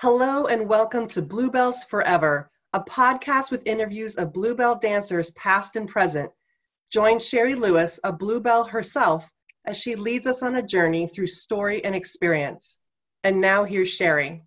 Hello 0.00 0.46
and 0.46 0.68
welcome 0.68 1.08
to 1.08 1.20
Bluebells 1.20 1.82
Forever, 1.82 2.52
a 2.72 2.78
podcast 2.78 3.50
with 3.50 3.66
interviews 3.66 4.14
of 4.14 4.32
Bluebell 4.32 4.76
dancers 4.76 5.32
past 5.32 5.74
and 5.74 5.88
present. 5.88 6.30
Join 6.92 7.18
Sherry 7.18 7.56
Lewis, 7.56 7.98
a 8.04 8.12
Bluebell 8.12 8.62
herself, 8.62 9.28
as 9.66 9.76
she 9.76 9.96
leads 9.96 10.28
us 10.28 10.40
on 10.40 10.54
a 10.54 10.62
journey 10.62 11.08
through 11.08 11.26
story 11.26 11.84
and 11.84 11.96
experience. 11.96 12.78
And 13.24 13.40
now 13.40 13.64
here's 13.64 13.88
Sherry. 13.88 14.44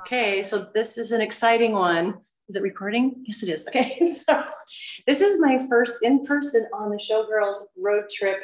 Okay, 0.00 0.42
so 0.42 0.68
this 0.74 0.96
is 0.96 1.12
an 1.12 1.20
exciting 1.20 1.72
one. 1.72 2.14
Is 2.48 2.56
it 2.56 2.62
recording? 2.62 3.22
Yes, 3.26 3.42
it 3.42 3.50
is. 3.50 3.68
Okay, 3.68 3.98
so 4.14 4.44
this 5.06 5.20
is 5.20 5.40
my 5.40 5.64
first 5.68 6.02
in 6.02 6.24
person 6.24 6.66
on 6.72 6.90
the 6.90 6.96
Showgirls 6.96 7.58
road 7.76 8.04
trip. 8.10 8.38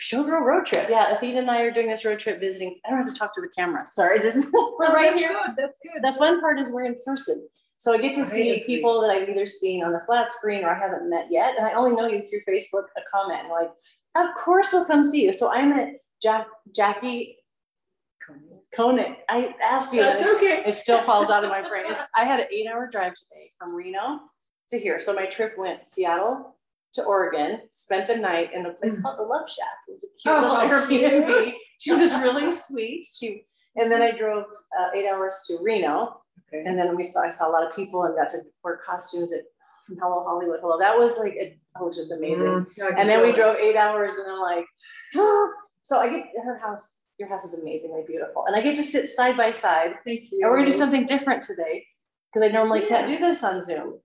Showgirl 0.00 0.42
road 0.42 0.66
trip. 0.66 0.88
Yeah, 0.90 1.14
Athena 1.16 1.40
and 1.40 1.50
I 1.50 1.60
are 1.60 1.70
doing 1.70 1.86
this 1.86 2.04
road 2.04 2.18
trip 2.18 2.40
visiting. 2.40 2.78
I 2.84 2.90
don't 2.90 2.98
have 2.98 3.12
to 3.12 3.18
talk 3.18 3.34
to 3.34 3.40
the 3.40 3.48
camera. 3.48 3.86
Sorry, 3.90 4.20
just, 4.20 4.48
we're 4.52 4.92
right 4.92 5.14
here. 5.14 5.28
Good. 5.28 5.56
That's 5.56 5.78
good. 5.82 6.02
The 6.02 6.12
fun 6.18 6.40
part 6.40 6.58
is 6.58 6.70
we're 6.70 6.84
in 6.84 6.96
person. 7.06 7.46
So 7.76 7.92
I 7.92 7.98
get 7.98 8.14
to 8.14 8.20
I 8.20 8.24
see 8.24 8.62
people 8.64 9.00
that 9.00 9.10
I've 9.10 9.28
either 9.28 9.46
seen 9.46 9.82
on 9.82 9.92
the 9.92 10.02
flat 10.06 10.32
screen 10.32 10.64
or 10.64 10.70
I 10.70 10.78
haven't 10.78 11.10
met 11.10 11.26
yet. 11.30 11.56
And 11.56 11.66
I 11.66 11.72
only 11.72 11.96
know 11.96 12.06
you 12.06 12.24
through 12.24 12.42
Facebook, 12.48 12.84
a 12.96 13.00
comment. 13.12 13.48
like, 13.50 13.70
of 14.14 14.34
course 14.36 14.72
we'll 14.72 14.84
come 14.84 15.02
see 15.02 15.24
you. 15.24 15.32
So 15.32 15.52
I 15.52 15.64
met 15.64 15.94
Jack, 16.22 16.46
Jackie 16.72 17.38
Koenig. 18.74 19.16
I 19.28 19.54
asked 19.62 19.92
you. 19.92 20.00
That's 20.02 20.24
okay. 20.24 20.62
It 20.66 20.74
still 20.74 21.02
falls 21.02 21.30
out 21.30 21.44
of 21.44 21.50
my 21.50 21.66
brain. 21.66 21.84
It's, 21.88 22.00
I 22.16 22.24
had 22.24 22.40
an 22.40 22.46
eight 22.52 22.66
hour 22.66 22.88
drive 22.90 23.14
today 23.14 23.52
from 23.58 23.74
Reno 23.74 24.20
to 24.70 24.78
here. 24.78 24.98
So 24.98 25.12
my 25.14 25.26
trip 25.26 25.54
went 25.58 25.86
Seattle 25.86 26.56
to 26.94 27.04
Oregon, 27.04 27.60
spent 27.70 28.08
the 28.08 28.16
night 28.16 28.50
in 28.54 28.66
a 28.66 28.72
place 28.74 29.00
called 29.00 29.18
the 29.18 29.22
Love 29.22 29.48
Shack. 29.48 29.66
It 29.88 29.92
was 29.92 30.04
a 30.04 30.08
cute. 30.20 30.34
Oh, 30.34 30.88
little. 30.90 31.22
Airbnb. 31.26 31.52
She 31.78 31.92
was 31.92 32.12
really 32.14 32.52
sweet. 32.52 33.06
She, 33.12 33.44
and 33.76 33.90
then 33.90 34.02
I 34.02 34.10
drove 34.16 34.44
uh, 34.78 34.88
eight 34.94 35.06
hours 35.08 35.42
to 35.48 35.58
Reno 35.62 36.18
Okay. 36.54 36.62
and 36.66 36.78
then 36.78 36.94
we 36.96 37.02
saw, 37.02 37.22
I 37.22 37.30
saw 37.30 37.48
a 37.48 37.52
lot 37.52 37.66
of 37.66 37.74
people 37.74 38.02
and 38.04 38.14
got 38.14 38.28
to 38.30 38.38
wear 38.62 38.78
costumes 38.86 39.32
at 39.32 39.40
from 39.86 39.96
Hello 39.98 40.22
Hollywood. 40.24 40.60
Hello. 40.60 40.78
That 40.78 40.98
was 40.98 41.18
like, 41.18 41.34
it 41.34 41.58
was 41.80 41.96
just 41.96 42.12
amazing. 42.12 42.46
Mm, 42.46 42.66
And 42.98 43.08
then 43.08 43.22
we 43.22 43.32
drove 43.32 43.56
eight 43.56 43.74
hours 43.76 44.14
and 44.14 44.30
I'm 44.30 44.38
like, 44.40 44.64
so 45.82 45.98
I 45.98 46.08
get 46.08 46.24
her 46.44 46.58
house, 46.58 47.04
your 47.18 47.28
house 47.28 47.44
is 47.44 47.58
amazingly 47.60 48.02
beautiful. 48.06 48.44
And 48.46 48.54
I 48.56 48.60
get 48.60 48.76
to 48.76 48.82
sit 48.82 49.08
side 49.08 49.36
by 49.36 49.52
side 49.52 49.94
Thank 50.04 50.30
you. 50.30 50.40
and 50.42 50.50
we're 50.50 50.58
gonna 50.58 50.70
do 50.70 50.76
something 50.76 51.04
different 51.04 51.42
today 51.42 51.84
because 52.32 52.48
I 52.48 52.52
normally 52.52 52.86
can't 52.86 53.08
do 53.08 53.18
this 53.18 53.42
on 53.44 53.62
Zoom. 53.62 53.98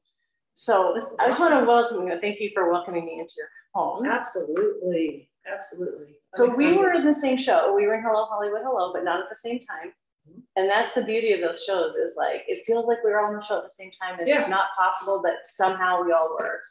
So 0.53 0.93
This 0.95 1.05
is 1.11 1.15
I 1.19 1.27
just 1.27 1.39
want 1.39 1.53
to 1.53 1.65
welcome 1.65 2.07
you. 2.07 2.19
Thank 2.19 2.39
you 2.39 2.49
for 2.53 2.71
welcoming 2.71 3.05
me 3.05 3.19
into 3.19 3.35
your 3.37 3.47
home. 3.75 4.05
Absolutely, 4.07 5.29
absolutely. 5.51 6.15
So 6.33 6.49
we 6.55 6.73
were 6.73 6.93
in 6.93 7.05
the 7.05 7.13
same 7.13 7.37
show. 7.37 7.73
We 7.75 7.85
were 7.87 7.93
in 7.93 8.01
Hello 8.01 8.25
Hollywood 8.25 8.61
Hello, 8.63 8.91
but 8.91 9.03
not 9.03 9.19
at 9.19 9.29
the 9.29 9.35
same 9.35 9.59
time. 9.65 9.93
Mhm. 10.27 10.41
And 10.55 10.69
that's 10.69 10.93
the 10.93 11.03
beauty 11.03 11.31
of 11.33 11.41
those 11.41 11.63
shows 11.63 11.95
is 11.95 12.15
like 12.17 12.43
it 12.47 12.65
feels 12.65 12.87
like 12.87 13.03
we 13.03 13.11
were 13.11 13.19
all 13.19 13.27
on 13.27 13.35
the 13.35 13.41
show 13.43 13.57
at 13.59 13.63
the 13.65 13.69
same 13.69 13.91
time 14.01 14.19
and 14.19 14.27
it's 14.27 14.49
not 14.49 14.69
possible, 14.75 15.21
but 15.23 15.45
somehow 15.45 16.03
we 16.03 16.11
all 16.11 16.35
were. 16.39 16.61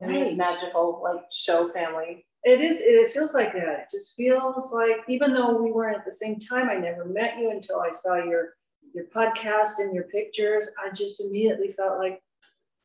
And 0.00 0.14
this 0.14 0.36
magical 0.36 1.00
like 1.02 1.24
show 1.32 1.68
family. 1.70 2.24
It 2.44 2.60
is, 2.60 2.80
it 2.80 3.12
feels 3.12 3.34
like 3.34 3.52
that. 3.52 3.80
It 3.80 3.88
just 3.90 4.16
feels 4.16 4.72
like, 4.72 4.98
even 5.08 5.32
though 5.32 5.62
we 5.62 5.70
weren't 5.70 5.96
at 5.96 6.04
the 6.04 6.12
same 6.12 6.38
time, 6.38 6.68
I 6.68 6.74
never 6.74 7.04
met 7.04 7.38
you 7.38 7.50
until 7.50 7.80
I 7.80 7.92
saw 7.92 8.16
your, 8.16 8.54
your 8.94 9.04
podcast 9.14 9.78
and 9.78 9.94
your 9.94 10.04
pictures. 10.04 10.68
I 10.84 10.90
just 10.92 11.20
immediately 11.20 11.72
felt 11.72 11.98
like 11.98 12.20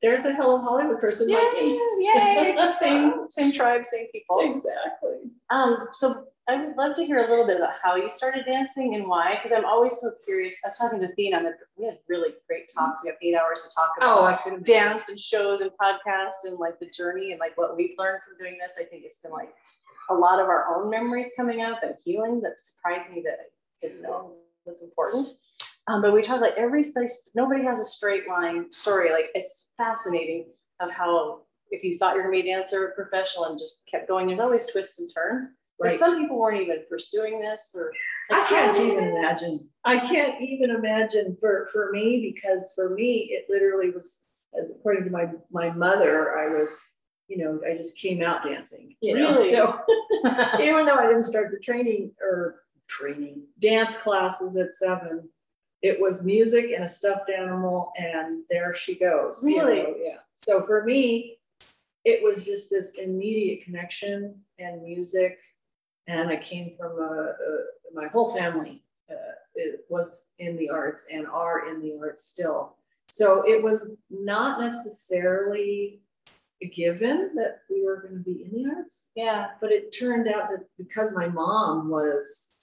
there's 0.02 0.25
a 0.25 0.33
Hello 0.36 0.59
Hollywood 0.59 0.99
person 0.99 1.30
like 1.30 1.53
me. 1.53 1.73
Yay! 1.97 2.55
same 2.80 3.25
same 3.30 3.52
tribe, 3.52 3.86
same 3.86 4.08
people. 4.11 4.41
Exactly. 4.41 5.31
Um, 5.49 5.88
so 5.94 6.25
I 6.47 6.64
would 6.64 6.77
love 6.77 6.95
to 6.95 7.05
hear 7.05 7.25
a 7.25 7.30
little 7.30 7.47
bit 7.47 7.58
about 7.58 7.73
how 7.81 7.95
you 7.95 8.09
started 8.09 8.45
dancing 8.45 8.95
and 8.95 9.08
why, 9.08 9.36
because 9.36 9.52
I'm 9.58 9.66
always 9.66 9.99
so 9.99 10.11
curious. 10.23 10.60
I 10.64 10.67
was 10.67 10.77
talking 10.77 10.99
to 11.02 11.08
Thena, 11.08 11.37
and 11.37 11.48
we 11.77 11.86
had 11.86 11.98
really 12.08 12.33
talks. 12.77 13.02
We 13.04 13.10
have 13.10 13.17
eight 13.21 13.36
hours 13.36 13.67
to 13.67 13.76
talk 13.76 13.89
about 13.98 14.17
Oh, 14.17 14.26
I 14.26 14.36
could 14.36 14.64
dance 14.64 15.10
and 15.10 15.20
shows 15.20 15.61
and 15.61 15.71
podcast 15.82 16.45
and 16.45 16.58
like 16.58 16.80
the 16.80 16.89
journey 16.89 17.32
and 17.32 17.39
like 17.39 17.58
what 17.58 17.76
we've 17.76 17.95
learned 17.98 18.21
from 18.27 18.38
doing 18.38 18.58
this. 18.61 18.76
I 18.80 18.83
think 18.83 19.04
it's 19.05 19.20
been 19.20 19.32
like 19.32 19.54
a 20.10 20.14
lot 20.14 20.39
of 20.39 20.48
our 20.48 20.76
own 20.76 20.89
memories 20.89 21.32
coming 21.36 21.61
up 21.61 21.83
and 21.83 21.95
healing 22.04 22.42
that 22.42 22.54
surprised 22.64 23.10
me 23.11 23.21
that 23.26 23.37
I 23.39 23.87
didn't 23.87 24.02
know 24.02 24.33
was 24.66 24.77
important. 24.82 25.27
Um, 25.87 26.02
but 26.02 26.14
we 26.14 26.21
talk 26.21 26.42
like 26.42 26.55
every 26.58 26.83
place, 26.83 27.30
nobody 27.33 27.64
has 27.64 27.80
a 27.80 27.86
straight 27.86 28.27
line 28.27 28.71
story. 28.71 29.11
Like 29.11 29.27
it's 29.33 29.70
fascinating 29.77 30.45
of 30.80 30.92
how 30.92 31.42
if 31.71 31.83
you 31.83 31.98
thought 31.98 32.16
you're 32.16 32.23
gonna 32.23 32.32
be 32.32 32.49
a 32.49 32.54
dancer 32.55 32.93
professional 32.95 33.45
and 33.45 33.58
just 33.58 33.83
kept 33.89 34.08
going, 34.08 34.27
there's 34.27 34.39
always 34.39 34.67
twists 34.67 34.99
and 34.99 35.10
turns. 35.14 35.49
Right. 35.80 35.93
some 35.93 36.17
people 36.17 36.39
weren't 36.39 36.60
even 36.60 36.77
pursuing 36.89 37.39
this 37.39 37.76
or 37.77 37.92
I 38.32 38.43
can't 38.45 38.76
even 38.77 39.10
imagine. 39.16 39.70
I 39.87 40.05
can't 40.08 40.42
even 40.42 40.70
imagine 40.71 41.37
for, 41.39 41.70
for 41.71 41.89
me, 41.92 42.33
because 42.33 42.73
for 42.75 42.89
me, 42.89 43.30
it 43.31 43.45
literally 43.49 43.89
was, 43.92 44.23
as 44.59 44.70
according 44.70 45.05
to 45.05 45.09
my, 45.09 45.27
my 45.49 45.70
mother, 45.71 46.37
I 46.37 46.48
was, 46.48 46.95
you 47.30 47.37
know, 47.37 47.59
I 47.65 47.75
just 47.75 47.98
came 47.98 48.21
out 48.21 48.43
dancing, 48.43 48.95
you 49.02 49.15
know, 49.17 49.30
Really? 49.30 49.49
so. 49.49 49.80
Even 50.61 50.86
though 50.86 50.95
I 50.95 51.08
didn't 51.08 51.23
start 51.23 51.52
the 51.52 51.59
training 51.59 52.11
or 52.21 52.64
training, 52.87 53.43
dance 53.59 53.95
classes 53.95 54.58
at 54.58 54.73
seven, 54.73 55.30
it 55.81 55.99
was 56.02 56.25
music 56.25 56.71
and 56.75 56.83
a 56.83 56.87
stuffed 56.87 57.30
animal 57.30 57.92
and 57.98 58.43
there 58.49 58.73
she 58.73 58.95
goes. 58.95 59.42
you 59.48 59.61
Really? 59.61 59.83
know, 59.83 59.95
Yeah. 60.04 60.17
So 60.36 60.65
for 60.65 60.83
me, 60.83 61.37
it 62.04 62.23
was 62.23 62.45
just 62.45 62.69
this 62.69 62.98
immediate 62.98 63.64
connection 63.64 64.36
and 64.59 64.81
music. 64.83 65.37
And 66.08 66.30
I 66.30 66.37
came 66.37 66.75
from 66.77 66.93
a, 66.99 67.33
a 67.48 67.64
my 67.93 68.08
whole 68.08 68.30
family 68.30 68.83
uh, 69.11 69.15
it 69.57 69.85
was 69.89 70.29
in 70.39 70.55
the 70.55 70.69
arts 70.69 71.07
and 71.11 71.27
are 71.27 71.69
in 71.69 71.81
the 71.81 71.97
arts 71.99 72.27
still. 72.27 72.75
So 73.09 73.43
it 73.47 73.61
was 73.61 73.91
not 74.09 74.59
necessarily 74.59 76.01
a 76.61 76.67
given 76.67 77.31
that 77.35 77.61
we 77.69 77.85
were 77.85 78.01
going 78.01 78.15
to 78.15 78.19
be 78.19 78.43
in 78.43 78.63
the 78.63 78.69
arts, 78.75 79.11
yeah. 79.15 79.47
but 79.61 79.71
it 79.71 79.97
turned 79.97 80.27
out 80.27 80.49
that 80.49 80.65
because 80.77 81.15
my 81.15 81.27
mom 81.27 81.89
was 81.89 82.53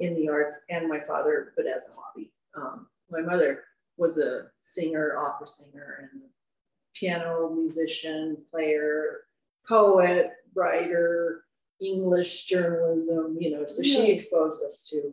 in 0.00 0.14
the 0.14 0.28
arts 0.28 0.62
and 0.68 0.88
my 0.88 1.00
father, 1.00 1.52
but 1.56 1.66
as 1.66 1.88
a 1.88 1.92
hobby, 1.96 2.32
um, 2.56 2.86
my 3.10 3.20
mother 3.20 3.64
was 3.96 4.18
a 4.18 4.46
singer, 4.60 5.16
opera 5.16 5.46
singer, 5.46 6.10
and 6.12 6.22
piano 6.94 7.50
musician, 7.54 8.36
player, 8.50 9.20
poet, 9.68 10.32
writer, 10.54 11.44
English 11.80 12.44
journalism, 12.44 13.36
you 13.38 13.50
know, 13.50 13.66
so 13.66 13.82
she 13.82 14.10
exposed 14.10 14.62
us 14.64 14.88
to. 14.90 15.12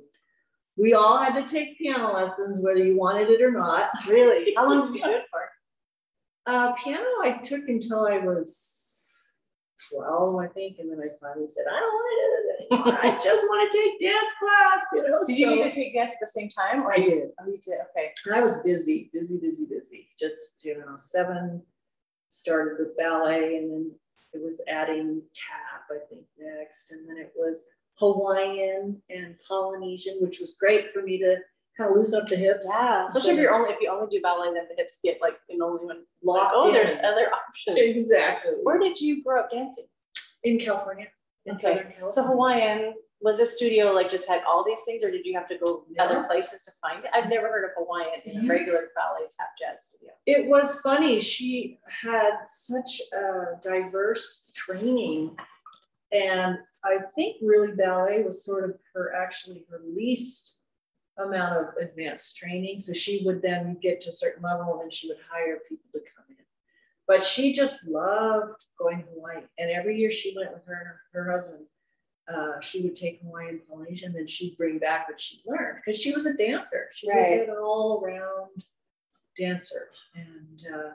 We 0.77 0.93
all 0.93 1.17
had 1.17 1.33
to 1.39 1.47
take 1.47 1.77
piano 1.77 2.13
lessons, 2.13 2.61
whether 2.61 2.83
you 2.83 2.97
wanted 2.97 3.29
it 3.29 3.41
or 3.41 3.51
not. 3.51 3.89
Really? 4.09 4.53
How 4.55 4.67
long 4.67 4.85
did 4.85 4.95
you 4.95 5.03
do 5.03 5.11
it 5.11 5.23
for? 5.29 5.41
Uh, 6.45 6.73
piano 6.73 7.03
I 7.21 7.39
took 7.43 7.67
until 7.69 8.05
I 8.05 8.17
was 8.17 8.89
12, 9.91 10.39
I 10.39 10.47
think, 10.47 10.77
and 10.79 10.91
then 10.91 10.99
I 10.99 11.09
finally 11.21 11.47
said, 11.47 11.65
I 11.69 11.79
don't 11.79 11.93
want 11.93 12.07
to 12.09 12.17
do 12.25 12.31
this 12.35 12.79
anymore. 12.79 12.99
I 13.01 13.19
just 13.23 13.43
want 13.45 13.71
to 13.71 13.77
take 13.77 14.01
dance 14.01 14.33
class, 14.39 14.81
you 14.93 15.03
know. 15.03 15.19
Did 15.25 15.37
you 15.37 15.49
need 15.55 15.63
to 15.63 15.71
take 15.71 15.93
dance 15.93 16.11
at 16.11 16.17
the 16.21 16.27
same 16.27 16.49
time? 16.49 16.83
Or 16.83 16.93
I 16.93 16.97
you- 16.97 17.03
did. 17.03 17.29
Oh, 17.39 17.45
you 17.47 17.59
did. 17.63 17.77
Okay. 17.95 18.11
I 18.33 18.41
was 18.41 18.61
busy, 18.61 19.09
busy, 19.13 19.39
busy, 19.39 19.67
busy. 19.67 20.09
Just, 20.19 20.65
you 20.65 20.77
know, 20.77 20.95
seven 20.97 21.61
started 22.29 22.77
with 22.79 22.97
ballet 22.97 23.57
and 23.57 23.71
then 23.71 23.91
it 24.33 24.41
was 24.43 24.61
adding 24.67 25.21
tap, 25.35 25.83
I 25.91 25.99
think, 26.09 26.25
next. 26.37 26.91
And 26.91 27.07
then 27.07 27.17
it 27.17 27.31
was 27.35 27.67
Hawaiian 27.99 29.01
and 29.09 29.35
Polynesian, 29.47 30.17
which 30.19 30.39
was 30.39 30.55
great 30.59 30.91
for 30.93 31.01
me 31.01 31.17
to 31.19 31.37
kind 31.77 31.89
of 31.89 31.95
loosen 31.95 32.21
up 32.21 32.27
the 32.27 32.35
hips. 32.35 32.67
Yeah. 32.69 33.07
Especially 33.07 33.31
if 33.31 33.37
you're 33.39 33.53
only 33.53 33.73
if 33.73 33.81
you 33.81 33.89
only 33.89 34.07
do 34.15 34.21
ballet, 34.21 34.53
then 34.53 34.65
the 34.69 34.75
hips 34.75 34.99
get 35.03 35.19
like 35.21 35.33
oh, 35.33 35.53
in 35.53 35.61
only 35.61 35.85
one. 35.85 36.03
Locked 36.23 36.53
oh, 36.55 36.67
in. 36.67 36.73
there's 36.73 36.97
other 36.99 37.29
options. 37.31 37.77
Exactly. 37.79 38.53
Where 38.63 38.79
did 38.79 38.99
you 38.99 39.23
grow 39.23 39.41
up 39.41 39.51
dancing? 39.51 39.85
In 40.43 40.59
California. 40.59 41.07
In 41.45 41.53
Okay. 41.53 41.61
Southern 41.61 41.83
California. 41.91 42.11
So 42.11 42.23
Hawaiian 42.23 42.93
was 43.21 43.37
this 43.37 43.55
studio 43.55 43.93
like 43.93 44.11
just 44.11 44.27
had 44.27 44.41
all 44.45 44.65
these 44.65 44.81
things, 44.85 45.01
or 45.03 45.09
did 45.09 45.25
you 45.25 45.33
have 45.33 45.47
to 45.47 45.57
go 45.63 45.85
No. 45.91 46.03
other 46.03 46.23
places 46.25 46.63
to 46.63 46.71
find 46.81 47.05
it? 47.05 47.09
I've 47.13 47.29
never 47.29 47.47
heard 47.47 47.63
of 47.65 47.71
Hawaiian 47.77 48.19
in 48.25 48.43
a 48.45 48.47
regular 48.47 48.89
ballet 48.95 49.27
tap 49.37 49.47
jazz 49.57 49.85
studio. 49.85 50.13
It 50.25 50.45
was 50.47 50.79
funny. 50.81 51.19
She 51.21 51.79
had 51.87 52.31
such 52.45 53.01
a 53.13 53.59
diverse 53.61 54.51
training. 54.53 55.37
And 56.13 56.57
I 56.83 56.97
think 57.15 57.37
really 57.41 57.71
ballet 57.71 58.23
was 58.23 58.45
sort 58.45 58.69
of 58.69 58.75
her 58.93 59.13
actually 59.15 59.65
her 59.69 59.81
least 59.95 60.59
amount 61.17 61.57
of 61.57 61.65
advanced 61.81 62.37
training. 62.37 62.77
So 62.77 62.93
she 62.93 63.23
would 63.25 63.41
then 63.41 63.77
get 63.81 64.01
to 64.01 64.09
a 64.09 64.13
certain 64.13 64.43
level 64.43 64.73
and 64.73 64.81
then 64.81 64.91
she 64.91 65.07
would 65.07 65.17
hire 65.29 65.59
people 65.67 65.85
to 65.93 65.99
come 65.99 66.25
in. 66.29 66.45
But 67.07 67.23
she 67.23 67.53
just 67.53 67.87
loved 67.87 68.63
going 68.77 68.99
to 68.99 69.09
Hawaii. 69.09 69.43
And 69.57 69.71
every 69.71 69.97
year 69.97 70.11
she 70.11 70.35
went 70.35 70.53
with 70.53 70.65
her 70.65 70.99
her, 71.13 71.31
husband. 71.31 71.65
Uh, 72.33 72.59
she 72.61 72.81
would 72.81 72.95
take 72.95 73.21
Hawaiian 73.21 73.59
Polynesian, 73.67 74.11
and 74.11 74.15
then 74.15 74.27
she'd 74.27 74.55
bring 74.57 74.79
back 74.79 75.09
what 75.09 75.19
she 75.19 75.41
learned 75.45 75.79
because 75.83 75.99
she 75.99 76.13
was 76.13 76.25
a 76.25 76.33
dancer. 76.33 76.87
She 76.93 77.07
was 77.07 77.29
an 77.29 77.53
all 77.61 78.01
around 78.01 78.63
dancer. 79.37 79.89
And 80.15 80.65
uh, 80.73 80.89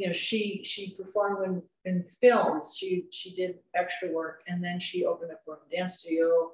you 0.00 0.06
know, 0.06 0.14
she 0.14 0.62
she 0.64 0.92
performed 0.92 1.44
in, 1.44 1.62
in 1.84 2.04
films. 2.22 2.74
She 2.74 3.04
she 3.10 3.34
did 3.34 3.58
extra 3.74 4.10
work, 4.10 4.40
and 4.48 4.64
then 4.64 4.80
she 4.80 5.04
opened 5.04 5.30
up 5.30 5.42
her 5.46 5.52
own 5.52 5.58
dance 5.70 5.98
studio, 5.98 6.52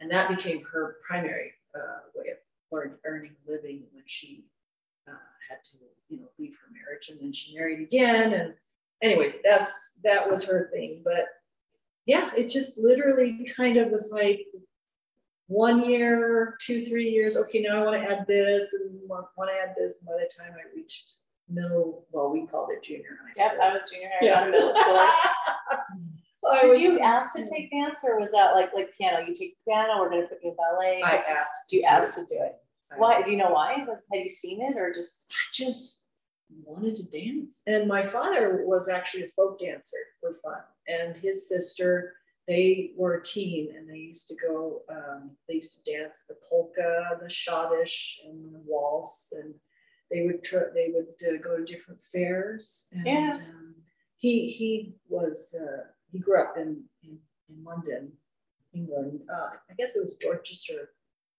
and 0.00 0.10
that 0.10 0.28
became 0.28 0.64
her 0.64 0.96
primary 1.06 1.52
uh, 1.76 2.00
way 2.12 2.30
of 2.32 2.90
earning 3.04 3.30
a 3.46 3.50
living 3.52 3.84
when 3.92 4.02
she 4.06 4.44
uh, 5.06 5.12
had 5.48 5.62
to, 5.62 5.76
you 6.08 6.18
know, 6.18 6.28
leave 6.40 6.56
her 6.60 6.72
marriage, 6.72 7.08
and 7.08 7.20
then 7.20 7.32
she 7.32 7.54
married 7.54 7.80
again. 7.80 8.32
And 8.32 8.54
anyways, 9.00 9.34
that's 9.44 9.94
that 10.02 10.28
was 10.28 10.44
her 10.46 10.68
thing. 10.72 11.02
But 11.04 11.26
yeah, 12.04 12.30
it 12.36 12.50
just 12.50 12.78
literally 12.78 13.48
kind 13.56 13.76
of 13.76 13.92
was 13.92 14.10
like 14.12 14.44
one 15.46 15.88
year, 15.88 16.56
two, 16.60 16.84
three 16.84 17.10
years. 17.10 17.36
Okay, 17.36 17.60
now 17.60 17.80
I 17.80 17.84
want 17.84 18.02
to 18.02 18.10
add 18.10 18.26
this 18.26 18.72
and 18.72 19.08
want 19.08 19.28
to 19.36 19.54
add 19.54 19.76
this. 19.78 19.98
And 20.00 20.08
by 20.08 20.14
the 20.14 20.28
time 20.36 20.56
I 20.58 20.76
reached 20.76 21.18
middle, 21.50 22.06
well, 22.12 22.30
we 22.30 22.46
called 22.46 22.70
it 22.70 22.82
junior 22.82 23.18
high 23.22 23.32
Yep. 23.44 23.58
I 23.62 23.72
was 23.72 23.90
junior 23.90 24.08
high, 24.20 24.26
Yeah. 24.26 24.40
not 24.40 24.50
middle 24.50 24.74
school. 24.74 24.96
I 26.50 26.60
Did 26.60 26.80
you 26.80 27.00
ask 27.00 27.34
to 27.36 27.44
take 27.44 27.70
dance 27.70 28.00
or 28.04 28.18
was 28.18 28.32
that 28.32 28.54
like 28.54 28.72
like 28.74 28.92
piano? 28.96 29.26
You 29.26 29.34
take 29.34 29.56
piano, 29.66 29.98
we're 30.00 30.10
gonna 30.10 30.26
put 30.26 30.38
you 30.42 30.50
in 30.50 30.56
ballet. 30.56 31.02
I 31.04 31.16
This 31.16 31.28
is- 31.28 31.46
You 31.70 31.82
to. 31.82 31.88
asked 31.88 32.14
to 32.18 32.24
do 32.24 32.40
it. 32.42 32.56
I 32.90 32.96
Why? 32.98 33.18
was- 33.18 33.26
Do 33.26 33.32
you 33.32 33.38
know 33.38 33.50
why? 33.50 33.84
Was, 33.86 34.06
had 34.12 34.22
you 34.24 34.30
seen 34.30 34.62
it 34.62 34.76
or 34.78 34.92
just? 34.92 35.26
I 35.30 35.34
just 35.52 36.04
wanted 36.64 36.96
to 36.96 37.02
dance. 37.04 37.62
And 37.66 37.86
my 37.86 38.02
father 38.04 38.62
was 38.64 38.88
actually 38.88 39.24
a 39.24 39.28
folk 39.36 39.60
dancer 39.60 39.98
for 40.20 40.38
fun. 40.42 40.60
And 40.86 41.16
his 41.16 41.46
sister, 41.48 42.14
they 42.46 42.92
were 42.96 43.16
a 43.16 43.22
team 43.22 43.68
and 43.76 43.86
they 43.86 43.98
used 43.98 44.28
to 44.28 44.34
go, 44.36 44.80
um, 44.88 45.32
they 45.48 45.56
used 45.56 45.84
to 45.84 45.92
dance 45.92 46.24
the 46.26 46.36
polka, 46.48 47.18
the 47.20 47.26
schottisch, 47.28 48.20
and 48.26 48.54
the 48.54 48.62
waltz. 48.66 49.34
And 49.36 49.52
they 50.10 50.22
would 50.22 50.42
try, 50.44 50.62
they 50.74 50.90
would 50.92 51.14
uh, 51.26 51.38
go 51.42 51.58
to 51.58 51.64
different 51.64 52.00
fairs. 52.12 52.88
And, 52.92 53.06
Yeah. 53.06 53.34
Um, 53.34 53.74
he 54.16 54.48
he 54.48 54.94
was 55.08 55.54
uh, 55.58 55.84
he 56.10 56.18
grew 56.18 56.40
up 56.40 56.54
in, 56.56 56.82
in 57.04 57.18
in 57.48 57.64
London, 57.64 58.12
England. 58.72 59.20
Uh, 59.32 59.50
I 59.70 59.74
guess 59.78 59.96
it 59.96 60.00
was 60.00 60.16
Dorchester, 60.16 60.90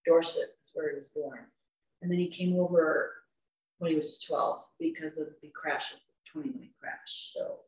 Dorset 0.06 0.56
is 0.64 0.72
where 0.74 0.90
he 0.90 0.96
was 0.96 1.10
born. 1.10 1.46
And 2.02 2.12
then 2.12 2.20
he 2.20 2.28
came 2.28 2.58
over 2.58 3.14
when 3.80 3.92
he 3.92 3.96
was 3.96 4.20
12 4.20 4.62
because 4.80 5.18
of 5.18 5.28
the 5.42 5.50
crash 5.50 5.92
of 5.92 6.00
the 6.00 6.42
29 6.42 6.70
crash. 6.80 7.32
So 7.34 7.60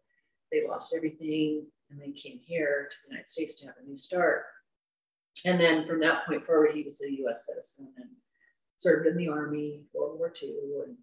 they 0.51 0.67
lost 0.67 0.93
everything 0.95 1.65
and 1.89 1.99
they 1.99 2.11
came 2.11 2.39
here 2.45 2.87
to 2.89 2.95
the 3.03 3.11
United 3.11 3.29
States 3.29 3.55
to 3.55 3.67
have 3.67 3.75
a 3.81 3.87
new 3.87 3.97
start. 3.97 4.43
And 5.45 5.59
then 5.59 5.87
from 5.87 5.99
that 6.01 6.25
point 6.25 6.45
forward, 6.45 6.71
he 6.73 6.83
was 6.83 7.01
a 7.01 7.11
US 7.25 7.47
citizen 7.47 7.89
and 7.97 8.09
served 8.81 9.07
in 9.07 9.15
the 9.15 9.27
army, 9.27 9.81
World 9.93 10.17
War 10.17 10.33
II. 10.41 10.55
And 10.85 10.97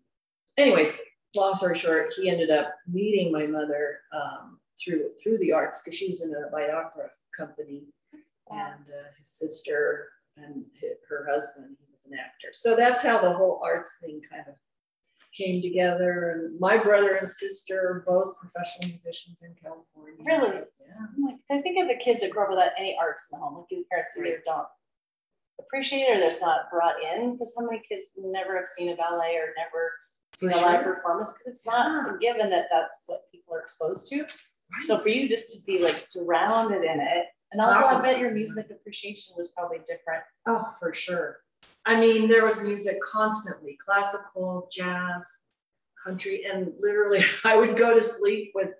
anyways, 0.56 1.00
long 1.34 1.54
story 1.54 1.78
short, 1.78 2.12
he 2.16 2.28
ended 2.28 2.50
up 2.50 2.74
meeting 2.90 3.30
my 3.30 3.46
mother 3.46 4.00
um, 4.12 4.58
through 4.82 5.10
through 5.22 5.38
the 5.38 5.52
arts 5.52 5.82
because 5.82 5.96
she 5.96 6.08
was 6.08 6.22
in 6.22 6.32
a 6.32 6.72
opera 6.72 7.10
company 7.36 7.84
and 8.50 8.84
uh, 8.88 9.08
his 9.16 9.28
sister 9.28 10.08
and 10.36 10.64
her 11.08 11.26
husband, 11.30 11.76
he 11.78 11.86
was 11.94 12.06
an 12.06 12.14
actor. 12.14 12.48
So 12.52 12.76
that's 12.76 13.02
how 13.02 13.20
the 13.20 13.32
whole 13.32 13.60
arts 13.62 13.98
thing 14.00 14.20
kind 14.30 14.44
of 14.48 14.54
came 15.36 15.60
together. 15.62 16.30
And 16.30 16.58
my 16.58 16.78
brother 16.78 17.14
and 17.16 17.28
sister 17.28 17.78
are 17.78 18.04
both 18.06 18.36
professional 18.36 18.88
musicians 18.88 19.42
in 19.42 19.54
California. 19.62 20.22
Really? 20.24 20.62
Yeah. 20.80 21.06
I'm 21.16 21.24
like, 21.24 21.36
I 21.50 21.58
think 21.58 21.78
of 21.80 21.88
the 21.88 22.02
kids 22.02 22.22
that 22.22 22.30
grow 22.30 22.44
up 22.44 22.50
without 22.50 22.72
any 22.78 22.96
arts 23.00 23.28
in 23.30 23.38
the 23.38 23.44
home, 23.44 23.58
like 23.58 23.66
your 23.70 23.82
parents 23.90 24.12
who 24.14 24.24
either 24.24 24.42
don't 24.44 24.66
appreciate 25.60 26.02
it 26.02 26.16
or 26.16 26.20
there's 26.20 26.40
not 26.40 26.70
brought 26.70 26.96
in. 27.02 27.32
Because 27.32 27.54
how 27.58 27.64
many 27.64 27.82
kids 27.88 28.12
never 28.22 28.56
have 28.56 28.66
seen 28.66 28.90
a 28.90 28.96
ballet 28.96 29.36
or 29.36 29.54
never 29.56 29.92
seen 30.34 30.50
For 30.50 30.58
a 30.58 30.60
live 30.60 30.84
performance? 30.84 31.32
Because 31.32 31.58
it's 31.58 31.66
not 31.66 32.20
given 32.20 32.50
that 32.50 32.66
that's 32.70 33.02
what 33.06 33.30
people 33.32 33.54
are 33.54 33.60
exposed 33.60 34.10
to. 34.10 34.26
So 34.84 34.98
for 34.98 35.08
you 35.08 35.28
just 35.28 35.58
to 35.58 35.66
be 35.66 35.82
like 35.82 36.00
surrounded 36.00 36.84
in 36.84 37.00
it, 37.00 37.26
and 37.52 37.62
also 37.62 37.86
I 37.86 38.00
bet 38.02 38.18
your 38.18 38.30
music 38.30 38.68
appreciation 38.70 39.34
was 39.36 39.52
probably 39.56 39.78
different. 39.86 40.22
Oh, 40.46 40.68
for 40.78 40.92
sure. 40.92 41.38
I 41.86 41.98
mean, 41.98 42.28
there 42.28 42.44
was 42.44 42.62
music 42.62 42.98
constantly 43.10 43.78
classical, 43.82 44.68
jazz, 44.70 45.44
country, 46.04 46.44
and 46.44 46.72
literally 46.80 47.24
I 47.44 47.56
would 47.56 47.76
go 47.76 47.94
to 47.94 48.00
sleep 48.02 48.52
with 48.54 48.70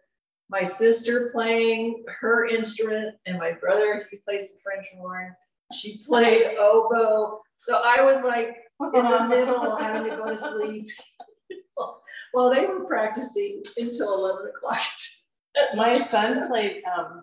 my 0.50 0.62
sister 0.62 1.30
playing 1.32 2.04
her 2.20 2.46
instrument 2.46 3.16
and 3.26 3.38
my 3.38 3.52
brother, 3.52 4.06
he 4.10 4.16
plays 4.18 4.52
the 4.52 4.60
French 4.60 4.86
horn. 4.96 5.34
She 5.72 6.02
played 6.06 6.56
oboe. 6.58 7.40
So 7.58 7.82
I 7.84 8.02
was 8.02 8.24
like 8.24 8.56
in 8.94 9.04
the 9.04 9.26
middle 9.28 9.76
having 9.76 10.10
to 10.10 10.16
go 10.16 10.26
to 10.26 10.36
sleep. 10.36 10.88
Well, 12.34 12.52
they 12.52 12.66
were 12.66 12.84
practicing 12.84 13.62
until 13.76 14.14
11 14.14 14.48
o'clock. 14.48 14.82
My 15.74 15.96
son 15.96 16.48
played 16.48 16.82
um, 16.84 17.22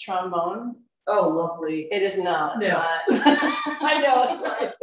trombone. 0.00 0.76
Oh, 1.06 1.28
lovely. 1.28 1.88
It 1.92 2.02
is 2.02 2.18
not. 2.18 2.58
No. 2.58 2.68
not. 2.68 3.02
I 3.10 4.00
know, 4.02 4.26
it's 4.28 4.42
nice. 4.42 4.74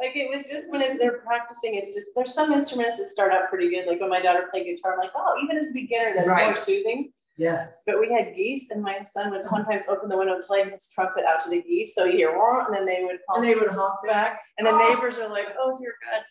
Like 0.00 0.12
it 0.14 0.30
was 0.30 0.48
just 0.48 0.70
when 0.70 0.96
they're 0.96 1.18
practicing, 1.18 1.74
it's 1.74 1.94
just 1.94 2.10
there's 2.14 2.32
some 2.32 2.52
instruments 2.52 2.98
that 2.98 3.06
start 3.06 3.32
out 3.32 3.48
pretty 3.50 3.68
good. 3.68 3.86
Like 3.86 4.00
when 4.00 4.10
my 4.10 4.22
daughter 4.22 4.46
played 4.50 4.64
guitar, 4.64 4.92
I'm 4.92 5.00
like, 5.00 5.10
oh, 5.16 5.34
even 5.42 5.58
as 5.58 5.70
a 5.70 5.74
beginner, 5.74 6.14
that's 6.14 6.28
more 6.28 6.56
soothing. 6.56 7.12
Yes. 7.38 7.84
But 7.86 8.00
we 8.00 8.12
had 8.12 8.34
geese, 8.34 8.70
and 8.70 8.82
my 8.82 9.02
son 9.04 9.30
would 9.30 9.44
sometimes 9.44 9.88
open 9.88 10.08
the 10.08 10.16
window 10.18 10.34
and 10.34 10.44
play 10.44 10.68
his 10.68 10.90
trumpet 10.92 11.24
out 11.24 11.40
to 11.42 11.50
the 11.50 11.62
geese. 11.62 11.94
So 11.94 12.04
you 12.04 12.16
hear, 12.18 12.36
"Wah," 12.36 12.66
and 12.66 12.74
then 12.74 12.84
they 12.84 13.02
would 13.04 13.12
And 13.12 13.20
honk 13.28 13.42
they 13.46 13.54
would 13.54 13.70
honk 13.70 14.00
back. 14.06 14.42
and 14.58 14.66
the 14.66 14.72
Oh. 14.72 14.78
neighbors 14.92 15.18
are 15.18 15.28
like, 15.28 15.46
"Oh 15.58 15.78
dear 15.78 15.94
God." 16.10 16.24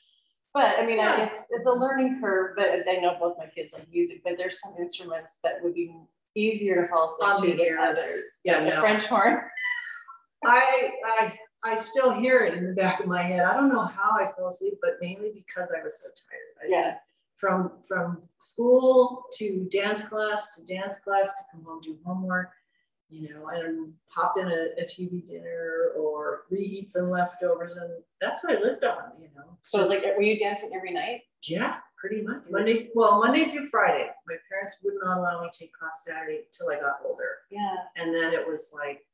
But 0.53 0.77
I 0.79 0.85
mean, 0.85 0.99
I- 0.99 1.17
Yeah. 1.17 1.25
it's 1.25 1.41
it's 1.49 1.65
a 1.65 1.71
learning 1.71 2.19
curve. 2.21 2.55
But 2.57 2.87
I 2.89 2.97
know 2.97 3.15
both 3.19 3.37
my 3.37 3.47
kids 3.47 3.73
like 3.73 3.87
music, 3.89 4.21
but 4.23 4.37
there's 4.37 4.59
some 4.59 4.75
instruments 4.77 5.39
that 5.43 5.63
would 5.63 5.73
be 5.73 5.95
easier 6.35 6.81
to 6.81 6.87
fall 6.89 7.05
asleep 7.05 7.37
to 7.37 7.41
the 7.45 7.51
than 7.53 7.59
ears. 7.65 7.79
others. 7.81 8.39
Yeah, 8.43 8.59
the 8.65 8.69
no. 8.71 8.81
French 8.81 9.05
horn. 9.07 9.41
I, 10.45 10.91
I, 11.05 11.39
I 11.63 11.75
still 11.75 12.11
hear 12.11 12.41
it 12.41 12.53
in 12.53 12.67
the 12.67 12.73
back 12.73 12.99
of 12.99 13.07
my 13.07 13.23
head. 13.23 13.41
I 13.41 13.53
don't 13.55 13.69
know 13.73 13.85
how 13.85 14.11
I 14.19 14.31
fell 14.33 14.49
asleep, 14.49 14.75
but 14.81 14.97
mainly 15.01 15.31
because 15.33 15.73
I 15.77 15.81
was 15.83 15.99
so 16.01 16.09
tired. 16.09 16.53
I- 16.63 16.67
Yeah. 16.67 16.97
From, 17.37 17.71
from 17.87 18.23
school 18.39 19.25
to 19.37 19.67
dance 19.71 20.01
class 20.01 20.55
to 20.55 20.65
dance 20.65 20.99
class 20.99 21.29
to 21.37 21.45
come 21.51 21.63
home 21.63 21.81
do 21.81 21.95
homework, 22.03 22.49
you 23.09 23.29
know, 23.29 23.47
and 23.49 23.93
pop 24.13 24.35
in 24.37 24.47
a, 24.47 24.81
a 24.81 24.85
TV 24.85 25.27
dinner 25.27 25.91
or 25.97 26.43
reheat 26.49 26.91
some 26.91 27.09
leftovers, 27.09 27.75
and 27.75 27.89
that's 28.19 28.43
what 28.43 28.57
I 28.57 28.61
lived 28.61 28.83
on, 28.83 29.11
you 29.21 29.29
know. 29.35 29.57
So 29.63 29.79
it's 29.81 29.89
like, 29.89 30.03
were 30.03 30.21
you 30.21 30.37
dancing 30.37 30.71
every 30.75 30.91
night? 30.91 31.21
Yeah, 31.43 31.77
pretty 31.97 32.21
much. 32.21 32.43
Monday, 32.49 32.89
well, 32.95 33.19
Monday 33.19 33.45
through 33.45 33.69
Friday. 33.69 34.09
My 34.27 34.35
parents 34.49 34.77
would 34.83 34.95
not 35.03 35.19
allow 35.19 35.41
me 35.41 35.49
to 35.51 35.59
take 35.59 35.73
class 35.73 36.03
Saturday 36.05 36.41
till 36.51 36.69
I 36.69 36.79
got 36.79 36.99
older. 37.05 37.37
Yeah. 37.49 37.75
And 37.95 38.13
then 38.13 38.33
it 38.33 38.45
was 38.47 38.73
like, 38.75 39.05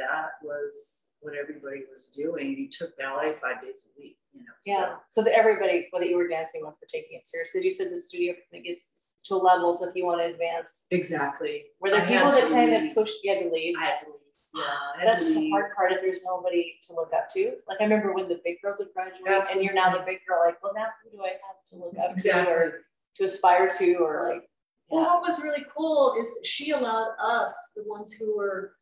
that 0.00 0.40
was 0.42 1.16
what 1.20 1.34
everybody 1.36 1.82
was 1.92 2.08
doing. 2.08 2.56
You 2.56 2.68
took 2.68 2.96
ballet 2.96 3.34
five 3.40 3.62
days 3.62 3.86
a 3.86 4.00
week, 4.00 4.16
you 4.32 4.40
know. 4.40 4.56
Yeah. 4.64 4.96
So 5.10 5.22
that 5.22 5.36
everybody, 5.36 5.88
whether 5.90 6.06
you 6.06 6.16
were 6.16 6.28
dancing 6.28 6.62
with, 6.62 6.74
were 6.80 6.88
taking 6.90 7.18
it 7.18 7.26
serious. 7.26 7.50
Because 7.52 7.64
you 7.64 7.70
said 7.70 7.92
the 7.92 7.98
studio 7.98 8.32
kind 8.32 8.60
of 8.60 8.64
gets 8.64 8.92
to 9.26 9.34
a 9.34 9.36
level. 9.36 9.74
So 9.74 9.88
if 9.88 9.94
you 9.94 10.06
want 10.06 10.20
to 10.20 10.32
advance, 10.32 10.86
exactly. 10.90 11.64
were 11.80 11.90
there 11.90 12.02
I 12.02 12.06
people 12.06 12.32
that 12.32 12.48
kind 12.48 12.70
leave. 12.70 12.90
of 12.90 12.94
pushed 12.94 13.18
you 13.22 13.34
had 13.34 13.42
to 13.42 13.50
leave? 13.50 13.74
I 13.78 13.84
had 13.84 13.98
to 14.00 14.06
leave. 14.06 14.16
Yeah. 14.54 15.04
That's 15.04 15.34
the 15.34 15.40
leave. 15.40 15.52
hard 15.52 15.76
part 15.76 15.92
if 15.92 16.00
there's 16.00 16.22
nobody 16.24 16.74
to 16.88 16.94
look 16.94 17.12
up 17.14 17.28
to. 17.34 17.52
Like 17.68 17.80
I 17.80 17.84
remember 17.84 18.14
when 18.14 18.28
the 18.28 18.40
big 18.44 18.56
girls 18.62 18.78
would 18.80 18.88
graduate 18.94 19.48
and 19.52 19.62
you're 19.62 19.74
now 19.74 19.92
the 19.96 20.02
big 20.04 20.18
girl, 20.26 20.42
like, 20.44 20.62
well, 20.62 20.72
now 20.74 20.86
who 21.04 21.16
do 21.16 21.22
I 21.22 21.28
have 21.28 21.60
to 21.70 21.76
look 21.76 21.94
up 22.02 22.16
to 22.16 22.50
or 22.50 22.80
to 23.16 23.24
aspire 23.24 23.70
to 23.78 23.94
or 23.96 24.32
like, 24.34 24.48
Well, 24.88 25.04
what 25.04 25.22
was 25.22 25.42
really 25.42 25.64
cool 25.76 26.16
is 26.20 26.40
she 26.42 26.70
allowed 26.70 27.12
us, 27.22 27.72
the 27.76 27.84
ones 27.86 28.14
who 28.14 28.36
were 28.36 28.72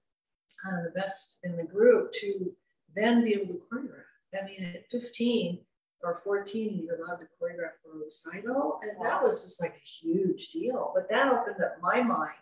kind 0.63 0.77
of 0.77 0.85
the 0.85 0.99
best 0.99 1.39
in 1.45 1.57
the 1.57 1.65
group, 1.65 2.13
to 2.13 2.53
then 2.95 3.25
be 3.25 3.35
able 3.35 3.55
to 3.55 3.61
choreograph. 3.73 4.41
I 4.41 4.45
mean, 4.45 4.75
at 4.75 4.91
15 4.91 5.59
or 6.03 6.21
14, 6.25 6.83
you're 6.85 6.97
allowed 6.97 7.17
to 7.17 7.25
choreograph 7.41 7.77
for 7.83 7.97
a 7.97 8.05
recital. 8.05 8.81
And 8.83 9.05
that 9.05 9.23
was 9.23 9.43
just 9.43 9.61
like 9.61 9.75
a 9.75 9.89
huge 10.05 10.49
deal. 10.49 10.93
But 10.95 11.09
that 11.11 11.33
opened 11.33 11.63
up 11.63 11.77
my 11.81 12.03
mind 12.03 12.33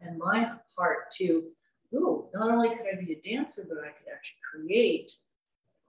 and 0.00 0.18
my 0.18 0.52
heart 0.76 1.10
to, 1.12 1.44
ooh, 1.94 2.26
not 2.34 2.50
only 2.50 2.68
could 2.70 2.86
I 2.92 3.02
be 3.02 3.12
a 3.12 3.20
dancer, 3.20 3.66
but 3.68 3.78
I 3.78 3.88
could 3.88 4.12
actually 4.12 4.40
create 4.52 5.12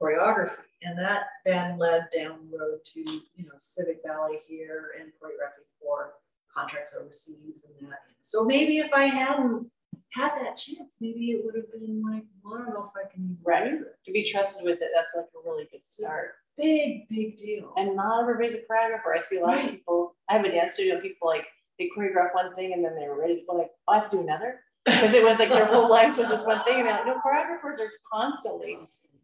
choreography. 0.02 0.66
And 0.84 0.98
that 0.98 1.24
then 1.46 1.78
led 1.78 2.08
down 2.16 2.40
the 2.50 2.58
road 2.58 2.80
to, 2.94 3.00
you 3.00 3.46
know, 3.46 3.52
civic 3.58 4.04
ballet 4.04 4.40
here 4.48 4.92
and 5.00 5.10
choreography 5.10 5.68
for 5.80 6.14
contracts 6.56 6.98
overseas 7.00 7.66
and 7.66 7.90
that. 7.90 8.00
So 8.22 8.44
maybe 8.44 8.80
if 8.80 8.92
I 8.94 9.06
hadn't 9.06 9.70
had 10.14 10.32
that 10.42 10.58
chance, 10.58 10.98
maybe 11.00 11.32
it 11.32 11.46
would 11.46 11.56
have 11.56 11.72
been 11.72 12.02
like, 12.04 12.24
well, 12.44 12.56
I 12.56 12.66
don't 12.66 12.74
know 12.74 12.92
if 12.94 13.06
I 13.06 13.12
can 13.12 13.38
Right. 13.44 13.72
do 13.72 13.80
this. 13.80 13.88
To 14.06 14.12
be 14.12 14.30
trusted 14.30 14.66
with 14.66 14.82
it, 14.82 14.90
that's 14.94 15.14
like 15.16 15.26
a 15.26 15.50
really 15.50 15.68
good 15.72 15.86
start. 15.86 16.36
Big, 16.58 17.08
big 17.10 17.38
deal. 17.38 17.74
And 17.78 17.96
not 17.96 18.22
everybody's 18.22 18.56
a 18.56 18.60
choreographer. 18.60 19.16
I 19.16 19.22
see 19.22 19.38
a 19.38 19.42
lot 19.42 19.64
of 19.64 19.72
people. 19.72 20.16
I 20.30 20.34
have 20.38 20.46
a 20.46 20.52
dance 20.52 20.74
studio. 20.74 21.00
People 21.00 21.28
like 21.28 21.46
they 21.80 21.90
choreograph 21.98 22.34
one 22.34 22.54
thing 22.56 22.74
and 22.74 22.84
then 22.84 22.96
they're 22.96 23.16
ready 23.16 23.40
to 23.40 23.42
go 23.50 23.56
like, 23.56 23.72
oh, 23.88 23.94
I 23.94 24.00
have 24.00 24.12
to 24.12 24.18
do 24.18 24.24
another 24.24 24.60
because 24.86 25.14
it 25.14 25.24
was 25.24 25.40
like 25.40 25.50
their 25.50 25.66
whole 25.66 25.90
life 25.90 26.18
was 26.18 26.28
this 26.28 26.46
one 26.46 26.60
thing. 26.62 26.80
And 26.80 26.88
they're 26.88 26.96
like, 26.96 27.06
no, 27.06 27.22
choreographers 27.26 27.80
are 27.80 27.92
constantly 28.12 28.78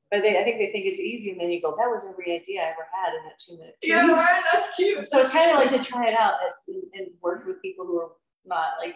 But 0.09 0.21
they, 0.21 0.39
I 0.39 0.43
think 0.43 0.57
they 0.57 0.71
think 0.71 0.85
it's 0.85 1.01
easy, 1.01 1.31
and 1.31 1.39
then 1.39 1.49
you 1.49 1.61
go, 1.61 1.75
"That 1.75 1.89
was 1.91 2.05
every 2.05 2.31
idea 2.33 2.61
I 2.61 2.69
ever 2.69 2.87
had 2.95 3.13
in 3.13 3.25
that 3.25 3.39
two 3.39 3.57
minute." 3.57 3.75
piece." 3.81 3.91
Yeah, 3.91 4.07
right, 4.07 4.43
that's 4.53 4.73
cute. 4.73 5.07
So 5.09 5.19
it's 5.19 5.33
kind 5.33 5.51
of 5.51 5.57
like 5.57 5.69
to 5.71 5.83
try 5.83 6.07
it 6.07 6.17
out 6.17 6.35
and, 6.69 6.83
and 6.93 7.07
work 7.21 7.45
with 7.45 7.61
people 7.61 7.85
who 7.85 7.99
are 7.99 8.11
not 8.45 8.79
like 8.79 8.95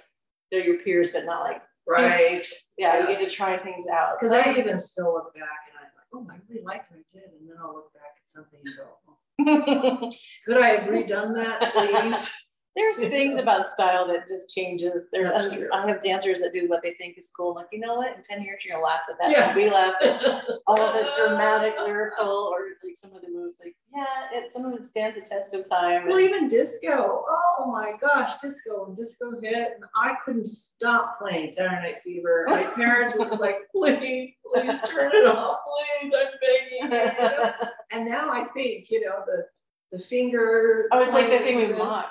they're 0.52 0.64
your 0.64 0.78
peers, 0.78 1.12
but 1.12 1.26
not 1.26 1.44
like 1.44 1.62
right. 1.88 2.46
yeah, 2.78 3.02
you 3.02 3.08
get 3.08 3.20
to 3.20 3.30
try 3.30 3.58
things 3.58 3.86
out. 3.92 4.18
Because 4.20 4.32
I 4.34 4.54
even 4.54 4.80
still 4.80 5.14
look 5.14 5.34
back 5.34 5.70
and 5.70 5.78
I'm 5.80 5.92
like, 5.96 6.08
oh, 6.14 6.28
I 6.32 6.40
really 6.50 6.64
liked 6.64 6.92
what 6.92 7.00
I 7.00 7.04
did. 7.12 7.30
And 7.40 7.50
then 7.50 7.58
I'll 7.62 7.74
look 7.74 7.94
back 7.94 8.18
at 8.22 8.30
something 8.30 8.60
and 8.66 8.78
go, 8.78 8.88
oh, 9.08 10.12
could 10.46 10.62
I 10.62 10.68
have 10.68 10.90
redone 10.90 11.36
that, 11.36 11.74
please? 11.74 12.32
There's 12.74 13.00
things 13.00 13.38
about 13.38 13.68
style 13.68 14.08
that 14.08 14.28
just 14.28 14.50
changes. 14.56 15.10
There, 15.12 15.26
That's 15.28 15.48
um, 15.52 15.68
I- 15.74 15.88
have 15.88 16.02
dancers 16.02 16.40
that 16.40 16.54
do 16.54 16.70
what 16.70 16.82
they 16.82 16.94
think 16.94 17.18
is 17.18 17.30
cool. 17.36 17.54
Like, 17.56 17.68
you 17.74 17.80
know 17.80 17.96
what? 17.96 18.16
In 18.16 18.24
10 18.24 18.44
years, 18.44 18.64
you're 18.64 18.76
gonna 18.76 18.86
laugh 18.86 19.02
at 19.10 19.18
that. 19.20 19.30
Yeah. 19.32 19.54
We 19.54 19.70
laugh 19.70 19.96
at 20.02 20.22
all 20.68 20.80
of 20.80 20.94
the 20.94 21.12
dramatic, 21.18 21.76
lyrical, 21.80 22.30
or 22.30 22.60
like 22.84 22.96
some 22.96 23.14
of 23.14 23.22
the 23.22 23.28
moves. 23.30 23.60
Like, 23.62 23.76
yeah, 23.94 24.06
it, 24.40 24.54
some 24.54 24.64
of 24.64 24.74
it 24.80 24.86
stands 24.86 25.18
the 25.18 25.22
test 25.22 25.54
of 25.54 25.68
time. 25.70 26.08
Well, 26.08 26.18
and- 26.18 26.26
even 26.30 26.48
disco. 26.48 27.26
Oh 27.30 27.70
my 27.72 27.94
gosh, 28.00 28.40
disco 28.42 28.86
and 28.86 28.96
disco 28.96 29.32
hit. 29.42 29.74
And 29.76 29.84
I 30.02 30.16
couldn't 30.24 30.48
stop 30.48 31.20
playing 31.20 31.52
Saturday 31.52 31.76
Night 31.82 31.96
Fever. 32.06 32.46
My 32.48 32.64
parents 32.76 33.16
were 33.18 33.26
like, 33.36 33.70
please, 33.76 34.32
please 34.54 34.80
turn 34.86 35.12
it 35.14 35.28
off, 35.28 35.60
please, 36.02 36.14
I'm 36.18 36.90
begging. 36.90 36.92
you? 37.02 37.68
And 37.94 38.06
now 38.10 38.32
I 38.32 38.46
think, 38.56 38.86
you 38.90 39.02
know, 39.02 39.24
the 39.26 39.46
the 39.92 40.02
finger. 40.02 40.88
oh, 40.94 41.04
it's 41.04 41.12
like 41.12 41.30
the 41.30 41.40
thing 41.40 41.58
we 41.70 41.78
mock. 41.78 42.10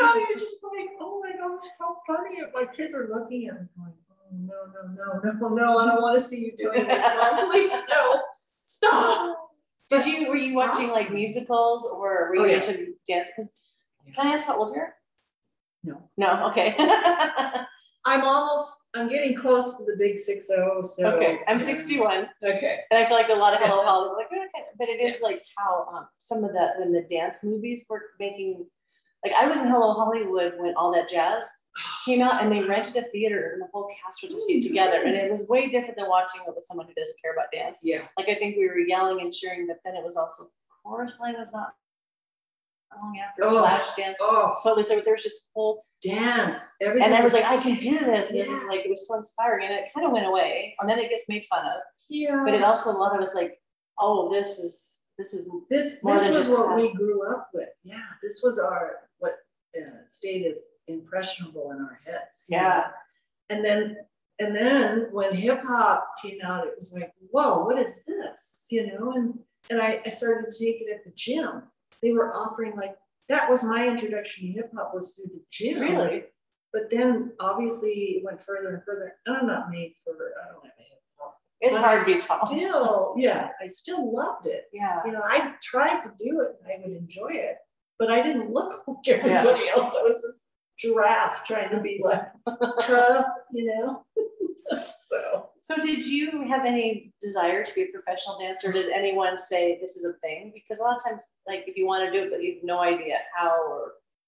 Know, 0.00 0.14
you're 0.28 0.38
just 0.38 0.62
like, 0.62 0.90
oh 1.00 1.20
my 1.22 1.32
gosh, 1.32 1.66
how 1.78 1.96
funny. 2.06 2.38
My 2.54 2.66
kids 2.74 2.94
are 2.94 3.08
looking 3.08 3.48
at 3.48 3.60
me 3.60 3.68
going, 3.76 3.92
oh 4.10 4.26
no, 4.32 4.54
no, 4.72 5.20
no, 5.22 5.38
no, 5.38 5.54
no, 5.54 5.78
I 5.78 5.86
don't 5.86 6.02
want 6.02 6.18
to 6.18 6.24
see 6.24 6.38
you 6.40 6.56
doing 6.56 6.86
this. 6.86 7.02
Mom. 7.02 7.50
Please, 7.50 7.72
no, 7.88 8.20
stop. 8.66 9.38
Did 9.88 10.04
you 10.04 10.28
were 10.28 10.36
you 10.36 10.54
watching 10.54 10.88
like 10.90 11.12
musicals 11.12 11.86
or 11.86 12.28
were 12.30 12.34
you 12.36 12.42
Oh, 12.42 12.44
yeah. 12.46 12.56
into 12.56 12.94
dance? 13.06 13.30
Because 13.34 13.52
can 14.14 14.26
I 14.26 14.32
ask 14.32 14.44
how 14.44 14.58
old 14.58 14.74
you 14.74 14.80
are? 14.80 14.94
No. 15.84 16.02
No. 16.16 16.50
Okay. 16.50 16.74
I'm 18.08 18.22
almost, 18.22 18.82
I'm 18.94 19.08
getting 19.08 19.36
close 19.36 19.76
to 19.76 19.84
the 19.84 19.96
big 19.98 20.16
six 20.16 20.48
oh, 20.56 20.80
so. 20.80 21.08
okay. 21.08 21.40
I'm 21.48 21.58
61. 21.58 22.28
Okay. 22.42 22.78
And 22.90 23.04
I 23.04 23.06
feel 23.06 23.16
like 23.16 23.30
a 23.30 23.34
lot 23.34 23.52
of 23.52 23.60
Hello 23.60 23.82
Hollywood, 23.84 24.16
like, 24.16 24.26
okay, 24.26 24.64
but 24.78 24.88
it 24.88 25.00
is 25.00 25.20
like 25.20 25.42
how 25.58 25.88
um, 25.92 26.06
some 26.18 26.44
of 26.44 26.52
the 26.52 26.68
when 26.78 26.92
the 26.92 27.04
dance 27.10 27.38
movies 27.42 27.84
were 27.88 28.02
making, 28.20 28.64
like 29.26 29.34
I 29.36 29.46
was 29.48 29.60
in 29.60 29.68
Hello 29.68 29.92
Hollywood 29.94 30.54
when 30.58 30.74
all 30.76 30.92
that 30.94 31.08
jazz 31.08 31.48
came 32.04 32.22
out, 32.22 32.42
and 32.42 32.50
they 32.52 32.62
rented 32.62 32.96
a 32.96 33.02
theater, 33.10 33.50
and 33.52 33.62
the 33.62 33.66
whole 33.72 33.88
cast 34.02 34.22
would 34.22 34.30
just 34.30 34.46
see 34.46 34.58
it 34.58 34.62
together, 34.62 35.02
and 35.02 35.14
it 35.16 35.30
was 35.32 35.48
way 35.48 35.68
different 35.68 35.96
than 35.96 36.08
watching 36.08 36.42
it 36.46 36.52
with 36.54 36.64
someone 36.64 36.86
who 36.86 36.94
doesn't 36.94 37.16
care 37.22 37.32
about 37.32 37.46
dance. 37.52 37.80
Yeah. 37.82 38.02
Like 38.16 38.28
I 38.28 38.34
think 38.36 38.56
we 38.56 38.66
were 38.68 38.78
yelling 38.78 39.20
and 39.20 39.32
cheering, 39.32 39.66
but 39.66 39.78
then 39.84 39.94
it 39.96 40.04
was 40.04 40.16
also 40.16 40.44
chorus 40.84 41.18
line 41.20 41.34
was 41.34 41.50
not 41.52 41.72
long 42.96 43.18
after 43.18 43.44
Oh. 43.44 43.62
Flashdance. 43.62 44.14
Oh, 44.20 44.54
Footloose, 44.62 44.88
so 44.88 45.00
there 45.04 45.12
was 45.14 45.22
just 45.22 45.48
whole, 45.54 45.84
dance. 46.02 46.74
and 46.80 47.14
I 47.14 47.20
was 47.20 47.32
like, 47.32 47.44
I 47.44 47.56
can 47.56 47.78
do 47.78 47.98
this. 47.98 48.30
And 48.30 48.38
this 48.38 48.48
Yeah. 48.48 48.56
is 48.56 48.64
like 48.68 48.80
it 48.84 48.90
was 48.90 49.08
so 49.08 49.16
inspiring, 49.16 49.66
and 49.66 49.74
it 49.74 49.86
kind 49.94 50.06
of 50.06 50.12
went 50.12 50.26
away, 50.26 50.76
and 50.80 50.88
then 50.88 50.98
it 50.98 51.10
gets 51.10 51.24
made 51.28 51.44
fun 51.50 51.64
of. 51.66 51.80
Yeah. 52.08 52.42
But 52.44 52.54
it 52.54 52.62
also 52.62 52.90
a 52.92 52.96
lot 52.96 53.14
of 53.16 53.20
us 53.20 53.34
like, 53.34 53.58
oh, 53.98 54.30
this 54.32 54.58
is 54.58 54.92
this 55.18 55.32
is 55.32 55.48
This, 55.70 55.98
this 56.04 56.28
was 56.30 56.48
what 56.50 56.76
we 56.76 56.92
grew 56.92 57.26
up 57.34 57.48
with. 57.54 57.70
Yeah, 57.84 58.02
this 58.22 58.40
was 58.44 58.58
our, 58.58 59.05
uh, 59.76 60.06
stayed 60.06 60.46
as 60.46 60.58
impressionable 60.88 61.72
in 61.72 61.78
our 61.78 62.00
heads. 62.04 62.46
yeah. 62.48 62.84
And 63.48 63.64
then, 63.64 63.96
and 64.38 64.54
then 64.54 65.08
when 65.12 65.34
hip 65.34 65.62
hop 65.64 66.06
came 66.20 66.38
out, 66.44 66.66
it 66.66 66.74
was 66.76 66.92
like, 66.92 67.12
whoa, 67.30 67.64
what 67.64 67.78
is 67.78 68.04
this? 68.04 68.66
You 68.70 68.86
know, 68.88 69.12
and 69.12 69.38
and 69.70 69.80
I, 69.80 70.00
I 70.04 70.08
started 70.10 70.50
to 70.50 70.58
take 70.64 70.80
it 70.80 70.92
at 70.94 71.04
the 71.04 71.12
gym. 71.16 71.62
They 72.02 72.12
were 72.12 72.34
offering 72.34 72.76
like 72.76 72.96
that 73.28 73.50
was 73.50 73.64
my 73.64 73.88
introduction 73.88 74.46
to 74.46 74.52
hip 74.52 74.70
hop 74.76 74.94
was 74.94 75.14
through 75.14 75.30
the 75.34 75.42
gym. 75.50 75.80
Really? 75.80 76.24
But 76.72 76.90
then 76.90 77.32
obviously 77.40 78.18
it 78.18 78.24
went 78.24 78.44
further 78.44 78.74
and 78.74 78.84
further. 78.84 79.14
And 79.26 79.36
I'm 79.36 79.46
not 79.46 79.70
made 79.70 79.94
for 80.04 80.12
I 80.12 80.52
don't 80.52 80.64
have 80.64 80.72
a 80.78 80.82
hip 80.82 81.02
hop. 81.18 81.38
It's 81.60 81.74
But 81.74 81.82
hard 81.82 82.06
to 82.06 82.14
be 82.14 82.20
tall. 82.20 82.46
Still, 82.46 83.14
yeah, 83.16 83.48
I 83.62 83.66
still 83.66 84.14
loved 84.14 84.46
it. 84.46 84.64
Yeah. 84.72 85.00
You 85.04 85.12
know, 85.12 85.22
I 85.24 85.54
tried 85.62 86.02
to 86.02 86.12
do 86.18 86.42
it 86.42 86.56
and 86.62 86.72
I 86.72 86.86
would 86.86 86.96
enjoy 86.96 87.30
it, 87.32 87.56
but 87.98 88.10
I 88.10 88.22
didn't 88.22 88.52
look 88.52 88.82
like 88.88 89.08
everybody 89.08 89.68
else. 89.68 89.96
I 89.98 90.02
was 90.02 90.22
this 90.22 90.44
giraffe 90.78 91.44
trying 91.44 91.70
to 91.70 91.80
be 91.80 92.00
like 92.04 92.22
tough, 92.80 93.26
you 93.52 93.64
know? 93.66 94.04
so 95.08 95.50
So 95.62 95.76
did 95.76 96.06
you 96.06 96.46
have 96.48 96.64
any 96.64 97.12
desire 97.20 97.64
to 97.64 97.74
be 97.74 97.82
a 97.82 97.86
professional 97.86 98.38
dancer? 98.38 98.72
Did 98.72 98.90
anyone 98.90 99.38
say 99.38 99.78
this 99.80 99.96
is 99.96 100.04
a 100.04 100.12
thing? 100.14 100.52
Because 100.54 100.80
a 100.80 100.82
lot 100.82 100.96
of 100.96 101.04
times, 101.04 101.22
like 101.46 101.64
if 101.66 101.76
you 101.76 101.86
want 101.86 102.04
to 102.04 102.12
do 102.12 102.26
it, 102.26 102.30
but 102.30 102.42
you 102.42 102.54
have 102.56 102.64
no 102.64 102.80
idea 102.80 103.18
how 103.34 103.52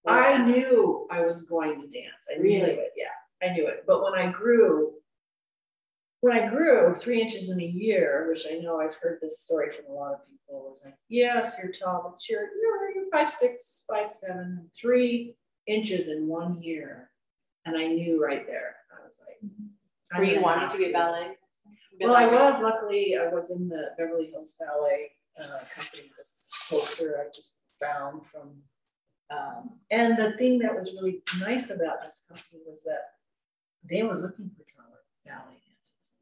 or 0.04 0.12
I 0.14 0.38
knew 0.38 1.06
I 1.10 1.20
was 1.20 1.42
going 1.42 1.80
to 1.82 1.86
dance. 1.86 2.28
I 2.32 2.38
knew 2.40 2.60
Really? 2.60 2.72
it. 2.74 2.92
Yeah, 2.96 3.46
I 3.46 3.52
knew 3.52 3.66
it. 3.66 3.84
But 3.86 4.02
when 4.02 4.14
I 4.14 4.30
grew, 4.30 4.92
when 6.20 6.36
I 6.36 6.48
grew 6.48 6.94
three 6.94 7.20
inches 7.20 7.50
in 7.50 7.60
a 7.60 7.64
year, 7.64 8.26
which 8.28 8.46
I 8.50 8.58
know 8.58 8.80
I've 8.80 8.94
heard 8.94 9.18
this 9.20 9.40
story 9.40 9.70
from 9.74 9.92
a 9.94 9.94
lot 9.98 10.14
of 10.14 10.20
people, 10.22 10.66
was 10.68 10.82
like, 10.84 10.94
yes, 11.08 11.56
you're 11.62 11.72
tall, 11.72 12.10
but 12.10 12.28
you're, 12.28 12.48
you're 12.60 12.87
five 13.12 13.30
six, 13.30 13.84
five 13.88 14.10
seven, 14.10 14.70
three 14.78 15.36
inches 15.66 16.08
in 16.08 16.26
one 16.26 16.62
year. 16.62 17.10
And 17.64 17.76
I 17.76 17.86
knew 17.86 18.22
right 18.22 18.46
there. 18.46 18.76
I 18.90 19.04
was 19.04 19.20
like, 19.26 20.18
were 20.18 20.24
you 20.24 20.40
wanting 20.40 20.68
to 20.70 20.78
be 20.78 20.86
a 20.86 20.92
ballet? 20.92 21.36
Well, 22.00 22.14
I 22.14 22.26
was 22.26 22.62
luckily 22.62 23.16
I 23.16 23.28
was 23.28 23.50
in 23.50 23.68
the 23.68 23.90
Beverly 23.98 24.26
Hills 24.26 24.56
Ballet 24.58 25.10
uh, 25.40 25.60
company. 25.74 26.10
This 26.16 26.46
poster 26.70 27.16
I 27.20 27.30
just 27.34 27.56
found 27.80 28.22
from, 28.26 28.54
um, 29.30 29.70
and 29.90 30.16
the 30.16 30.32
thing 30.32 30.58
that 30.60 30.76
was 30.76 30.94
really 30.94 31.22
nice 31.40 31.70
about 31.70 32.02
this 32.02 32.24
company 32.28 32.62
was 32.66 32.84
that 32.84 33.02
they 33.88 34.02
were 34.02 34.14
looking 34.14 34.50
for 34.50 34.64
talented 34.64 35.04
ballet 35.24 35.60
dancers. 35.66 36.16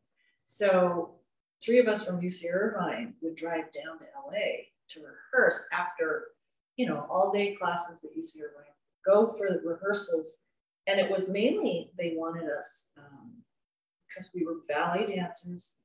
So 0.45 1.17
three 1.63 1.79
of 1.79 1.89
us 1.89 2.05
from 2.05 2.21
UC 2.21 2.45
Irvine 2.53 3.15
would 3.21 3.37
drive 3.37 3.65
down 3.73 3.99
to 3.99 4.05
LA 4.27 4.67
to 4.91 5.01
rehearse 5.01 5.65
after, 5.73 6.29
you 6.77 6.87
know, 6.87 7.07
all 7.11 7.33
day 7.33 7.55
classes 7.55 8.05
at 8.05 8.17
UC 8.17 8.43
Irvine. 8.43 8.65
Go 9.07 9.35
for 9.37 9.49
the 9.49 9.61
rehearsals, 9.67 10.41
and 10.87 10.99
it 10.99 11.11
was 11.11 11.29
mainly 11.29 11.91
they 11.99 12.13
wanted 12.17 12.49
us. 12.51 12.89
Um, 12.99 13.37
because 14.17 14.31
we 14.35 14.45
were 14.45 14.57
ballet 14.69 15.15
dancers, 15.15 15.79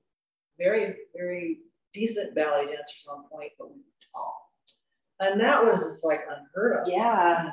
very, 0.57 0.95
very 1.15 1.59
decent 1.93 2.33
ballet 2.35 2.65
dancers 2.65 3.07
on 3.11 3.25
pointe, 3.29 3.51
but 3.57 3.69
we 3.69 3.77
were 3.77 4.09
tall. 4.13 4.49
And 5.19 5.39
that 5.41 5.63
was 5.63 5.79
just 5.79 6.05
like 6.05 6.21
unheard 6.29 6.81
of. 6.81 6.87
Yeah. 6.87 7.51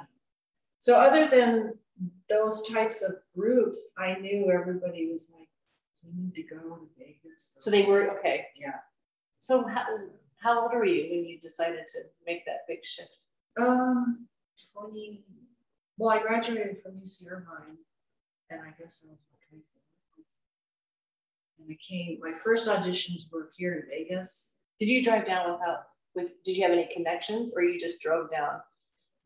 So 0.79 0.99
other 0.99 1.29
than 1.31 1.75
those 2.29 2.67
types 2.69 3.03
of 3.03 3.17
groups, 3.37 3.91
I 3.99 4.15
knew 4.15 4.51
everybody 4.51 5.09
was 5.11 5.33
like, 5.37 5.49
we 6.05 6.23
need 6.23 6.35
to 6.37 6.43
go 6.43 6.57
to 6.61 6.89
Vegas. 6.97 7.57
So 7.59 7.71
they 7.71 7.85
were 7.85 8.17
okay. 8.19 8.47
Yeah. 8.57 8.77
So 9.39 9.67
how, 9.67 9.85
how 10.37 10.63
old 10.63 10.73
were 10.73 10.85
you 10.85 11.11
when 11.11 11.25
you 11.25 11.41
decided 11.41 11.87
to 11.89 11.99
make 12.25 12.45
that 12.47 12.61
big 12.69 12.79
shift? 12.85 13.11
Um, 13.59 14.27
20, 14.75 15.25
well, 15.97 16.11
I 16.17 16.23
graduated 16.23 16.77
from 16.83 16.93
UC 16.93 17.25
Irvine, 17.31 17.77
and 18.51 18.61
I 18.63 18.71
guess 18.81 19.05
I 19.07 19.11
was 19.11 19.19
okay. 19.53 19.63
And 21.59 21.69
I 21.71 21.77
came, 21.87 22.19
my 22.21 22.33
first 22.45 22.69
auditions 22.69 23.23
were 23.33 23.51
here 23.57 23.75
in 23.75 23.83
Vegas. 23.89 24.57
Did 24.79 24.89
you 24.89 25.03
drive 25.03 25.27
down 25.27 25.53
without 25.53 25.81
with? 26.15 26.31
Did 26.45 26.57
you 26.57 26.63
have 26.63 26.73
any 26.73 26.89
connections, 26.95 27.53
or 27.57 27.65
you 27.65 27.81
just 27.81 28.01
drove 28.01 28.31
down? 28.31 28.61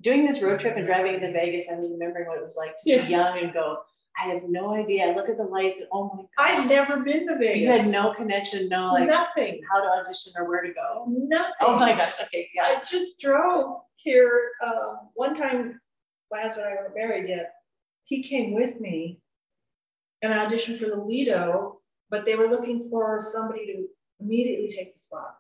Doing 0.00 0.26
this 0.26 0.42
road 0.42 0.58
trip 0.58 0.76
and 0.76 0.86
driving 0.86 1.14
into 1.14 1.30
Vegas, 1.30 1.68
I 1.70 1.76
was 1.76 1.90
remembering 1.90 2.26
what 2.26 2.38
it 2.38 2.44
was 2.44 2.56
like 2.56 2.74
to 2.78 2.90
Yeah. 2.90 3.04
be 3.04 3.10
young 3.10 3.38
and 3.38 3.52
go. 3.52 3.78
I 4.20 4.28
have 4.28 4.42
no 4.48 4.74
idea. 4.74 5.06
I 5.06 5.14
look 5.14 5.28
at 5.28 5.36
the 5.36 5.44
lights 5.44 5.80
and 5.80 5.88
oh 5.92 6.04
my 6.14 6.22
god. 6.22 6.60
I've 6.60 6.68
never 6.68 7.00
been 7.00 7.26
to 7.28 7.36
Vegas. 7.38 7.60
you 7.60 7.70
had 7.82 7.90
no 7.92 8.12
connection, 8.12 8.68
no 8.68 8.92
like 8.94 9.08
nothing, 9.08 9.60
how 9.70 9.80
to 9.80 9.88
audition 10.02 10.32
or 10.36 10.48
where 10.48 10.62
to 10.62 10.72
go. 10.72 11.04
nothing. 11.08 11.52
Oh 11.60 11.78
my 11.78 11.92
gosh. 11.94 12.14
Okay. 12.24 12.48
Yeah. 12.54 12.64
I 12.64 12.82
just 12.84 13.20
drove 13.20 13.80
here. 14.02 14.50
Um, 14.64 15.10
one 15.14 15.34
time, 15.34 15.80
my 16.30 16.42
husband 16.42 16.66
and 16.66 16.78
I 16.78 16.82
weren't 16.82 16.94
married 16.94 17.28
yet. 17.28 17.52
He 18.04 18.22
came 18.22 18.54
with 18.54 18.80
me, 18.80 19.20
and 20.22 20.32
I 20.32 20.46
auditioned 20.46 20.80
for 20.80 20.88
the 20.88 20.96
Lido, 20.96 21.80
but 22.10 22.24
they 22.24 22.34
were 22.34 22.48
looking 22.48 22.88
for 22.90 23.20
somebody 23.20 23.66
to 23.66 23.86
immediately 24.20 24.68
take 24.68 24.92
the 24.92 24.98
spot. 24.98 25.36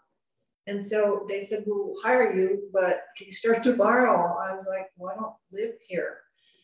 And 0.66 0.82
so 0.82 1.26
they 1.28 1.40
said, 1.40 1.64
"We'll 1.66 1.94
hire 2.02 2.34
you, 2.34 2.68
but 2.72 3.02
can 3.16 3.26
you 3.26 3.32
start 3.32 3.62
tomorrow?" 3.62 4.38
I 4.38 4.54
was 4.54 4.66
like, 4.66 4.86
"Well, 4.96 5.12
I 5.12 5.20
don't 5.20 5.34
live 5.52 5.74
here." 5.86 6.18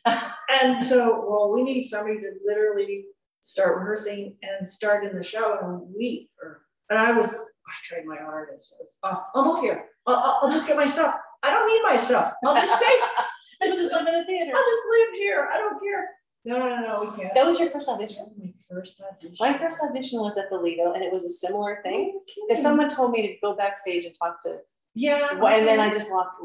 and 0.63 0.85
so, 0.85 1.25
well, 1.29 1.53
we 1.53 1.63
need 1.63 1.83
somebody 1.83 2.21
to 2.21 2.33
literally 2.47 3.05
start 3.41 3.79
rehearsing 3.79 4.37
and 4.43 4.69
start 4.69 5.05
in 5.05 5.17
the 5.17 5.23
show 5.23 5.59
in 5.59 5.67
a 5.67 5.79
week. 5.97 6.31
Or, 6.43 6.63
and 6.91 6.99
I 6.99 7.13
was, 7.13 7.35
I 7.35 7.73
tried 7.85 8.05
my 8.05 8.17
hardest. 8.17 8.75
I 8.75 8.81
was, 8.81 8.99
oh, 9.03 9.25
I'll 9.35 9.45
move 9.45 9.61
here. 9.61 9.87
I'll, 10.07 10.39
I'll 10.43 10.51
just 10.51 10.67
get 10.67 10.77
my 10.77 10.87
stuff. 10.87 11.15
I 11.43 11.51
don't 11.51 11.67
need 11.69 11.83
my 11.83 11.97
stuff. 11.97 12.33
I'll 12.45 12.55
just 12.55 12.77
stay. 12.77 12.95
I'll 13.63 13.77
just 13.77 13.93
live 13.93 14.07
in 14.07 14.15
the 14.15 14.25
theater. 14.25 14.53
I'll 14.55 14.63
just 14.65 14.83
live 14.91 15.15
here. 15.15 15.49
I 15.53 15.59
don't 15.59 15.81
care. 15.81 16.09
No, 16.45 16.59
no, 16.59 16.77
no, 16.81 17.11
we 17.11 17.17
can't. 17.23 17.35
That 17.35 17.45
was 17.45 17.59
your 17.61 17.69
first 17.69 17.89
audition. 17.89 18.27
my 18.39 18.53
first 18.71 19.03
audition? 19.03 19.37
My 19.41 19.59
first 19.59 19.83
audition 19.83 20.21
was 20.21 20.39
at 20.39 20.49
the 20.51 20.57
Lido, 20.57 20.93
and 20.93 21.03
it 21.03 21.13
was 21.13 21.25
a 21.25 21.31
similar 21.31 21.81
thing. 21.83 22.13
Oh, 22.17 22.47
Because 22.49 22.63
someone 22.63 22.89
told 22.89 23.11
me 23.11 23.27
to 23.27 23.35
go 23.43 23.55
backstage 23.55 24.05
and 24.05 24.15
talk 24.19 24.43
to, 24.45 24.59
Yeah. 24.95 25.31
and 25.33 25.67
then 25.67 25.81
I 25.81 25.93
just 25.93 26.11
walked. 26.11 26.41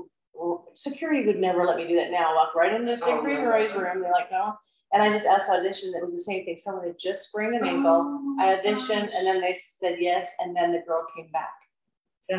Security 0.76 1.26
would 1.28 1.38
never 1.38 1.66
let 1.66 1.78
me 1.78 1.88
do 1.88 1.96
that 1.96 2.10
now. 2.12 2.32
I 2.32 2.36
walked 2.36 2.56
right 2.56 2.74
into 2.74 2.98
Secretary 2.98 3.38
oh, 3.38 3.44
no. 3.44 3.50
Roy's 3.50 3.74
room. 3.76 4.02
They're 4.02 4.12
like, 4.12 4.32
no. 4.32 4.56
And 4.92 5.02
I 5.02 5.10
just 5.10 5.28
asked 5.28 5.48
to 5.48 5.54
audition. 5.54 5.94
It 5.96 6.04
was 6.04 6.14
the 6.14 6.20
same 6.20 6.44
thing. 6.44 6.58
Someone 6.58 6.86
had 6.86 6.98
just 7.00 7.28
sprained 7.30 7.56
an 7.56 7.64
ankle. 7.66 8.02
Oh, 8.04 8.38
I 8.40 8.56
auditioned, 8.56 9.08
gosh. 9.08 9.12
and 9.16 9.28
then 9.28 9.42
they 9.42 9.54
said 9.54 9.98
yes, 10.00 10.36
and 10.40 10.56
then 10.56 10.72
the 10.72 10.82
girl 10.88 11.06
came 11.16 11.30
back. 11.32 11.52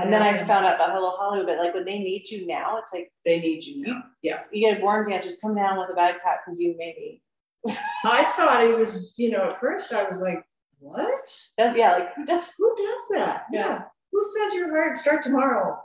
And 0.02 0.12
then 0.12 0.22
I 0.22 0.28
happens. 0.28 0.48
found 0.48 0.66
out 0.66 0.74
about 0.76 0.92
Hello 0.92 1.12
Hollywood. 1.16 1.46
But 1.46 1.58
like 1.58 1.74
when 1.74 1.84
they 1.84 1.98
need 1.98 2.28
you 2.28 2.46
now, 2.46 2.78
it's 2.78 2.92
like 2.92 3.12
They 3.24 3.40
need 3.40 3.64
you 3.64 3.86
now. 3.86 4.02
Yeah. 4.22 4.40
you 4.52 4.68
get 4.70 4.80
born 4.80 5.08
dancers 5.10 5.38
come 5.40 5.54
down 5.54 5.78
with 5.78 5.90
a 5.90 5.94
bad 5.94 6.16
backpack 6.16 6.38
because 6.44 6.60
you 6.60 6.74
maybe. 6.78 7.22
I 8.04 8.24
thought 8.36 8.64
it 8.64 8.76
was, 8.76 9.14
you 9.16 9.30
know, 9.30 9.50
at 9.50 9.60
first 9.60 9.92
I 9.92 10.04
was 10.04 10.20
like, 10.20 10.44
what? 10.78 11.30
That, 11.56 11.76
yeah, 11.76 11.92
like 11.94 12.14
who 12.14 12.24
does? 12.26 12.52
Who 12.58 12.74
does 12.76 13.02
that? 13.12 13.44
Yeah. 13.52 13.60
Yeah. 13.60 13.82
Who 14.12 14.22
says 14.22 14.54
you're 14.54 14.70
hired? 14.70 14.98
Start 14.98 15.22
tomorrow. 15.22 15.80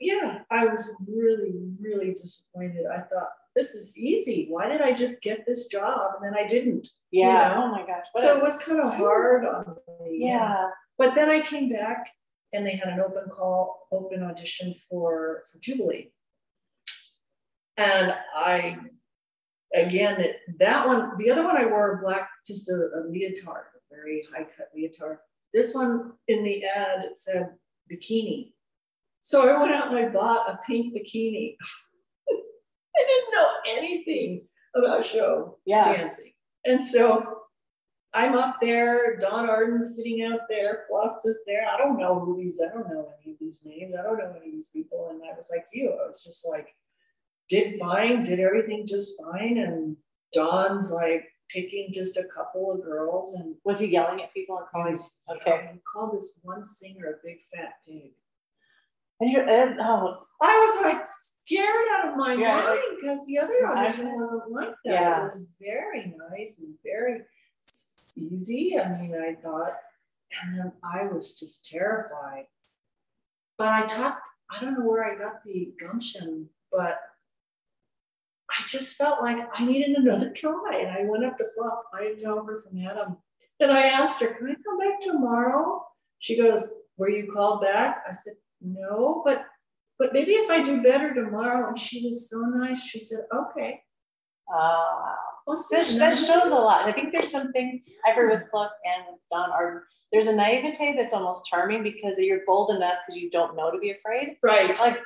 Yeah, 0.00 0.38
I 0.50 0.64
was 0.66 0.90
really, 1.06 1.54
really 1.80 2.12
disappointed. 2.12 2.86
I 2.92 2.98
thought 3.00 3.28
this 3.54 3.74
is 3.74 3.96
easy. 3.98 4.46
Why 4.48 4.68
did 4.68 4.80
I 4.80 4.92
just 4.92 5.22
get 5.22 5.44
this 5.46 5.66
job 5.66 6.12
and 6.16 6.24
then 6.24 6.40
I 6.42 6.46
didn't? 6.46 6.88
Yeah. 7.10 7.54
know? 7.54 7.64
Oh 7.64 7.68
my 7.70 7.82
gosh. 7.86 8.06
what 8.12 8.22
So 8.24 8.36
it 8.36 8.42
was 8.42 8.58
kind 8.58 8.80
of 8.80 8.94
hard 8.94 9.44
on 9.44 9.76
me. 10.00 10.18
yeah. 10.26 10.68
But 10.98 11.14
then 11.14 11.28
I 11.30 11.40
came 11.40 11.68
back 11.70 12.06
and 12.52 12.66
they 12.66 12.76
had 12.76 12.88
an 12.88 13.00
open 13.00 13.28
call, 13.30 13.88
open 13.92 14.22
audition 14.22 14.74
for, 14.88 15.42
for 15.50 15.58
Jubilee. 15.60 16.12
And 17.76 18.14
I, 18.36 18.76
again, 19.74 20.20
it, 20.20 20.36
that 20.58 20.86
one, 20.86 21.12
the 21.18 21.30
other 21.30 21.44
one 21.44 21.56
I 21.56 21.64
wore 21.66 22.00
black, 22.02 22.28
just 22.46 22.68
a, 22.68 22.74
a 22.74 23.00
leotard, 23.08 23.64
a 23.74 23.94
very 23.94 24.22
high 24.32 24.44
cut 24.44 24.68
leotard. 24.76 25.18
This 25.54 25.74
one 25.74 26.12
in 26.28 26.44
the 26.44 26.64
ad, 26.64 27.04
it 27.04 27.16
said 27.16 27.50
bikini. 27.90 28.52
So 29.22 29.48
I 29.48 29.58
went 29.60 29.74
out 29.74 29.88
and 29.88 29.96
I 29.98 30.08
bought 30.08 30.50
a 30.50 30.58
pink 30.66 30.94
bikini. 30.94 31.56
I 32.28 33.04
didn't 33.06 33.34
know 33.34 33.48
anything 33.68 34.46
about 34.74 35.04
show 35.04 35.58
Yeah. 35.64 35.96
dancing. 35.96 36.32
And 36.64 36.84
so 36.84 37.41
I'm 38.14 38.34
up 38.34 38.56
there, 38.60 39.16
Don 39.16 39.48
Arden's 39.48 39.96
sitting 39.96 40.22
out 40.22 40.40
there, 40.48 40.84
Fluff 40.88 41.18
is 41.24 41.38
there. 41.46 41.66
I 41.72 41.78
don't 41.78 41.98
know 41.98 42.20
who 42.20 42.36
these, 42.36 42.60
I 42.60 42.72
don't 42.72 42.88
know 42.88 43.08
any 43.22 43.32
of 43.32 43.38
these 43.40 43.62
names. 43.64 43.94
I 43.98 44.02
don't 44.02 44.18
know 44.18 44.34
any 44.36 44.48
of 44.48 44.52
these 44.52 44.68
people. 44.68 45.08
And 45.10 45.22
I 45.22 45.34
was 45.34 45.50
like 45.50 45.64
you, 45.72 45.90
I 45.90 46.08
was 46.08 46.22
just 46.22 46.46
like, 46.46 46.74
did 47.48 47.78
fine, 47.78 48.24
did 48.24 48.38
everything 48.38 48.86
just 48.86 49.14
fine. 49.22 49.58
And 49.58 49.96
Don's 50.34 50.90
like 50.90 51.24
picking 51.48 51.88
just 51.92 52.18
a 52.18 52.24
couple 52.24 52.72
of 52.72 52.82
girls 52.82 53.34
and 53.34 53.54
Was 53.64 53.80
he 53.80 53.86
yelling 53.86 54.22
at 54.22 54.32
people 54.34 54.58
and 54.58 54.66
calling? 54.70 54.98
Okay. 55.30 55.70
he 55.72 55.80
called 55.90 56.14
this 56.14 56.38
one 56.42 56.64
singer 56.64 57.06
a 57.06 57.26
big 57.26 57.38
fat 57.54 57.74
pig. 57.86 58.12
And 59.20 59.30
you're, 59.30 59.48
uh, 59.48 59.74
oh, 59.80 60.26
I 60.42 60.74
was 60.76 60.84
like 60.84 61.06
scared 61.06 61.86
out 61.94 62.08
of 62.08 62.16
my 62.16 62.34
Yeah, 62.34 62.56
mind 62.56 62.80
because 62.96 63.24
the 63.26 63.38
other 63.38 63.66
audition 63.68 64.18
wasn't 64.18 64.50
like 64.50 64.74
that. 64.84 64.92
Yeah. 64.92 65.20
It 65.20 65.24
was 65.24 65.42
very 65.60 66.14
nice 66.30 66.58
and 66.58 66.74
very 66.84 67.20
easy. 68.16 68.78
I 68.78 68.88
mean, 68.88 69.14
I 69.14 69.34
thought, 69.42 69.74
and 70.42 70.58
then 70.58 70.72
I 70.82 71.04
was 71.12 71.38
just 71.38 71.68
terrified. 71.68 72.44
But 73.58 73.68
I 73.68 73.86
talked, 73.86 74.22
I 74.50 74.60
don't 74.60 74.78
know 74.78 74.86
where 74.86 75.04
I 75.04 75.18
got 75.18 75.44
the 75.44 75.72
gumption, 75.80 76.48
but 76.70 76.98
I 78.50 78.66
just 78.66 78.96
felt 78.96 79.22
like 79.22 79.38
I 79.58 79.64
needed 79.64 79.96
another 79.96 80.30
try. 80.34 80.80
And 80.80 80.90
I 80.90 81.04
went 81.04 81.24
up 81.24 81.38
to 81.38 81.44
Fluff, 81.56 81.84
I 81.94 82.02
didn't 82.04 82.22
know 82.22 82.44
her 82.44 82.62
from 82.62 82.78
Adam. 82.80 83.16
And 83.60 83.70
I 83.70 83.86
asked 83.88 84.20
her, 84.20 84.28
Can 84.28 84.48
I 84.48 84.54
come 84.54 84.78
back 84.78 85.00
tomorrow? 85.00 85.84
She 86.18 86.36
goes, 86.36 86.70
Were 86.96 87.08
you 87.08 87.32
called 87.32 87.62
back? 87.62 88.02
I 88.08 88.12
said, 88.12 88.34
No, 88.60 89.22
but 89.24 89.44
but 89.98 90.12
maybe 90.12 90.32
if 90.32 90.50
I 90.50 90.62
do 90.62 90.82
better 90.82 91.14
tomorrow. 91.14 91.68
And 91.68 91.78
she 91.78 92.04
was 92.04 92.28
so 92.28 92.40
nice. 92.40 92.82
She 92.82 92.98
said, 92.98 93.20
Okay. 93.32 93.82
wow. 94.48 95.16
That, 95.46 96.14
shows 96.16 96.50
a 96.50 96.54
lot. 96.56 96.84
I 96.86 96.92
think 96.92 97.12
there's 97.12 97.30
something 97.30 97.82
I've 98.06 98.14
heard 98.14 98.30
with 98.30 98.48
Fluff 98.50 98.70
and 98.84 99.04
with 99.10 99.20
Don 99.30 99.50
Arden. 99.50 99.82
There's 100.12 100.26
a 100.26 100.34
naivete 100.34 100.94
that's 100.96 101.12
almost 101.14 101.46
charming 101.46 101.82
because 101.82 102.18
you're 102.18 102.40
bold 102.46 102.70
enough 102.76 102.94
because 103.06 103.20
you 103.20 103.30
don't 103.30 103.56
know 103.56 103.70
to 103.70 103.78
be 103.78 103.90
afraid. 103.92 104.36
Right. 104.42 104.78
Like, 104.78 104.98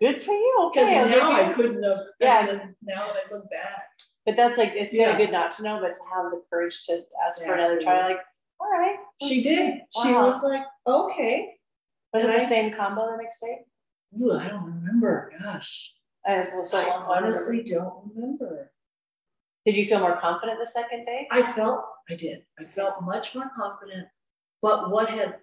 good 0.00 0.20
for 0.20 0.32
you. 0.34 0.70
Because 0.72 0.88
Okay. 0.90 0.98
I'll 1.00 1.08
now 1.08 1.32
I 1.32 1.52
couldn't 1.54 1.82
have. 1.82 1.98
Yeah. 2.20 2.58
Now 2.82 3.06
that 3.06 3.16
I 3.30 3.34
look 3.34 3.48
back. 3.50 3.84
But 4.26 4.36
that's 4.36 4.58
like 4.58 4.72
it's 4.74 4.92
Yeah. 4.92 5.06
really 5.12 5.26
good 5.26 5.32
not 5.32 5.52
to 5.52 5.62
know, 5.62 5.80
but 5.80 5.94
to 5.94 6.00
have 6.14 6.30
the 6.30 6.42
courage 6.50 6.84
to 6.86 7.02
ask 7.24 7.42
for 7.42 7.54
another 7.54 7.80
try. 7.80 8.08
Like, 8.08 8.20
all 8.60 8.70
right. 8.70 8.96
She 9.22 9.42
did. 9.42 9.80
see. 9.90 10.02
She 10.02 10.12
was 10.12 10.42
like, 10.44 10.64
Okay. 10.86 11.54
Was 12.12 12.24
it 12.24 12.30
and 12.30 12.40
the 12.42 12.44
same 12.46 12.74
combo 12.74 13.10
the 13.10 13.16
next 13.16 13.40
day? 13.40 13.64
Ooh, 14.20 14.32
I 14.38 14.48
don't 14.48 14.64
remember. 14.66 15.32
Gosh. 15.42 15.94
I 16.26 16.38
was 16.38 16.70
so 16.70 16.78
I 16.78 16.88
long. 16.88 17.04
honestly 17.08 17.62
don't 17.62 18.12
remember. 18.14 18.70
Did 19.64 19.76
you 19.76 19.86
feel 19.86 20.00
more 20.00 20.20
confident 20.20 20.58
the 20.58 20.66
second 20.66 21.04
day? 21.04 21.28
I 21.30 21.52
felt, 21.52 21.84
I 22.10 22.14
did. 22.14 22.42
I 22.58 22.64
felt 22.64 23.02
much 23.02 23.34
more 23.34 23.50
confident. 23.56 24.08
But 24.60 24.90
what 24.90 25.08
had 25.08 25.36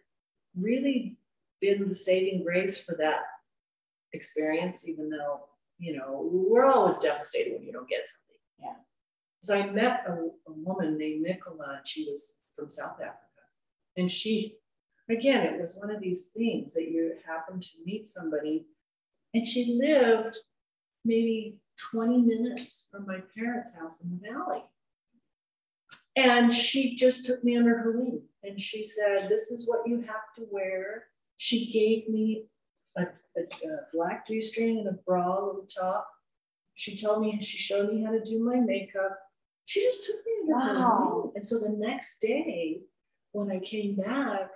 really 0.57 1.17
been 1.61 1.87
the 1.87 1.95
saving 1.95 2.43
grace 2.43 2.79
for 2.79 2.95
that 2.95 3.19
experience, 4.13 4.87
even 4.87 5.09
though, 5.09 5.41
you 5.77 5.95
know, 5.95 6.29
we're 6.31 6.65
always 6.65 6.99
devastated 6.99 7.53
when 7.53 7.63
you 7.63 7.71
don't 7.71 7.87
get 7.87 8.07
something. 8.07 8.41
Yeah. 8.59 8.83
So 9.41 9.57
I 9.57 9.71
met 9.71 10.03
a, 10.07 10.13
a 10.13 10.53
woman 10.53 10.97
named 10.97 11.21
Nicola, 11.21 11.75
and 11.77 11.87
she 11.87 12.05
was 12.09 12.39
from 12.55 12.69
South 12.69 12.95
Africa. 12.95 13.15
And 13.95 14.11
she, 14.11 14.57
again, 15.09 15.45
it 15.45 15.59
was 15.59 15.77
one 15.77 15.91
of 15.91 16.01
these 16.01 16.27
things 16.35 16.73
that 16.73 16.89
you 16.91 17.13
happen 17.25 17.59
to 17.59 17.77
meet 17.85 18.05
somebody, 18.05 18.65
and 19.33 19.47
she 19.47 19.79
lived 19.81 20.37
maybe 21.05 21.57
20 21.91 22.17
minutes 22.21 22.87
from 22.91 23.05
my 23.05 23.19
parents' 23.35 23.73
house 23.75 24.01
in 24.01 24.09
the 24.11 24.29
valley. 24.29 24.63
And 26.15 26.53
she 26.53 26.95
just 26.95 27.25
took 27.25 27.43
me 27.43 27.57
under 27.57 27.77
her 27.77 27.91
wing 27.97 28.21
and 28.43 28.59
she 28.59 28.83
said, 28.83 29.29
This 29.29 29.51
is 29.51 29.67
what 29.67 29.87
you 29.87 30.01
have 30.01 30.33
to 30.37 30.45
wear. 30.51 31.05
She 31.37 31.71
gave 31.71 32.09
me 32.09 32.45
a, 32.97 33.03
a, 33.37 33.41
a 33.41 33.77
black 33.93 34.27
G 34.27 34.41
string 34.41 34.79
and 34.79 34.87
a 34.87 34.99
bra, 35.05 35.39
little 35.39 35.67
top. 35.67 36.07
She 36.75 36.95
told 36.95 37.21
me, 37.21 37.31
and 37.31 37.43
she 37.43 37.57
showed 37.57 37.93
me 37.93 38.03
how 38.03 38.11
to 38.11 38.21
do 38.21 38.43
my 38.43 38.55
makeup. 38.55 39.17
She 39.65 39.81
just 39.81 40.05
took 40.05 40.15
me 40.25 40.53
under 40.53 40.79
her 40.79 41.15
wing. 41.15 41.31
And 41.35 41.43
so 41.43 41.59
the 41.59 41.69
next 41.69 42.19
day, 42.19 42.81
when 43.31 43.51
I 43.51 43.59
came 43.59 43.95
back, 43.95 44.49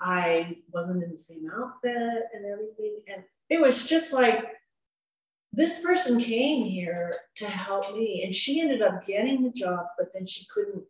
I 0.00 0.58
wasn't 0.72 1.02
in 1.02 1.10
the 1.10 1.18
same 1.18 1.50
outfit 1.54 2.24
and 2.34 2.44
everything. 2.46 3.00
And 3.12 3.22
it 3.50 3.60
was 3.60 3.84
just 3.84 4.12
like, 4.12 4.44
this 5.56 5.80
person 5.80 6.20
came 6.20 6.64
here 6.64 7.12
to 7.36 7.46
help 7.46 7.94
me 7.94 8.22
and 8.24 8.34
she 8.34 8.60
ended 8.60 8.82
up 8.82 9.06
getting 9.06 9.42
the 9.42 9.50
job 9.50 9.86
but 9.98 10.08
then 10.12 10.26
she 10.26 10.46
couldn't 10.52 10.82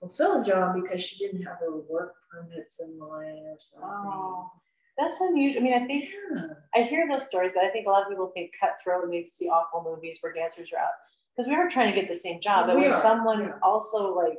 fulfill 0.00 0.40
the 0.40 0.48
job 0.48 0.74
because 0.74 1.02
she 1.02 1.18
didn't 1.18 1.42
have 1.42 1.58
her 1.58 1.76
work 1.88 2.14
permits 2.30 2.80
in 2.80 2.98
line 2.98 3.44
or 3.46 3.56
something 3.58 3.88
Oh, 3.90 4.50
that's 4.98 5.22
unusual. 5.22 5.62
I 5.62 5.64
mean, 5.64 5.82
I 5.82 5.86
think 5.86 6.10
yeah. 6.36 6.42
I 6.74 6.82
hear 6.82 7.08
those 7.08 7.26
stories, 7.26 7.52
but 7.54 7.64
I 7.64 7.70
think 7.70 7.86
a 7.86 7.90
lot 7.90 8.02
of 8.02 8.10
people 8.10 8.30
think 8.34 8.52
cutthroat 8.60 9.04
and 9.04 9.12
they 9.12 9.24
see 9.26 9.48
awful 9.48 9.82
movies 9.82 10.18
where 10.20 10.34
dancers 10.34 10.68
are 10.76 10.80
out 10.80 10.90
because 11.34 11.48
we 11.48 11.54
are 11.54 11.70
trying 11.70 11.94
to 11.94 11.98
get 11.98 12.10
the 12.10 12.14
same 12.14 12.42
job. 12.42 12.66
But 12.66 12.76
We 12.76 12.82
when 12.82 12.90
are, 12.90 12.92
someone 12.92 13.40
yeah. 13.40 13.52
also 13.62 14.14
like 14.14 14.38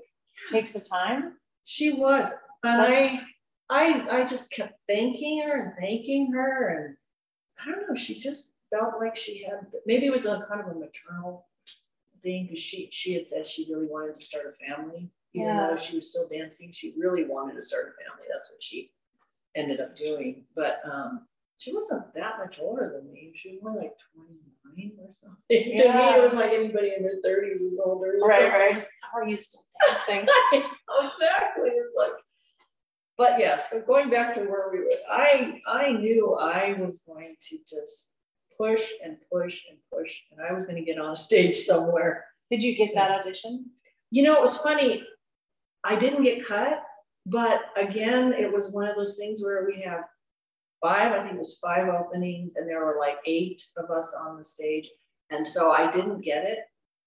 takes 0.52 0.72
the 0.72 0.80
time, 0.80 1.38
she 1.66 1.94
was 1.94 2.34
and 2.64 2.82
I, 2.82 3.22
I 3.70 4.20
i 4.20 4.26
just 4.26 4.52
kept 4.52 4.74
thanking 4.88 5.44
her 5.44 5.64
and 5.64 5.74
thanking 5.80 6.32
her 6.34 6.68
and 6.70 6.96
i 7.62 7.72
don't 7.72 7.88
know 7.88 7.96
she 7.96 8.20
just 8.20 8.53
felt 8.74 8.94
like 9.00 9.16
she 9.16 9.44
had 9.44 9.72
maybe 9.86 10.06
it 10.08 10.12
was 10.12 10.26
a 10.26 10.46
kind 10.50 10.62
of 10.62 10.68
a 10.68 10.80
maternal 10.80 11.48
thing 12.22 12.46
because 12.48 12.60
she 12.60 12.90
she 12.92 13.14
had 13.14 13.28
said 13.28 13.48
she 13.48 13.68
really 13.72 13.88
wanted 13.88 14.16
to 14.16 14.22
start 14.22 14.46
a 14.54 14.66
family 14.66 15.10
even 15.34 15.48
Yeah. 15.48 15.68
though 15.70 15.78
she 15.78 15.96
was 15.96 16.10
still 16.10 16.28
dancing 16.28 16.72
she 16.72 16.94
really 16.98 17.26
wanted 17.26 17.56
to 17.56 17.62
start 17.62 17.86
a 17.94 18.04
family 18.04 18.26
that's 18.32 18.50
what 18.52 18.64
she 18.64 18.92
ended 19.56 19.80
up 19.82 19.96
doing 19.96 20.46
but 20.56 20.80
um 20.92 21.28
she 21.58 21.74
wasn't 21.74 22.14
that 22.16 22.40
much 22.40 22.58
older 22.62 22.92
than 22.96 23.12
me 23.12 23.32
she 23.36 23.52
was 23.52 23.62
more 23.62 23.76
like 23.76 23.94
29 24.16 24.92
or 25.00 25.14
something 25.14 25.38
to 25.78 25.94
me 25.94 26.10
it 26.18 26.24
was 26.24 26.34
like 26.34 26.52
anybody 26.52 26.94
in 26.98 27.04
their 27.04 27.22
30s 27.26 27.62
was 27.62 27.80
older 27.84 28.18
right, 28.26 28.52
right. 28.52 28.86
How 29.14 29.20
are 29.20 29.28
you 29.28 29.36
still 29.36 29.62
dancing? 29.86 30.22
exactly. 30.54 31.70
It's 31.70 31.96
like, 31.96 32.14
but 33.16 33.38
yeah, 33.38 33.58
so 33.58 33.80
going 33.82 34.10
back 34.10 34.34
to 34.34 34.42
where 34.42 34.70
we 34.72 34.80
were, 34.80 34.90
I 35.12 35.60
I 35.68 35.92
knew 35.92 36.34
I 36.34 36.74
was 36.80 37.04
going 37.06 37.36
to 37.50 37.58
just 37.60 38.13
push 38.58 38.84
and 39.04 39.18
push 39.32 39.62
and 39.70 39.78
push, 39.92 40.16
and 40.32 40.40
I 40.48 40.54
was 40.54 40.66
going 40.66 40.78
to 40.78 40.84
get 40.84 41.00
on 41.00 41.12
a 41.12 41.16
stage 41.16 41.56
somewhere. 41.58 42.26
Did 42.52 42.64
you 42.64 42.76
get 42.76 42.94
that 42.96 43.12
audition? 43.12 43.70
You 44.12 44.24
know, 44.24 44.36
it 44.36 44.42
was 44.42 44.58
funny. 44.58 45.04
I 45.84 45.96
didn't 45.96 46.24
get 46.24 46.46
cut, 46.46 46.84
but 47.26 47.62
again, 47.76 48.34
it 48.34 48.52
was 48.52 48.72
one 48.72 48.88
of 48.88 48.96
those 48.96 49.18
things 49.18 49.42
where 49.44 49.66
we 49.66 49.82
have 49.82 50.02
five, 50.82 51.12
I 51.14 51.24
think 51.24 51.36
it 51.36 51.40
was 51.40 51.58
five 51.62 51.88
openings, 51.90 52.56
and 52.56 52.68
there 52.68 52.86
were 52.86 52.98
like 53.00 53.18
eight 53.26 53.62
of 53.78 53.90
us 53.90 54.16
on 54.20 54.38
the 54.38 54.44
stage. 54.44 54.90
And 55.30 55.46
so 55.48 55.72
I 55.72 55.90
didn't 55.90 56.22
get 56.22 56.44
it. 56.44 56.60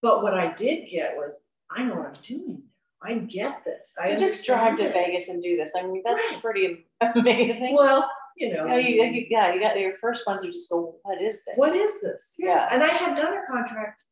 But 0.02 0.22
what 0.22 0.34
I 0.34 0.52
did 0.54 0.90
get 0.90 1.16
was, 1.16 1.44
I 1.70 1.84
know 1.84 1.96
what 1.96 2.06
I'm 2.06 2.22
doing. 2.22 2.62
I 3.02 3.14
get 3.14 3.62
this. 3.64 3.94
I 4.02 4.10
You 4.10 4.16
just 4.16 4.44
drive 4.46 4.72
understand 4.72 4.94
to 4.94 4.98
it. 5.00 5.06
Vegas 5.06 5.28
and 5.28 5.42
do 5.42 5.56
this. 5.56 5.74
I 5.78 5.82
mean, 5.82 6.02
that's 6.04 6.22
Right. 6.30 6.40
pretty 6.42 6.86
amazing. 7.14 7.74
Well, 7.76 8.10
you 8.36 8.52
know, 8.52 8.66
Yeah, 8.66 8.76
you, 8.76 9.02
you- 9.04 9.26
yeah, 9.30 9.54
you 9.54 9.60
got 9.60 9.78
your 9.78 9.96
first 9.96 10.26
ones. 10.26 10.44
You 10.44 10.52
just 10.52 10.70
go, 10.70 10.96
what 11.02 11.20
is 11.20 11.44
this? 11.44 11.54
what 11.56 11.74
is 11.74 12.00
this? 12.00 12.34
Yeah. 12.38 12.68
And 12.70 12.82
I 12.82 12.88
had 12.88 13.16
done 13.16 13.34
a 13.34 13.46
contract 13.50 14.04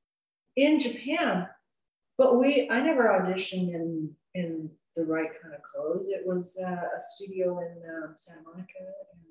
in 0.56 0.80
Japan, 0.80 1.48
but 2.18 2.38
we 2.38 2.68
I 2.70 2.80
never 2.80 3.04
auditioned 3.08 3.74
in 3.74 4.10
in 4.34 4.70
the 4.96 5.04
right 5.04 5.30
kind 5.42 5.54
of 5.54 5.62
clothes. 5.62 6.08
It 6.08 6.22
was 6.24 6.58
uh, 6.62 6.87
a 6.96 7.00
studio 7.00 7.58
in 7.60 7.82
um, 7.90 8.12
Santa 8.16 8.42
Monica, 8.44 8.78
and 8.80 9.22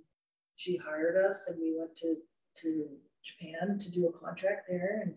she 0.56 0.78
hired 0.78 1.26
us, 1.26 1.48
and 1.50 1.60
we 1.62 1.76
went 1.78 1.96
to 1.96 2.16
to 2.62 2.86
Japan 3.24 3.78
to 3.80 3.92
do 3.92 4.08
a 4.08 4.12
contract 4.26 4.68
there. 4.70 5.02
And 5.04 5.16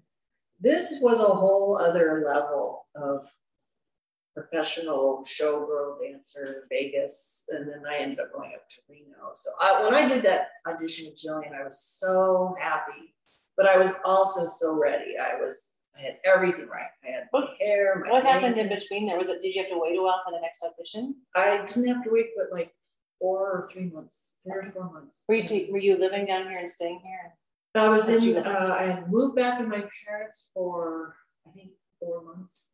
this 0.60 0.94
was 1.00 1.20
a 1.20 1.24
whole 1.26 1.76
other 1.78 2.22
level 2.26 2.86
of 2.94 3.26
professional 4.36 5.24
showgirl 5.24 5.98
dancer 6.02 6.46
in 6.46 6.54
Vegas, 6.70 7.44
and 7.48 7.66
then 7.66 7.82
I 7.90 7.96
ended 7.96 8.20
up 8.20 8.32
going 8.34 8.52
up 8.54 8.68
to 8.68 8.76
Reno. 8.88 9.30
So 9.34 9.50
I, 9.60 9.82
when 9.82 9.94
I 9.94 10.06
did 10.06 10.22
that 10.24 10.48
audition 10.68 11.06
with 11.06 11.18
Jillian, 11.18 11.58
I 11.58 11.64
was 11.64 11.80
so 11.80 12.54
happy, 12.60 13.14
but 13.56 13.66
I 13.66 13.78
was 13.78 13.92
also 14.04 14.46
so 14.46 14.74
ready. 14.74 15.14
I 15.18 15.40
was 15.40 15.72
I 15.98 16.02
had 16.02 16.16
everything 16.26 16.68
right. 16.68 16.90
I 17.04 17.10
had 17.12 17.24
my 17.32 17.46
hair. 17.58 18.02
My 18.04 18.12
What 18.12 18.24
happened 18.24 18.58
in 18.58 18.68
between 18.68 19.06
there? 19.06 19.18
Was 19.18 19.30
it, 19.30 19.40
did 19.40 19.54
you 19.54 19.62
have 19.62 19.70
to 19.70 19.78
wait 19.78 19.98
a 19.98 20.02
while 20.02 20.20
for 20.26 20.32
the 20.32 20.40
next 20.42 20.62
audition? 20.62 21.14
I 21.34 21.64
didn't 21.64 21.88
have 21.88 22.04
to 22.04 22.10
wait 22.10 22.26
but 22.36 22.54
like 22.54 22.70
four 23.18 23.40
or 23.40 23.68
three 23.72 23.90
months, 23.90 24.34
three 24.44 24.68
or 24.68 24.72
four 24.72 24.92
months. 24.92 25.24
Were 25.26 25.36
you, 25.36 25.44
ta- 25.44 25.72
were 25.72 25.78
you 25.78 25.96
living 25.96 26.26
down 26.26 26.48
here 26.50 26.58
and 26.58 26.68
staying 26.68 27.00
here? 27.02 27.32
I 27.74 27.88
was 27.88 28.08
in, 28.10 28.36
uh, 28.36 28.76
I 28.78 28.82
had 28.84 29.10
moved 29.10 29.36
back 29.36 29.58
with 29.58 29.68
my 29.68 29.84
parents 30.06 30.48
for, 30.52 31.16
I 31.46 31.50
think, 31.52 31.70
four 31.98 32.22
months. 32.24 32.72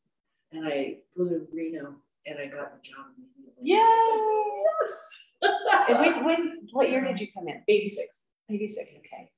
And 0.53 0.67
I 0.67 0.97
flew 1.15 1.29
to 1.29 1.47
Reno 1.53 1.95
and 2.27 2.39
I 2.39 2.47
got 2.47 2.73
the 2.75 2.81
job 2.83 3.07
immediately. 3.17 3.55
Yes. 3.63 5.19
And 5.89 5.99
when, 5.99 6.25
when, 6.25 6.59
what 6.71 6.89
year 6.89 7.05
did 7.05 7.21
you 7.21 7.27
come 7.33 7.49
in? 7.49 7.63
86. 7.67 8.27
86, 8.49 8.95
okay. 8.99 9.31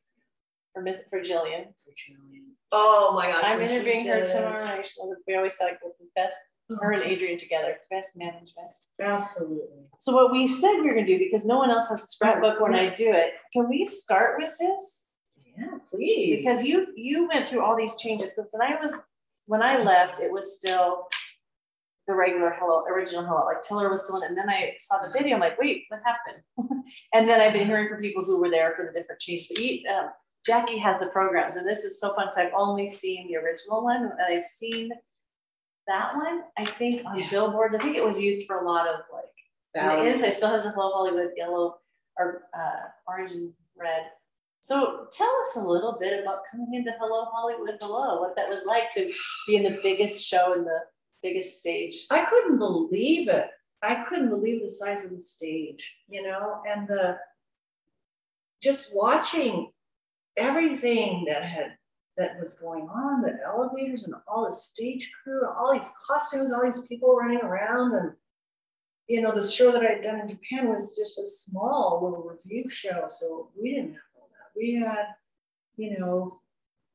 For 0.74 0.82
Miss, 0.82 1.02
for 1.08 1.20
Jillian. 1.20 1.68
For 1.82 1.92
Jillian. 1.92 2.44
Oh 2.72 3.12
my 3.14 3.28
gosh. 3.28 3.44
I'm 3.46 3.62
interviewing 3.62 4.06
her 4.06 4.26
tomorrow 4.26 4.82
We 5.26 5.34
always 5.36 5.56
with 5.60 5.96
the 5.98 6.06
best, 6.14 6.36
oh. 6.70 6.76
her 6.80 6.92
and 6.92 7.04
Adrian 7.04 7.38
together, 7.38 7.76
best 7.90 8.18
management. 8.18 8.68
Absolutely. 9.00 9.86
So 9.98 10.14
what 10.14 10.32
we 10.32 10.46
said 10.46 10.74
we 10.74 10.88
were 10.88 10.94
gonna 10.94 11.06
do, 11.06 11.18
because 11.18 11.44
no 11.44 11.58
one 11.58 11.70
else 11.70 11.88
has 11.88 12.02
a 12.02 12.06
scrapbook 12.06 12.60
when 12.60 12.74
I 12.74 12.90
do 12.90 13.12
it, 13.12 13.32
can 13.52 13.68
we 13.68 13.84
start 13.84 14.36
with 14.38 14.52
this? 14.58 15.04
Yeah, 15.56 15.78
please. 15.90 16.38
Because 16.38 16.64
you, 16.64 16.86
you 16.96 17.28
went 17.32 17.46
through 17.46 17.62
all 17.62 17.76
these 17.76 17.96
changes, 17.96 18.32
because 18.34 18.50
I 18.60 18.74
was, 18.82 18.94
when 19.46 19.62
I 19.62 19.78
left, 19.82 20.20
it 20.20 20.30
was 20.30 20.56
still 20.56 21.06
the 22.06 22.14
regular 22.14 22.54
hello, 22.58 22.84
original 22.84 23.24
hello, 23.24 23.46
like 23.46 23.62
Tiller 23.62 23.88
was 23.90 24.04
still 24.04 24.16
in, 24.18 24.24
it. 24.24 24.28
and 24.28 24.36
then 24.38 24.50
I 24.50 24.74
saw 24.78 25.02
the 25.06 25.10
video, 25.10 25.34
I'm 25.34 25.40
like, 25.40 25.58
wait, 25.58 25.84
what 25.88 26.00
happened? 26.04 26.42
And 27.14 27.26
then 27.26 27.40
I've 27.40 27.54
been 27.54 27.66
hearing 27.66 27.88
from 27.88 28.00
people 28.00 28.24
who 28.24 28.36
were 28.38 28.50
there 28.50 28.74
for 28.76 28.84
the 28.84 28.92
different 28.98 29.20
changes, 29.20 29.48
but 29.48 29.58
you, 29.58 29.88
um, 29.88 30.10
Jackie 30.44 30.76
has 30.76 30.98
the 30.98 31.06
programs, 31.06 31.56
and 31.56 31.66
this 31.66 31.82
is 31.84 31.98
so 31.98 32.14
fun, 32.14 32.26
because 32.26 32.36
I've 32.36 32.52
only 32.54 32.88
seen 32.88 33.28
the 33.28 33.36
original 33.38 33.82
one, 33.82 34.02
and 34.02 34.20
I've 34.28 34.44
seen 34.44 34.90
that 35.86 36.14
one, 36.14 36.42
I 36.58 36.64
think 36.64 37.06
on 37.06 37.18
Yeah. 37.18 37.30
billboards, 37.30 37.74
I 37.74 37.78
think 37.78 37.96
it 37.96 38.04
was 38.04 38.20
used 38.20 38.46
for 38.46 38.58
a 38.58 38.66
lot 38.70 38.86
of 38.86 39.00
like 39.12 39.24
and 39.74 40.04
the 40.06 40.12
inside 40.12 40.30
still 40.32 40.50
has 40.50 40.66
a 40.66 40.70
Hello 40.70 40.92
Hollywood 40.92 41.30
yellow 41.36 41.78
or 42.18 42.44
uh, 42.56 42.88
orange 43.08 43.32
and 43.32 43.52
red. 43.76 44.02
So 44.64 45.08
tell 45.12 45.30
us 45.42 45.56
a 45.56 45.60
little 45.60 45.98
bit 46.00 46.22
about 46.22 46.44
coming 46.50 46.72
into 46.72 46.90
Hello 46.98 47.26
Hollywood 47.30 47.76
Hello, 47.82 48.22
what 48.22 48.34
that 48.36 48.48
was 48.48 48.64
like 48.64 48.90
to 48.92 49.12
be 49.46 49.56
in 49.56 49.62
the 49.62 49.78
biggest 49.82 50.24
show 50.24 50.54
in 50.54 50.64
the 50.64 50.78
biggest 51.22 51.60
stage. 51.60 52.06
I 52.10 52.24
couldn't 52.24 52.56
believe 52.56 53.28
it. 53.28 53.48
I 53.82 54.06
couldn't 54.08 54.30
believe 54.30 54.62
the 54.62 54.70
size 54.70 55.04
of 55.04 55.10
the 55.10 55.20
stage, 55.20 55.94
you 56.08 56.22
know, 56.22 56.62
and 56.66 56.88
the 56.88 57.18
just 58.62 58.96
watching 58.96 59.70
everything 60.38 61.26
that 61.28 61.44
had 61.44 61.76
that 62.16 62.40
was 62.40 62.54
going 62.54 62.88
on, 62.88 63.20
the 63.20 63.36
elevators 63.44 64.04
and 64.04 64.14
all 64.26 64.46
the 64.46 64.56
stage 64.56 65.12
crew, 65.22 65.46
all 65.46 65.74
these 65.74 65.92
costumes, 66.10 66.54
all 66.54 66.64
these 66.64 66.84
people 66.84 67.14
running 67.14 67.42
around 67.42 67.94
and 67.96 68.12
you 69.08 69.20
know, 69.20 69.38
the 69.38 69.46
show 69.46 69.72
that 69.72 69.82
I'd 69.82 70.02
done 70.02 70.20
in 70.20 70.28
Japan 70.28 70.70
was 70.70 70.96
just 70.96 71.18
a 71.18 71.26
small 71.26 72.00
little 72.02 72.22
revue 72.26 72.70
show. 72.70 73.04
So 73.08 73.50
we 73.60 73.74
didn't 73.74 73.92
have. 73.92 74.13
We 74.56 74.74
had, 74.74 75.06
you 75.76 75.98
know, 75.98 76.40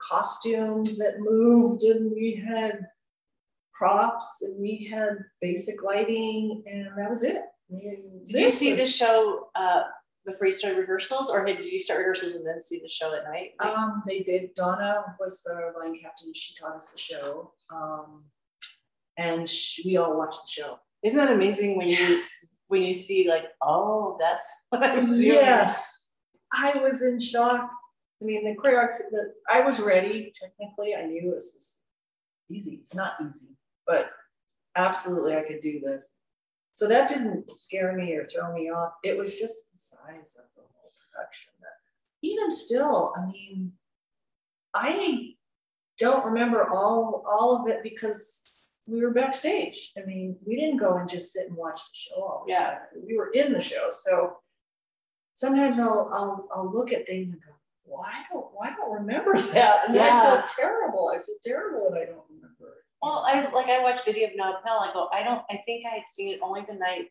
costumes 0.01 0.97
that 0.97 1.19
moved 1.19 1.83
and 1.83 2.11
we 2.11 2.43
had 2.47 2.79
props 3.73 4.41
and 4.41 4.59
we 4.59 4.89
had 4.91 5.17
basic 5.41 5.83
lighting 5.83 6.63
and 6.65 6.87
that 6.97 7.09
was 7.09 7.23
it. 7.23 7.41
Did 7.69 8.41
you 8.41 8.49
see 8.49 8.73
the 8.73 8.87
show 8.87 9.49
uh, 9.55 9.83
before 10.25 10.47
you 10.47 10.53
started 10.53 10.79
rehearsals, 10.79 11.29
or 11.29 11.45
did 11.45 11.63
you 11.63 11.79
start 11.79 11.99
rehearsals 11.99 12.33
and 12.33 12.45
then 12.45 12.59
see 12.59 12.79
the 12.79 12.89
show 12.89 13.15
at 13.15 13.23
night? 13.25 13.51
Um, 13.59 14.03
they 14.07 14.19
did. 14.19 14.53
Donna 14.55 15.15
was 15.19 15.43
the 15.43 15.71
line 15.79 15.97
captain. 16.01 16.33
She 16.33 16.55
taught 16.55 16.75
us 16.75 16.91
the 16.91 16.99
show. 16.99 17.53
Um, 17.73 18.23
and 19.17 19.49
she, 19.49 19.83
we 19.85 19.97
all 19.97 20.17
watched 20.17 20.41
the 20.43 20.61
show. 20.61 20.79
Isn't 21.03 21.17
that 21.17 21.31
amazing 21.31 21.77
when 21.77 21.87
you 21.87 22.19
when 22.67 22.83
you 22.83 22.93
see 22.93 23.27
like, 23.27 23.45
oh, 23.61 24.17
that's 24.19 24.51
what 24.69 24.83
I'm 24.83 25.13
doing? 25.13 25.21
Yes. 25.21 26.07
I 26.53 26.77
was 26.77 27.01
in 27.03 27.19
shock. 27.19 27.69
I 28.21 28.25
mean, 28.25 28.43
the 28.43 28.55
choreography, 28.55 29.09
the, 29.11 29.33
I 29.49 29.61
was 29.61 29.79
ready 29.79 30.31
technically. 30.33 30.95
I 30.95 31.05
knew 31.05 31.31
this 31.33 31.53
was 31.55 31.79
easy, 32.49 32.83
not 32.93 33.13
easy, 33.25 33.55
but 33.87 34.11
absolutely 34.75 35.35
I 35.35 35.43
could 35.43 35.61
do 35.61 35.79
this. 35.79 36.15
So 36.73 36.87
that 36.87 37.09
didn't 37.09 37.49
scare 37.61 37.93
me 37.93 38.13
or 38.13 38.25
throw 38.25 38.53
me 38.53 38.69
off. 38.69 38.93
It 39.03 39.17
was 39.17 39.37
just 39.37 39.71
the 39.71 39.77
size 39.77 40.37
of 40.39 40.45
the 40.55 40.61
whole 40.61 40.93
production. 41.11 41.51
That 41.61 41.73
even 42.21 42.51
still, 42.51 43.13
I 43.17 43.25
mean, 43.25 43.73
I 44.73 45.31
don't 45.97 46.25
remember 46.25 46.69
all 46.69 47.25
all 47.29 47.61
of 47.61 47.67
it 47.67 47.83
because 47.83 48.61
we 48.87 49.01
were 49.01 49.11
backstage. 49.11 49.91
I 49.97 50.05
mean, 50.05 50.37
we 50.45 50.55
didn't 50.55 50.77
go 50.77 50.97
and 50.97 51.07
just 51.09 51.33
sit 51.33 51.47
and 51.47 51.55
watch 51.57 51.79
the 51.81 51.91
show 51.93 52.15
all 52.15 52.43
the 52.47 52.53
Yeah. 52.53 52.69
time. 52.69 52.79
We 53.05 53.17
were 53.17 53.29
in 53.31 53.53
the 53.53 53.61
show. 53.61 53.87
So 53.91 54.37
sometimes 55.43 55.79
I'll 55.79 56.09
I'll 56.13 56.47
I'll 56.53 56.71
look 56.71 56.91
at 56.91 57.07
things 57.07 57.31
and 57.33 57.41
go, 57.41 57.51
well, 57.85 58.05
I 58.05 58.23
don't 58.31 58.45
why 58.53 58.69
don't 58.75 58.91
remember 58.93 59.33
that? 59.53 59.85
And 59.87 59.95
then 59.95 60.03
I 60.13 60.35
feel 60.37 60.45
terrible. 60.55 61.11
I 61.15 61.17
feel 61.25 61.35
terrible 61.43 61.89
that 61.91 62.01
I 62.01 62.05
don't 62.05 62.23
remember. 62.29 62.83
Well, 63.01 63.23
I 63.25 63.49
like 63.51 63.67
I 63.67 63.81
watched 63.81 64.03
video 64.05 64.27
of 64.27 64.33
Now 64.35 64.57
Pell. 64.63 64.79
I 64.87 64.91
go, 64.93 65.07
I 65.13 65.23
don't. 65.23 65.41
I 65.49 65.61
think 65.65 65.85
I 65.85 65.95
had 65.95 66.07
seen 66.07 66.33
it 66.33 66.41
only 66.43 66.61
the 66.67 66.75
night 66.75 67.05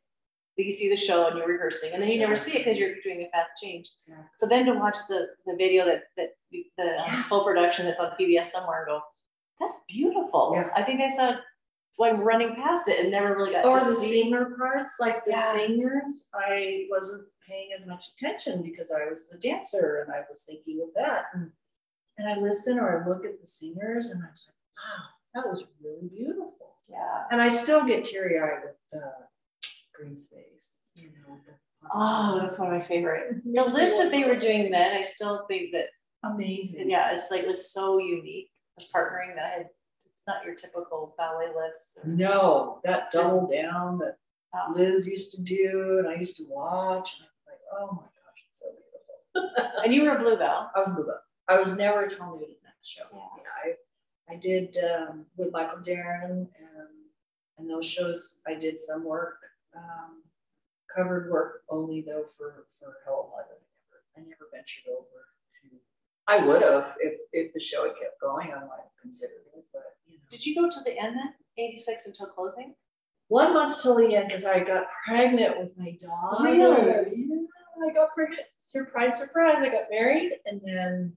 that 0.58 0.64
you 0.66 0.72
see 0.72 0.90
the 0.90 0.96
show 0.96 1.28
and 1.28 1.38
you're 1.38 1.46
rehearsing, 1.48 1.92
and 1.94 2.02
then 2.02 2.10
you 2.10 2.18
never 2.20 2.36
see 2.36 2.56
it 2.56 2.64
because 2.64 2.76
you're 2.76 2.96
doing 3.02 3.22
a 3.26 3.30
fast 3.30 3.50
change. 3.62 3.86
So 4.36 4.46
then 4.46 4.66
to 4.66 4.74
watch 4.74 4.98
the 5.08 5.28
the 5.46 5.56
video 5.56 5.86
that 5.86 6.02
that 6.18 6.30
the 6.52 6.58
um, 6.78 6.86
Yeah. 6.98 7.28
full 7.30 7.42
production 7.44 7.86
that's 7.86 7.98
on 8.00 8.12
PBS 8.20 8.46
somewhere 8.46 8.80
and 8.80 8.88
go, 8.88 9.00
that's 9.58 9.78
beautiful. 9.88 10.52
Yeah. 10.54 10.68
I 10.76 10.82
think 10.82 11.00
I 11.00 11.08
saw 11.08 11.30
it 11.30 11.38
when 11.96 12.18
running 12.20 12.54
past 12.54 12.88
it 12.88 13.00
and 13.00 13.10
never 13.10 13.34
really 13.34 13.52
got 13.52 13.64
it. 13.64 13.72
Or 13.72 13.78
to 13.78 13.84
the 13.86 13.92
see. 13.92 14.22
singer 14.22 14.54
parts, 14.58 14.98
like 15.00 15.24
the 15.24 15.30
Yeah. 15.32 15.52
singers, 15.54 16.26
I 16.34 16.86
wasn't 16.90 17.26
paying 17.48 17.70
as 17.78 17.86
much 17.86 18.04
attention 18.16 18.62
because 18.62 18.92
I 18.92 19.08
was 19.10 19.28
the 19.28 19.38
dancer 19.38 20.04
and 20.06 20.14
I 20.14 20.20
was 20.30 20.44
thinking 20.44 20.80
of 20.82 20.88
that. 20.96 21.24
And, 21.34 21.50
and 22.18 22.28
I 22.28 22.36
listen 22.40 22.78
or 22.78 23.02
I 23.02 23.08
look 23.08 23.24
at 23.24 23.40
the 23.40 23.46
singers 23.46 24.10
and 24.10 24.22
I 24.22 24.26
was 24.30 24.48
like, 24.50 24.56
wow, 24.76 25.04
that 25.42 25.48
was 25.50 25.66
really 25.82 26.08
beautiful. 26.08 26.74
Yeah. 26.88 27.24
And 27.30 27.40
I 27.40 27.48
still 27.48 27.84
get 27.84 28.04
teary 28.04 28.38
eyed 28.38 28.60
with 28.64 29.02
uh, 29.02 29.68
green 29.94 30.16
space, 30.16 30.92
you 30.96 31.08
know. 31.08 31.36
the- 31.46 31.52
Oh, 31.94 32.38
that's 32.40 32.58
one 32.58 32.68
of 32.68 32.74
my 32.74 32.80
favorite. 32.80 33.42
The 33.44 33.62
lifts 33.62 33.98
that 33.98 34.10
they 34.10 34.24
were 34.24 34.38
doing 34.38 34.70
then, 34.70 34.96
I 34.96 35.00
still 35.00 35.46
think 35.46 35.72
that 35.72 35.86
amazing. 36.24 36.90
yeah, 36.90 37.12
it's 37.16 37.30
like 37.30 37.42
it 37.42 37.48
was 37.48 37.72
so 37.72 37.98
unique. 37.98 38.50
The 38.78 38.84
partnering 38.94 39.34
that 39.36 39.44
I 39.44 39.48
had. 39.58 39.66
It's 40.14 40.26
not 40.26 40.44
your 40.44 40.54
typical 40.56 41.14
ballet 41.16 41.46
lifts. 41.56 41.96
Or, 42.02 42.08
No, 42.10 42.80
that 42.84 43.10
double 43.12 43.46
down 43.48 43.98
that 44.00 44.16
um, 44.52 44.74
Liz 44.74 45.06
used 45.06 45.30
to 45.34 45.40
do 45.40 45.98
and 46.00 46.08
I 46.08 46.16
used 46.18 46.36
to 46.38 46.44
watch. 46.48 47.14
And 47.20 47.27
oh 47.72 47.88
my 47.92 48.02
gosh, 48.02 48.44
it's 48.48 48.60
so 48.60 48.66
beautiful. 48.70 49.80
and 49.84 49.94
you 49.94 50.02
were 50.02 50.16
a 50.16 50.18
bluebell. 50.18 50.70
I 50.74 50.78
was 50.78 50.92
bluebell. 50.92 51.20
I 51.48 51.58
was 51.58 51.72
never 51.72 52.04
a 52.04 52.10
tall 52.10 52.36
nude 52.36 52.48
in 52.48 52.56
that 52.64 52.74
show. 52.82 53.04
Yeah. 53.12 53.18
I, 53.64 54.34
I 54.34 54.36
did 54.36 54.76
um, 54.78 55.26
with 55.36 55.52
Michael 55.52 55.78
Darren 55.78 56.48
and 56.58 56.88
and 57.58 57.68
those 57.68 57.86
shows. 57.86 58.40
I 58.46 58.54
did 58.54 58.78
some 58.78 59.04
work, 59.04 59.38
um, 59.76 60.22
covered 60.94 61.30
work 61.30 61.62
only 61.70 62.02
though 62.02 62.24
for 62.36 62.66
for 62.78 62.96
Hello 63.04 63.30
Hollywood. 63.30 63.62
I 64.16 64.20
never, 64.20 64.28
I 64.28 64.30
never 64.30 64.50
ventured 64.52 64.84
over 64.90 65.28
to. 65.62 65.68
I 66.26 66.44
would 66.44 66.62
have 66.62 66.96
if 67.00 67.20
if 67.32 67.52
the 67.54 67.60
show 67.60 67.84
had 67.84 67.94
kept 68.00 68.20
going. 68.20 68.48
I 68.48 68.60
might 68.60 68.84
have 68.84 69.00
considered 69.00 69.46
it, 69.56 69.64
but 69.72 69.96
you 70.06 70.18
know. 70.18 70.24
Did 70.30 70.44
you 70.44 70.54
go 70.54 70.68
to 70.68 70.80
the 70.84 70.98
end 70.98 71.16
then? 71.16 71.34
86 71.58 72.06
until 72.06 72.26
closing? 72.26 72.74
One 73.28 73.52
month 73.52 73.82
till 73.82 73.96
the 73.96 74.14
end 74.14 74.28
because 74.28 74.46
I 74.46 74.60
got 74.60 74.84
pregnant 75.06 75.58
with 75.58 75.76
my 75.76 75.96
dog. 76.00 76.42
Really? 76.42 77.27
I 77.88 77.92
got 77.92 78.14
pregnant. 78.14 78.42
Surprise, 78.58 79.18
surprise. 79.18 79.56
I 79.58 79.68
got 79.68 79.84
married 79.90 80.32
and 80.46 80.60
then 80.64 81.12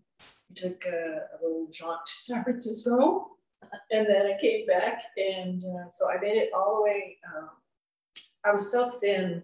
we 0.50 0.56
took 0.56 0.84
a, 0.86 1.22
a 1.34 1.36
little 1.42 1.68
jaunt 1.72 2.06
to 2.06 2.12
San 2.14 2.44
Francisco. 2.44 3.28
and 3.92 4.08
then 4.08 4.26
I 4.26 4.38
came 4.42 4.66
back, 4.66 5.04
and 5.18 5.64
uh, 5.64 5.88
so 5.88 6.10
I 6.10 6.20
made 6.20 6.36
it 6.38 6.50
all 6.54 6.78
the 6.78 6.82
way. 6.84 7.18
Um, 7.28 7.50
I 8.44 8.52
was 8.52 8.72
so 8.72 8.90
thin, 8.90 9.44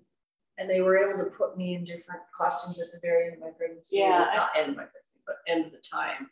and 0.57 0.69
they 0.69 0.81
were 0.81 0.97
able 0.97 1.23
to 1.23 1.29
put 1.29 1.55
me 1.57 1.75
in 1.75 1.83
different 1.83 2.21
costumes 2.35 2.81
at 2.81 2.91
the 2.91 2.99
very 3.01 3.25
end 3.27 3.35
of 3.35 3.39
my 3.41 3.49
pregnancy. 3.57 3.97
Yeah. 3.99 4.25
not 4.35 4.49
end 4.57 4.71
of 4.71 4.75
my 4.75 4.83
pregnancy, 4.83 5.21
but 5.25 5.35
end 5.47 5.65
of 5.67 5.71
the 5.71 5.77
time. 5.77 6.29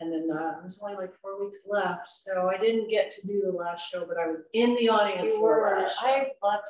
And 0.00 0.12
then 0.12 0.28
uh, 0.36 0.54
there's 0.60 0.80
only 0.82 0.96
like 0.96 1.12
four 1.22 1.38
weeks 1.44 1.60
left, 1.68 2.10
so 2.10 2.48
I 2.52 2.58
didn't 2.58 2.88
get 2.90 3.10
to 3.12 3.26
do 3.26 3.42
the 3.44 3.52
last 3.52 3.88
show, 3.90 4.04
but 4.06 4.16
I 4.18 4.26
was 4.26 4.42
in 4.54 4.74
the 4.76 4.88
audience 4.88 5.32
You 5.32 5.38
for 5.38 5.54
the 5.54 5.60
were. 5.60 5.80
last 5.82 6.00
show. 6.00 6.06
I 6.06 6.26
loved. 6.42 6.66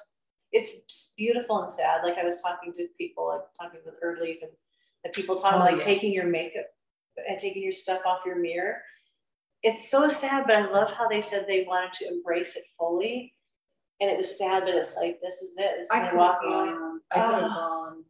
It's 0.55 1.13
beautiful 1.19 1.63
and 1.63 1.71
sad. 1.71 2.03
Like 2.05 2.17
I 2.17 2.25
was 2.25 2.41
talking 2.41 2.73
to 2.75 2.87
people, 2.97 3.27
like 3.27 3.41
talking 3.61 3.81
with 3.85 3.97
Earlies, 4.03 4.43
and 4.43 4.53
the 5.03 5.11
people 5.11 5.35
talking 5.37 5.59
Oh, 5.61 5.63
about 5.63 5.73
like 5.73 5.81
taking 5.83 6.13
your 6.13 6.27
makeup 6.29 6.67
and 7.29 7.37
taking 7.39 7.63
your 7.63 7.73
stuff 7.73 8.03
off 8.07 8.21
your 8.25 8.37
mirror. 8.37 8.77
It's 9.65 9.91
so 9.91 10.07
sad, 10.09 10.45
but 10.47 10.55
I 10.57 10.71
love 10.71 10.93
how 10.97 11.09
they 11.09 11.23
said 11.23 11.47
they 11.49 11.65
wanted 11.67 11.93
to 11.95 12.09
embrace 12.09 12.55
it 12.55 12.65
fully. 12.79 13.35
And 14.01 14.09
it 14.11 14.17
was 14.17 14.39
sad, 14.39 14.63
but 14.65 14.75
it's 14.75 14.97
like 14.97 15.19
this 15.21 15.43
is 15.43 15.57
it. 15.59 15.73
This 15.79 15.87
is 15.87 15.91
I 15.91 15.99
could 16.01 16.09
have 16.11 16.17
walking 16.19 16.53
away. 16.53 16.67
gone, 16.69 17.01
I 17.11 17.15
could 17.15 17.35
have 17.35 17.51
Ah. 17.51 17.55
gone 17.55 18.05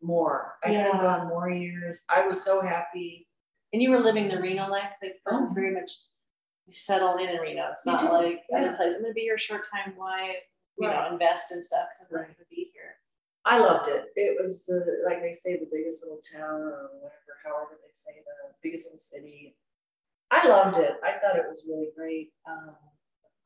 more. 0.00 0.54
I 0.64 0.68
could 0.68 0.76
have 0.76 1.00
gone 1.02 1.28
more 1.28 1.50
years. 1.50 2.04
I 2.08 2.26
was 2.26 2.42
so 2.42 2.62
happy. 2.62 3.28
And 3.74 3.82
you 3.82 3.90
were 3.90 4.00
living 4.00 4.28
the 4.28 4.40
Reno 4.40 4.66
life. 4.68 4.92
Like 5.02 5.20
Oh. 5.26 5.46
very 5.54 5.72
much 5.72 5.90
settled 6.70 7.20
in 7.20 7.28
in 7.28 7.38
Reno. 7.38 7.68
It's 7.72 7.84
not 7.84 8.02
like 8.10 8.44
yeah. 8.48 8.58
other 8.58 8.72
places. 8.76 8.96
I'm 8.96 9.02
gonna 9.02 9.14
be 9.14 9.22
your 9.22 9.38
short 9.38 9.66
time. 9.70 9.92
Why 9.96 10.36
you 10.78 10.88
know 10.88 11.08
invest 11.12 11.52
in 11.52 11.62
stuff 11.62 11.88
because 11.94 12.10
I'm 12.10 12.16
not 12.16 12.20
Right. 12.28 12.36
gonna 12.36 12.46
be 12.50 12.70
here. 12.72 12.96
I 13.44 13.58
loved 13.58 13.88
it. 13.88 14.12
It 14.16 14.40
was 14.40 14.64
the 14.66 15.02
like 15.04 15.20
they 15.20 15.32
say 15.32 15.58
the 15.58 15.68
biggest 15.70 16.02
little 16.02 16.20
town 16.20 16.60
or 16.62 16.90
whatever, 17.00 17.34
however 17.44 17.78
they 17.82 17.92
say 17.92 18.12
the 18.24 18.54
biggest 18.62 18.86
little 18.86 18.98
city. 18.98 19.56
I 20.30 20.48
loved 20.48 20.78
it. 20.78 20.96
I 21.02 21.18
thought 21.18 21.36
it 21.36 21.48
was 21.48 21.64
really 21.68 21.88
great. 21.96 22.32
Um, 22.46 22.76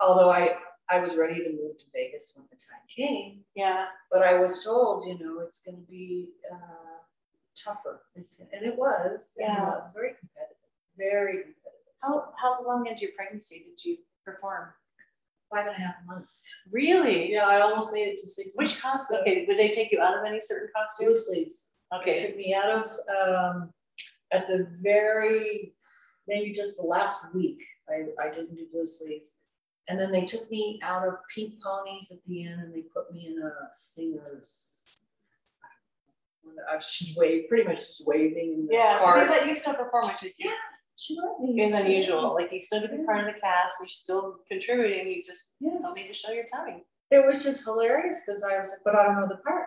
although 0.01 0.31
I 0.31 0.57
I 0.89 1.01
was 1.01 1.17
ready 1.17 1.43
to 1.43 1.51
move 1.51 1.79
to 1.79 1.85
Vegas 1.93 2.35
when 2.37 2.47
the 2.51 2.57
time 2.57 2.87
came, 2.87 3.45
Yeah. 3.57 3.87
but 4.09 4.23
I 4.23 4.39
was 4.39 4.63
told, 4.63 5.05
you 5.09 5.19
know, 5.19 5.41
it's 5.41 5.61
going 5.65 5.79
to 5.79 5.91
be 5.91 6.31
uh, 6.53 7.03
tougher, 7.57 8.03
and 8.15 8.25
it 8.65 8.77
was. 8.79 9.35
and, 9.39 9.49
Yeah. 9.49 9.69
uh, 9.69 9.91
very 9.93 10.15
competitive. 10.15 10.57
Very 10.97 11.33
competitive. 11.43 11.93
How 12.03 12.09
So, 12.09 12.33
how 12.41 12.63
long 12.65 12.87
into 12.87 13.03
your 13.03 13.13
pregnancy 13.17 13.65
did 13.65 13.85
you 13.85 13.99
perform? 14.25 14.75
Five 15.53 15.67
and 15.67 15.77
a 15.77 15.79
half 15.79 15.95
months. 16.07 16.53
Really? 16.71 17.33
Yeah, 17.33 17.47
I 17.47 17.61
almost 17.61 17.93
made 17.93 18.09
it 18.09 18.17
to 18.19 18.27
six. 18.27 18.55
Which 18.57 18.81
costume? 18.81 19.17
so- 19.17 19.21
Okay, 19.23 19.47
did 19.47 19.59
they 19.59 19.69
take 19.71 19.93
you 19.93 20.01
out 20.01 20.19
of 20.19 20.25
any 20.25 20.41
certain 20.41 20.69
costume? 20.75 21.09
Blue 21.09 21.17
sleeves. 21.17 21.73
Okay. 21.95 22.17
took 22.17 22.37
me 22.37 22.53
out 22.55 22.69
of 22.69 22.87
um, 23.17 23.73
at 24.33 24.47
the 24.49 24.67
very 24.83 25.73
maybe 26.27 26.53
just 26.53 26.77
the 26.77 26.83
last 26.83 27.21
week. 27.35 27.63
I, 27.89 28.07
I 28.25 28.31
didn't 28.31 28.57
do 28.57 28.67
blue 28.73 28.87
sleeves, 28.87 29.37
and 29.89 30.01
then 30.01 30.11
they 30.11 30.25
took 30.25 30.51
me 30.51 30.81
out 30.83 31.07
of 31.07 31.15
pink 31.33 31.55
ponies 31.63 32.11
at 32.11 32.19
the 32.27 32.45
end, 32.45 32.61
and 32.61 32.75
they 32.75 32.81
put 32.93 33.13
me 33.13 33.29
in 33.29 33.41
a 33.41 33.51
singer's. 33.77 34.83
I 36.71 36.77
was 36.77 36.99
just 36.99 37.17
wave, 37.17 37.49
pretty 37.49 37.65
much 37.65 37.79
just 37.87 38.05
waving 38.07 38.55
in 38.55 38.67
the 38.67 38.73
Yeah, 38.75 38.99
car. 38.99 39.21
they 39.25 39.29
let 39.31 39.47
you 39.47 39.55
still 39.55 39.75
perform, 39.75 40.09
which 40.09 40.25
is 40.25 40.33
Yeah, 40.39 40.51
she 40.97 41.17
let 41.17 41.41
me. 41.41 41.61
it 41.61 41.65
was 41.65 41.73
unusual. 41.75 42.35
Like 42.35 42.51
you 42.53 42.63
still 42.63 42.81
get 42.81 42.91
to 42.91 42.97
be 42.99 43.05
part 43.05 43.21
of 43.29 43.35
the 43.35 43.41
cast, 43.41 43.77
you're 43.81 43.89
still 43.89 44.37
contributing. 44.49 45.11
You 45.11 45.23
just 45.25 45.57
Yeah. 45.61 45.73
don't 45.83 45.95
need 45.95 46.09
to 46.09 46.15
show 46.15 46.33
your 46.33 46.45
tongue. 46.53 46.83
It 47.11 47.25
was 47.27 47.43
just 47.45 47.65
hilarious 47.65 48.23
because 48.27 48.43
I 48.45 48.59
was 48.59 48.71
like, 48.73 48.81
but 48.85 48.97
I 48.97 49.05
don't 49.05 49.21
know 49.21 49.29
the 49.29 49.37
part. 49.37 49.67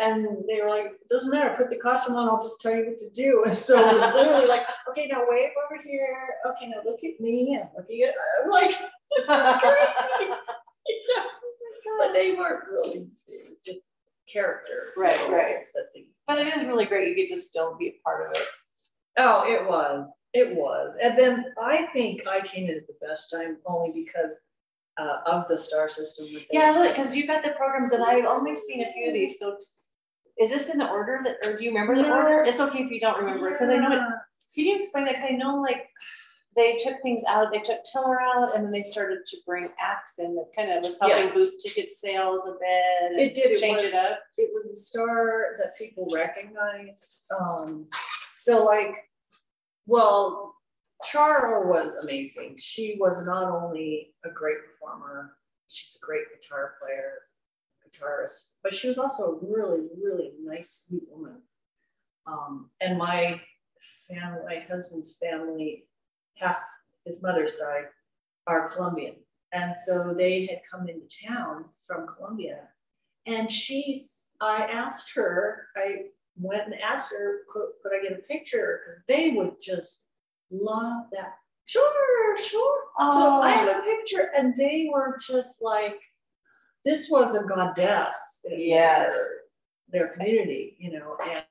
And 0.00 0.26
they 0.48 0.60
were 0.62 0.68
like, 0.70 0.84
it 0.86 1.08
doesn't 1.10 1.30
matter, 1.30 1.54
put 1.58 1.70
the 1.70 1.76
costume 1.76 2.14
on, 2.14 2.28
I'll 2.28 2.40
just 2.40 2.60
tell 2.60 2.74
you 2.74 2.86
what 2.86 2.98
to 2.98 3.10
do. 3.10 3.42
And 3.44 3.52
so 3.66 3.78
it 3.80 3.94
was 3.94 4.14
literally 4.14 4.46
like, 4.46 4.62
okay, 4.90 5.06
now 5.08 5.22
wave 5.28 5.50
over 5.66 5.82
here. 5.84 6.16
Okay, 6.46 6.68
now 6.68 6.88
look 6.88 7.00
at 7.02 7.20
me 7.20 7.54
and 7.60 7.68
look 7.76 7.86
at 7.86 7.94
you. 7.94 8.10
I'm 8.44 8.50
like, 8.50 8.70
this 8.70 9.24
is 9.24 9.26
crazy. 9.26 10.30
Yeah. 10.30 11.22
But 12.00 12.12
they 12.12 12.32
weren't 12.34 12.64
really 12.70 13.08
just 13.64 13.86
character. 14.32 14.88
Right, 14.96 15.16
right. 15.28 15.54
roles 15.56 15.72
That 15.74 15.86
they, 15.94 16.06
But 16.26 16.38
it 16.38 16.46
is 16.48 16.64
really 16.64 16.84
great. 16.86 17.08
You 17.08 17.14
get 17.14 17.28
to 17.34 17.40
still 17.40 17.76
be 17.76 17.88
a 17.88 17.94
part 18.04 18.26
of 18.30 18.36
it. 18.40 18.46
Oh, 19.18 19.42
it 19.46 19.68
was. 19.68 20.10
It 20.32 20.54
was. 20.54 20.96
And 21.02 21.18
then 21.18 21.46
I 21.62 21.86
think 21.92 22.22
I 22.26 22.46
came 22.46 22.68
in 22.68 22.76
at 22.76 22.86
the 22.86 22.96
best 23.06 23.30
time 23.30 23.58
only 23.66 23.92
because 23.92 24.40
uh, 24.98 25.18
of 25.26 25.46
the 25.48 25.56
star 25.56 25.88
system. 25.88 26.26
Yeah, 26.50 26.70
really, 26.74 26.88
because 26.88 27.14
you've 27.14 27.26
got 27.26 27.42
the 27.44 27.50
programs 27.50 27.92
and 27.92 28.02
I've 28.02 28.24
only 28.24 28.54
seen 28.56 28.82
a 28.82 28.92
few 28.92 29.08
of 29.08 29.14
these. 29.14 29.38
So 29.38 29.56
is 30.40 30.50
this 30.50 30.68
in 30.68 30.78
the 30.78 30.88
order 30.88 31.20
that, 31.24 31.36
or 31.46 31.56
do 31.56 31.64
you 31.64 31.70
remember 31.70 31.96
the 31.96 32.02
No. 32.02 32.14
order? 32.14 32.44
It's 32.44 32.60
okay 32.60 32.80
if 32.80 32.90
you 32.90 33.00
don't 33.00 33.18
remember 33.18 33.48
it 33.48 33.52
because 33.52 33.70
I 33.70 33.76
know 33.76 33.92
it. 33.92 33.96
Yeah. 33.96 34.08
Can 34.54 34.64
you 34.64 34.76
explain 34.76 35.04
that? 35.04 35.14
Because 35.14 35.30
I 35.30 35.36
know 35.36 35.60
like 35.60 35.88
they 36.56 36.76
took 36.76 37.00
things 37.02 37.22
out, 37.28 37.52
they 37.52 37.60
took 37.60 37.82
Tiller 37.84 38.20
out 38.20 38.54
and 38.54 38.64
then 38.64 38.72
they 38.72 38.82
started 38.82 39.18
to 39.26 39.36
bring 39.46 39.68
acts 39.80 40.18
in 40.18 40.34
that 40.34 40.48
kind 40.56 40.70
of 40.72 40.78
was 40.78 40.96
helping 41.00 41.18
Yes. 41.18 41.34
boost 41.34 41.64
ticket 41.64 41.90
sales 41.90 42.46
a 42.46 42.52
bit. 42.52 43.20
It 43.20 43.34
did. 43.34 43.52
It 43.52 43.60
change 43.60 43.82
was, 43.82 43.84
it 43.84 43.94
up. 43.94 44.18
It 44.36 44.50
was 44.52 44.66
a 44.72 44.76
star 44.76 45.56
that 45.58 45.76
people 45.78 46.08
recognized. 46.12 47.18
Um, 47.38 47.86
so 48.36 48.64
like, 48.64 48.94
well, 49.88 50.54
Charo 51.02 51.66
was 51.66 51.94
amazing. 52.02 52.56
She 52.58 52.96
was 53.00 53.24
not 53.26 53.44
only 53.44 54.14
a 54.24 54.30
great 54.30 54.58
performer, 54.66 55.32
she's 55.68 55.98
a 56.00 56.04
great 56.04 56.24
guitar 56.32 56.74
player, 56.80 57.14
guitarist, 57.82 58.54
but 58.62 58.74
she 58.74 58.86
was 58.86 58.98
also 58.98 59.32
a 59.32 59.46
really, 59.46 59.86
really 60.00 60.32
nice, 60.44 60.86
sweet 60.86 61.04
woman. 61.10 61.40
Um, 62.26 62.70
and 62.82 62.98
my 62.98 63.40
family, 64.08 64.40
my 64.46 64.66
husband's 64.68 65.16
family, 65.16 65.84
half 66.36 66.58
his 67.06 67.22
mother's 67.22 67.58
side, 67.58 67.86
are 68.46 68.68
Colombian. 68.68 69.16
And 69.52 69.74
so 69.74 70.14
they 70.16 70.46
had 70.46 70.60
come 70.70 70.88
into 70.88 71.06
town 71.26 71.64
from 71.86 72.06
Colombia. 72.06 72.68
And 73.26 73.50
she's, 73.50 74.26
I 74.40 74.64
asked 74.64 75.14
her, 75.14 75.68
I 75.74 76.08
went 76.40 76.66
and 76.66 76.74
asked 76.80 77.10
her, 77.10 77.40
could, 77.52 77.68
could 77.82 77.92
I 77.92 78.02
get 78.02 78.18
a 78.18 78.22
picture? 78.22 78.80
Because 78.84 79.02
they 79.08 79.30
would 79.30 79.60
just 79.60 80.04
love 80.50 81.04
that. 81.12 81.34
Sure, 81.66 82.36
sure. 82.38 82.82
So 83.10 83.40
I 83.40 83.50
have 83.50 83.68
a 83.68 83.76
oh. 83.76 83.96
picture, 83.96 84.30
and 84.34 84.54
they 84.56 84.88
were 84.92 85.18
just 85.26 85.62
like, 85.62 86.00
this 86.84 87.08
was 87.10 87.34
a 87.34 87.44
goddess 87.44 88.40
in 88.44 88.60
Yes. 88.60 89.12
their, 89.90 90.06
their 90.06 90.14
community, 90.14 90.76
you 90.78 90.92
know. 90.92 91.16
And, 91.22 91.44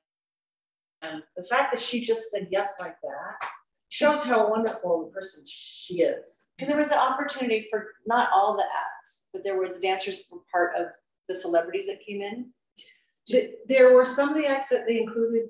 and 1.02 1.22
the 1.36 1.44
fact 1.44 1.72
that 1.72 1.80
she 1.80 2.00
just 2.00 2.30
said 2.30 2.48
yes 2.50 2.74
like 2.80 3.00
that 3.02 3.48
shows 3.90 4.24
how 4.24 4.50
wonderful 4.50 5.04
the 5.04 5.12
person 5.12 5.44
she 5.46 6.02
is. 6.02 6.46
Because 6.56 6.68
there 6.68 6.76
was 6.76 6.90
an 6.90 6.98
opportunity 6.98 7.68
for 7.70 7.86
not 8.06 8.30
all 8.34 8.56
the 8.56 8.64
acts, 8.64 9.26
but 9.32 9.42
there 9.44 9.56
were 9.56 9.72
the 9.72 9.80
dancers 9.80 10.24
were 10.30 10.40
part 10.50 10.74
of 10.76 10.86
the 11.28 11.34
celebrities 11.34 11.86
that 11.86 12.04
came 12.06 12.20
in. 12.20 12.50
Th- 13.28 13.50
There 13.66 13.94
were 13.94 14.04
some 14.04 14.30
of 14.30 14.36
the 14.36 14.46
acts 14.46 14.68
that 14.70 14.86
they 14.86 14.98
included 15.00 15.48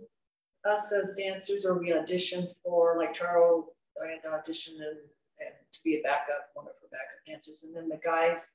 us 0.68 0.92
as 0.92 1.14
dancers, 1.14 1.64
or 1.64 1.78
we 1.78 1.90
auditioned 1.90 2.48
for, 2.64 2.96
like 2.98 3.14
Charo, 3.14 3.64
I 4.04 4.12
had 4.12 4.22
to 4.22 4.28
audition 4.36 4.74
and, 4.74 4.98
and 5.40 5.54
to 5.72 5.78
be 5.84 5.96
a 5.96 6.02
backup, 6.02 6.50
one 6.54 6.66
of 6.66 6.72
her 6.82 6.88
backup 6.90 7.24
dancers, 7.26 7.64
and 7.64 7.74
then 7.74 7.88
the 7.88 8.00
guys. 8.04 8.52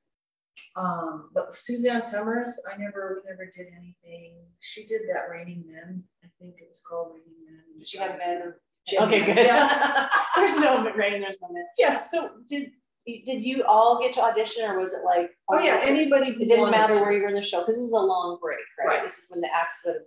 Um, 0.75 1.29
but 1.33 1.53
Suzanne 1.53 2.03
Somers, 2.03 2.61
I 2.71 2.77
never, 2.77 3.21
we 3.23 3.29
never 3.29 3.45
did 3.45 3.67
anything. 3.75 4.35
She 4.59 4.85
did 4.85 5.01
that 5.09 5.29
Raining 5.31 5.63
Men, 5.67 6.03
I 6.23 6.27
think 6.39 6.55
it 6.61 6.67
was 6.67 6.83
called 6.87 7.13
Raining 7.13 7.45
Men. 7.45 7.85
She 7.85 7.97
have 7.97 8.17
men? 8.17 8.53
Okay, 8.99 9.25
good. 9.25 9.37
Yeah. 9.37 10.09
there's 10.35 10.57
no 10.57 10.83
rain, 10.93 11.21
there's 11.21 11.39
no 11.41 11.49
men. 11.51 11.65
Yeah. 11.77 12.03
So 12.03 12.31
did 12.47 12.71
did 13.05 13.43
you 13.43 13.63
all 13.67 13.99
get 14.01 14.13
to 14.13 14.21
audition, 14.23 14.63
or 14.65 14.79
was 14.79 14.93
it 14.93 15.03
like? 15.05 15.31
Oh, 15.49 15.59
yeah, 15.59 15.77
anybody. 15.83 16.31
It 16.39 16.47
didn't 16.47 16.71
matter 16.71 16.93
to. 16.93 16.99
where 16.99 17.11
you 17.11 17.21
were 17.21 17.29
in 17.29 17.35
the 17.35 17.43
show 17.43 17.59
because 17.61 17.75
this 17.75 17.83
is 17.85 17.91
a 17.93 17.99
long 17.99 18.37
break, 18.41 18.59
right? 18.79 18.87
Right. 18.87 19.03
This 19.03 19.17
is 19.19 19.25
when 19.29 19.41
the 19.41 19.49
acts 19.53 19.81
would. 19.85 19.97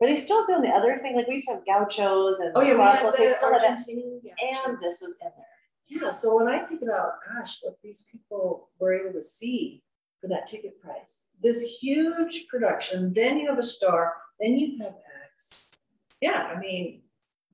Were 0.00 0.06
they 0.06 0.16
still 0.16 0.46
doing 0.46 0.62
the 0.62 0.68
other 0.68 0.98
thing? 1.02 1.16
Like 1.16 1.26
we 1.26 1.34
used 1.34 1.48
to 1.48 1.54
have 1.54 1.66
gauchos 1.66 2.38
and 2.40 2.52
Oh, 2.54 2.60
yeah, 2.60 2.74
we 2.74 2.80
had. 2.80 3.12
They 3.16 3.30
still 3.32 3.52
had 3.52 3.62
that, 3.62 3.80
and 3.88 4.78
this 4.80 5.00
was 5.02 5.16
in 5.20 5.30
there. 5.36 5.46
Yeah, 5.88 6.10
so 6.10 6.36
when 6.36 6.48
I 6.48 6.58
think 6.66 6.82
about, 6.82 7.12
gosh, 7.32 7.58
what 7.62 7.76
these 7.82 8.06
people 8.12 8.68
were 8.78 8.92
able 8.92 9.12
to 9.14 9.22
see 9.22 9.82
for 10.20 10.28
that 10.28 10.46
ticket 10.46 10.78
price, 10.80 11.28
this 11.42 11.62
huge 11.62 12.46
production, 12.48 13.12
then 13.14 13.38
you 13.38 13.48
have 13.48 13.58
a 13.58 13.62
star, 13.62 14.12
then 14.38 14.58
you 14.58 14.78
have 14.84 14.92
acts. 15.24 15.78
Yeah, 16.20 16.52
I 16.54 16.58
mean, 16.60 17.02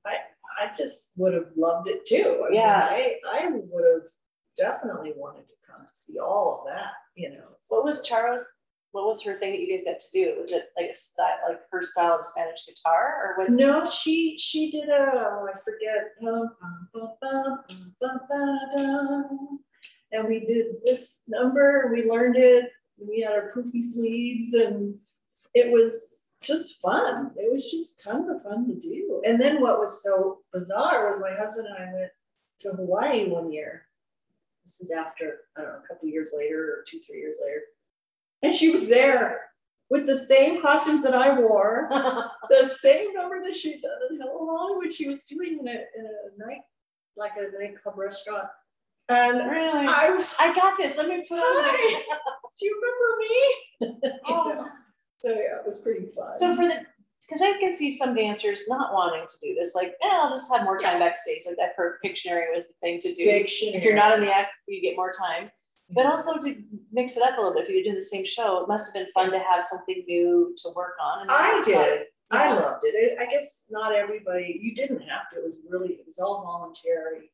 I 0.05 0.15
I 0.61 0.71
just 0.77 1.11
would 1.15 1.33
have 1.33 1.47
loved 1.55 1.87
it 1.87 2.05
too. 2.05 2.43
I 2.45 2.49
mean, 2.49 2.59
Yeah. 2.59 2.87
I 2.91 3.15
I 3.31 3.47
would 3.51 3.85
have 3.93 4.01
definitely 4.57 5.13
wanted 5.15 5.47
to 5.47 5.53
come 5.67 5.81
and 5.81 5.89
see 5.93 6.19
all 6.19 6.61
of 6.61 6.73
that, 6.73 6.93
you 7.15 7.29
know. 7.29 7.47
What 7.69 7.85
was 7.85 8.05
Charo's? 8.05 8.47
What 8.91 9.07
was 9.07 9.21
her 9.23 9.33
thing 9.33 9.51
that 9.51 9.59
you 9.59 9.75
guys 9.75 9.83
got 9.83 9.99
to 9.99 10.11
do? 10.13 10.35
Was 10.39 10.53
it 10.53 10.69
like 10.77 10.89
a 10.91 10.93
style, 10.93 11.35
like 11.49 11.59
her 11.69 11.83
style 11.83 12.19
of 12.19 12.25
Spanish 12.25 12.65
guitar, 12.65 13.35
or 13.37 13.37
what? 13.37 13.51
No, 13.51 13.83
she 13.83 14.37
she 14.37 14.71
did 14.71 14.87
a 14.87 15.11
oh, 15.13 15.47
I 15.53 15.59
forget. 15.63 16.15
And 20.11 20.27
we 20.29 20.39
did 20.39 20.67
this 20.85 21.19
number. 21.27 21.91
We 21.93 22.09
learned 22.09 22.37
it. 22.37 22.71
We 22.97 23.19
had 23.19 23.33
our 23.33 23.51
poofy 23.53 23.81
sleeves, 23.83 24.53
and 24.53 24.95
it 25.53 25.71
was 25.71 26.25
just 26.41 26.79
fun. 26.79 27.31
It 27.35 27.51
was 27.51 27.69
just 27.69 28.03
tons 28.03 28.29
of 28.29 28.43
fun 28.43 28.67
to 28.67 28.75
do. 28.75 29.21
And 29.25 29.41
then 29.41 29.61
what 29.61 29.79
was 29.79 30.03
so 30.03 30.39
bizarre 30.53 31.07
was 31.07 31.19
my 31.19 31.33
husband 31.33 31.67
and 31.67 31.77
I 31.77 31.93
went 31.93 32.11
to 32.59 32.69
Hawaii 32.71 33.27
one 33.27 33.51
year, 33.51 33.84
This 34.65 34.81
is 34.81 34.91
after, 34.91 35.41
I 35.57 35.61
don't 35.61 35.69
know, 35.71 35.79
a 35.83 35.87
couple 35.87 36.09
years 36.09 36.33
later 36.35 36.59
or 36.63 36.85
two, 36.89 36.99
three 36.99 37.19
years 37.19 37.39
later. 37.43 37.61
And 38.41 38.53
she 38.53 38.69
was 38.69 38.87
there 38.87 39.41
with 39.89 40.07
the 40.07 40.15
same 40.15 40.61
costumes 40.61 41.03
that 41.03 41.13
I 41.13 41.39
wore, 41.39 41.87
the 42.49 42.65
same 42.67 43.13
number 43.13 43.41
that 43.43 43.55
she'd 43.55 43.81
done 43.81 43.91
in 44.11 44.19
Hollywood. 44.21 44.91
She 44.93 45.07
was 45.07 45.23
doing 45.23 45.59
in 45.61 45.67
a, 45.67 45.71
in 45.71 46.05
a 46.05 46.47
night, 46.47 46.61
like 47.15 47.33
a 47.37 47.61
nightclub 47.61 47.97
restaurant. 47.97 48.47
And 49.07 49.37
Really? 49.37 49.85
I 49.87 50.09
was, 50.09 50.33
I 50.39 50.53
got 50.55 50.77
this. 50.79 50.97
Let 50.97 51.07
me 51.07 51.23
put 51.27 51.37
on 51.37 51.41
hi, 51.43 52.01
do 52.59 52.65
you 52.65 52.81
remember 53.81 54.01
me? 54.01 54.11
Oh. 54.27 54.65
So 55.19 55.29
yeah, 55.29 55.59
it 55.59 55.65
was 55.65 55.79
pretty 55.79 56.07
fun. 56.15 56.33
So 56.33 56.55
for 56.55 56.65
the, 56.67 56.85
because 57.27 57.41
I 57.41 57.53
can 57.59 57.73
see 57.73 57.89
some 57.91 58.13
dancers 58.15 58.65
not 58.67 58.93
wanting 58.93 59.25
to 59.27 59.35
do 59.41 59.55
this, 59.55 59.73
like, 59.75 59.89
eh, 60.03 60.09
I'll 60.11 60.29
just 60.29 60.51
have 60.53 60.63
more 60.63 60.77
time 60.77 60.99
backstage. 60.99 61.43
Like 61.45 61.57
I've 61.61 61.75
heard 61.75 61.97
Pictionary 62.05 62.53
was 62.53 62.67
the 62.67 62.73
thing 62.81 62.99
to 62.99 63.13
do. 63.13 63.25
Fiction. 63.25 63.73
If 63.73 63.83
you're 63.83 63.95
not 63.95 64.13
in 64.13 64.21
the 64.21 64.33
act, 64.33 64.51
you 64.67 64.81
get 64.81 64.95
more 64.95 65.11
time. 65.11 65.49
But 65.91 66.07
also 66.07 66.37
to 66.39 66.55
mix 66.91 67.15
it 67.15 67.23
up 67.23 67.37
a 67.37 67.41
little 67.41 67.53
bit, 67.53 67.65
if 67.65 67.69
you 67.69 67.83
do 67.83 67.93
the 67.95 68.01
same 68.01 68.25
show, 68.25 68.61
it 68.63 68.67
must 68.67 68.87
have 68.87 68.93
been 68.93 69.11
fun 69.13 69.31
to 69.31 69.39
have 69.39 69.63
something 69.63 70.03
new 70.07 70.53
to 70.57 70.69
work 70.75 70.95
on. 71.01 71.21
and 71.23 71.31
I 71.31 71.63
did. 71.63 72.01
I 72.31 72.47
Yeah. 72.47 72.53
loved 72.55 72.81
it. 72.83 73.17
I 73.19 73.25
guess 73.27 73.65
not 73.69 73.93
everybody, 73.93 74.59
you 74.61 74.73
didn't 74.73 75.01
have 75.01 75.29
to. 75.31 75.37
It 75.37 75.43
was 75.43 75.53
really, 75.69 75.93
it 75.93 76.05
was 76.05 76.17
all 76.19 76.41
voluntary. 76.43 77.31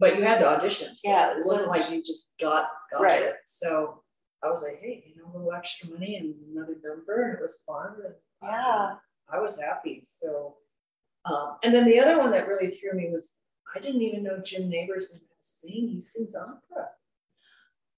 But 0.00 0.16
you 0.16 0.24
had 0.24 0.38
to 0.38 0.46
audition. 0.46 0.94
so 0.96 1.08
Yeah, 1.08 1.30
It 1.32 1.44
wasn't 1.46 1.68
like 1.68 1.88
you 1.88 2.02
just 2.02 2.32
got, 2.40 2.68
got 2.90 3.00
Right. 3.00 3.22
it. 3.22 3.36
So 3.44 4.02
I 4.42 4.48
was 4.50 4.64
like, 4.64 4.80
hey, 4.80 5.04
you 5.06 5.22
know, 5.22 5.30
a 5.30 5.32
little 5.38 5.52
extra 5.52 5.88
money 5.88 6.16
and 6.16 6.34
another 6.52 6.76
number, 6.82 7.22
and 7.22 7.38
it 7.38 7.42
was 7.42 7.62
fun. 7.64 7.94
And 8.04 8.14
Yeah. 8.42 8.94
I 9.32 9.38
was 9.40 9.58
happy. 9.60 10.02
So, 10.04 10.56
um, 11.24 11.56
and 11.62 11.74
then 11.74 11.86
the 11.86 12.00
other 12.00 12.18
one 12.18 12.30
that 12.32 12.48
really 12.48 12.70
threw 12.70 12.92
me 12.92 13.08
was 13.10 13.36
I 13.74 13.78
didn't 13.78 14.02
even 14.02 14.22
know 14.22 14.38
Jim 14.44 14.68
Nabors 14.68 15.08
was 15.12 15.20
going 15.20 15.20
to 15.20 15.26
sing. 15.40 15.88
He 15.88 16.00
sings 16.00 16.34
opera. 16.34 16.88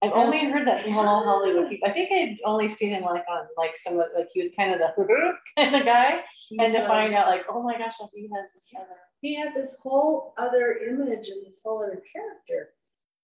I've 0.01 0.11
only 0.13 0.49
heard 0.51 0.67
that 0.67 0.81
from 0.81 0.91
Hello 0.91 1.23
Hollywood 1.23 1.69
people. 1.69 1.89
I 1.89 1.91
think 1.91 2.11
I'd 2.11 2.37
only 2.45 2.67
seen 2.67 2.89
him 2.93 3.03
like 3.03 3.23
on 3.29 3.47
like 3.57 3.75
some 3.75 3.93
of 3.99 4.07
like 4.15 4.27
he 4.31 4.39
was 4.39 4.51
kind 4.55 4.73
of 4.73 4.79
the 4.79 4.93
kind 5.57 5.75
of 5.75 5.85
guy. 5.85 6.19
and 6.51 6.59
to 6.59 6.65
He's, 6.67 6.75
uh, 6.75 6.87
find 6.87 7.13
out 7.15 7.27
like, 7.27 7.45
oh 7.49 7.63
my 7.63 7.77
gosh, 7.77 7.93
like 7.99 8.11
he 8.13 8.29
has 8.35 8.45
this 8.53 8.69
other. 8.77 8.87
he 9.21 9.35
had 9.35 9.53
this 9.55 9.77
whole 9.81 10.33
other 10.37 10.77
image 10.87 11.29
and 11.29 11.45
this 11.45 11.61
whole 11.63 11.81
other 11.81 12.01
character. 12.13 12.73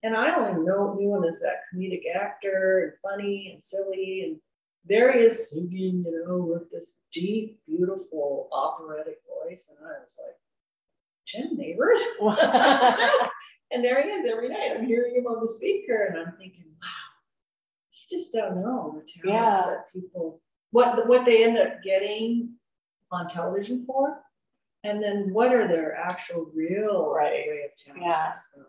And 0.04 0.16
I 0.16 0.36
only 0.36 0.66
know 0.66 0.96
knew 0.98 1.16
him 1.16 1.24
as 1.24 1.40
that 1.42 1.62
comedic 1.74 2.04
actor 2.16 2.80
and 2.84 2.94
funny 3.04 3.52
and 3.54 3.62
silly. 3.62 4.24
And 4.26 4.40
there 4.86 5.14
he 5.14 5.20
is 5.26 5.50
singing, 5.50 6.04
you 6.06 6.26
know, 6.28 6.38
with 6.38 6.72
this 6.72 6.98
deep, 7.12 7.60
beautiful 7.68 8.50
operatic 8.52 9.20
voice. 9.28 9.70
And 9.70 9.78
I 9.88 10.04
was 10.04 10.20
like, 10.26 10.36
Jim 11.26 11.56
Nabors? 11.58 12.02
and 13.72 13.84
there 13.84 14.02
he 14.04 14.10
is 14.10 14.26
every 14.30 14.50
night. 14.50 14.72
I'm 14.78 14.86
hearing 14.86 15.16
him 15.16 15.28
on 15.28 15.40
the 15.42 15.48
speaker 15.48 16.06
and 16.10 16.18
I'm 16.20 16.34
thinking, 16.38 16.66
wow, 16.82 17.92
you 17.92 18.18
just 18.18 18.34
don't 18.34 18.62
know 18.62 18.92
the 18.96 19.22
talents 19.22 19.24
Yeah. 19.26 19.64
that 19.70 19.94
people, 19.94 20.42
what, 20.72 21.08
what 21.08 21.26
they 21.26 21.44
end 21.44 21.58
up 21.58 21.84
getting 21.84 22.56
on 23.12 23.28
television 23.28 23.86
for. 23.86 24.20
And 24.84 25.02
then 25.02 25.32
what 25.32 25.54
are 25.54 25.68
their 25.68 25.96
actual 25.96 26.50
real 26.56 27.12
Right. 27.14 27.46
way 27.48 27.62
of 27.70 27.76
talent? 27.76 28.04
Yeah. 28.04 28.32
So, 28.32 28.62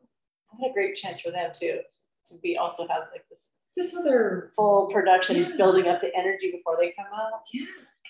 what 0.50 0.70
a 0.70 0.72
great 0.74 0.94
chance 0.94 1.22
for 1.22 1.30
them 1.30 1.50
too 1.54 1.80
to 2.26 2.36
be 2.42 2.58
also 2.58 2.86
have 2.86 3.04
like 3.12 3.26
this 3.30 3.52
this 3.76 3.94
other 3.96 4.52
full 4.54 4.86
production, 4.86 5.36
Yeah. 5.36 5.56
building 5.56 5.86
up 5.88 6.00
the 6.00 6.14
energy 6.16 6.50
before 6.52 6.76
they 6.78 6.92
come 6.92 7.06
out. 7.06 7.42
yeah, 7.52 7.66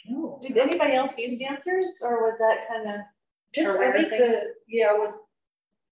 no. 0.08 0.38
Did 0.42 0.56
anybody 0.58 0.94
else 0.94 1.16
use 1.18 1.38
dancers, 1.38 2.02
or 2.04 2.24
was 2.26 2.38
that 2.38 2.66
kind 2.68 2.88
of? 2.88 3.00
Just, 3.54 3.78
I 3.80 3.92
think 3.92 4.08
the, 4.08 4.54
yeah, 4.66 4.94
it 4.94 4.98
was, 4.98 5.18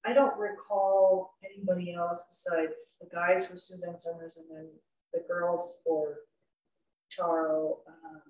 I 0.05 0.15
don't 0.15 0.37
recall 0.39 1.35
anybody 1.45 1.93
else 1.93 2.25
besides 2.29 2.97
the 3.01 3.07
guys 3.15 3.47
for 3.47 3.57
Suzanne 3.57 3.99
Somers 3.99 4.39
and 4.39 4.47
then 4.51 4.69
the 5.13 5.21
girls 5.29 5.81
for 5.85 6.21
Charo. 7.13 7.79
Um, 7.87 8.23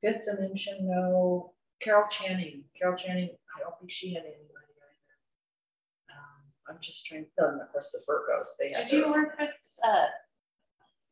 Fifth 0.00 0.24
Dimension, 0.24 0.86
no. 0.88 1.52
Carol 1.80 2.06
Channing, 2.08 2.64
Carol 2.78 2.96
Channing, 2.96 3.30
I 3.56 3.60
don't 3.60 3.78
think 3.78 3.90
she 3.90 4.14
had 4.14 4.22
anybody 4.22 4.48
either. 4.54 6.14
Um, 6.16 6.42
I'm 6.76 6.78
just 6.80 7.04
trying, 7.04 7.26
oh, 7.40 7.48
and 7.48 7.60
of 7.60 7.70
course 7.72 7.90
the 7.92 8.00
Virgos, 8.10 8.46
they. 8.58 8.70
Did 8.72 8.90
you 8.90 9.10
work 9.10 9.36
with 9.38 9.50
uh, 9.86 10.06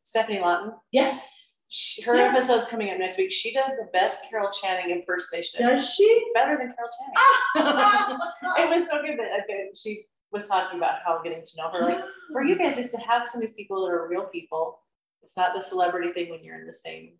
Stephanie 0.03 0.41
Lawton? 0.41 0.73
Yes. 0.91 1.29
She, 1.69 2.03
her 2.03 2.15
Yes. 2.15 2.33
episode's 2.33 2.69
coming 2.69 2.91
up 2.91 2.99
next 2.99 3.17
week. 3.17 3.33
She 3.33 3.53
does 3.53 3.71
the 3.77 3.89
best 3.93 4.25
Carol 4.29 4.51
Channing 4.51 4.91
impersonation. 4.91 5.67
Does 5.67 5.89
she? 5.95 6.31
better 6.35 6.57
than 6.59 6.75
Carol 6.75 6.91
Channing. 6.99 7.77
Ah! 7.77 8.19
it 8.59 8.69
was 8.69 8.87
so 8.87 9.01
good 9.01 9.19
that 9.19 9.41
okay, 9.45 9.69
she 9.75 10.05
was 10.33 10.47
talking 10.49 10.79
about 10.79 10.97
how 11.05 11.21
getting 11.23 11.45
to 11.45 11.53
know 11.57 11.71
her. 11.71 11.81
Like 11.87 12.01
for 12.33 12.45
you 12.45 12.59
guys 12.59 12.77
is 12.79 12.91
to 12.91 12.99
have 12.99 13.27
some 13.27 13.41
of 13.41 13.47
these 13.49 13.55
people 13.55 13.87
that 13.87 13.93
are 13.93 14.07
real 14.09 14.25
people. 14.25 14.81
It's 15.23 15.37
not 15.37 15.53
the 15.55 15.61
celebrity 15.63 16.13
thing 16.13 16.31
when 16.31 16.43
you're 16.45 16.59
in 16.61 16.67
the 16.67 16.73
same. 16.73 17.13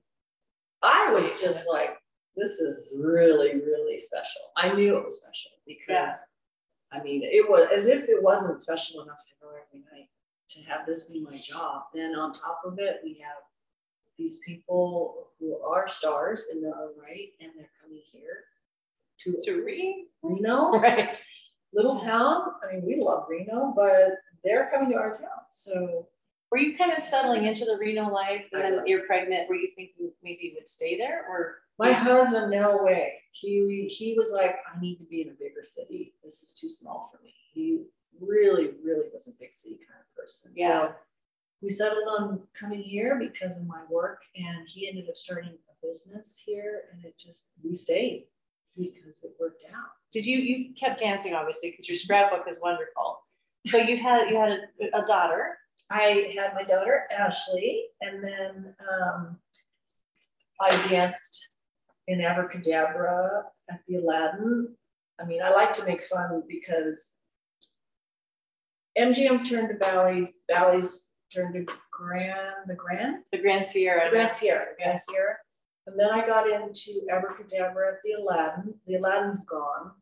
I 0.83 1.13
was 1.15 1.41
just 1.41 1.67
like, 1.71 1.91
this 2.37 2.59
is 2.59 2.93
really, 2.99 3.55
really 3.55 3.97
special. 3.99 4.43
I 4.57 4.73
knew 4.75 4.97
it 4.99 5.05
was 5.05 5.21
special 5.21 5.51
because, 5.67 5.87
Yeah. 5.89 6.13
I 6.99 7.03
mean, 7.03 7.23
it 7.23 7.49
was 7.49 7.69
as 7.75 7.87
if 7.87 8.03
it 8.09 8.23
wasn't 8.23 8.61
special 8.61 9.03
enough 9.03 9.19
to 9.29 9.35
go 9.41 9.49
every 9.51 9.85
night 9.93 10.09
to 10.55 10.63
have 10.63 10.87
this 10.87 11.05
be 11.05 11.21
my 11.21 11.37
job. 11.37 11.83
Then 11.95 12.15
on 12.15 12.33
top 12.33 12.61
of 12.65 12.79
it, 12.79 13.01
we 13.05 13.19
have 13.25 13.37
these 14.19 14.41
people 14.47 15.29
who 15.39 15.59
are 15.63 15.89
stars 15.89 16.47
in 16.53 16.61
their 16.63 16.75
own 16.75 16.91
right, 17.01 17.29
and 17.41 17.51
they're 17.57 17.71
coming 17.83 18.03
here 18.13 18.45
to 19.21 19.41
To 19.45 19.63
read, 19.65 20.07
Reno, 20.23 20.73
right? 20.79 21.25
little 21.73 21.99
town. 21.99 22.43
I 22.63 22.75
mean, 22.75 22.85
we 22.85 23.01
love 23.01 23.27
Reno, 23.29 23.73
but 23.75 24.19
they're 24.45 24.71
coming 24.73 24.91
to 24.91 24.97
our 24.97 25.13
town. 25.13 25.47
So 25.49 26.07
Were 26.51 26.59
you 26.59 26.77
kind 26.77 26.93
of 26.93 27.01
settling 27.03 27.47
into 27.47 27.65
the 27.65 27.77
Reno 27.79 28.11
life, 28.11 28.45
and 28.53 28.63
I 28.63 28.71
then 28.71 28.83
you're 28.87 29.07
pregnant? 29.07 29.49
Were 29.49 29.55
you 29.57 29.69
thinking 29.75 30.13
maybe 30.23 30.41
you 30.43 30.53
would 30.57 30.69
stay 30.69 30.99
there, 30.99 31.25
or 31.31 31.59
My 31.79 31.93
husband, 31.93 32.51
no 32.51 32.83
way. 32.83 33.15
He 33.33 33.89
he 33.89 34.15
was 34.19 34.33
like, 34.37 34.57
I 34.73 34.79
need 34.81 34.97
to 34.97 35.05
be 35.05 35.23
in 35.23 35.29
a 35.29 35.33
bigger 35.33 35.63
city. 35.63 36.13
This 36.23 36.43
is 36.43 36.55
too 36.61 36.69
small 36.69 37.09
for 37.11 37.23
me. 37.25 37.33
He 37.55 37.85
really, 38.21 38.71
really 38.85 39.07
was 39.13 39.29
a 39.29 39.33
big 39.39 39.53
city 39.53 39.77
kind 39.77 40.01
of 40.01 40.17
person. 40.17 40.53
Yeah. 40.55 40.89
So 40.89 40.95
we 41.63 41.69
settled 41.69 42.05
on 42.19 42.41
coming 42.59 42.83
here 42.83 43.19
because 43.19 43.59
of 43.59 43.67
my 43.67 43.81
work, 43.89 44.23
and 44.37 44.69
he 44.69 44.89
ended 44.89 45.09
up 45.09 45.17
starting 45.17 45.53
a 45.53 45.87
business 45.87 46.43
here, 46.45 46.83
and 46.93 47.05
it 47.05 47.17
just 47.17 47.49
we 47.63 47.75
stayed 47.75 48.27
because 48.77 49.23
it 49.23 49.33
worked 49.39 49.65
out. 49.75 49.91
did 50.13 50.27
you 50.27 50.39
you 50.39 50.73
kept 50.75 50.99
dancing 50.99 51.35
obviously 51.35 51.71
because 51.71 51.87
your 51.87 51.97
scrapbook 51.97 52.47
is 52.49 52.59
wonderful. 52.61 53.21
So 53.67 53.77
you've 53.77 54.01
had 54.01 54.31
you 54.31 54.37
had 54.37 54.61
a, 54.81 55.03
a 55.03 55.07
daughter. 55.07 55.59
I 55.91 56.35
had 56.37 56.55
my 56.55 56.65
daughter 56.65 57.03
Ashley, 57.17 57.85
and 58.01 58.25
then 58.25 58.75
um, 58.81 59.37
I 60.61 60.89
danced 60.89 61.49
in 62.09 62.21
Abracadabra 62.21 63.45
at 63.71 63.81
the 63.87 63.97
Aladdin. 63.97 64.75
I 65.21 65.25
mean, 65.25 65.43
I 65.43 65.51
like 65.51 65.73
to 65.75 65.85
make 65.85 66.05
fun 66.05 66.43
because 66.49 67.13
MGM 68.99 69.49
turned 69.49 69.69
to 69.69 69.75
Bally's, 69.75 70.35
Bally's 70.49 71.09
turned 71.33 71.55
to 71.55 71.67
Grand, 71.91 72.37
the 72.67 72.75
Grand, 72.75 73.19
The 73.33 73.39
Grand 73.39 73.65
Sierra. 73.65 74.05
The 74.11 74.17
Grand 74.17 74.33
Sierra, 74.33 74.67
Grand 74.77 75.01
Sierra. 75.01 75.35
And 75.87 75.99
then 75.99 76.11
I 76.11 76.27
got 76.27 76.49
into 76.49 77.01
Abracadabra 77.11 77.89
at 77.95 77.99
the 78.05 78.13
Aladdin. 78.21 78.75
The 78.87 78.97
Aladdin's 78.97 79.45
gone. 79.45 79.93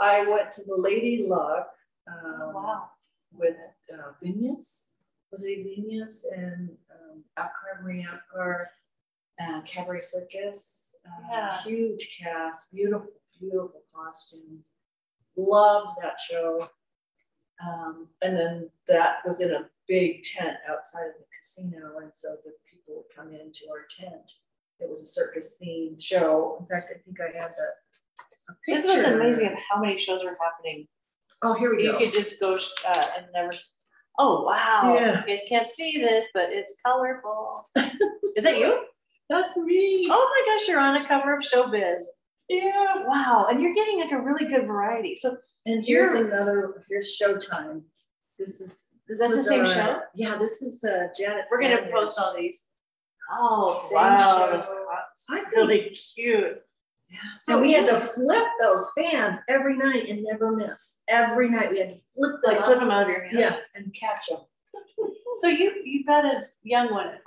I 0.00 0.26
went 0.28 0.50
to 0.52 0.62
the 0.64 0.76
Lady 0.76 1.26
Luck. 1.28 1.68
Oh, 2.08 2.48
Um, 2.48 2.54
wow. 2.54 2.90
with 3.32 3.54
uh, 3.92 4.12
Venus, 4.22 4.90
Jose 5.30 5.62
Venus 5.62 6.26
and 6.34 6.70
um, 6.90 7.22
Apcar, 7.38 7.82
Marie 7.82 8.04
Apcar, 8.04 8.66
uh, 9.40 9.60
Cabaret 9.62 10.00
Circus. 10.00 10.96
Uh, 11.06 11.10
Yeah. 11.30 11.62
Huge 11.62 12.16
cast, 12.20 12.72
beautiful, 12.72 13.06
beautiful 13.38 13.82
costumes. 13.94 14.72
Loved 15.36 15.98
that 16.02 16.18
show. 16.18 16.68
Um, 17.66 18.08
and 18.22 18.36
then 18.36 18.70
that 18.88 19.18
was 19.26 19.40
in 19.40 19.50
a 19.52 19.68
big 19.88 20.22
tent 20.22 20.56
outside 20.68 21.06
of 21.08 21.14
the 21.18 21.24
casino. 21.38 21.98
And 22.02 22.10
so 22.14 22.36
the 22.44 22.52
people 22.70 22.96
would 22.96 23.14
come 23.14 23.32
into 23.32 23.66
our 23.70 23.86
tent. 23.88 24.32
It 24.78 24.88
was 24.88 25.02
a 25.02 25.06
circus 25.06 25.58
themed 25.62 26.00
show. 26.02 26.56
In 26.60 26.66
fact, 26.66 26.90
I 26.94 26.98
think 27.04 27.18
I 27.20 27.36
have 27.38 27.50
the. 27.56 28.52
a 28.52 28.56
This 28.66 28.86
was 28.86 29.04
amazing 29.04 29.48
of 29.48 29.58
how 29.70 29.80
many 29.80 29.98
shows 29.98 30.22
are 30.24 30.36
happening. 30.40 30.86
Oh, 31.42 31.54
here 31.54 31.74
we 31.74 31.84
You 31.84 31.92
go. 31.92 31.98
could 31.98 32.12
just 32.12 32.40
go 32.40 32.58
uh, 32.86 33.06
and 33.16 33.26
never. 33.34 33.50
Oh 34.18 34.42
wow! 34.42 34.94
Yeah. 34.94 35.20
You 35.20 35.26
guys 35.26 35.42
can't 35.48 35.66
see 35.66 35.98
this, 35.98 36.26
but 36.34 36.48
it's 36.50 36.76
colorful. 36.84 37.68
Is 38.36 38.44
that 38.44 38.58
you? 38.58 38.84
That's 39.30 39.56
me. 39.56 40.08
Oh 40.10 40.44
my 40.46 40.52
gosh, 40.52 40.68
you're 40.68 40.80
on 40.80 40.96
a 40.96 41.06
cover 41.06 41.34
of 41.36 41.42
Showbiz. 41.42 42.02
Yeah. 42.48 42.96
Wow, 43.06 43.46
and 43.48 43.62
you're 43.62 43.72
getting 43.74 44.00
like 44.00 44.12
a 44.12 44.20
really 44.20 44.46
good 44.46 44.66
variety. 44.66 45.14
So 45.16 45.36
And 45.66 45.84
here's 45.84 46.12
You're- 46.14 46.30
another, 46.32 46.84
here's 46.88 47.18
Showtime. 47.20 47.82
This 48.38 48.60
is, 48.60 48.88
this 49.06 49.20
That's 49.20 49.34
the 49.36 49.42
same 49.42 49.60
our- 49.60 49.66
show? 49.66 50.00
Yeah, 50.14 50.38
this 50.38 50.62
is 50.62 50.82
uh, 50.84 51.08
Janet. 51.18 51.44
we're 51.50 51.60
gonna 51.60 51.88
post 51.92 52.18
all 52.18 52.34
these. 52.36 52.66
Oh 53.32 53.82
Same 53.86 53.94
wow, 53.96 54.48
that's 54.52 54.68
I 55.30 55.40
think- 55.40 55.52
really 55.52 55.90
cute. 55.90 56.62
Yeah. 57.10 57.18
So 57.40 57.60
we 57.60 57.72
had 57.72 57.86
to 57.86 57.98
flip 57.98 58.46
those 58.60 58.90
fans 58.96 59.36
every 59.48 59.76
night 59.76 60.08
and 60.08 60.22
never 60.22 60.52
miss. 60.56 60.98
Every 61.08 61.48
night 61.50 61.70
we 61.72 61.78
had 61.80 61.96
to 61.96 62.02
flip 62.14 62.40
them, 62.42 62.52
Like 62.52 62.58
up. 62.60 62.64
flip 62.66 62.78
them 62.78 62.90
out 62.90 63.02
of 63.02 63.08
your 63.08 63.24
hand. 63.24 63.38
yeah, 63.38 63.56
and 63.74 63.92
catch 63.94 64.28
them. 64.28 64.40
So 65.36 65.46
you 65.48 65.82
you've 65.84 66.06
got 66.06 66.24
a 66.24 66.48
young 66.64 66.90
one 66.92 67.06
at 67.06 67.20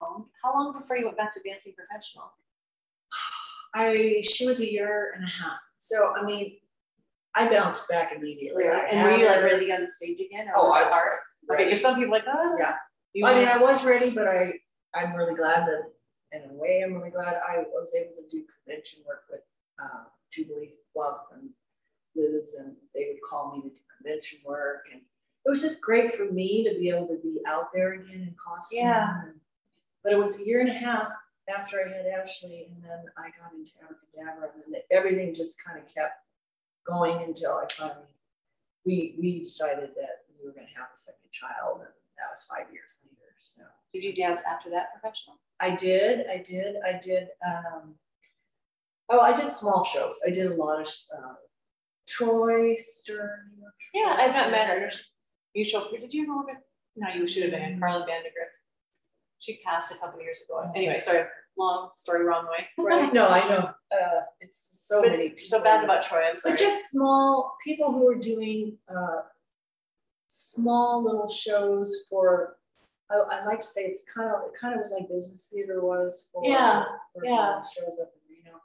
home. 0.00 0.26
How 0.42 0.52
long 0.52 0.72
before 0.78 0.96
you 0.96 1.04
went 1.06 1.16
back 1.16 1.32
to 1.34 1.40
dancing 1.40 1.72
professional? 1.76 2.32
I 3.74 4.22
she 4.28 4.46
was 4.46 4.60
a 4.60 4.70
year 4.70 5.12
and 5.14 5.24
a 5.24 5.28
half. 5.28 5.58
So 5.78 6.12
I 6.14 6.24
mean, 6.24 6.56
I 7.38 7.48
bounced 7.48 7.88
back 7.88 8.12
immediately. 8.16 8.64
And 8.90 9.02
were 9.02 9.12
you 9.16 9.26
like 9.26 9.42
ready 9.42 9.60
to 9.60 9.66
get 9.66 9.78
on 9.78 9.84
the 9.84 9.90
stage 9.90 10.20
again? 10.20 10.48
Or 10.48 10.54
Oh, 10.58 10.64
was 10.66 10.74
I 10.76 10.84
was 10.84 10.94
hard? 10.94 11.12
Okay, 11.12 11.18
ready. 11.50 11.64
because 11.66 11.80
some 11.80 11.94
people 11.96 12.12
like, 12.12 12.24
oh 12.28 12.56
Yeah. 12.58 12.74
I 13.24 13.38
mean, 13.38 13.48
I 13.48 13.58
was 13.58 13.84
ready, 13.84 14.10
but 14.10 14.26
I 14.28 14.52
I'm 14.94 15.14
really 15.14 15.34
glad 15.34 15.66
that 15.66 15.82
in 16.32 16.50
a 16.50 16.54
way 16.54 16.82
I'm 16.84 16.94
really 16.94 17.10
glad 17.10 17.34
I 17.36 17.58
was 17.72 17.94
able 17.94 18.12
to 18.22 18.28
do 18.30 18.44
convention 18.64 19.00
work 19.06 19.22
with 19.30 19.40
uh, 19.82 20.04
Jubilee 20.32 20.74
Fluff 20.92 21.20
and 21.32 21.50
Liz, 22.16 22.56
and 22.58 22.74
they 22.94 23.06
would 23.08 23.22
call 23.28 23.54
me 23.56 23.62
to 23.62 23.68
do 23.68 23.80
convention 23.96 24.38
work, 24.44 24.84
and 24.92 25.00
it 25.00 25.48
was 25.48 25.62
just 25.62 25.80
great 25.82 26.14
for 26.14 26.26
me 26.26 26.64
to 26.68 26.78
be 26.78 26.90
able 26.90 27.06
to 27.08 27.18
be 27.22 27.40
out 27.46 27.68
there 27.74 27.92
again 27.94 28.22
in 28.28 28.34
costume. 28.42 28.80
Yeah. 28.80 29.22
And, 29.24 29.34
but 30.04 30.12
it 30.12 30.18
was 30.18 30.40
a 30.40 30.46
year 30.46 30.60
and 30.60 30.68
a 30.70 30.74
half 30.74 31.08
after 31.48 31.78
I 31.80 31.88
had 31.96 32.06
Ashley, 32.20 32.68
and 32.70 32.82
then 32.84 33.04
I 33.16 33.30
got 33.40 33.52
into 33.56 33.72
Abracadabra, 33.82 34.50
and 34.64 34.74
then 34.74 34.82
everything 34.90 35.34
just 35.34 35.62
kind 35.64 35.78
of 35.78 35.84
kept 35.86 36.12
going 36.88 37.22
until 37.22 37.52
I 37.52 37.66
finally 37.70 38.06
we 38.84 39.16
we 39.20 39.38
decided 39.40 39.90
that 39.96 40.24
we 40.28 40.46
were 40.46 40.52
going 40.52 40.66
to 40.66 40.78
have 40.80 40.88
a 40.92 40.96
second 40.96 41.30
child, 41.30 41.80
and 41.80 41.92
that 42.16 42.30
was 42.30 42.46
five 42.48 42.72
years 42.72 43.00
later. 43.04 43.14
So. 43.38 43.62
Did 43.92 44.04
you 44.04 44.14
dance 44.14 44.42
after 44.48 44.70
that 44.70 44.92
professional? 44.92 45.36
I 45.60 45.74
did, 45.74 46.26
I 46.26 46.42
did, 46.42 46.76
I 46.84 46.98
did. 46.98 47.28
Um, 47.46 47.94
oh, 49.08 49.20
I 49.20 49.32
did 49.32 49.52
small 49.52 49.84
shows. 49.84 50.18
I 50.26 50.30
did 50.30 50.46
a 50.46 50.54
lot 50.54 50.80
of 50.80 50.88
uh, 51.16 51.34
Troy 52.08 52.74
Stern. 52.76 53.52
you 53.54 53.62
know, 53.62 53.68
Troy. 53.80 54.00
Yeah, 54.00 54.16
I've 54.18 54.34
not 54.34 54.50
met 54.50 54.68
her. 54.68 54.90
You 55.54 55.64
show 55.64 55.88
did 55.90 56.12
you 56.12 56.26
know? 56.26 56.44
No, 56.96 57.08
you 57.14 57.28
should 57.28 57.44
have 57.44 57.52
been 57.52 57.62
in 57.62 57.78
Carla 57.80 58.00
Vandegrift. 58.00 58.52
She 59.38 59.60
passed 59.64 59.94
a 59.94 59.98
couple 59.98 60.20
years 60.20 60.40
ago. 60.42 60.70
Anyway, 60.74 60.98
sorry, 61.00 61.24
long 61.58 61.90
story, 61.96 62.24
wrong 62.24 62.46
way. 62.46 62.66
Right. 62.78 63.12
No, 63.12 63.28
I 63.28 63.48
know. 63.48 63.70
Uh, 63.92 64.20
it's 64.40 64.84
so 64.86 65.02
But- 65.02 65.10
many. 65.12 65.34
So 65.44 65.62
bad 65.62 65.84
about 65.84 66.02
Troy, 66.02 66.22
I'm 66.30 66.38
sorry. 66.38 66.54
But 66.54 66.60
just 66.60 66.90
small 66.90 67.56
people 67.64 67.92
who 67.92 68.08
are 68.08 68.14
doing 68.14 68.76
uh, 68.88 69.22
small 70.28 71.04
little 71.04 71.28
shows 71.30 72.06
for. 72.08 72.56
I, 73.10 73.16
I 73.16 73.44
like 73.46 73.60
to 73.60 73.66
say 73.66 73.82
it's 73.82 74.04
kind 74.04 74.28
of 74.28 74.42
it 74.46 74.52
kind 74.60 74.74
of 74.74 74.80
was 74.80 74.92
like 74.92 75.08
business 75.08 75.50
theater 75.52 75.80
was 75.82 76.26
for 76.32 76.42
Yeah, 76.44 76.84
for 77.14 77.24
yeah. 77.24 77.62
shows 77.62 77.98
up 78.00 78.12
in 78.14 78.36
Reno. 78.36 78.58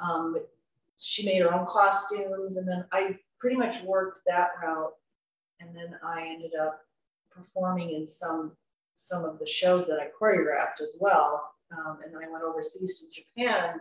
Um, 0.00 0.32
but 0.32 0.48
she 0.98 1.24
made 1.24 1.40
her 1.42 1.54
own 1.54 1.66
costumes, 1.66 2.56
and 2.56 2.66
then 2.66 2.84
I 2.92 3.16
pretty 3.38 3.56
much 3.56 3.82
worked 3.82 4.20
that 4.26 4.48
route, 4.62 4.94
and 5.60 5.74
then 5.74 5.96
I 6.04 6.26
ended 6.26 6.52
up 6.60 6.80
performing 7.30 7.90
in 7.90 8.06
some 8.06 8.52
some 8.96 9.24
of 9.24 9.38
the 9.38 9.46
shows 9.46 9.86
that 9.86 10.00
I 10.00 10.08
choreographed 10.20 10.80
as 10.82 10.96
well. 10.98 11.52
Um, 11.72 11.98
and 12.04 12.14
then 12.14 12.22
I 12.24 12.30
went 12.30 12.44
overseas 12.44 13.00
to 13.00 13.10
Japan 13.10 13.80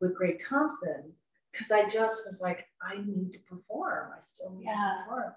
with 0.00 0.14
Greg 0.14 0.40
Thompson 0.48 1.12
because 1.52 1.70
I 1.72 1.86
just 1.88 2.26
was 2.26 2.40
like, 2.40 2.66
I 2.82 2.96
need 3.04 3.32
to 3.32 3.38
perform. 3.40 4.10
I 4.16 4.20
still 4.20 4.50
need 4.50 4.64
Yeah. 4.66 4.74
to 4.74 5.04
perform. 5.10 5.32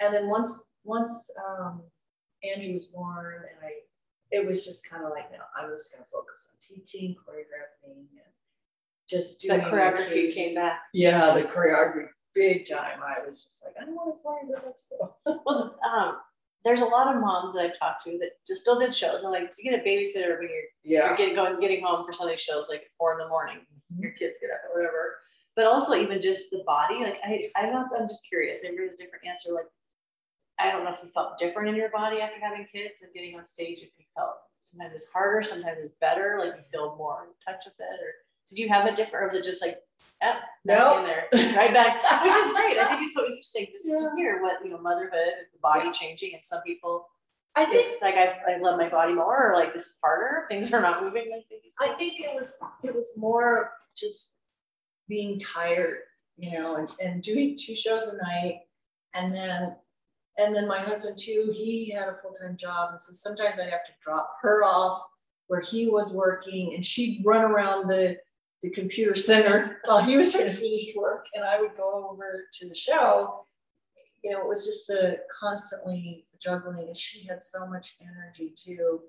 And 0.00 0.14
then 0.14 0.28
once 0.28 0.70
once 0.84 1.30
um, 1.48 1.82
Andrew 2.44 2.72
was 2.74 2.86
born, 2.86 3.34
and 3.36 3.58
I, 3.66 3.70
it 4.30 4.46
was 4.46 4.64
just 4.64 4.88
kind 4.88 5.04
of 5.04 5.10
like, 5.10 5.32
no, 5.32 5.38
I'm 5.58 5.70
just 5.70 5.92
going 5.92 6.04
to 6.04 6.10
focus 6.10 6.52
on 6.52 6.58
teaching, 6.60 7.16
choreographing, 7.16 7.96
and 7.96 8.32
just 9.08 9.40
that 9.48 9.60
doing 9.62 9.72
choreography 9.72 10.06
occasion- 10.28 10.32
came 10.32 10.54
back. 10.54 10.80
Yeah, 10.92 11.32
the 11.34 11.42
choreography, 11.42 12.06
big 12.34 12.68
time. 12.68 13.00
I 13.02 13.26
was 13.26 13.42
just 13.42 13.64
like, 13.64 13.74
I 13.80 13.84
don't 13.84 13.94
want 13.94 14.14
to 14.14 14.52
choreograph 14.54 14.72
so. 14.76 15.16
Well, 15.44 15.78
um, 15.96 16.18
there's 16.66 16.82
a 16.82 16.84
lot 16.86 17.14
of 17.14 17.20
moms 17.20 17.54
that 17.54 17.62
I've 17.64 17.78
talked 17.78 18.02
to 18.04 18.18
that 18.18 18.32
just 18.46 18.60
still 18.62 18.78
did 18.80 18.92
shows. 18.94 19.22
And 19.22 19.30
like, 19.30 19.54
do 19.54 19.62
you 19.62 19.70
get 19.70 19.80
a 19.80 19.84
babysitter 19.88 20.36
when 20.38 20.48
you're 20.50 20.68
Yeah. 20.82 21.06
you're 21.06 21.16
getting 21.16 21.36
going, 21.36 21.60
getting 21.60 21.82
home 21.84 22.04
for 22.04 22.12
Sunday 22.12 22.36
shows 22.36 22.68
like 22.68 22.80
at 22.82 22.92
four 22.98 23.12
in 23.12 23.18
the 23.18 23.28
morning. 23.28 23.58
Your 23.98 24.10
kids 24.12 24.36
get 24.40 24.50
up 24.50 24.60
or 24.68 24.76
whatever. 24.80 25.14
But 25.54 25.66
also 25.66 25.94
even 25.94 26.20
just 26.20 26.50
the 26.50 26.62
body. 26.66 26.96
Like 27.04 27.18
I, 27.24 27.48
I 27.56 27.70
know 27.70 27.84
I'm 27.96 28.08
just 28.08 28.26
curious. 28.28 28.64
Everybody's 28.64 28.94
a 28.94 29.02
different 29.04 29.24
answer. 29.26 29.52
Like 29.54 29.70
I 30.58 30.72
don't 30.72 30.84
know 30.84 30.92
if 30.92 30.98
you 31.02 31.08
felt 31.10 31.38
different 31.38 31.68
in 31.68 31.76
your 31.76 31.90
body 31.90 32.20
after 32.20 32.40
having 32.42 32.66
kids 32.66 33.02
and 33.02 33.12
getting 33.14 33.38
on 33.38 33.46
stage. 33.46 33.78
If 33.78 33.90
you 33.96 34.04
felt 34.16 34.34
sometimes 34.60 34.94
it's 34.96 35.08
harder, 35.08 35.42
sometimes 35.44 35.78
it's 35.80 35.94
better. 36.00 36.38
Like 36.40 36.56
you 36.58 36.64
feel 36.72 36.96
more 36.98 37.28
in 37.28 37.32
touch 37.46 37.64
with 37.64 37.74
it, 37.78 38.00
or 38.02 38.10
did 38.48 38.58
you 38.58 38.68
have 38.68 38.86
a 38.86 38.94
different? 38.94 39.24
Or 39.24 39.26
was 39.28 39.34
it 39.36 39.44
just 39.44 39.62
like, 39.62 39.78
oh, 40.22 40.26
yeah, 40.26 40.38
No. 40.64 40.98
in 40.98 41.04
there, 41.04 41.26
right 41.56 41.72
back, 41.72 42.02
which 42.22 42.32
is 42.34 42.52
great. 42.52 42.78
I 42.78 42.86
think 42.86 43.02
it's 43.02 43.14
so 43.14 43.24
interesting 43.26 43.66
just 43.72 43.86
to 43.86 44.12
hear 44.16 44.42
what 44.42 44.64
you 44.64 44.70
know, 44.70 44.78
motherhood, 44.78 45.12
and 45.38 45.46
the 45.52 45.58
body 45.60 45.90
changing, 45.92 46.34
and 46.34 46.44
some 46.44 46.62
people 46.62 47.06
I 47.56 47.64
think 47.64 47.86
it's 47.90 48.02
like 48.02 48.16
I, 48.16 48.52
I 48.52 48.58
love 48.58 48.78
my 48.78 48.90
body 48.90 49.14
more, 49.14 49.52
or 49.52 49.56
like 49.56 49.72
this 49.72 49.86
is 49.86 49.98
harder. 50.02 50.44
Things 50.50 50.72
are 50.74 50.80
not 50.80 51.02
moving 51.02 51.30
like 51.30 51.46
they 51.48 51.56
used 51.64 51.78
to. 51.80 51.90
I 51.90 51.94
think 51.94 52.20
it 52.20 52.34
was 52.34 52.58
it 52.82 52.94
was 52.94 53.14
more 53.16 53.72
just 53.96 54.36
being 55.08 55.38
tired, 55.38 56.00
you 56.36 56.52
know, 56.52 56.76
and, 56.76 56.90
and 57.00 57.22
doing 57.22 57.56
two 57.58 57.74
shows 57.74 58.08
a 58.08 58.16
night. 58.18 58.60
And 59.14 59.34
then 59.34 59.74
and 60.36 60.54
then 60.54 60.68
my 60.68 60.80
husband 60.80 61.16
too, 61.18 61.50
he 61.54 61.90
had 61.90 62.08
a 62.10 62.18
full-time 62.20 62.58
job. 62.58 62.90
And 62.90 63.00
so 63.00 63.12
sometimes 63.12 63.58
I'd 63.58 63.70
have 63.70 63.86
to 63.86 63.92
drop 64.04 64.36
her 64.42 64.62
off 64.62 65.04
where 65.46 65.62
he 65.62 65.88
was 65.88 66.12
working 66.12 66.74
and 66.74 66.84
she'd 66.84 67.22
run 67.24 67.42
around 67.42 67.88
the 67.88 68.18
the 68.66 68.80
computer 68.80 69.14
center 69.14 69.78
while 69.84 70.02
he 70.02 70.16
was 70.16 70.32
trying 70.32 70.46
to 70.46 70.56
finish 70.56 70.86
work 70.96 71.26
and 71.34 71.44
I 71.44 71.60
would 71.60 71.76
go 71.76 72.08
over 72.10 72.44
to 72.54 72.68
the 72.68 72.74
show. 72.74 73.46
You 74.24 74.32
know, 74.32 74.40
it 74.40 74.48
was 74.48 74.64
just 74.64 74.90
a 74.90 75.18
constantly 75.38 76.26
juggling 76.40 76.88
and 76.88 76.96
she 76.96 77.24
had 77.26 77.42
so 77.42 77.66
much 77.66 77.96
energy 78.00 78.52
too. 78.56 79.00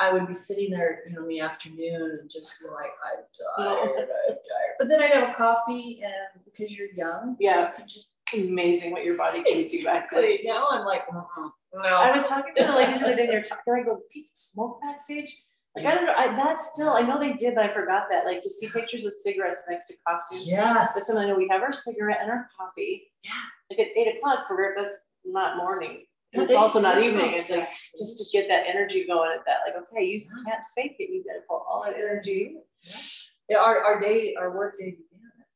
I 0.00 0.12
would 0.12 0.26
be 0.26 0.34
sitting 0.34 0.70
there, 0.70 1.00
you 1.08 1.14
know, 1.14 1.22
in 1.22 1.28
the 1.28 1.40
afternoon 1.40 2.18
and 2.20 2.30
just 2.30 2.54
be 2.60 2.66
like, 2.68 2.90
I'm 3.04 3.24
tired, 3.64 3.88
I'm 3.88 3.94
tired. 3.96 4.38
But 4.78 4.88
then 4.88 5.02
I'd 5.02 5.10
have 5.12 5.30
a 5.30 5.34
coffee 5.34 6.00
and 6.04 6.44
because 6.44 6.72
you're 6.76 6.92
young, 6.96 7.36
Yeah. 7.38 7.70
you 7.78 7.84
just 7.86 8.14
amazing 8.34 8.92
what 8.92 9.04
your 9.04 9.16
body 9.16 9.42
can 9.42 9.60
do 9.66 9.84
back 9.84 10.10
then. 10.12 10.38
Now 10.44 10.68
I'm 10.70 10.84
like, 10.84 11.02
mm-mm, 11.08 11.50
I 11.84 12.10
was 12.12 12.28
talking 12.28 12.54
to 12.56 12.64
the 12.64 12.72
ladies 12.74 13.00
the 13.00 13.06
other 13.06 13.16
day, 13.16 13.26
they're 13.26 13.42
talking, 13.42 13.74
I 13.74 13.82
go, 13.84 14.00
people 14.10 14.30
smoke 14.34 14.80
backstage? 14.80 15.36
Like, 15.76 15.86
I 15.86 15.94
don't 15.94 16.06
know, 16.06 16.14
I, 16.16 16.34
that's 16.34 16.72
still, 16.72 16.90
I 16.90 17.02
know 17.02 17.18
they 17.18 17.34
did, 17.34 17.54
but 17.54 17.64
I 17.64 17.72
forgot 17.72 18.04
that, 18.10 18.24
like, 18.24 18.42
to 18.42 18.50
see 18.50 18.68
pictures 18.68 19.04
with 19.04 19.14
cigarettes 19.14 19.62
next 19.68 19.86
to 19.88 19.94
costumes. 20.06 20.48
Yes. 20.48 20.90
But 20.94 21.04
something, 21.04 21.36
we 21.36 21.46
have 21.50 21.62
our 21.62 21.72
cigarette 21.72 22.18
and 22.22 22.30
our 22.30 22.48
coffee. 22.56 23.04
Yeah. 23.22 23.30
Like 23.70 23.80
at 23.80 23.96
eight 23.96 24.16
o'clock 24.16 24.48
for, 24.48 24.74
that's 24.76 25.04
not 25.24 25.56
morning. 25.56 26.04
No, 26.34 26.42
It's 26.44 26.54
also 26.54 26.80
not 26.80 27.00
evening, 27.00 27.34
it's 27.34 27.50
like, 27.50 27.68
just 27.96 28.18
to 28.18 28.24
get 28.32 28.48
that 28.48 28.64
energy 28.66 29.06
going 29.06 29.30
at 29.32 29.44
that, 29.46 29.58
like, 29.66 29.82
okay, 29.82 30.04
you 30.04 30.26
can't 30.44 30.64
fake 30.74 30.96
it, 30.98 31.10
you 31.10 31.22
gotta 31.24 31.40
pull 31.48 31.64
all 31.68 31.84
that 31.84 31.94
energy. 31.94 32.56
Yeah, 33.48 33.58
our, 33.58 33.82
our 33.82 34.00
day, 34.00 34.34
our 34.38 34.56
work 34.56 34.78
day 34.78 34.90
began 34.90 35.30
at 35.40 35.46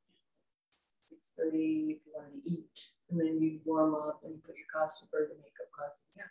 six 1.10 1.32
thirty 1.36 1.98
if 1.98 2.06
you 2.06 2.12
want 2.14 2.28
to 2.32 2.50
eat. 2.50 2.88
And 3.10 3.20
then 3.20 3.42
you 3.42 3.60
warm 3.66 3.94
up 3.94 4.20
and 4.24 4.32
you 4.32 4.40
put 4.46 4.56
your 4.56 4.64
costume, 4.72 5.08
or 5.12 5.28
the 5.28 5.34
makeup 5.34 5.68
costume. 5.76 6.08
Yeah. 6.16 6.24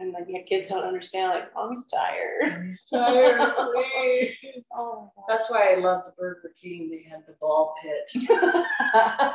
And 0.00 0.12
like, 0.12 0.26
yeah, 0.28 0.42
kids 0.48 0.68
don't 0.68 0.84
understand, 0.84 1.30
like, 1.32 1.52
mommy's 1.54 1.86
tired. 1.88 2.52
And 2.52 2.66
he's 2.66 2.84
tired, 2.88 3.40
please. 3.74 4.36
Oh. 4.76 5.10
That's 5.26 5.50
why 5.50 5.74
I 5.76 5.80
loved 5.80 6.16
Burger 6.16 6.52
King. 6.60 6.88
They 6.90 7.02
had 7.08 7.24
the 7.26 7.34
ball 7.40 7.74
pit. 7.82 8.08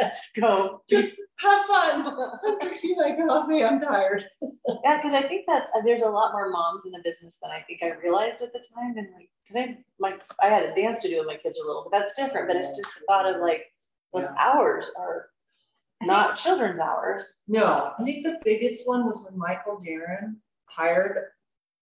Let's 0.00 0.30
go. 0.38 0.82
Just 0.88 1.14
have 1.40 1.62
fun. 1.62 2.06
I'm 2.46 2.58
drinking 2.60 2.96
my 2.98 3.16
coffee. 3.26 3.64
I'm 3.64 3.80
tired. 3.80 4.24
Yeah, 4.84 4.98
because 4.98 5.14
I 5.14 5.22
think 5.26 5.44
that's 5.48 5.70
uh, 5.74 5.80
there's 5.84 6.02
a 6.02 6.08
lot 6.08 6.32
more 6.32 6.50
moms 6.50 6.86
in 6.86 6.92
the 6.92 7.00
business 7.02 7.38
than 7.42 7.50
I 7.50 7.62
think 7.66 7.80
I 7.82 7.90
realized 8.00 8.42
at 8.42 8.52
the 8.52 8.62
time, 8.74 8.96
and 8.96 9.08
like, 9.14 9.28
because 9.48 9.56
I 9.68 9.78
my 9.98 10.14
I 10.42 10.48
had 10.48 10.62
a 10.64 10.74
dance 10.74 11.00
studio 11.00 11.18
with 11.20 11.26
my 11.26 11.36
kids 11.36 11.58
a 11.58 11.66
little, 11.66 11.88
but 11.90 11.98
that's 11.98 12.16
different. 12.16 12.46
But 12.48 12.56
it's 12.56 12.76
just 12.76 12.94
the 12.94 13.00
thought 13.08 13.26
of 13.26 13.40
like 13.40 13.64
those 14.14 14.24
Yeah. 14.24 14.36
hours 14.38 14.92
are 14.98 15.30
not 16.02 16.36
children's 16.36 16.80
hours. 16.80 17.42
No, 17.48 17.92
I 17.98 18.04
think 18.04 18.24
the 18.24 18.38
biggest 18.44 18.86
one 18.86 19.06
was 19.06 19.24
when 19.24 19.38
Michael 19.38 19.78
Darren 19.78 20.36
hired, 20.66 21.26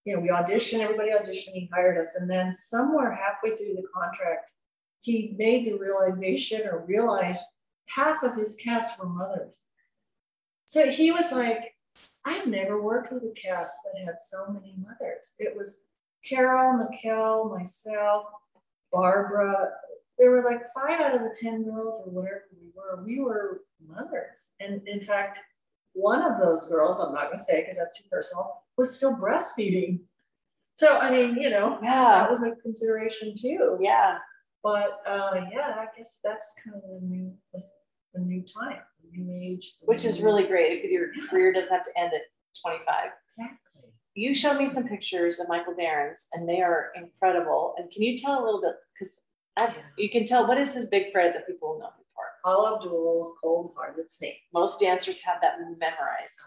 you 0.05 0.15
know, 0.15 0.21
we 0.21 0.29
auditioned, 0.29 0.79
everybody 0.79 1.11
auditioned, 1.11 1.53
he 1.53 1.69
hired 1.71 1.97
us. 1.97 2.15
And 2.15 2.29
then 2.29 2.55
somewhere 2.55 3.13
halfway 3.13 3.55
through 3.55 3.75
the 3.75 3.87
contract, 3.93 4.53
he 5.01 5.35
made 5.37 5.67
the 5.67 5.77
realization 5.77 6.61
or 6.67 6.85
realized 6.85 7.45
half 7.85 8.23
of 8.23 8.35
his 8.35 8.55
cast 8.55 8.99
were 8.99 9.07
mothers. 9.07 9.63
So 10.65 10.89
he 10.91 11.11
was 11.11 11.31
like, 11.31 11.75
I've 12.25 12.47
never 12.47 12.81
worked 12.81 13.13
with 13.13 13.23
a 13.23 13.33
cast 13.41 13.73
that 13.85 14.03
had 14.03 14.19
so 14.19 14.47
many 14.47 14.75
mothers. 14.77 15.35
It 15.39 15.55
was 15.55 15.83
Carol, 16.27 16.85
Mikkel, 16.85 17.57
myself, 17.57 18.25
Barbara. 18.91 19.71
There 20.17 20.31
were 20.31 20.43
like 20.43 20.69
five 20.75 20.99
out 20.99 21.15
of 21.15 21.21
the 21.21 21.35
10 21.39 21.63
girls 21.63 22.05
or 22.05 22.11
whatever 22.11 22.43
we 22.59 22.71
were, 22.75 23.03
we 23.05 23.19
were 23.19 23.61
mothers. 23.85 24.51
And 24.59 24.81
in 24.87 25.01
fact, 25.01 25.39
one 25.93 26.21
of 26.21 26.39
those 26.39 26.67
girls, 26.67 26.99
I'm 26.99 27.13
not 27.13 27.27
going 27.27 27.37
to 27.39 27.43
say 27.43 27.61
because 27.61 27.77
that's 27.77 27.97
too 27.97 28.07
personal, 28.11 28.63
was 28.77 28.95
still 28.95 29.15
breastfeeding. 29.15 29.99
So, 30.75 30.97
I 30.97 31.09
mean, 31.11 31.35
you 31.41 31.49
know, 31.49 31.79
Yeah, 31.81 32.19
that 32.21 32.29
was 32.29 32.43
a 32.43 32.51
consideration 32.57 33.33
too. 33.35 33.77
yeah. 33.81 34.17
But 34.63 34.99
uh, 35.07 35.41
yeah, 35.51 35.75
I 35.77 35.85
guess 35.97 36.19
that's 36.23 36.55
kind 36.63 36.75
of 36.75 36.83
the 37.01 37.05
new 37.07 37.33
the 38.13 38.19
new 38.21 38.41
time, 38.43 38.79
the 39.03 39.17
new 39.17 39.31
age. 39.53 39.75
the 39.79 39.85
Which 39.85 40.03
is 40.05 40.21
really 40.21 40.43
great 40.45 40.77
if 40.83 40.91
your 40.91 41.07
career 41.29 41.53
doesn't 41.53 41.71
have 41.73 41.85
to 41.85 41.91
end 41.97 42.11
at 42.13 42.21
25. 42.63 42.85
exactly. 43.25 43.91
You 44.15 44.33
showed 44.33 44.57
me 44.57 44.65
some 44.65 44.87
pictures 44.87 45.39
of 45.39 45.47
Michael 45.47 45.75
Darren's 45.75 46.27
and 46.33 46.49
they 46.49 46.61
are 46.61 46.91
incredible. 46.95 47.75
And 47.77 47.89
can 47.91 48.01
you 48.01 48.17
tell 48.17 48.43
a 48.43 48.43
little 48.43 48.61
bit? 48.61 48.73
Because 48.93 49.21
you 49.97 50.09
can 50.09 50.25
tell 50.25 50.47
what 50.47 50.59
is 50.59 50.73
his 50.73 50.89
big 50.89 51.11
credit 51.13 51.33
that 51.35 51.47
people 51.47 51.77
know? 51.79 51.89
Paula 52.47 52.75
Abdul's 52.77 53.33
Cold 53.43 53.73
Hearted 53.75 54.09
Snake. 54.09 54.37
Most 54.53 54.79
dancers 54.79 55.19
have 55.21 55.41
that 55.41 55.59
memorized. 55.59 56.41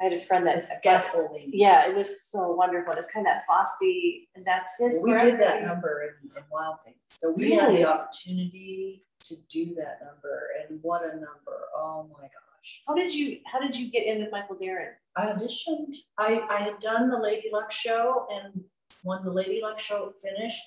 I 0.00 0.04
had 0.04 0.12
a 0.12 0.20
friend 0.20 0.46
that 0.46 0.62
scaffolding. 0.62 1.50
Yeah, 1.52 1.88
it 1.88 1.96
was 1.96 2.22
so 2.22 2.52
wonderful. 2.52 2.92
It's 2.92 3.10
kind 3.10 3.26
of 3.26 3.32
that 3.32 3.44
Fosse, 3.44 4.28
and 4.36 4.44
that's 4.46 4.76
his. 4.78 5.02
We 5.02 5.12
did 5.18 5.40
that 5.40 5.66
number 5.66 6.02
in, 6.22 6.30
in 6.36 6.42
Wild 6.52 6.76
Things. 6.84 6.98
So 7.16 7.32
we 7.32 7.52
had 7.52 7.72
the 7.72 7.84
opportunity 7.84 9.02
to 9.24 9.34
do 9.50 9.74
that 9.74 9.98
number 10.04 10.50
and 10.68 10.78
what 10.82 11.02
a 11.02 11.14
number. 11.14 11.58
Oh 11.76 12.08
my 12.12 12.22
gosh. 12.22 12.82
How 12.86 12.94
did 12.94 13.12
you 13.12 13.38
How 13.50 13.58
did 13.58 13.76
you 13.76 13.90
get 13.90 14.06
in 14.06 14.20
with 14.20 14.30
Michael 14.30 14.56
Darren? 14.56 14.92
I 15.16 15.26
auditioned. 15.26 15.96
I, 16.16 16.42
I 16.48 16.60
had 16.62 16.78
done 16.78 17.10
the 17.10 17.18
Lady 17.18 17.48
Luck 17.52 17.72
show 17.72 18.26
and 18.30 18.62
when 19.02 19.24
the 19.24 19.32
Lady 19.32 19.60
Luck 19.62 19.80
show 19.80 20.12
finished, 20.22 20.62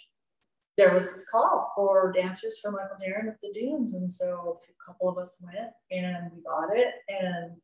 there 0.78 0.94
was 0.94 1.12
this 1.12 1.26
call 1.30 1.74
for 1.76 2.12
dancers 2.12 2.60
for 2.62 2.72
Michael 2.72 2.98
Darren 3.04 3.28
at 3.28 3.42
the 3.42 3.52
Dunes. 3.52 3.96
And 3.96 4.12
so 4.12 4.60
a 4.70 4.86
couple 4.86 5.10
of 5.10 5.18
us 5.18 5.42
went 5.44 5.72
and 5.92 6.32
we 6.34 6.44
got 6.44 6.76
it 6.76 6.94
and 7.10 7.56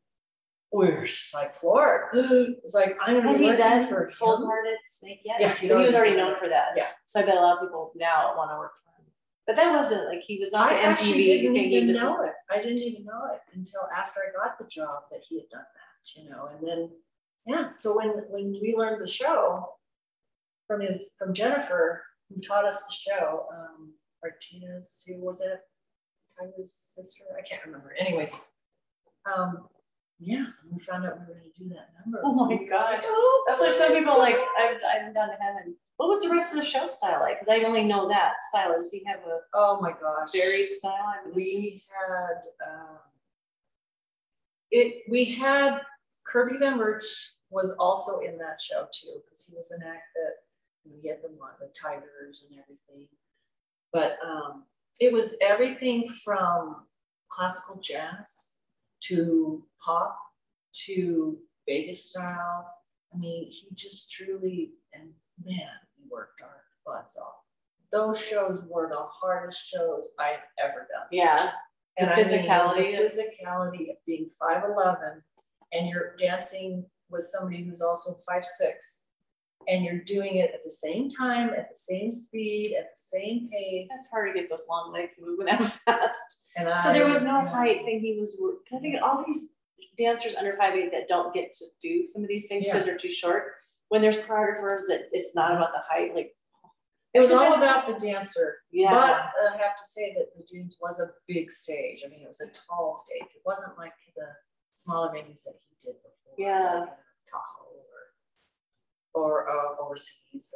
we 0.72 0.86
we're 0.86 1.06
just 1.06 1.32
like 1.32 1.58
floored. 1.60 2.06
It's 2.14 2.74
like, 2.74 2.96
I'm 3.00 3.16
gonna 3.16 3.30
Had 3.30 3.38
be 3.38 3.50
he 3.50 3.56
done 3.56 3.88
for 3.88 4.10
cold 4.18 4.44
hearted 4.44 4.78
Snake 4.88 5.20
yet? 5.24 5.40
Yeah, 5.40 5.54
so 5.68 5.78
he 5.78 5.86
was 5.86 5.94
already 5.94 6.16
known 6.16 6.34
for 6.40 6.48
that. 6.48 6.70
Yeah. 6.76 6.88
So 7.06 7.20
I 7.20 7.24
bet 7.24 7.36
a 7.36 7.40
lot 7.40 7.58
of 7.58 7.62
people 7.62 7.92
now 7.94 8.34
want 8.36 8.50
to 8.50 8.56
work 8.56 8.72
for 8.82 9.00
him. 9.00 9.06
But 9.46 9.54
that 9.56 9.72
wasn't 9.72 10.08
like 10.08 10.22
he 10.22 10.40
was 10.40 10.50
not 10.50 10.72
I 10.72 10.74
the 10.74 10.82
actually 10.82 11.24
MTV 11.24 11.24
didn't 11.24 11.56
even 11.56 11.92
know 11.94 12.24
it. 12.24 12.32
I 12.50 12.60
didn't 12.60 12.80
even 12.80 13.04
know 13.04 13.30
it 13.32 13.40
until 13.54 13.82
after 13.96 14.20
I 14.20 14.36
got 14.36 14.58
the 14.58 14.64
job 14.64 15.04
that 15.12 15.20
he 15.28 15.36
had 15.36 15.48
done 15.50 15.62
that, 15.62 16.20
you 16.20 16.28
know, 16.28 16.48
and 16.52 16.66
then, 16.66 16.90
yeah, 17.46 17.70
so 17.72 17.96
when, 17.96 18.08
when 18.28 18.50
we 18.60 18.74
learned 18.76 19.00
the 19.00 19.06
show 19.06 19.68
from 20.66 20.80
his, 20.80 21.12
from 21.18 21.32
Jennifer, 21.32 22.02
who 22.28 22.40
taught 22.40 22.64
us 22.64 22.84
the 22.84 22.94
show, 23.10 23.46
um, 23.54 23.92
Martinez, 24.22 25.04
who 25.06 25.20
was 25.20 25.40
it? 25.40 25.60
Tyler's 26.38 26.72
sister, 26.72 27.24
I 27.38 27.42
can't 27.46 27.64
remember, 27.64 27.94
anyways. 27.98 28.34
Um, 29.32 29.68
yeah, 30.18 30.46
we 30.70 30.82
found 30.84 31.04
out 31.06 31.14
we 31.14 31.26
were 31.26 31.34
gonna 31.40 31.52
do 31.58 31.68
that 31.70 31.88
number. 32.04 32.20
Oh 32.24 32.32
my 32.34 32.56
gosh. 32.68 33.02
Oh, 33.04 33.44
That's 33.46 33.60
like 33.60 33.74
some 33.74 33.92
people 33.92 34.16
like 34.18 34.36
I've 34.58 34.78
I 34.88 34.98
haven't 34.98 35.14
done 35.14 35.28
to 35.28 35.36
heaven. 35.40 35.74
What 35.96 36.08
was 36.08 36.22
the 36.22 36.30
rest 36.30 36.52
of 36.54 36.60
the 36.60 36.64
show 36.64 36.86
style 36.86 37.20
like? 37.20 37.40
Because 37.40 37.52
I 37.52 37.64
only 37.64 37.84
know 37.84 38.08
that 38.08 38.34
style. 38.50 38.74
Does 38.76 38.90
he 38.90 39.02
have 39.06 39.20
a 39.20 39.38
Oh 39.54 39.78
my 39.80 39.90
gosh. 39.92 40.32
varied 40.32 40.70
style? 40.70 40.92
I 40.92 41.26
would 41.26 41.36
assume? 41.36 41.62
we 41.62 41.82
had 41.88 42.68
um, 42.68 42.98
it 44.70 45.02
we 45.10 45.24
had 45.24 45.80
Kirby 46.26 46.58
Van 46.58 46.78
Burch 46.78 47.04
was 47.50 47.74
also 47.78 48.20
in 48.20 48.38
that 48.38 48.60
show 48.60 48.86
too 48.92 49.20
because 49.24 49.44
he 49.46 49.54
was 49.54 49.70
an 49.72 49.82
act 49.86 50.04
that 50.14 50.34
you 50.84 50.92
know, 50.92 50.98
he 51.02 51.08
had 51.08 51.18
the 51.22 51.28
the 51.60 51.72
tigers 51.80 52.44
and 52.48 52.58
everything. 52.58 53.08
But 53.92 54.16
um, 54.24 54.64
it 55.00 55.12
was 55.12 55.36
everything 55.40 56.08
from 56.24 56.86
classical 57.30 57.80
jazz 57.80 58.52
to 59.04 59.64
pop 59.84 60.16
to 60.86 61.38
Vegas 61.68 62.10
style. 62.10 62.66
I 63.14 63.18
mean 63.18 63.50
he 63.50 63.68
just 63.74 64.10
truly 64.10 64.72
and 64.92 65.10
man 65.44 65.70
he 65.96 66.02
worked 66.10 66.40
our 66.42 66.62
butts 66.84 67.16
off. 67.16 67.34
Those 67.92 68.20
shows 68.20 68.60
were 68.68 68.88
the 68.88 69.06
hardest 69.20 69.66
shows 69.68 70.12
I've 70.18 70.42
ever 70.58 70.88
done. 70.92 71.06
Yeah. 71.12 71.52
and 71.96 72.08
The 72.08 72.14
I 72.14 72.16
mean, 72.16 72.24
physicality 72.24 72.96
the 72.96 73.02
physicality 73.04 73.90
of 73.90 73.96
being 74.06 74.30
five 74.38 74.64
eleven, 74.64 75.22
and 75.72 75.88
you're 75.88 76.16
dancing 76.16 76.84
with 77.10 77.22
somebody 77.22 77.64
who's 77.64 77.80
also 77.80 78.18
five 78.28 78.44
six, 78.44 79.03
and 79.68 79.84
you're 79.84 80.00
doing 80.00 80.36
it 80.36 80.50
at 80.54 80.62
the 80.62 80.70
same 80.70 81.08
time, 81.08 81.50
at 81.50 81.68
the 81.70 81.76
same 81.76 82.10
speed, 82.10 82.74
at 82.78 82.90
the 82.94 82.96
same 83.18 83.48
pace. 83.50 83.88
That's 83.90 84.10
hard 84.10 84.34
to 84.34 84.40
get 84.40 84.50
those 84.50 84.66
long 84.68 84.92
legs 84.92 85.14
moving 85.20 85.46
that 85.46 85.62
fast. 85.86 86.44
And 86.56 86.68
I, 86.68 86.80
So 86.80 86.92
there 86.92 87.08
was 87.08 87.24
no 87.24 87.40
height 87.46 87.84
thing 87.84 88.00
he 88.00 88.18
was. 88.20 88.38
I 88.74 88.78
think 88.78 88.96
all 89.02 89.24
these 89.26 89.50
dancers 89.98 90.34
under 90.34 90.56
five 90.56 90.74
eight 90.74 90.90
that 90.92 91.08
don't 91.08 91.32
get 91.34 91.52
to 91.54 91.64
do 91.82 92.04
some 92.06 92.22
of 92.22 92.28
these 92.28 92.48
things 92.48 92.66
because 92.66 92.84
they're 92.84 92.96
too 92.98 93.12
short. 93.12 93.44
When 93.88 94.02
there's 94.02 94.18
choreographers 94.18 94.86
that 94.88 95.08
it's 95.12 95.34
not 95.34 95.52
about 95.52 95.72
the 95.72 95.82
height, 95.88 96.14
like 96.14 96.32
It 97.12 97.20
was 97.20 97.30
all 97.30 97.54
about 97.54 97.86
the 97.86 97.94
dancer. 98.04 98.58
yeah, 98.72 98.90
But 98.90 99.52
I 99.52 99.56
have 99.58 99.76
to 99.76 99.84
say 99.84 100.14
that 100.16 100.36
the 100.36 100.44
Dunes 100.50 100.78
was 100.80 101.00
a 101.00 101.10
big 101.28 101.50
stage. 101.52 102.00
I 102.04 102.08
mean, 102.08 102.22
it 102.22 102.26
was 102.28 102.40
a 102.40 102.46
tall 102.68 102.94
stage. 102.94 103.28
It 103.36 103.42
wasn't 103.44 103.78
like 103.78 103.92
the 104.16 104.26
smaller 104.74 105.08
venues 105.10 105.44
that 105.44 105.54
he 105.68 105.76
did 105.84 105.94
before. 106.02 106.34
Yeah. 106.36 106.80
like, 106.80 106.88
or, 109.14 109.48
uh, 109.48 109.76
overseas. 109.82 110.54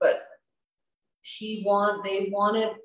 But 0.00 0.22
he 1.22 1.62
want, 1.66 2.04
they 2.04 2.28
wanted 2.32 2.76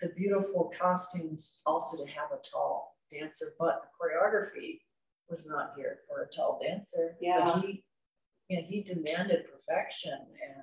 the 0.00 0.08
beautiful 0.16 0.70
costumes 0.78 1.62
also 1.66 2.04
to 2.04 2.10
have 2.10 2.30
a 2.32 2.38
tall 2.48 2.96
dancer, 3.12 3.54
but 3.58 3.82
the 3.82 3.88
choreography 3.98 4.80
was 5.28 5.46
not 5.48 5.72
here 5.76 6.00
for 6.08 6.22
a 6.22 6.28
tall 6.28 6.60
dancer. 6.62 7.16
But 7.20 7.26
Yeah. 7.26 7.60
he, 7.60 7.84
you 8.48 8.56
know, 8.60 8.66
he 8.68 8.82
demanded 8.82 9.46
perfection 9.50 10.12
and 10.12 10.62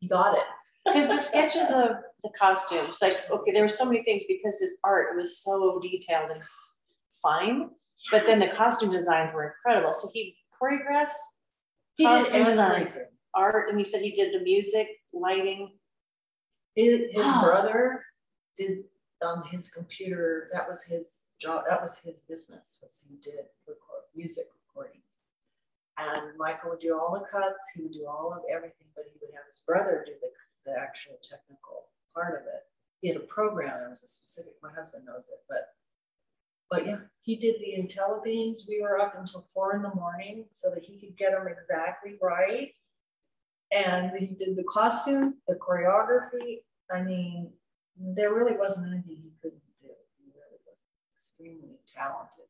he 0.00 0.08
got 0.08 0.36
it. 0.36 0.44
because 0.84 1.08
the 1.08 1.18
sketches 1.18 1.66
of 1.70 2.02
the 2.22 2.30
costumes, 2.38 3.02
like 3.02 3.14
okay, 3.30 3.52
there 3.52 3.62
were 3.62 3.68
so 3.68 3.84
many 3.84 4.02
things 4.04 4.24
because 4.26 4.58
his 4.60 4.78
art 4.84 5.16
was 5.16 5.38
so 5.38 5.78
detailed 5.80 6.30
and 6.30 6.42
fine, 7.22 7.70
but 8.10 8.24
then 8.26 8.38
the 8.38 8.48
costume 8.48 8.90
designs 8.90 9.34
were 9.34 9.44
incredible. 9.54 9.92
So 9.92 10.08
he 10.12 10.36
choreographs 10.60 11.16
He 11.98 12.04
did 12.06 12.10
Costume 12.20 12.44
designs. 12.46 12.92
everything. 12.96 13.12
art, 13.34 13.68
and 13.68 13.78
you 13.78 13.84
said 13.84 14.02
he 14.02 14.12
did 14.12 14.32
the 14.32 14.42
music, 14.42 14.88
lighting. 15.12 15.76
His, 16.74 17.10
his 17.12 17.26
Wow. 17.26 17.42
brother 17.44 18.04
did 18.56 18.84
on 19.20 19.42
his 19.48 19.68
computer, 19.70 20.48
that 20.52 20.68
was 20.68 20.84
his 20.84 21.26
job, 21.40 21.64
that 21.68 21.80
was 21.82 21.98
his 21.98 22.22
business, 22.22 22.78
was 22.80 23.04
he 23.08 23.16
did 23.16 23.46
record, 23.66 24.04
music 24.14 24.46
recordings. 24.54 25.02
And 25.98 26.38
Michael 26.38 26.70
would 26.70 26.78
do 26.80 26.96
all 26.96 27.12
the 27.18 27.26
cuts, 27.26 27.68
he 27.74 27.82
would 27.82 27.92
do 27.92 28.06
all 28.06 28.32
of 28.32 28.42
everything, 28.48 28.86
but 28.94 29.06
he 29.12 29.18
would 29.20 29.34
have 29.34 29.44
his 29.46 29.58
brother 29.66 30.04
do 30.06 30.12
the, 30.22 30.30
the 30.70 30.78
actual 30.78 31.18
technical 31.20 31.90
part 32.14 32.40
of 32.40 32.46
it. 32.46 32.62
He 33.00 33.08
had 33.08 33.16
a 33.16 33.26
program, 33.26 33.80
there 33.80 33.90
was 33.90 34.04
a 34.04 34.08
specific, 34.08 34.52
my 34.62 34.72
husband 34.72 35.04
knows 35.04 35.28
it, 35.30 35.40
but 35.48 35.74
but 36.70 36.86
yeah, 36.86 36.98
he 37.22 37.36
did 37.36 37.56
the 37.60 37.80
Intellabeams. 37.80 38.68
We 38.68 38.80
were 38.82 38.98
up 38.98 39.14
until 39.18 39.46
four 39.54 39.74
in 39.76 39.82
the 39.82 39.94
morning 39.94 40.46
so 40.52 40.70
that 40.70 40.84
he 40.84 40.98
could 40.98 41.16
get 41.16 41.32
them 41.32 41.46
exactly 41.48 42.16
right. 42.22 42.72
And 43.70 44.10
he 44.18 44.26
did 44.26 44.56
the 44.56 44.64
costume, 44.64 45.34
the 45.46 45.54
choreography. 45.54 46.62
I 46.90 47.02
mean, 47.02 47.52
there 47.98 48.32
really 48.32 48.56
wasn't 48.56 48.86
anything 48.86 49.16
he 49.16 49.32
couldn't 49.42 49.60
do. 49.82 49.88
He 50.18 50.30
really 50.34 50.58
was 50.66 50.78
extremely 51.16 51.78
talented, 51.86 52.48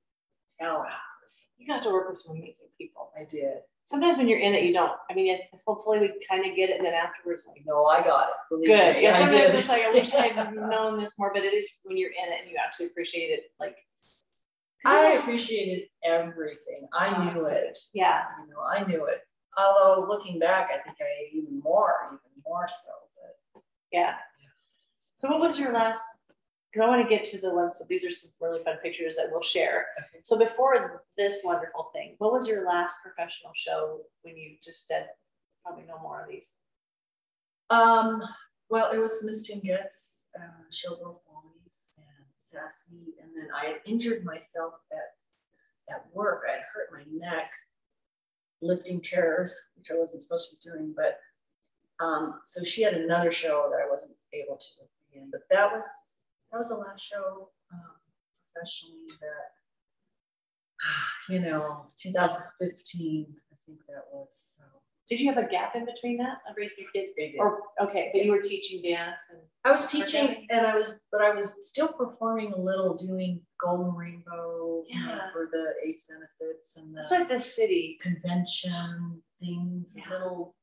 talented 0.60 0.92
person. 1.28 1.46
You 1.58 1.66
got 1.66 1.82
to 1.82 1.90
work 1.90 2.08
with 2.08 2.18
some 2.18 2.36
amazing 2.36 2.68
people. 2.78 3.10
I 3.18 3.24
did. 3.24 3.58
Sometimes 3.84 4.16
when 4.16 4.28
you're 4.28 4.38
in 4.38 4.54
it, 4.54 4.64
you 4.64 4.72
don't. 4.72 4.92
I 5.10 5.14
mean, 5.14 5.34
if, 5.34 5.60
hopefully 5.66 5.98
we 5.98 6.12
kind 6.28 6.44
of 6.48 6.56
get 6.56 6.70
it, 6.70 6.76
and 6.76 6.86
then 6.86 6.94
afterwards, 6.94 7.44
like, 7.48 7.62
No, 7.66 7.86
I 7.86 8.02
got 8.02 8.28
it. 8.28 8.34
Believe 8.50 8.66
good. 8.68 8.96
me, 8.96 9.02
Yeah, 9.02 9.12
sometimes 9.12 9.54
it's 9.54 9.68
like 9.68 9.82
I 9.82 9.90
wish 9.90 10.14
I'd 10.14 10.54
known 10.54 10.98
this 10.98 11.18
more, 11.18 11.30
but 11.32 11.44
it 11.44 11.54
is 11.54 11.70
when 11.84 11.96
you're 11.96 12.10
in 12.10 12.32
it 12.32 12.40
and 12.42 12.50
you 12.50 12.56
actually 12.62 12.86
appreciate 12.86 13.30
it. 13.30 13.44
Like, 13.58 13.76
I 14.86 15.12
appreciated 15.14 15.88
everything. 16.04 16.88
I 16.92 17.32
knew 17.32 17.46
it. 17.46 17.78
yeah, 17.92 18.22
You 18.44 18.52
know, 18.52 18.60
I 18.60 18.84
knew 18.84 19.06
it. 19.06 19.20
Although 19.56 20.06
looking 20.08 20.38
back, 20.38 20.68
I 20.72 20.82
think 20.82 20.96
I 21.00 21.36
even 21.36 21.60
more, 21.64 21.94
even 22.06 22.42
more 22.46 22.68
so. 22.68 22.90
But 23.54 23.62
yeah. 23.92 24.14
So 25.00 25.30
what 25.30 25.40
was 25.40 25.58
your 25.58 25.72
last? 25.72 26.06
Because 26.70 26.86
I 26.86 26.88
want 26.88 27.02
to 27.02 27.08
get 27.08 27.24
to 27.26 27.40
the 27.40 27.52
ones. 27.52 27.78
That 27.78 27.88
these 27.88 28.04
are 28.04 28.10
some 28.10 28.30
really 28.40 28.62
fun 28.62 28.76
pictures 28.82 29.16
that 29.16 29.26
we'll 29.32 29.42
share. 29.42 29.86
Okay. 29.98 30.20
So 30.22 30.38
before 30.38 31.02
this 31.16 31.40
wonderful 31.44 31.90
thing, 31.92 32.14
what 32.18 32.32
was 32.32 32.46
your 32.46 32.64
last 32.66 32.96
professional 33.02 33.52
show 33.56 34.02
when 34.22 34.36
you 34.36 34.56
just 34.62 34.86
said 34.86 35.08
probably 35.64 35.84
no 35.88 35.98
more 36.00 36.22
of 36.22 36.28
these? 36.28 36.56
Um, 37.70 38.22
well, 38.70 38.92
it 38.92 38.98
was 38.98 39.24
Miss 39.24 39.46
Tim 39.46 39.60
Getz, 39.60 40.26
uh, 40.38 40.42
and 40.42 40.66
Sassy, 42.50 43.14
and 43.20 43.30
then 43.36 43.48
I 43.54 43.66
had 43.66 43.76
injured 43.86 44.24
myself 44.24 44.74
at 44.92 45.94
at 45.94 46.06
work. 46.12 46.42
I 46.48 46.52
had 46.52 46.62
hurt 46.72 46.90
my 46.92 47.04
neck 47.10 47.50
lifting 48.60 49.00
chairs, 49.00 49.56
which 49.76 49.90
I 49.90 49.94
wasn't 49.94 50.22
supposed 50.22 50.50
to 50.50 50.56
be 50.56 50.70
doing. 50.70 50.94
But 50.96 51.18
um, 52.04 52.40
so 52.44 52.64
she 52.64 52.82
had 52.82 52.94
another 52.94 53.32
show 53.32 53.68
that 53.70 53.80
I 53.84 53.90
wasn't 53.90 54.12
able 54.32 54.56
to 54.56 54.66
be 55.12 55.18
in. 55.20 55.30
But 55.30 55.42
that 55.50 55.72
was 55.72 55.84
that 56.50 56.58
was 56.58 56.70
the 56.70 56.76
last 56.76 57.02
show 57.02 57.50
um, 57.72 57.96
professionally 58.52 59.06
that 59.20 59.52
you 61.32 61.40
know 61.40 61.86
2015. 61.96 63.26
I 63.52 63.56
think 63.66 63.80
that 63.88 64.04
was 64.12 64.28
so. 64.32 64.77
Did 65.08 65.20
you 65.20 65.32
have 65.32 65.42
a 65.42 65.48
gap 65.48 65.74
in 65.74 65.86
between 65.86 66.18
that 66.18 66.38
of 66.48 66.54
raising 66.56 66.84
your 66.84 66.92
kids? 66.92 67.12
They 67.16 67.30
did. 67.30 67.38
Or 67.40 67.60
okay, 67.80 68.10
but 68.12 68.24
you 68.24 68.30
were 68.32 68.40
teaching 68.42 68.82
dance 68.82 69.30
and 69.32 69.40
I 69.64 69.70
was 69.70 69.86
teaching 69.86 70.24
Okay. 70.24 70.46
and 70.50 70.66
I 70.66 70.76
was, 70.76 71.00
but 71.10 71.22
I 71.22 71.30
was 71.30 71.56
still 71.66 71.88
performing 71.88 72.52
a 72.52 72.58
little, 72.58 72.94
doing 72.94 73.40
Golden 73.62 73.94
Rainbow 73.94 74.84
you 74.86 75.00
know, 75.04 75.18
for 75.32 75.48
the 75.50 75.74
AIDS 75.86 76.04
benefits 76.08 76.76
and 76.76 76.96
it's 76.98 77.08
the 77.08 77.14
like 77.20 77.28
the 77.28 77.38
city. 77.38 77.98
convention 78.02 79.22
things, 79.40 79.94
Yeah. 79.96 80.10
little 80.12 80.54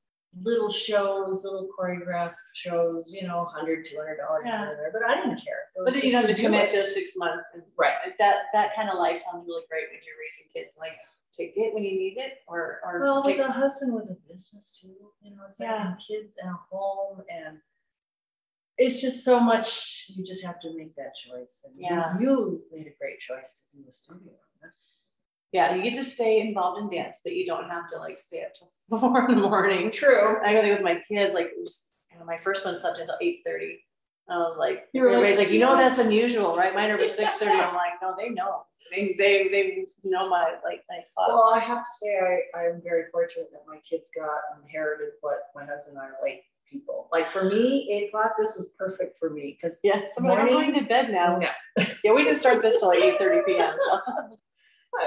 little 0.44 0.70
shows, 0.70 1.46
little 1.46 1.70
choreographed 1.80 2.36
shows, 2.56 3.14
you 3.16 3.26
know, 3.26 3.44
100 3.44 3.86
200 3.86 4.18
dollars 4.18 4.44
Yeah. 4.46 4.76
but 4.92 5.02
I 5.04 5.16
didn't 5.16 5.40
care. 5.42 5.64
But 5.78 5.94
then 5.94 6.04
you 6.04 6.12
don't 6.12 6.26
have 6.26 6.36
to 6.36 6.42
commit 6.42 6.70
to 6.72 6.86
six 6.86 7.16
months 7.16 7.48
and 7.54 7.64
Right. 7.78 7.96
that 8.20 8.36
that 8.54 8.76
kind 8.76 8.90
of 8.90 8.98
life 9.00 9.20
sounds 9.22 9.46
really 9.48 9.64
great 9.70 9.86
when 9.90 10.00
you're 10.06 10.20
raising 10.20 10.48
kids. 10.54 10.78
Like 10.80 10.94
take 11.38 11.54
it 11.56 11.74
when 11.74 11.84
you 11.84 11.92
need 11.98 12.18
it 12.18 12.40
or 12.48 12.80
or 12.86 13.00
Well, 13.02 13.24
with 13.24 13.40
a 13.40 13.52
husband 13.52 13.94
with 13.94 14.06
a 14.10 14.18
business 14.32 14.80
too, 14.82 14.96
you 15.22 15.32
know, 15.36 15.44
it's 15.50 15.60
like 15.60 15.70
Yeah. 15.70 15.88
and 15.92 15.98
kids 16.00 16.34
and 16.42 16.52
a 16.52 16.60
home 16.76 17.22
and 17.30 17.58
it's 18.78 19.00
just 19.02 19.24
so 19.24 19.40
much 19.40 20.08
you 20.10 20.24
just 20.24 20.44
have 20.46 20.60
to 20.62 20.76
make 20.76 20.96
that 20.96 21.16
choice. 21.16 21.64
And 21.66 21.76
Yeah. 21.80 22.20
you, 22.20 22.64
made 22.72 22.88
a 22.88 22.96
great 23.00 23.20
choice 23.20 23.64
to 23.72 23.78
do 23.78 23.88
a 23.88 23.92
studio. 23.92 24.34
That's 24.62 25.08
yeah, 25.52 25.74
you 25.76 25.84
get 25.84 25.94
to 25.94 26.04
stay 26.04 26.42
involved 26.42 26.82
in 26.82 26.90
dance, 26.90 27.22
but 27.24 27.34
you 27.34 27.46
don't 27.46 27.70
have 27.70 27.90
to 27.92 27.98
like 27.98 28.18
stay 28.18 28.44
up 28.44 28.54
till 28.54 28.72
four 29.00 29.30
in 29.30 29.36
the 29.40 29.48
morning. 29.48 29.90
true. 29.92 30.38
I 30.44 30.54
go 30.54 30.62
with 30.68 30.82
my 30.82 31.00
kids, 31.08 31.34
like 31.34 31.52
was, 31.58 31.86
you 32.12 32.20
know, 32.20 32.26
my 32.26 32.38
first 32.40 32.66
one 32.66 32.78
slept 32.78 33.00
until 33.00 33.16
eight 33.22 33.40
thirty. 33.46 33.85
I 34.30 34.38
was 34.40 34.58
like, 34.58 34.88
You 34.94 35.02
were 35.02 35.08
like, 35.10 35.16
everybody's 35.18 35.38
like, 35.38 35.52
you 35.52 35.60
know, 35.60 35.76
that's 35.76 36.00
unusual, 36.00 36.56
right? 36.56 36.74
Mine 36.74 36.90
are 36.92 36.98
at 36.98 37.12
six 37.16 37.36
thirty. 37.36 37.52
I'm 37.52 37.76
like, 37.76 37.94
no, 38.02 38.16
they 38.18 38.30
know. 38.30 38.64
They, 38.92 39.16
they, 39.18 39.48
they 39.50 39.86
know 40.04 40.30
my, 40.30 40.56
like, 40.64 40.84
my 40.90 41.00
thought. 41.16 41.30
Well, 41.30 41.52
I 41.56 41.60
have 41.60 41.80
to 41.80 41.90
say, 41.94 42.18
I, 42.56 42.60
I'm 42.60 42.82
very 42.84 43.06
fortunate 43.12 43.50
that 43.52 43.64
my 43.68 43.80
kids 43.90 44.12
got 44.16 44.38
inherited 44.62 45.10
what 45.22 45.40
my 45.56 45.66
husband 45.66 45.98
and 45.98 46.00
I 46.00 46.06
are 46.06 46.18
like 46.22 46.44
people. 46.72 47.08
Like 47.12 47.32
for 47.32 47.46
me, 47.46 47.90
eight 47.92 48.10
o'clock, 48.10 48.34
this 48.38 48.56
was 48.56 48.70
perfect 48.78 49.18
for 49.20 49.30
me 49.30 49.58
because 49.60 49.80
Yeah, 49.84 50.02
so 50.10 50.24
I'm 50.24 50.32
I'm 50.32 50.48
going 50.48 50.74
to 50.74 50.82
bed 50.82 51.10
now. 51.12 51.38
no. 51.38 51.86
Yeah, 52.04 52.14
we 52.14 52.24
didn't 52.24 52.38
start 52.40 52.62
this 52.62 52.80
till 52.80 52.90
like 52.90 53.00
eight 53.04 53.18
thirty 53.18 53.42
PM. 53.46 53.76
So. 53.88 54.00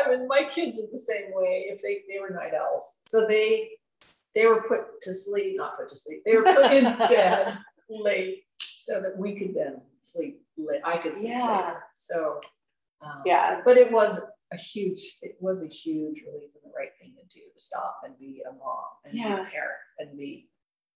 I 0.07 0.11
mean, 0.11 0.29
my 0.29 0.45
kids 0.51 0.79
are 0.79 0.87
the 0.93 0.99
same 0.99 1.33
way. 1.33 1.67
If 1.69 1.81
they, 1.83 2.03
they 2.13 2.21
were 2.21 2.31
night 2.31 2.53
owls, 2.55 2.99
so 3.07 3.27
they 3.27 3.71
they 4.35 4.47
were 4.47 4.63
put 4.63 5.01
to 5.03 5.15
sleep, 5.15 5.57
not 5.57 5.77
put 5.79 5.89
to 5.89 5.97
sleep. 5.97 6.23
They 6.27 6.37
were 6.37 6.43
put 6.43 6.73
in 6.73 6.85
bed 6.85 7.59
late 7.89 8.43
so 8.89 9.01
that 9.01 9.17
we 9.17 9.39
could 9.39 9.55
then 9.55 9.81
sleep 10.01 10.43
late. 10.57 10.81
I 10.85 10.97
could 10.99 11.17
sleep 11.17 11.29
Yeah. 11.31 11.57
later. 11.57 11.83
So 11.95 12.41
um, 13.05 13.23
Yeah. 13.25 13.61
but 13.65 13.77
it 13.77 13.93
was 13.93 14.21
a 14.53 14.57
huge, 14.57 15.19
it 15.23 15.37
was 15.41 15.63
a 15.63 15.69
huge 15.69 16.23
relief 16.27 16.51
and 16.55 16.65
the 16.73 16.75
right 16.77 16.91
thing 17.01 17.15
to 17.17 17.25
do 17.39 17.45
to 17.53 17.61
stop 17.61 18.01
and 18.05 18.19
be 18.19 18.43
a 18.49 18.53
mom 18.53 18.85
and 19.05 19.13
be 19.13 19.23
a 19.23 19.27
parent 19.27 19.83
and 19.99 20.17
be 20.19 20.49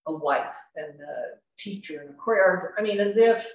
a 0.07 0.13
wife 0.13 0.47
and 0.75 0.99
a 1.01 1.39
teacher 1.59 2.01
and 2.01 2.11
a 2.11 2.13
choreographer. 2.15 2.71
I 2.79 2.83
mean, 2.83 2.99
as 2.99 3.17
if 3.19 3.47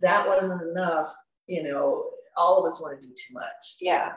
that 0.00 0.26
wasn't 0.26 0.62
enough, 0.62 1.14
you 1.46 1.62
know, 1.62 2.10
all 2.36 2.58
of 2.58 2.64
us 2.66 2.80
want 2.80 2.98
to 3.00 3.06
do 3.06 3.12
too 3.12 3.34
much. 3.34 3.58
So- 3.74 3.84
Yeah. 3.86 4.14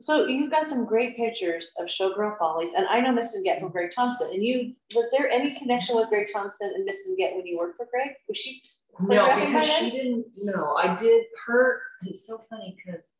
So 0.00 0.26
you've 0.26 0.50
got 0.50 0.68
some 0.68 0.84
great 0.84 1.16
pictures 1.16 1.72
of 1.78 1.86
Showgirl 1.86 2.38
Follies, 2.38 2.74
and 2.74 2.86
I 2.86 3.00
know 3.00 3.12
Miss 3.12 3.36
Get 3.42 3.60
from 3.60 3.70
Greg 3.70 3.90
Thompson. 3.92 4.28
And 4.32 4.42
you, 4.44 4.74
was 4.94 5.10
there 5.10 5.28
any 5.28 5.52
connection 5.52 5.96
with 5.96 6.08
Greg 6.08 6.28
Thompson 6.32 6.72
and 6.74 6.84
Miss 6.84 7.08
Get 7.18 7.34
when 7.34 7.44
you 7.46 7.58
worked 7.58 7.76
for 7.76 7.86
Greg? 7.90 8.10
Was 8.28 8.38
she 8.38 8.62
No, 9.00 9.34
because 9.34 9.66
she 9.66 9.90
didn't. 9.90 10.26
No, 10.36 10.76
I 10.76 10.94
did 10.94 11.24
her. 11.46 11.82
It's 12.02 12.26
so 12.26 12.44
funny 12.48 12.76
because 12.76 13.12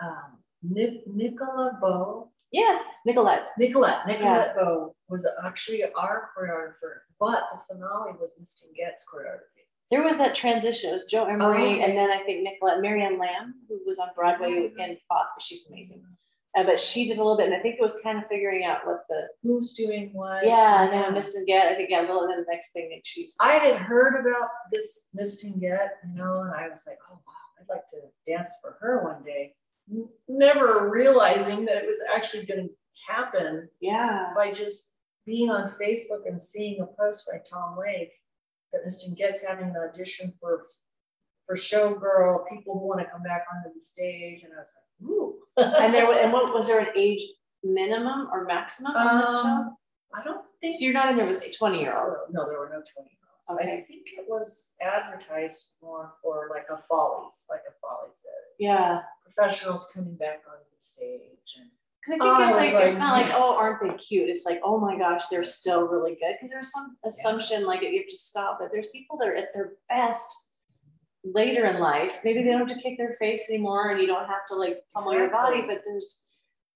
um, 0.00 0.38
Nic- 0.62 1.06
Nicola 1.06 1.76
Bow, 1.80 2.30
Yes, 2.52 2.84
Nicolette. 3.06 3.48
Nicolette, 3.58 4.06
Nicolette 4.06 4.54
Bow 4.54 4.94
was 5.08 5.26
actually 5.44 5.82
our 5.98 6.30
choreographer, 6.36 7.00
but 7.18 7.44
the 7.50 7.74
finale 7.74 8.12
was 8.20 8.36
Miss 8.38 8.62
Tinget's 8.62 9.06
choreography. 9.12 9.61
There 9.92 10.02
was 10.02 10.16
that 10.18 10.34
transition. 10.34 10.90
It 10.90 10.94
was 10.94 11.04
Joe 11.04 11.26
Emery, 11.26 11.80
Oh, 11.80 11.84
and 11.84 11.96
then 11.96 12.10
I 12.10 12.22
think 12.24 12.42
Nicolette, 12.42 12.80
Marianne 12.80 13.18
Lamb, 13.18 13.54
who 13.68 13.78
was 13.86 13.98
on 13.98 14.08
Broadway 14.16 14.72
in 14.78 14.96
Fosse. 15.06 15.30
She's 15.40 15.66
amazing. 15.68 16.02
Uh, 16.58 16.64
but 16.64 16.80
she 16.80 17.06
did 17.08 17.18
a 17.18 17.22
little 17.22 17.36
bit, 17.36 17.46
and 17.46 17.54
I 17.54 17.60
think 17.60 17.76
it 17.76 17.82
was 17.82 17.98
kind 18.02 18.16
of 18.18 18.26
figuring 18.26 18.64
out 18.64 18.86
what 18.86 19.04
the 19.10 19.26
Who's 19.42 19.74
doing 19.74 20.10
what? 20.14 20.46
yeah. 20.46 20.82
And 20.84 20.92
then 20.92 21.14
Miss 21.14 21.36
Get, 21.46 21.66
I 21.70 21.74
think 21.74 21.90
yeah, 21.90 22.00
and 22.00 22.08
then 22.08 22.28
the 22.40 22.46
next 22.50 22.72
thing 22.72 22.88
that 22.90 23.02
she's 23.04 23.34
I 23.38 23.54
had 23.58 23.76
heard 23.76 24.18
about 24.20 24.48
this 24.72 25.08
Miss 25.14 25.44
Tinget, 25.44 25.88
you 26.08 26.14
know, 26.14 26.40
and 26.42 26.52
I 26.54 26.68
was 26.68 26.84
like, 26.86 26.98
oh 27.10 27.14
wow, 27.26 27.60
I'd 27.60 27.68
like 27.68 27.86
to 27.88 27.98
dance 28.26 28.52
for 28.62 28.76
her 28.80 29.04
one 29.04 29.22
day. 29.24 29.54
Never 30.28 30.88
realizing 30.90 31.64
that 31.66 31.76
it 31.76 31.86
was 31.86 31.98
actually 32.14 32.46
going 32.46 32.68
to 32.68 32.74
happen 33.08 33.68
yeah 33.80 34.30
by 34.36 34.52
just 34.52 34.94
being 35.26 35.50
on 35.50 35.74
Facebook 35.80 36.26
and 36.26 36.40
seeing 36.40 36.80
a 36.80 36.86
post 36.86 37.28
by 37.30 37.38
Tom 37.48 37.76
Lake 37.78 38.12
that 38.72 38.82
Miss 38.84 39.04
Tinget's 39.04 39.44
having 39.44 39.68
an 39.68 39.76
audition 39.76 40.32
for 40.40 40.66
for 41.46 41.56
showgirl, 41.56 42.48
people 42.48 42.78
who 42.78 42.86
want 42.86 43.00
to 43.00 43.06
come 43.06 43.22
back 43.22 43.44
onto 43.52 43.74
the 43.74 43.80
stage, 43.80 44.42
and 44.44 44.52
I 44.54 44.60
was 44.60 44.74
like, 44.76 45.10
ooh. 45.10 45.34
and 45.84 45.92
there 45.92 46.10
and 46.22 46.32
what 46.32 46.54
was 46.54 46.68
there 46.68 46.80
an 46.80 46.88
age 46.96 47.22
minimum 47.64 48.28
or 48.32 48.44
maximum 48.44 48.92
on 48.94 49.20
this 49.20 49.30
show? 49.30 49.48
Um, 49.48 49.76
I 50.14 50.22
don't 50.24 50.44
think 50.60 50.76
So 50.76 50.84
you're 50.84 50.92
not 50.94 51.10
in 51.10 51.16
there 51.16 51.26
with 51.26 51.56
20 51.58 51.80
year 51.80 51.94
olds. 51.96 52.20
No, 52.30 52.46
there 52.48 52.58
were 52.58 52.68
no 52.68 52.82
20 52.94 53.10
year 53.10 53.18
olds. 53.48 53.60
I 53.60 53.64
think 53.64 54.06
it 54.18 54.24
was 54.28 54.74
advertised 54.80 55.72
more 55.82 56.14
for 56.22 56.48
like 56.50 56.66
a 56.70 56.80
follies, 56.88 57.46
like 57.50 57.62
a 57.68 57.72
follies, 57.80 58.24
Yeah. 58.58 59.00
professionals 59.24 59.90
coming 59.94 60.16
back 60.16 60.42
onto 60.48 60.64
the 60.64 60.80
stage. 60.80 61.56
And 61.58 61.70
'Cause 62.04 62.18
I 62.20 62.24
Oh, 62.24 62.36
think 62.38 62.40
I 62.40 62.48
it's 62.48 62.56
was 62.56 62.74
like, 62.74 62.84
it's 62.86 62.98
like, 62.98 62.98
not 62.98 63.12
like, 63.16 63.32
oh, 63.36 63.56
aren't 63.58 63.80
they 63.82 63.96
cute? 63.96 64.28
It's 64.28 64.44
like, 64.44 64.60
oh 64.64 64.78
my 64.78 64.98
gosh, 64.98 65.28
they're 65.28 65.44
still 65.44 65.86
really 65.86 66.12
good. 66.16 66.34
Because 66.34 66.50
there's 66.50 66.72
some 66.72 66.96
assumption 67.04 67.64
like 67.64 67.82
you 67.82 67.96
have 67.98 68.08
to 68.08 68.16
stop, 68.16 68.58
but 68.60 68.70
there's 68.72 68.88
people 68.88 69.16
that 69.18 69.28
are 69.28 69.36
at 69.36 69.54
their 69.54 69.74
best 69.88 70.48
later 71.24 71.66
in 71.66 71.78
life. 71.80 72.16
Maybe 72.24 72.42
they 72.42 72.50
don't 72.50 72.66
have 72.68 72.76
to 72.76 72.82
kick 72.82 72.98
their 72.98 73.14
face 73.20 73.48
anymore 73.48 73.90
and 73.90 74.00
you 74.00 74.06
don't 74.08 74.26
have 74.26 74.44
to 74.48 74.56
like 74.56 74.82
pummel 74.94 75.14
your 75.14 75.30
body, 75.30 75.62
but 75.66 75.82
there's 75.86 76.24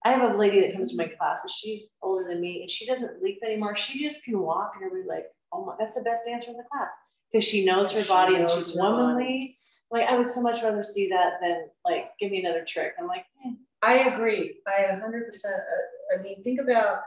I 0.04 0.12
have 0.12 0.34
a 0.34 0.36
lady 0.38 0.60
that 0.60 0.72
comes 0.74 0.90
to 0.92 0.96
my 0.96 1.06
class 1.08 1.42
and 1.42 1.50
she's 1.50 1.96
older 2.00 2.28
than 2.28 2.40
me 2.40 2.60
and 2.60 2.70
she 2.70 2.86
doesn't 2.86 3.20
leap 3.20 3.40
anymore. 3.44 3.74
She 3.74 4.00
just 4.00 4.22
can 4.24 4.38
walk 4.38 4.72
and 4.76 4.84
everybody's 4.84 5.08
like, 5.08 5.26
oh 5.52 5.64
my, 5.64 5.74
that's 5.80 5.96
the 5.96 6.02
best 6.02 6.24
dancer 6.24 6.52
in 6.52 6.56
the 6.56 6.62
class. 6.70 6.92
Because 7.32 7.44
she 7.44 7.64
knows 7.64 7.90
her 7.90 8.02
She 8.02 8.08
body 8.08 8.36
and 8.36 8.48
she's 8.48 8.72
body. 8.72 8.80
womanly. 8.80 9.58
Like 9.90 10.06
I 10.08 10.16
would 10.16 10.28
so 10.28 10.42
much 10.42 10.62
rather 10.62 10.84
see 10.84 11.08
that 11.08 11.40
than 11.42 11.68
like 11.84 12.10
give 12.20 12.30
me 12.30 12.44
another 12.44 12.64
trick. 12.64 12.92
I'm 13.00 13.08
like, 13.08 13.24
eh, 13.44 13.50
I 13.86 13.94
agree. 14.10 14.56
I 14.66 14.82
a 14.92 15.00
hundred 15.00 15.26
percent. 15.26 15.54
uh, 15.54 16.18
I 16.18 16.22
mean, 16.22 16.42
think 16.42 16.60
about 16.60 16.98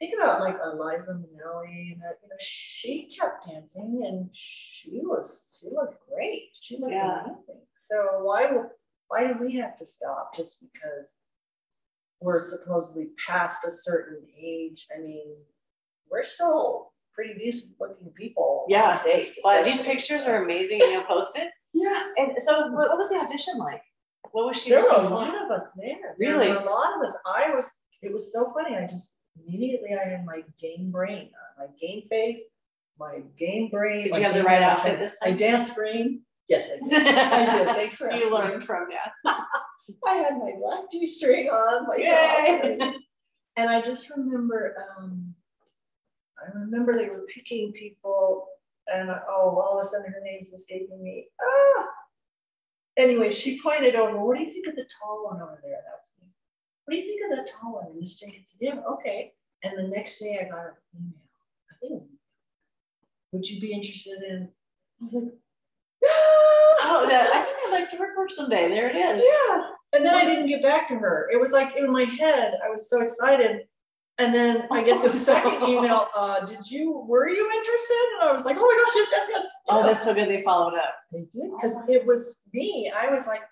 think 0.00 0.14
about 0.18 0.40
like 0.40 0.56
Eliza 0.62 1.12
Minnelli. 1.14 1.98
that, 2.02 2.16
You 2.22 2.28
know, 2.28 2.36
she 2.40 3.08
kept 3.18 3.46
dancing 3.48 4.02
and 4.06 4.28
she 4.32 5.00
was 5.04 5.58
she 5.60 5.68
looked 5.74 5.96
great. 6.12 6.42
She 6.60 6.76
looked 6.78 6.92
Yeah. 6.92 7.20
amazing. 7.24 7.62
So 7.76 7.96
why 8.22 8.50
why 9.08 9.26
do 9.28 9.34
we 9.40 9.54
have 9.56 9.76
to 9.78 9.86
stop 9.86 10.34
just 10.36 10.60
because 10.60 11.18
we're 12.20 12.40
supposedly 12.40 13.08
past 13.26 13.64
a 13.66 13.70
certain 13.70 14.26
age? 14.36 14.86
I 14.94 15.00
mean, 15.00 15.36
we're 16.10 16.24
still 16.24 16.92
pretty 17.14 17.34
decent 17.38 17.74
looking 17.80 18.10
people 18.10 18.66
Yeah. 18.68 18.86
on 18.90 18.92
stage. 18.98 19.34
These 19.64 19.82
pictures 19.82 20.24
are 20.24 20.42
amazing 20.42 20.82
and 20.82 20.92
You 20.92 21.02
posted. 21.04 21.42
post 21.44 21.54
yes. 21.74 22.12
And 22.18 22.32
so 22.42 22.52
what 22.72 22.96
was 22.98 23.08
the 23.10 23.20
audition 23.24 23.56
like? 23.58 23.82
What 24.32 24.46
was 24.46 24.62
she 24.62 24.70
There 24.70 24.82
were 24.82 24.88
a 24.88 25.08
lot 25.08 25.28
of 25.28 25.50
us 25.50 25.72
there. 25.76 26.14
Really? 26.18 26.46
There 26.46 26.54
were 26.54 26.60
a 26.60 26.64
lot 26.64 26.96
of 26.96 27.02
us. 27.02 27.16
I 27.26 27.54
was, 27.54 27.80
it 28.02 28.12
was 28.12 28.32
so 28.32 28.52
funny. 28.52 28.76
I 28.76 28.86
just 28.86 29.16
immediately 29.38 29.90
I 29.94 30.08
had 30.08 30.24
my 30.24 30.42
game 30.60 30.90
brain, 30.90 31.30
my 31.58 31.66
game 31.80 32.02
face, 32.08 32.42
my 32.98 33.20
game 33.38 33.68
brain. 33.70 34.02
Did 34.02 34.16
you 34.16 34.22
have 34.22 34.34
the 34.34 34.42
right 34.42 34.62
outfit 34.62 34.98
this 34.98 35.16
I 35.22 35.30
time? 35.30 35.36
dance 35.36 35.74
brain. 35.74 36.22
Yes, 36.48 36.70
I 36.70 36.88
did. 36.88 37.08
I 37.08 37.58
did. 37.58 37.66
Thanks 37.76 37.96
for 37.96 38.10
You 38.12 38.32
learned 38.32 38.64
from, 38.64 38.86
yeah. 38.90 39.32
I 40.06 40.14
had 40.14 40.38
my 40.38 40.52
black 40.58 40.90
G 40.90 41.06
string 41.06 41.48
on, 41.48 41.86
my 41.86 41.96
Yay! 41.96 42.76
top. 42.78 42.94
And 43.56 43.70
I 43.70 43.80
just 43.80 44.10
remember, 44.10 44.76
um, 44.98 45.34
I 46.38 46.56
remember 46.58 46.96
they 46.96 47.08
were 47.08 47.24
picking 47.32 47.72
people 47.72 48.48
and 48.92 49.10
oh, 49.10 49.60
all 49.60 49.78
of 49.78 49.84
a 49.84 49.86
sudden 49.86 50.12
her 50.12 50.20
name's 50.22 50.52
escaping 50.52 51.02
me. 51.02 51.26
Ah! 51.40 51.84
Anyway, 52.98 53.30
she 53.30 53.60
pointed 53.60 53.94
over, 53.94 54.24
what 54.24 54.36
do 54.36 54.42
you 54.42 54.50
think 54.50 54.66
of 54.66 54.76
the 54.76 54.86
tall 55.00 55.26
one 55.26 55.42
over 55.42 55.60
there? 55.62 55.82
That 55.84 55.98
was 55.98 56.12
me. 56.20 56.28
What 56.84 56.92
do 56.94 56.98
you 56.98 57.04
think 57.04 57.30
of 57.30 57.36
the 57.36 57.50
tall 57.52 57.74
one? 57.74 57.86
And 57.86 58.00
Miss 58.00 58.18
Jenkins 58.18 58.56
said, 58.56 58.66
yeah, 58.66 58.80
okay. 58.94 59.32
And 59.62 59.78
the 59.78 59.88
next 59.88 60.18
day 60.18 60.38
I 60.40 60.48
got 60.48 60.66
an 60.66 60.72
email. 60.94 61.12
I 61.70 61.74
think, 61.80 62.02
would 63.32 63.46
you 63.46 63.60
be 63.60 63.72
interested 63.72 64.22
in? 64.22 64.48
I 65.00 65.04
was 65.04 65.12
like, 65.12 65.24
Oh, 66.88 67.06
that, 67.08 67.30
I 67.34 67.42
think 67.42 67.56
I'd 67.66 67.80
like 67.80 67.90
to 67.90 67.98
work 67.98 68.14
for 68.14 68.28
someday. 68.28 68.68
There 68.68 68.88
it 68.88 68.96
is. 68.96 69.24
Yeah. 69.24 69.62
And 69.92 70.04
then 70.04 70.14
I 70.14 70.24
didn't 70.24 70.48
get 70.48 70.62
back 70.62 70.88
to 70.88 70.94
her. 70.94 71.28
It 71.32 71.40
was 71.40 71.52
like 71.52 71.76
in 71.76 71.90
my 71.90 72.04
head, 72.04 72.54
I 72.64 72.70
was 72.70 72.88
so 72.88 73.02
excited. 73.02 73.62
And 74.18 74.32
then 74.32 74.66
I 74.70 74.82
get 74.82 75.02
the 75.02 75.10
second 75.10 75.62
email, 75.68 76.08
uh, 76.16 76.44
did 76.46 76.70
you, 76.70 77.04
were 77.06 77.28
you 77.28 77.50
interested? 77.54 78.04
And 78.20 78.30
I 78.30 78.32
was 78.32 78.44
like, 78.44 78.56
oh 78.58 78.60
my 78.60 78.84
gosh, 78.84 78.94
yes, 78.96 79.08
yes, 79.12 79.26
yes. 79.30 79.46
Oh, 79.68 79.86
that's 79.86 80.04
so 80.04 80.14
good 80.14 80.28
they 80.28 80.42
followed 80.42 80.74
up. 80.74 80.94
They 81.12 81.26
did, 81.32 81.50
because 81.54 81.78
it 81.88 82.06
was 82.06 82.42
me. 82.52 82.90
I 82.94 83.10
was 83.12 83.26
like, 83.26 83.42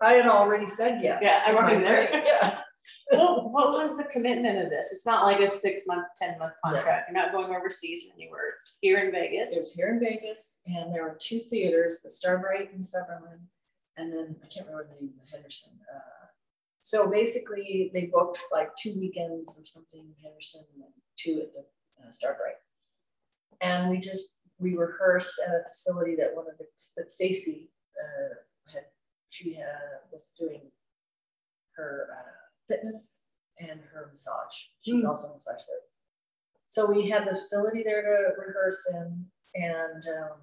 I 0.00 0.14
had 0.14 0.26
already 0.26 0.66
said 0.66 1.00
yes. 1.02 1.20
Yeah, 1.22 1.42
I'm 1.46 1.56
already 1.56 1.82
there. 1.82 2.10
Yeah. 2.24 2.58
Well, 3.12 3.50
what 3.50 3.72
was 3.72 3.98
the 3.98 4.04
commitment 4.04 4.56
of 4.56 4.70
this? 4.70 4.90
It's 4.90 5.04
not 5.04 5.26
like 5.26 5.38
a 5.40 5.50
six 5.50 5.82
month, 5.86 6.06
10 6.16 6.38
month 6.38 6.54
contract. 6.64 7.10
You're 7.10 7.22
not 7.22 7.30
going 7.30 7.54
overseas 7.54 8.06
or 8.06 8.14
anywhere. 8.14 8.54
It's 8.54 8.78
here 8.80 9.00
in 9.00 9.12
Vegas. 9.12 9.52
It 9.52 9.58
was 9.58 9.74
here 9.74 9.92
in 9.92 10.00
Vegas, 10.00 10.60
and 10.64 10.94
there 10.94 11.02
were 11.02 11.18
two 11.20 11.40
theaters, 11.40 12.00
the 12.02 12.08
Starbright 12.08 12.70
in 12.72 12.80
Summerlin, 12.80 13.40
and 13.98 14.10
then 14.10 14.34
I 14.42 14.46
can't 14.46 14.66
remember 14.66 14.88
the 14.88 15.04
name 15.04 15.12
the 15.14 15.30
Henderson. 15.30 15.72
Uh, 15.94 16.19
so 16.80 17.10
basically, 17.10 17.90
they 17.92 18.06
booked 18.12 18.38
like 18.52 18.70
two 18.76 18.94
weekends 18.98 19.58
or 19.58 19.66
something 19.66 20.06
Henderson, 20.22 20.64
and 20.74 20.84
two 21.18 21.42
at 21.42 21.52
the 21.52 21.60
uh, 22.06 22.10
Starbright. 22.10 22.56
And 23.60 23.90
we 23.90 23.98
just 23.98 24.38
we 24.58 24.74
rehearsed 24.76 25.40
at 25.46 25.54
a 25.54 25.64
facility 25.68 26.16
that 26.16 26.34
one 26.34 26.46
of 26.50 26.56
the 26.58 26.66
that 26.96 27.12
Stacy 27.12 27.70
uh, 28.00 28.34
had. 28.72 28.84
She 29.32 29.56
uh, 29.58 29.98
was 30.10 30.32
doing 30.38 30.62
her 31.76 32.08
uh, 32.12 32.30
fitness 32.68 33.32
and 33.58 33.80
her 33.92 34.08
massage. 34.10 34.56
She's 34.80 35.04
Mm. 35.04 35.08
also 35.08 35.28
a 35.28 35.34
massage 35.34 35.62
therapist. 35.66 36.00
So 36.66 36.86
we 36.86 37.08
had 37.08 37.26
the 37.26 37.32
facility 37.32 37.82
there 37.84 38.02
to 38.02 38.40
rehearse 38.40 38.88
in, 38.92 39.26
and 39.54 40.04
um, 40.08 40.38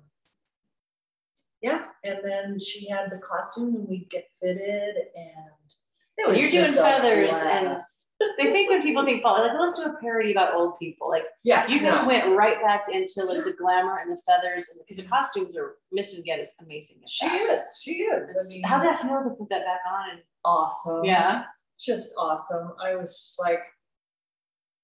yeah, 1.62 1.86
and 2.04 2.20
then 2.24 2.60
she 2.60 2.88
had 2.90 3.10
the 3.12 3.18
costume, 3.18 3.76
and 3.76 3.88
we'd 3.88 4.10
get 4.10 4.30
fitted, 4.42 4.96
and 5.16 5.76
You're 6.18 6.50
doing 6.50 6.74
feathers 6.74 7.36
and-. 7.36 7.82
So 8.20 8.28
I 8.40 8.52
think 8.52 8.68
when 8.72 8.82
people 8.82 9.06
think 9.06 9.22
fall, 9.22 9.40
like 9.40 9.52
let's 9.60 9.78
do 9.78 9.86
a 9.86 9.96
parody 10.02 10.32
about 10.32 10.56
old 10.56 10.80
people. 10.80 11.08
Like 11.08 11.26
yeah, 11.44 11.68
you 11.68 11.80
guys 11.80 12.02
no. 12.02 12.08
went 12.08 12.36
right 12.36 12.60
back 12.60 12.86
into 12.92 13.24
like 13.24 13.44
the 13.44 13.54
glamour 13.54 14.00
and 14.00 14.12
the 14.12 14.20
feathers 14.26 14.70
and 14.72 14.82
because 14.82 14.98
the 14.98 15.04
mm-hmm. 15.04 15.14
costumes 15.14 15.56
are 15.56 15.76
Miss 15.92 16.16
and 16.16 16.24
Get 16.26 16.40
is 16.40 16.56
amazing. 16.60 16.98
At 17.04 17.12
She 17.12 17.28
that. 17.28 17.60
is, 17.60 17.80
she 17.80 17.92
is. 17.92 18.30
I 18.30 18.54
mean, 18.54 18.64
How'd 18.64 18.86
that 18.86 19.02
feel 19.02 19.24
to 19.24 19.36
put 19.38 19.50
that 19.50 19.66
back 19.66 19.82
on? 19.88 20.20
awesome. 20.44 21.04
Yeah. 21.04 21.44
just 21.80 22.16
awesome. 22.18 22.74
I 22.84 22.96
was 22.96 23.20
just 23.20 23.40
like, 23.40 23.60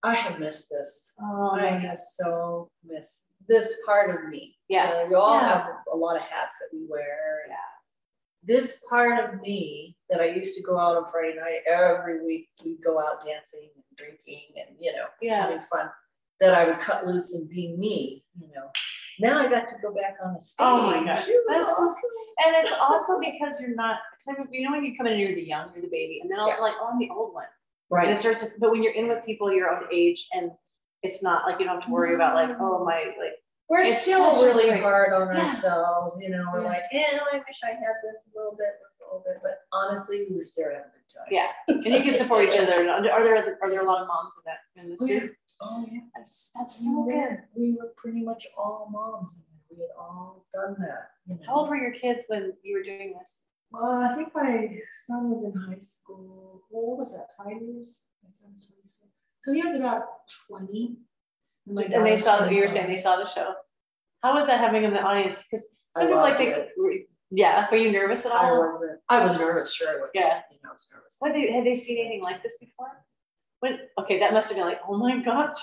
I 0.04 0.14
have 0.14 0.40
missed 0.40 0.70
this. 0.70 1.14
Oh, 1.20 1.58
I 1.60 1.70
have 1.70 2.00
so 2.00 2.70
missed 2.86 3.24
this 3.48 3.80
part 3.86 4.10
of 4.12 4.30
me. 4.30 4.56
Yeah. 4.68 4.90
You 4.90 4.94
know, 4.94 5.10
we 5.10 5.16
all 5.16 5.40
Yeah. 5.40 5.50
have 5.50 5.68
a 5.92 5.96
lot 5.96 6.18
of 6.18 6.22
hats 6.22 6.60
that 6.60 6.78
we 6.78 6.86
wear. 6.88 7.46
Yeah. 7.48 7.56
This 8.46 8.82
part 8.90 9.24
of 9.24 9.42
me 9.42 9.96
that 10.10 10.20
I 10.20 10.26
used 10.26 10.58
to 10.58 10.64
go 10.64 10.78
out 10.78 10.98
on 10.98 11.12
Friday 11.12 11.36
night 11.38 11.62
every 11.68 12.26
week, 12.26 12.50
we'd 12.64 12.84
go 12.84 13.00
out 13.00 13.26
dancing 13.26 13.70
and 13.74 13.84
drinking 13.98 14.54
and, 14.58 14.76
you 14.80 14.92
know, 14.94 15.06
Yeah. 15.22 15.44
having 15.44 15.62
fun, 15.72 15.90
that 16.40 16.54
I 16.54 16.66
would 16.68 16.82
cut 16.82 17.06
loose 17.06 17.34
and 17.34 17.48
be 17.48 17.76
me, 17.78 18.26
you 18.38 18.50
know. 18.54 18.70
Now 19.20 19.46
I 19.46 19.50
got 19.50 19.68
to 19.70 19.76
go 19.82 19.94
back 19.94 20.18
on 20.24 20.34
the 20.34 20.42
stage. 20.42 20.66
Oh 20.66 20.82
my 20.82 21.06
gosh, 21.06 21.28
It 21.28 21.44
was 21.48 21.68
that's 21.68 21.78
so-. 21.78 21.96
And 22.46 22.56
it's 22.58 22.74
also 22.74 23.20
because 23.20 23.62
you're 23.62 23.76
not, 23.76 24.00
because 24.18 24.40
I 24.40 24.44
mean, 24.50 24.62
you 24.62 24.70
know, 24.70 24.76
when 24.76 24.84
you 24.84 24.98
come 24.98 25.08
in, 25.08 25.20
you're 25.20 25.36
the 25.36 25.42
young, 25.42 25.70
you're 25.74 25.84
the 25.84 25.90
baby, 25.90 26.20
and 26.22 26.30
then 26.32 26.40
also 26.40 26.64
like, 26.64 26.74
oh, 26.80 26.90
I'm 26.92 27.00
the 27.00 27.10
old 27.16 27.34
one. 27.34 27.46
Right. 27.90 28.08
And 28.08 28.18
it 28.18 28.20
starts 28.20 28.40
to, 28.42 28.50
but 28.60 28.72
when 28.72 28.82
you're 28.82 28.94
in 28.94 29.08
with 29.08 29.24
people 29.24 29.54
your 29.54 29.70
own 29.70 29.84
age 29.92 30.28
and 30.34 30.52
it's 31.04 31.22
not 31.22 31.44
like 31.46 31.60
you 31.60 31.66
don't 31.66 31.76
have 31.76 31.86
to 31.86 31.92
worry 31.92 32.16
about 32.16 32.34
like, 32.34 32.50
mm-hmm. 32.50 32.64
oh, 32.64 32.84
my, 32.84 33.12
like, 33.20 33.38
We're 33.70 33.82
It's 33.82 34.02
still 34.02 34.34
really 34.46 34.70
great- 34.70 34.82
hard 34.84 35.14
on 35.14 35.34
Yeah. 35.36 35.44
ourselves, 35.44 36.20
you 36.22 36.30
know, 36.30 36.46
we're 36.52 36.62
Yeah. 36.62 36.68
like, 36.68 36.84
eh, 36.92 37.18
I 37.20 37.38
wish 37.38 37.64
I 37.64 37.70
had 37.72 37.96
this 38.04 38.28
a 38.28 38.38
little 38.38 38.56
bit, 38.56 38.80
this 38.82 39.00
a 39.02 39.04
little 39.06 39.24
bit, 39.26 39.40
but 39.42 39.62
honestly, 39.72 40.28
we 40.30 40.38
were 40.38 40.46
still 40.46 40.66
having 40.66 40.80
a 40.80 40.84
good 40.84 41.10
time. 41.10 41.28
yeah. 41.32 41.52
And 41.68 41.84
you 41.86 42.04
can 42.04 42.16
support 42.16 42.46
each 42.46 42.60
other. 42.60 42.74
Are 42.90 43.02
there, 43.02 43.14
are 43.62 43.70
there 43.70 43.82
a 43.82 43.86
lot 43.86 44.02
of 44.02 44.08
moms 44.08 44.38
in 44.38 44.44
that, 44.46 44.60
in 44.82 44.90
this 44.90 45.02
group? 45.02 45.36
Oh, 45.62 45.86
yeah. 45.90 46.02
That's, 46.16 46.52
that's 46.56 46.82
We 46.82 46.94
so 46.94 47.04
good. 47.04 47.16
were, 47.16 47.48
we 47.56 47.74
were 47.74 47.94
pretty 47.96 48.22
much 48.22 48.48
all 48.58 48.88
moms. 48.92 49.38
and 49.38 49.46
We 49.78 49.82
had 49.82 49.92
all 49.98 50.46
done 50.54 50.76
that. 50.80 51.12
You 51.26 51.36
know. 51.36 51.42
How 51.48 51.56
old 51.56 51.70
were 51.70 51.78
your 51.78 51.94
kids 51.94 52.26
when 52.28 52.54
you 52.64 52.76
were 52.78 52.84
doing 52.84 53.16
this? 53.18 53.46
Uh, 53.74 54.08
I 54.12 54.16
think 54.16 54.36
my 54.36 54.78
son 54.92 55.32
was 55.32 55.44
in 55.44 55.54
high 55.54 55.80
school. 55.80 56.62
Well, 56.70 56.86
what 56.90 56.98
was 57.00 57.14
that? 57.16 57.30
Five 57.38 57.60
years. 57.62 58.06
My 58.24 58.30
son's 58.30 58.68
26. 58.68 59.10
So 59.40 59.52
he 59.54 59.64
was 59.64 59.76
about 59.76 60.28
20. 60.48 60.98
My 61.68 61.84
And 61.84 62.06
they 62.06 62.18
saw, 62.18 62.40
that 62.40 62.52
you 62.52 62.62
were 62.62 62.68
saying 62.68 62.90
they 62.90 62.98
saw 62.98 63.18
the 63.18 63.28
show. 63.28 63.54
How 64.22 64.36
was 64.36 64.48
that 64.48 64.60
having 64.60 64.84
in 64.84 64.94
the 64.94 65.02
audience? 65.02 65.44
Because 65.44 65.68
I 65.96 66.00
some 66.02 66.08
people 66.10 66.22
like 66.22 66.40
loved 66.40 66.52
to, 66.52 67.00
yeah, 67.32 67.68
were 67.72 67.78
you 67.78 67.92
nervous 67.92 68.26
at 68.26 68.32
all? 68.32 68.40
I 68.40 68.66
wasn't. 68.66 69.00
I 69.10 69.24
was 69.24 69.38
nervous. 69.38 69.74
Sure, 69.74 69.90
I 69.90 69.96
was. 69.96 70.10
Yeah. 70.14 70.42
You 70.52 70.58
know, 70.64 70.70
I 70.70 70.74
was 70.74 70.88
nervous. 70.94 71.18
What, 71.20 71.34
they- 71.34 71.52
had 71.52 71.66
they 71.66 71.76
seen 71.76 71.98
anything 72.00 72.24
like 72.24 72.44
this 72.44 72.58
before? 72.60 73.04
When, 73.60 73.80
okay, 74.00 74.20
that 74.20 74.34
must 74.34 74.50
have 74.50 74.58
been 74.58 74.66
like, 74.68 74.80
oh 74.88 74.98
my 74.98 75.20
gosh, 75.24 75.58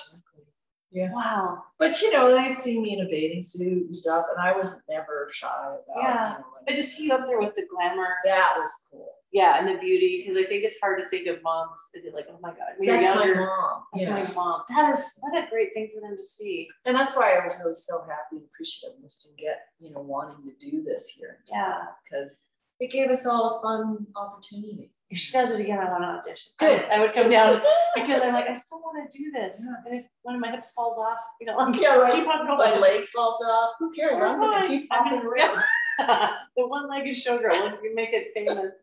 Yeah. 0.90 1.12
wow. 1.12 1.62
But 1.78 2.00
you 2.00 2.10
know, 2.12 2.34
they 2.34 2.52
see 2.54 2.80
me 2.80 2.98
in 2.98 3.06
a 3.06 3.08
bathing 3.10 3.42
suit 3.42 3.86
and 3.86 3.94
stuff, 3.96 4.26
and 4.34 4.40
I 4.42 4.56
was 4.56 4.76
never 4.88 5.28
shy 5.30 5.48
about. 5.48 5.80
Yeah. 5.96 6.12
You 6.32 6.38
know, 6.38 6.44
like, 6.66 6.70
I 6.70 6.74
just 6.74 6.96
see 6.96 7.04
you 7.04 7.12
up 7.12 7.26
there 7.26 7.38
with 7.38 7.54
the 7.56 7.62
glamour, 7.70 8.08
that 8.24 8.54
was 8.58 8.72
cool. 8.90 9.12
Yeah, 9.32 9.58
and 9.58 9.68
the 9.68 9.80
beauty, 9.80 10.24
because 10.24 10.36
I 10.36 10.44
think 10.48 10.64
it's 10.64 10.80
hard 10.80 10.98
to 11.00 11.08
think 11.08 11.28
of 11.28 11.42
moms 11.42 11.90
that 11.94 12.02
like, 12.14 12.26
oh 12.30 12.38
my 12.42 12.50
God, 12.50 12.74
you're 12.80 12.96
That's 12.96 13.16
my 13.16 13.32
mom. 13.32 13.82
that's 13.92 14.04
yeah. 14.04 14.14
my 14.14 14.34
mom. 14.34 14.62
That 14.68 14.90
is, 14.90 15.14
what 15.20 15.38
a 15.38 15.48
great 15.48 15.72
thing 15.72 15.90
for 15.94 16.00
them 16.00 16.16
to 16.16 16.22
see. 16.22 16.68
And 16.84 16.96
that's 16.96 17.16
why 17.16 17.34
I 17.34 17.44
was 17.44 17.54
really 17.62 17.76
so 17.76 18.00
happy 18.00 18.36
and 18.36 18.42
appreciative 18.52 18.98
of 18.98 19.04
Mr. 19.04 19.26
Get, 19.38 19.60
you 19.78 19.92
know, 19.92 20.00
wanting 20.00 20.50
to 20.50 20.70
do 20.70 20.82
this 20.82 21.06
here. 21.06 21.38
Yeah. 21.50 21.82
Because 22.04 22.42
it 22.80 22.90
gave 22.90 23.08
us 23.10 23.24
all 23.26 23.58
a 23.58 23.62
fun 23.62 24.06
opportunity. 24.16 24.90
If 25.10 25.18
she 25.18 25.32
does 25.32 25.52
it 25.52 25.60
again, 25.60 25.78
I 25.78 25.90
want 25.90 26.02
to 26.02 26.08
audition. 26.08 26.52
Good. 26.58 26.84
I, 26.90 26.96
I 26.96 27.00
would 27.00 27.12
come 27.12 27.30
down 27.30 27.60
because 27.94 28.22
I'm 28.22 28.32
like, 28.34 28.48
I 28.48 28.54
still 28.54 28.80
want 28.80 29.10
to 29.10 29.18
do 29.18 29.30
this. 29.32 29.64
Yeah. 29.64 29.74
And 29.92 30.00
if 30.00 30.06
one 30.22 30.34
of 30.34 30.40
my 30.40 30.50
hips 30.50 30.72
falls 30.72 30.98
off, 30.98 31.18
you 31.40 31.46
know, 31.46 31.56
I'm 31.56 31.72
Yeah, 31.74 31.94
just 31.94 32.02
right. 32.04 32.14
keep 32.14 32.26
on 32.26 32.46
going. 32.46 32.58
My 32.58 32.78
leg 32.78 33.04
falls 33.14 33.42
off. 33.44 33.72
Who 33.78 33.92
cares? 33.92 34.14
I'm 34.14 34.40
gonna 34.40 34.66
keep 34.66 34.88
popping 34.88 35.20
around. 35.20 35.62
the 36.56 36.66
one-legged 36.66 37.14
showgirl, 37.14 37.82
you 37.82 37.94
make 37.94 38.10
it 38.12 38.28
famous. 38.34 38.74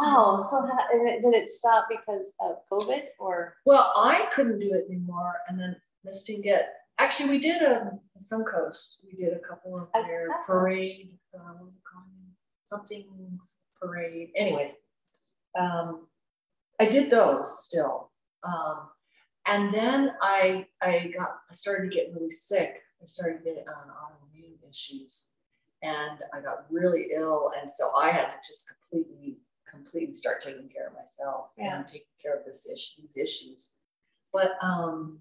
Oh, 0.00 0.42
so 0.42 0.58
and 0.92 1.08
it- 1.08 1.22
did 1.22 1.34
it 1.34 1.48
stop 1.48 1.86
because 1.88 2.34
of 2.40 2.56
COVID 2.70 3.08
or? 3.18 3.54
Well, 3.64 3.92
I 3.96 4.26
couldn't 4.32 4.58
do 4.58 4.72
it 4.74 4.86
anymore, 4.90 5.34
and 5.48 5.58
then 5.58 5.76
Mr. 6.06 6.40
Get. 6.42 6.74
Actually, 7.00 7.30
we 7.30 7.38
did 7.38 7.62
a 7.62 7.92
Suncoast. 8.18 8.96
We 9.04 9.12
did 9.16 9.32
a 9.32 9.38
couple 9.38 9.76
of 9.78 9.88
Oh, 9.94 10.02
their 10.02 10.28
parade. 10.44 11.16
Uh, 11.32 11.38
what 11.38 11.64
was 11.66 11.74
it 11.74 11.82
called? 11.84 12.04
Something 12.64 13.38
parade. 13.80 14.30
Anyways, 14.36 14.76
um, 15.58 16.08
I 16.80 16.86
did 16.86 17.08
those 17.10 17.64
still. 17.64 18.10
Um, 18.42 18.88
and 19.46 19.72
then 19.72 20.12
I 20.22 20.66
I 20.82 21.12
got 21.16 21.38
I 21.48 21.52
started 21.52 21.90
to 21.90 21.94
get 21.96 22.12
really 22.14 22.30
sick. 22.30 22.82
I 23.00 23.04
started 23.04 23.44
getting 23.44 23.64
um, 23.68 23.90
autoimmune 23.90 24.58
issues, 24.68 25.30
and 25.82 26.18
I 26.34 26.40
got 26.40 26.66
really 26.70 27.10
ill, 27.14 27.52
and 27.60 27.70
so 27.70 27.92
I 27.94 28.10
had 28.10 28.30
to 28.32 28.38
just 28.46 28.68
completely 28.90 29.38
completely 29.70 30.14
start 30.14 30.40
taking 30.40 30.68
care 30.68 30.88
of 30.88 30.94
myself 30.94 31.50
Yeah. 31.56 31.76
and 31.78 31.86
taking 31.86 32.06
care 32.22 32.36
of 32.38 32.44
this 32.44 32.68
issue, 32.68 33.00
these 33.02 33.16
issues. 33.16 33.74
But 34.32 34.52
um, 34.62 35.20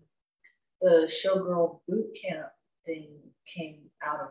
the 0.82 1.10
showgirl 1.12 1.80
boot 1.88 2.08
camp 2.22 2.48
thing 2.86 3.08
came 3.54 3.90
out 4.06 4.20
of 4.22 4.30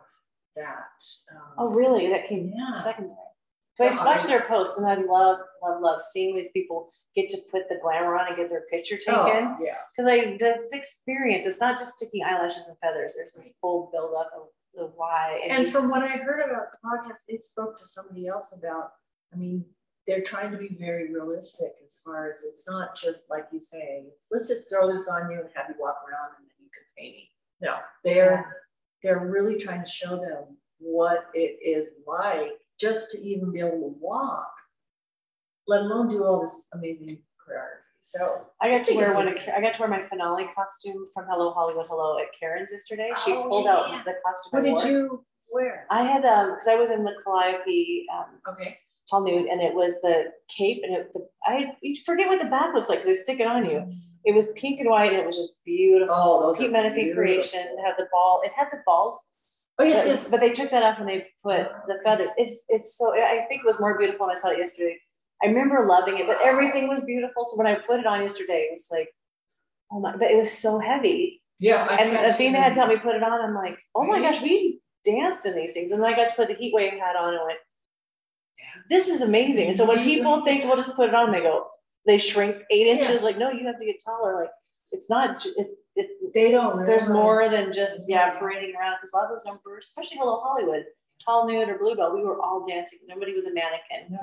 that. 0.55 1.03
Um, 1.31 1.53
Oh, 1.57 1.67
really? 1.69 2.07
That 2.09 2.27
came 2.27 2.51
Yeah. 2.55 2.75
secondary. 2.75 3.15
So 3.77 3.85
I 3.87 3.89
So 3.91 4.05
watched 4.05 4.27
their 4.27 4.41
posts 4.41 4.77
and 4.77 4.87
I 4.87 4.95
love, 4.95 5.39
love, 5.61 5.81
love 5.81 6.01
seeing 6.01 6.35
these 6.35 6.49
people 6.51 6.91
get 7.15 7.29
to 7.29 7.37
put 7.51 7.67
the 7.69 7.77
glamour 7.81 8.15
on 8.15 8.27
and 8.27 8.35
get 8.37 8.49
their 8.49 8.65
picture 8.71 8.97
taken. 8.97 9.13
oh, 9.15 9.57
yeah. 9.61 9.77
Because 9.95 10.11
I 10.11 10.37
that's 10.39 10.71
experience. 10.73 11.45
It's 11.47 11.59
not 11.61 11.77
just 11.77 11.97
sticking 11.97 12.23
eyelashes 12.23 12.67
and 12.67 12.77
feathers. 12.79 13.15
There's 13.17 13.33
this 13.33 13.55
whole 13.61 13.89
build 13.91 14.13
up 14.15 14.31
of 14.35 14.47
the 14.73 14.85
why. 14.95 15.41
And 15.49 15.63
you 15.63 15.67
from 15.67 15.89
what 15.89 16.03
I 16.03 16.17
heard 16.17 16.39
about 16.41 16.67
the 16.71 16.77
podcast, 16.87 17.25
they 17.27 17.37
spoke 17.39 17.75
to 17.75 17.85
somebody 17.85 18.27
else 18.27 18.53
about, 18.57 18.91
I 19.33 19.37
mean, 19.37 19.65
they're 20.07 20.21
trying 20.21 20.51
to 20.51 20.57
be 20.57 20.75
very 20.79 21.11
realistic 21.13 21.73
as 21.85 22.01
far 22.03 22.29
as 22.29 22.43
it's 22.43 22.67
not 22.67 22.95
just 22.95 23.29
like 23.29 23.45
you 23.51 23.59
say, 23.59 24.05
let's 24.31 24.47
just 24.47 24.69
throw 24.69 24.89
this 24.89 25.07
on 25.09 25.29
you 25.29 25.39
and 25.41 25.49
have 25.53 25.65
you 25.69 25.75
walk 25.79 25.97
around 26.09 26.31
and 26.37 26.47
then 26.47 26.55
you 26.59 26.69
can 26.73 26.83
pay 26.97 27.11
me. 27.11 27.29
No, 27.61 27.75
they're 28.03 28.55
they're 29.03 29.19
really 29.27 29.57
trying 29.57 29.83
to 29.83 29.89
show 29.89 30.15
them 30.17 30.57
what 30.79 31.25
it 31.33 31.59
is 31.63 31.91
like 32.07 32.51
just 32.79 33.11
to 33.11 33.17
even 33.21 33.51
be 33.51 33.59
able 33.59 33.71
to 33.79 33.95
walk, 33.99 34.51
let 35.67 35.81
alone 35.81 36.07
do 36.07 36.23
all 36.23 36.39
this 36.41 36.67
amazing 36.73 37.17
choreography. 37.41 37.83
So 37.99 38.41
I 38.61 38.69
got 38.69 38.77
to 38.79 38.83
think 38.85 39.01
wear 39.01 39.13
one. 39.13 39.27
Of, 39.27 39.35
I 39.55 39.59
got 39.59 39.73
to 39.73 39.79
wear 39.81 39.89
my 39.89 40.03
finale 40.07 40.45
costume 40.55 41.07
from 41.13 41.25
Hello 41.29 41.51
Hollywood 41.51 41.87
Hello 41.89 42.17
at 42.19 42.27
Karen's 42.39 42.71
yesterday. 42.71 43.09
She 43.25 43.33
Oh, 43.33 43.47
pulled 43.49 43.65
yeah, 43.65 43.71
out 43.75 44.05
the 44.05 44.13
costume. 44.25 44.63
what 44.63 44.81
I 44.81 44.83
did 44.83 44.91
you 44.91 45.25
wear? 45.51 45.85
I 45.89 46.03
had 46.03 46.23
um 46.23 46.51
because 46.51 46.67
I 46.69 46.75
was 46.75 46.91
in 46.91 47.03
the 47.03 47.13
Calliope 47.23 48.05
um, 48.15 48.53
Okay. 48.53 48.77
Tall 49.09 49.23
nude 49.23 49.47
and 49.47 49.61
it 49.61 49.73
was 49.73 50.01
the 50.01 50.25
cape 50.49 50.81
and 50.83 50.93
it 50.95 51.13
the 51.13 51.25
I 51.45 51.73
you 51.81 51.95
forget 52.05 52.27
what 52.27 52.39
the 52.39 52.49
back 52.49 52.73
looks 52.73 52.89
like 52.89 52.99
because 52.99 53.17
they 53.17 53.21
stick 53.21 53.39
it 53.39 53.47
on 53.47 53.65
you. 53.65 53.89
It 54.25 54.35
was 54.35 54.51
pink 54.53 54.81
and 54.81 54.89
white 54.89 55.13
and 55.13 55.21
it 55.21 55.25
was 55.25 55.37
just 55.37 55.53
beautiful. 55.63 56.13
Oh, 56.13 56.41
those 56.41 56.57
Pete 56.57 56.71
Menefee 56.71 57.13
creation. 57.13 57.61
It 57.61 57.85
had 57.85 57.95
the 57.97 58.07
ball. 58.11 58.41
It 58.43 58.51
had 58.53 58.67
the 58.71 58.81
balls. 58.85 59.27
Oh, 59.79 59.83
yes, 59.85 60.03
but, 60.03 60.09
yes. 60.09 60.31
But 60.31 60.39
they 60.41 60.51
took 60.51 60.71
that 60.71 60.83
off 60.83 60.99
and 60.99 61.07
they 61.07 61.27
put 61.43 61.67
the 61.87 61.99
feathers. 62.03 62.29
It's 62.37 62.65
it's 62.67 62.97
so 62.97 63.13
I 63.13 63.45
think 63.47 63.61
it 63.63 63.65
was 63.65 63.79
more 63.79 63.97
beautiful 63.97 64.27
when 64.27 64.35
I 64.35 64.39
saw 64.39 64.49
it 64.49 64.57
yesterday. 64.57 64.97
I 65.41 65.47
remember 65.47 65.85
loving 65.85 66.17
it, 66.17 66.27
but 66.27 66.39
everything 66.43 66.87
was 66.87 67.03
beautiful. 67.05 67.45
So 67.45 67.57
when 67.57 67.67
I 67.67 67.75
put 67.75 67.99
it 67.99 68.07
on 68.07 68.21
yesterday, 68.21 68.67
it 68.69 68.73
was 68.73 68.89
like, 68.91 69.09
oh 69.91 69.99
my! 69.99 70.17
But 70.17 70.31
it 70.31 70.37
was 70.37 70.51
so 70.51 70.79
heavy. 70.79 71.41
Yeah. 71.59 71.87
I 71.89 71.95
and 71.97 72.25
Athena 72.25 72.59
had 72.59 72.75
told 72.75 72.89
me 72.89 72.97
put 72.97 73.15
it 73.15 73.23
on. 73.23 73.41
I'm 73.41 73.55
like, 73.55 73.77
oh 73.95 74.03
my 74.03 74.19
gosh, 74.19 74.41
we 74.41 74.81
danced 75.05 75.45
in 75.45 75.55
these 75.55 75.73
things, 75.73 75.91
and 75.91 76.01
then 76.01 76.11
I 76.11 76.15
got 76.15 76.29
to 76.29 76.35
put 76.35 76.47
the 76.47 76.55
heat 76.55 76.73
wave 76.73 76.93
hat 76.93 77.15
on 77.15 77.33
and 77.33 77.43
went, 77.45 77.59
this 78.89 79.07
is 79.07 79.21
amazing. 79.21 79.69
And 79.69 79.77
so 79.77 79.85
when 79.85 79.99
mm-hmm. 79.99 80.07
people 80.07 80.43
think 80.43 80.65
we'll 80.65 80.77
just 80.77 80.95
put 80.95 81.09
it 81.09 81.15
on, 81.15 81.31
they 81.31 81.41
go, 81.41 81.67
they 82.05 82.17
shrink 82.17 82.57
eight 82.71 82.87
Yeah. 82.87 82.93
inches. 82.93 83.23
Like, 83.23 83.37
no, 83.37 83.51
you 83.51 83.65
have 83.65 83.79
to 83.79 83.85
get 83.85 84.01
taller. 84.03 84.41
Like, 84.41 84.51
it's 84.91 85.09
not. 85.09 85.45
It, 85.45 85.67
it, 85.95 86.33
They 86.33 86.51
don't. 86.51 86.85
there's 86.85 87.09
more 87.09 87.49
than 87.49 87.73
just 87.73 88.01
yeah 88.07 88.37
parading 88.39 88.75
around 88.79 88.97
because 88.97 89.13
a 89.13 89.17
lot 89.17 89.25
of 89.25 89.31
those 89.31 89.45
numbers, 89.45 89.85
especially 89.85 90.17
Hello 90.17 90.39
Hollywood, 90.43 90.85
Tall 91.23 91.47
Nude 91.47 91.69
or 91.69 91.77
Bluebell, 91.77 92.13
we 92.13 92.23
were 92.23 92.39
all 92.41 92.65
dancing. 92.67 92.99
Nobody 93.07 93.33
was 93.33 93.45
a 93.45 93.53
mannequin. 93.53 94.11
Yeah. 94.11 94.17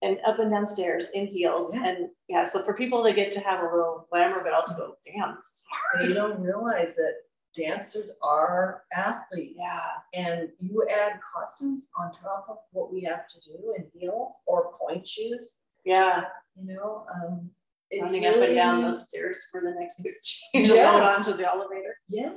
And 0.00 0.18
up 0.26 0.38
and 0.38 0.50
downstairs 0.50 1.10
in 1.12 1.26
heels. 1.26 1.74
Yeah. 1.74 1.86
And 1.86 2.08
yeah, 2.28 2.44
so 2.44 2.62
for 2.62 2.72
people 2.72 3.04
to 3.04 3.12
get 3.12 3.32
to 3.32 3.40
have 3.40 3.60
a 3.60 3.64
little 3.64 4.06
glamour, 4.10 4.40
but 4.42 4.52
also 4.52 4.76
go, 4.76 4.94
damn, 5.04 5.34
this 5.36 5.46
is 5.46 5.64
hard. 5.70 6.08
They 6.08 6.14
don't 6.14 6.40
realize 6.40 6.94
that 6.94 7.14
dancers 7.54 8.12
are 8.22 8.84
athletes. 8.94 9.56
Yeah. 9.58 9.90
And 10.14 10.48
you 10.60 10.86
add 10.88 11.18
costumes 11.34 11.90
on 11.98 12.12
top 12.12 12.46
of 12.48 12.58
what 12.72 12.92
we 12.92 13.02
have 13.02 13.26
to 13.28 13.40
do 13.50 13.74
in 13.76 13.86
heels 13.98 14.42
or 14.46 14.72
pointe 14.78 15.06
shoes, 15.08 15.60
Yeah. 15.84 16.24
you 16.56 16.74
know, 16.74 17.06
um, 17.14 17.50
it's 17.90 18.12
Running 18.12 18.26
up 18.26 18.34
and 18.36 18.54
down 18.54 18.76
really- 18.78 18.88
those 18.88 19.08
stairs 19.08 19.46
for 19.50 19.60
the 19.62 19.70
next 19.78 20.00
big 20.02 20.12
change. 20.24 20.68
Yes. 20.68 21.18
Onto 21.26 21.36
the 21.36 21.48
elevator. 21.48 21.96
Yeah. 22.08 22.34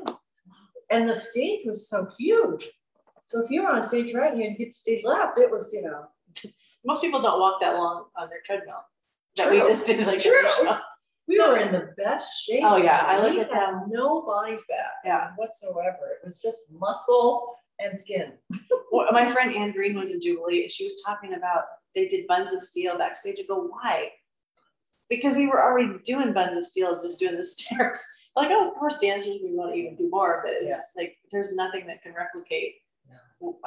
And 0.89 1.09
the 1.09 1.15
stage 1.15 1.65
was 1.65 1.87
so 1.89 2.07
huge. 2.17 2.69
So 3.25 3.41
if 3.43 3.49
you 3.51 3.63
were 3.63 3.69
on 3.69 3.83
stage 3.83 4.13
right 4.13 4.31
and 4.33 4.41
you 4.41 4.55
hit 4.57 4.73
stage 4.73 5.03
left, 5.03 5.37
it 5.37 5.49
was, 5.51 5.73
you 5.73 5.83
know, 5.83 6.07
Most 6.83 7.01
people 7.03 7.21
don't 7.21 7.39
walk 7.39 7.61
that 7.61 7.75
long 7.75 8.05
on 8.15 8.27
their 8.29 8.39
treadmill. 8.43 8.83
That 9.37 9.51
we 9.51 9.59
just 9.59 9.85
did 9.85 10.05
like 10.07 10.19
True. 10.19 10.47
We 11.31 11.37
So- 11.37 11.51
were 11.51 11.57
in 11.57 11.71
the 11.71 11.93
best 11.97 12.27
shape. 12.43 12.63
Oh, 12.65 12.75
yeah, 12.77 13.03
I 13.05 13.19
look 13.25 13.37
at 13.37 13.49
them. 13.49 13.83
No 13.87 14.21
body 14.21 14.57
fat 14.67 14.91
Yeah. 15.05 15.31
whatsoever. 15.37 16.17
It 16.21 16.23
was 16.25 16.41
just 16.41 16.71
muscle 16.71 17.55
and 17.79 17.99
skin. 17.99 18.33
Well, 18.93 19.07
my 19.13 19.31
friend 19.31 19.55
Anne 19.55 19.71
Green 19.71 19.97
was 19.97 20.11
in 20.11 20.19
Jubilee. 20.21 20.63
and 20.63 20.71
She 20.71 20.83
was 20.83 21.01
talking 21.05 21.33
about 21.35 21.63
they 21.95 22.07
did 22.09 22.27
buns 22.27 22.51
of 22.51 22.61
steel 22.61 22.97
backstage. 22.97 23.39
I 23.39 23.43
go, 23.47 23.63
why? 23.67 24.09
Because 25.09 25.35
we 25.37 25.47
were 25.47 25.63
already 25.63 25.97
doing 26.03 26.33
buns 26.33 26.57
of 26.57 26.65
steel, 26.65 26.91
just 26.91 27.17
doing 27.19 27.37
the 27.37 27.43
stairs. 27.55 28.05
Like, 28.35 28.49
oh, 28.51 28.67
of 28.69 28.75
course, 28.75 28.97
dancers, 28.97 29.37
we 29.41 29.53
want 29.53 29.71
to 29.73 29.77
even 29.79 29.95
do 29.95 30.09
more, 30.09 30.41
but 30.43 30.53
it's 30.55 30.65
Yeah. 30.65 30.75
just 30.75 30.97
like 30.97 31.17
there's 31.31 31.55
nothing 31.55 31.87
that 31.87 32.01
can 32.03 32.13
replicate. 32.13 32.75
No. 33.41 33.57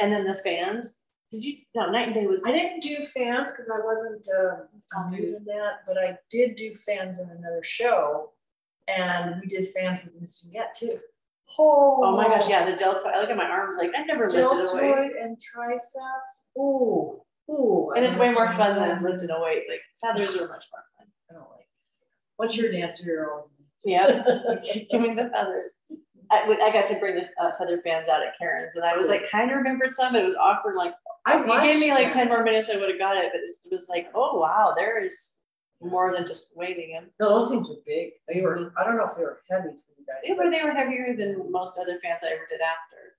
And 0.00 0.12
then 0.12 0.24
the 0.24 0.40
fans. 0.42 1.06
Did 1.32 1.44
you? 1.44 1.56
No, 1.74 1.90
Night 1.90 2.08
and 2.08 2.14
Day 2.14 2.26
was. 2.26 2.40
I 2.44 2.52
didn't 2.52 2.80
do 2.80 3.06
fans 3.06 3.52
because 3.52 3.70
I 3.70 3.82
wasn't 3.82 4.26
uh, 4.38 5.08
new 5.10 5.32
to 5.32 5.38
that, 5.46 5.80
but 5.86 5.96
I 5.96 6.18
did 6.30 6.56
do 6.56 6.76
fans 6.76 7.18
in 7.18 7.28
another 7.30 7.62
show. 7.64 8.32
And 8.86 9.40
we 9.40 9.46
did 9.46 9.72
fans 9.72 10.00
with 10.04 10.20
Miss 10.20 10.46
Yet 10.52 10.74
too. 10.78 10.98
Oh 11.58 12.00
oh 12.02 12.16
my 12.16 12.28
gosh, 12.28 12.48
yeah, 12.48 12.68
the 12.68 12.76
delta. 12.76 13.10
I 13.14 13.20
look 13.20 13.30
at 13.30 13.36
my 13.36 13.46
arms, 13.46 13.76
like 13.78 13.92
I 13.96 14.04
never 14.04 14.24
lifted 14.24 14.42
a 14.42 14.44
weight. 14.44 14.54
Deltoid 14.54 15.12
and 15.22 15.40
triceps. 15.40 16.44
Ooh, 16.58 17.22
ooh. 17.50 17.92
And 17.96 18.04
it's 18.04 18.16
way 18.16 18.30
more 18.30 18.52
fun 18.52 18.76
than 18.76 19.02
lifting 19.02 19.30
a 19.30 19.40
weight. 19.40 19.64
Like 19.68 19.80
feathers 20.02 20.36
are 20.36 20.48
much 20.48 20.66
more 20.70 20.84
fun. 20.98 21.06
I 21.30 21.34
don't 21.34 21.50
like. 21.50 21.66
Once 22.38 22.56
you're 22.56 22.68
a 22.68 22.72
dancer, 22.72 23.04
you're 23.04 23.30
always. 23.32 23.48
Yeah, 23.84 24.06
give 24.90 25.00
me 25.00 25.14
the 25.14 25.30
feathers. 25.34 25.72
I, 26.32 26.44
I 26.62 26.72
got 26.72 26.86
to 26.86 26.98
bring 26.98 27.16
the 27.16 27.42
uh, 27.42 27.52
feather 27.58 27.80
fans 27.84 28.08
out 28.08 28.22
at 28.22 28.38
Karen's, 28.38 28.76
and 28.76 28.84
I 28.84 28.96
was 28.96 29.08
like, 29.08 29.30
kind 29.30 29.50
of 29.50 29.56
remembered 29.58 29.92
some. 29.92 30.12
But 30.12 30.22
it 30.22 30.24
was 30.24 30.36
awkward. 30.36 30.76
Like, 30.76 30.94
I 31.24 31.40
if 31.40 31.46
you 31.46 31.60
gave 31.62 31.80
me 31.80 31.90
like 31.90 32.10
ten 32.10 32.28
more 32.28 32.42
minutes, 32.42 32.68
I 32.70 32.76
would 32.76 32.88
have 32.88 32.98
got 32.98 33.16
it. 33.16 33.30
But 33.32 33.40
it 33.42 33.72
was 33.74 33.88
like, 33.88 34.08
oh 34.14 34.38
wow, 34.38 34.74
there 34.76 35.04
is 35.04 35.36
more 35.80 36.12
than 36.14 36.26
just 36.26 36.52
waving 36.56 36.92
them. 36.92 37.10
No, 37.20 37.28
those 37.38 37.50
things 37.50 37.68
were 37.68 37.76
big. 37.86 38.10
They 38.28 38.40
were. 38.40 38.72
I 38.76 38.84
don't 38.84 38.96
know 38.96 39.06
if 39.06 39.16
they 39.16 39.22
were 39.22 39.40
heavy 39.50 39.68
for 39.68 39.92
you 39.98 40.06
guys. 40.06 40.22
They 40.26 40.34
were 40.34 40.50
they 40.50 40.62
were 40.64 40.72
heavier 40.72 41.14
than 41.16 41.50
most 41.50 41.78
other 41.78 41.98
fans 42.02 42.20
I 42.24 42.28
ever 42.28 42.46
did 42.50 42.60
after. 42.60 43.16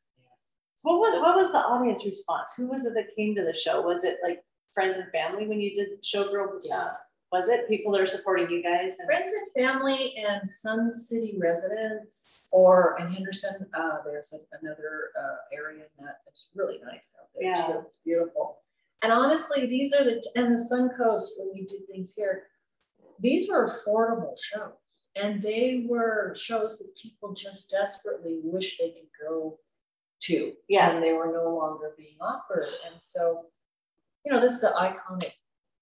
So 0.75 0.97
what 0.97 1.11
was 1.13 1.21
what 1.21 1.35
was 1.35 1.51
the 1.51 1.59
audience 1.59 2.05
response? 2.05 2.53
Who 2.57 2.67
was 2.67 2.85
it 2.85 2.93
that 2.95 3.15
came 3.15 3.35
to 3.35 3.43
the 3.43 3.53
show? 3.53 3.81
Was 3.81 4.03
it 4.03 4.17
like 4.23 4.43
friends 4.73 4.97
and 4.97 5.09
family 5.11 5.47
when 5.47 5.61
you 5.61 5.73
did 5.75 6.03
Showgirl? 6.03 6.57
Uh, 6.57 6.59
Yes. 6.63 7.12
Was 7.33 7.49
it 7.49 7.67
people 7.67 7.91
that 7.91 7.99
are 7.99 8.05
supporting 8.05 8.47
you 8.51 8.61
guys? 8.61 8.99
And, 8.99 9.07
Friends 9.07 9.31
and 9.33 9.65
family 9.65 10.13
and 10.17 10.47
Sun 10.47 10.91
City 10.91 11.35
residents, 11.41 12.47
or 12.51 12.95
in 12.99 13.11
Henderson, 13.11 13.65
uh, 13.73 13.97
there's 14.05 14.35
another 14.61 15.09
uh, 15.19 15.37
area 15.51 15.85
that 15.99 16.17
is 16.31 16.51
really 16.53 16.79
nice 16.85 17.15
out 17.19 17.27
there 17.33 17.47
Yeah. 17.49 17.53
too. 17.65 17.79
It's 17.87 17.97
beautiful. 18.05 18.59
And 19.01 19.11
honestly, 19.11 19.65
these 19.65 19.95
are 19.95 20.03
the 20.03 20.23
and 20.35 20.53
the 20.53 20.59
Sun 20.59 20.91
Coast 20.95 21.35
when 21.39 21.49
we 21.55 21.65
did 21.65 21.87
things 21.87 22.13
here. 22.15 22.43
These 23.19 23.49
were 23.49 23.63
affordable 23.67 24.35
shows, 24.39 24.73
and 25.15 25.41
they 25.41 25.85
were 25.89 26.35
shows 26.37 26.77
that 26.77 26.95
people 27.01 27.33
just 27.33 27.67
desperately 27.71 28.41
wish 28.43 28.77
they 28.77 28.91
could 28.91 29.09
go 29.27 29.59
to. 30.21 30.53
Yeah. 30.69 30.91
and 30.91 31.03
they 31.03 31.13
were 31.13 31.31
no 31.33 31.55
longer 31.55 31.95
being 31.97 32.17
offered. 32.21 32.69
And 32.85 33.01
so, 33.01 33.47
you 34.23 34.31
know, 34.31 34.39
this 34.39 34.53
is 34.53 34.61
the 34.61 34.73
iconic 34.89 35.33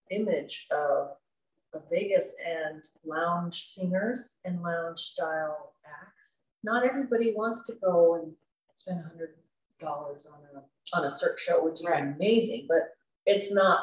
image 0.10 0.66
of 0.72 1.12
Vegas 1.90 2.36
and 2.46 2.84
lounge 3.06 3.62
singers 3.64 4.36
and 4.46 4.62
lounge 4.62 5.00
style 5.00 5.74
acts. 5.86 6.44
Not 6.64 6.86
everybody 6.86 7.34
wants 7.36 7.64
to 7.68 7.74
go 7.84 8.16
and 8.16 8.34
spend 8.76 9.00
a 9.00 9.04
hundred 9.04 9.36
dollars 9.80 10.28
on 10.28 10.40
a 10.56 10.64
on 10.98 11.06
a 11.06 11.10
Cirque 11.10 11.40
show, 11.40 11.64
which 11.64 11.76
is 11.82 11.90
Right. 11.90 12.04
amazing, 12.04 12.66
but 12.68 12.94
it's 13.26 13.52
not 13.52 13.80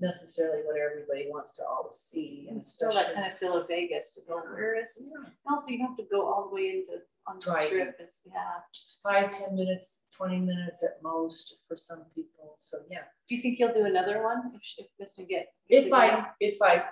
necessarily 0.00 0.62
what 0.64 0.76
everybody 0.78 1.28
wants 1.30 1.52
to 1.54 1.64
always 1.66 1.94
see. 1.96 2.46
and 2.50 2.62
still 2.64 2.92
that 2.92 3.14
kind 3.14 3.30
of 3.30 3.36
feel 3.38 3.56
of 3.56 3.66
Vegas 3.66 4.14
to 4.14 4.20
go, 4.28 4.36
where 4.36 4.78
is 4.80 4.94
this? 4.96 5.14
And 5.14 5.26
also 5.48 5.70
you 5.72 5.80
have 5.86 5.96
to 5.96 6.02
go 6.10 6.26
all 6.26 6.48
the 6.48 6.54
way 6.54 6.68
into 6.70 7.00
on 7.26 7.36
the 7.36 7.42
Driving. 7.42 7.66
strip. 7.66 7.96
It's 8.00 8.22
yeah. 8.30 8.60
five, 9.02 9.30
ten 9.30 9.56
minutes, 9.56 10.04
twenty 10.12 10.38
minutes 10.38 10.82
at 10.84 11.02
most 11.02 11.56
for 11.66 11.76
some 11.76 12.04
people. 12.14 12.52
So 12.56 12.78
yeah. 12.90 13.04
Do 13.28 13.34
you 13.36 13.42
think 13.42 13.58
you'll 13.58 13.72
do 13.74 13.84
another 13.86 14.22
one 14.22 14.52
if 14.54 14.62
if 14.78 14.86
Misty 14.98 15.24
get 15.24 15.52
If 15.68 15.92
I 15.92 16.26
if 16.40 16.60
I 16.62 16.84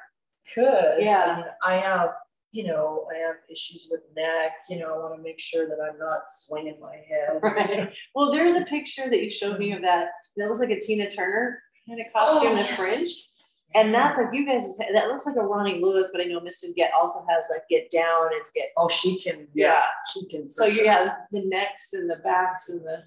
could, 0.55 0.97
Yeah. 1.01 1.24
I, 1.24 1.36
mean, 1.36 1.45
I 1.64 1.74
have, 1.86 2.11
you 2.53 2.66
know, 2.66 3.07
I 3.14 3.18
have 3.26 3.36
issues 3.51 3.88
with 3.90 4.01
neck. 4.16 4.53
You 4.68 4.78
know, 4.78 4.95
I 4.95 4.99
want 4.99 5.16
to 5.16 5.22
make 5.22 5.40
sure 5.40 5.66
that 5.68 5.78
I'm 5.80 5.99
not 5.99 6.22
swinging 6.26 6.78
my 6.80 6.97
head. 7.09 7.38
Right. 7.42 7.92
Well, 8.14 8.30
there's 8.32 8.55
a 8.55 8.64
picture 8.64 9.09
that 9.11 9.22
you 9.22 9.30
showed 9.30 9.59
me 9.59 9.72
of 9.72 9.82
that. 9.82 10.09
That 10.36 10.47
looks 10.49 10.61
like 10.61 10.70
a 10.70 10.80
Tina 10.80 11.11
Turner 11.11 11.61
kind 11.88 12.01
of 12.01 12.07
costume 12.12 12.53
Oh, 12.53 12.57
and 12.57 12.66
yes. 12.66 12.76
fringe. 12.78 13.28
And 13.76 13.92
that's 13.92 14.18
like 14.18 14.28
you 14.32 14.47
guys, 14.47 14.76
that 14.78 15.09
looks 15.09 15.26
like 15.26 15.34
a 15.34 15.40
Ronnie 15.42 15.80
Lewis, 15.82 16.11
but 16.12 16.20
I 16.20 16.24
know 16.24 16.38
Misty 16.38 16.72
Get 16.74 16.92
also 16.97 17.26
has 17.28 17.49
like 17.51 17.62
get 17.68 17.90
down 17.90 18.26
and 18.32 18.42
get. 18.55 18.66
Oh, 18.76 18.88
she 18.88 19.18
can. 19.18 19.49
Yeah. 19.53 19.82
she 20.12 20.24
can. 20.26 20.49
So 20.49 20.66
you 20.66 20.74
sure. 20.74 20.92
have 20.92 21.16
the 21.32 21.45
necks 21.47 21.92
and 21.92 22.09
the 22.09 22.16
backs 22.22 22.68
and 22.68 22.80
the, 22.82 23.03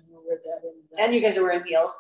and 1.00 1.14
you 1.16 1.22
guys 1.22 1.38
are 1.38 1.44
wearing 1.44 1.64
heels. 1.66 1.94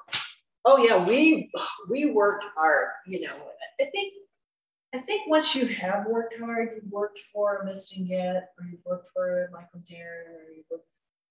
Oh 0.65 0.77
yeah, 0.85 1.01
we 1.05 1.49
we 1.89 2.07
worked 2.11 2.43
hard. 2.57 2.88
You 3.07 3.21
know, 3.21 3.35
I 3.79 3.85
think 3.85 4.13
I 4.93 4.99
think 4.99 5.29
once 5.29 5.53
you 5.55 5.67
have 5.67 6.05
worked 6.07 6.33
hard, 6.39 6.69
you've 6.75 6.91
worked 6.91 7.19
for 7.33 7.61
Miss 7.65 7.91
Get, 7.91 8.51
or 8.57 8.65
you've 8.69 8.85
worked 8.85 9.09
for 9.13 9.49
Michael 9.51 9.81
Darren, 9.81 10.29
or 10.33 10.51
you've 10.55 10.65
worked, 10.71 10.85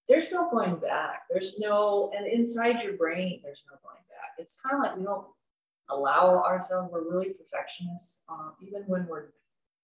there's 0.07 0.31
no 0.31 0.49
going 0.49 0.75
back. 0.75 1.23
There's 1.29 1.57
no, 1.57 2.11
and 2.15 2.27
inside 2.27 2.83
your 2.83 2.93
brain, 2.93 3.41
there's 3.43 3.63
no 3.69 3.77
going 3.83 4.03
back. 4.09 4.33
It's 4.37 4.59
kind 4.61 4.75
of 4.75 4.81
like 4.81 4.97
we 4.97 5.03
don't 5.03 5.25
allow 5.89 6.43
ourselves. 6.43 6.91
We're 6.91 7.09
really 7.09 7.29
perfectionists, 7.33 8.23
um, 8.29 8.53
even 8.65 8.83
when 8.83 9.07
we're 9.07 9.29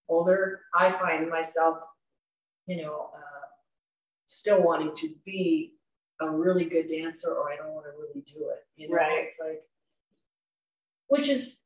older. 0.07 0.61
I 0.73 0.91
find 0.91 1.29
myself, 1.29 1.79
you 2.67 2.77
know, 2.83 3.09
uh, 3.15 3.19
still 4.27 4.61
wanting 4.61 4.93
to 4.95 5.09
be 5.25 5.73
a 6.21 6.29
really 6.29 6.65
good 6.65 6.87
dancer 6.87 7.31
or 7.33 7.51
I 7.51 7.55
don't 7.57 7.73
want 7.73 7.85
to 7.87 7.91
really 7.99 8.21
do 8.21 8.49
it. 8.49 8.65
You 8.75 8.89
know, 8.89 8.95
Right. 8.95 9.25
it's 9.25 9.39
like, 9.39 9.63
which 11.07 11.27
is 11.27 11.59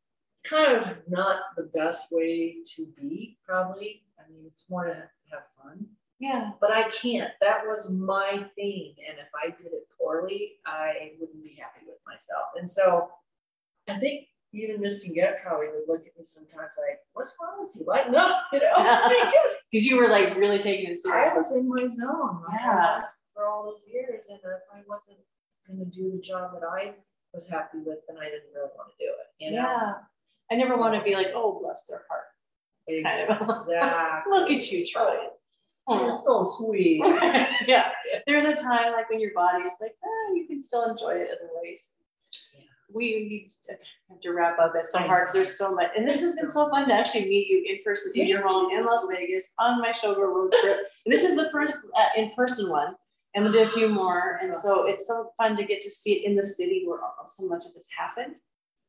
kind 0.49 0.77
of 0.77 0.97
not 1.09 1.41
the 1.55 1.69
best 1.73 2.07
way 2.11 2.57
to 2.75 2.87
be, 2.97 3.37
probably. 3.45 4.03
I 4.19 4.29
mean, 4.31 4.43
it's 4.47 4.65
more 4.69 4.85
to 4.85 4.93
have 5.31 5.43
fun, 5.61 5.85
Yeah. 6.19 6.51
but 6.59 6.71
I 6.71 6.89
can't. 6.89 7.31
That 7.41 7.65
was 7.65 7.91
my 7.91 8.45
thing. 8.55 8.95
And 9.09 9.19
if 9.19 9.27
I 9.35 9.47
did 9.61 9.71
it 9.73 9.87
poorly, 9.97 10.53
I 10.65 11.11
wouldn't 11.19 11.43
be 11.43 11.57
happy 11.61 11.85
with 11.85 11.99
myself. 12.05 12.47
And 12.57 12.69
so 12.69 13.09
I 13.87 13.99
think 13.99 14.27
even 14.53 14.81
Mr. 14.81 15.13
Get 15.13 15.43
probably 15.43 15.67
would 15.67 15.87
look 15.87 16.07
at 16.07 16.17
me 16.17 16.23
sometimes 16.23 16.73
like, 16.77 16.99
what's 17.13 17.35
wrong 17.41 17.61
with 17.63 17.75
you? 17.75 17.85
Like, 17.85 18.09
no, 18.09 18.37
you 18.53 18.59
know, 18.59 19.11
because 19.71 19.85
you 19.85 19.97
were 19.97 20.09
like 20.09 20.35
really 20.35 20.59
taking 20.59 20.89
it 20.91 20.97
seriously. 20.97 21.31
I 21.33 21.35
was 21.35 21.55
in 21.55 21.67
my 21.69 21.87
zone. 21.87 22.43
Yeah. 22.53 23.01
for 23.33 23.45
all 23.47 23.65
those 23.65 23.87
years, 23.91 24.21
and 24.29 24.39
if 24.39 24.61
I 24.73 24.79
wasn't 24.87 25.19
going 25.67 25.79
to 25.79 25.85
do 25.85 26.11
the 26.11 26.21
job 26.21 26.53
that 26.53 26.65
I 26.65 26.93
was 27.33 27.47
happy 27.47 27.79
with, 27.85 27.99
then 28.07 28.17
I 28.17 28.25
didn't 28.25 28.49
really 28.55 28.69
want 28.75 28.89
to 28.89 29.05
do 29.05 29.11
it. 29.11 29.45
You 29.45 29.51
know? 29.51 29.57
Yeah. 29.57 29.93
I 30.51 30.55
never 30.55 30.77
want 30.77 30.95
to 30.95 31.03
be 31.03 31.15
like, 31.15 31.27
oh, 31.35 31.59
bless 31.61 31.85
their 31.85 32.03
heart. 32.09 32.23
Exactly. 32.87 33.45
Look 34.29 34.49
at 34.49 34.71
you 34.71 34.85
trying. 34.85 35.29
You're 35.89 36.13
so 36.13 36.43
sweet. 36.45 37.01
yeah. 37.67 37.91
There's 38.25 38.45
a 38.45 38.55
time 38.55 38.93
like 38.93 39.09
when 39.09 39.19
your 39.19 39.33
body 39.33 39.63
is 39.63 39.73
like, 39.81 39.95
ah, 40.03 40.33
you 40.33 40.45
can 40.47 40.61
still 40.61 40.83
enjoy 40.85 41.15
it 41.15 41.29
other 41.31 41.49
ways. 41.61 41.93
Yeah. 42.53 42.63
We, 42.93 43.03
we 43.69 43.77
have 44.09 44.21
to 44.21 44.31
wrap 44.31 44.59
up. 44.59 44.73
It's 44.75 44.91
so 44.91 44.99
hard 44.99 45.23
because 45.23 45.33
there's 45.33 45.57
so 45.57 45.73
much. 45.73 45.91
And 45.95 46.07
this 46.07 46.21
has 46.21 46.35
been 46.35 46.47
so 46.47 46.69
fun 46.69 46.87
to 46.87 46.93
actually 46.93 47.25
meet 47.25 47.47
you 47.47 47.65
in 47.69 47.83
person 47.83 48.13
in 48.15 48.27
your 48.27 48.47
home 48.47 48.71
in 48.71 48.85
Las 48.85 49.07
Vegas 49.11 49.53
on 49.59 49.81
my 49.81 49.91
showgirl 49.91 50.33
road 50.33 50.53
trip. 50.61 50.79
And 51.05 51.13
this 51.13 51.23
is 51.23 51.35
the 51.35 51.49
first 51.51 51.77
uh, 51.97 52.07
in 52.15 52.31
person 52.35 52.69
one. 52.69 52.95
And 53.35 53.43
we'll 53.43 53.53
do 53.53 53.59
a 53.59 53.69
few 53.69 53.89
more. 53.89 54.39
And 54.41 54.55
so 54.55 54.87
it's 54.87 55.05
so 55.05 55.31
fun 55.37 55.57
to 55.57 55.63
get 55.63 55.81
to 55.81 55.91
see 55.91 56.13
it 56.13 56.25
in 56.25 56.35
the 56.35 56.45
city 56.45 56.85
where 56.87 56.99
so 57.27 57.45
much 57.47 57.65
of 57.65 57.73
this 57.73 57.87
happened. 57.95 58.35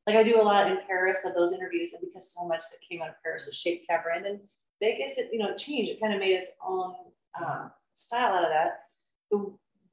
Like 0.08 0.16
I 0.16 0.22
do 0.22 0.40
a 0.40 0.42
lot 0.42 0.70
in 0.70 0.78
Paris 0.86 1.24
of 1.26 1.34
those 1.34 1.52
interviews, 1.52 1.92
and 1.92 2.00
because 2.00 2.30
so 2.32 2.46
much 2.48 2.64
that 2.70 2.78
came 2.88 3.02
out 3.02 3.10
of 3.10 3.14
Paris 3.22 3.46
is 3.46 3.54
shaped 3.54 3.86
cabaret, 3.86 4.16
and 4.16 4.24
then 4.24 4.40
Vegas, 4.80 5.18
it 5.18 5.28
you 5.32 5.38
know, 5.38 5.50
it 5.50 5.58
changed. 5.58 5.90
It 5.90 6.00
kind 6.00 6.14
of 6.14 6.20
made 6.20 6.32
its 6.34 6.52
own 6.66 6.94
um, 7.38 7.70
style 7.92 8.32
out 8.34 8.44
of 8.44 8.50
that. 8.50 8.84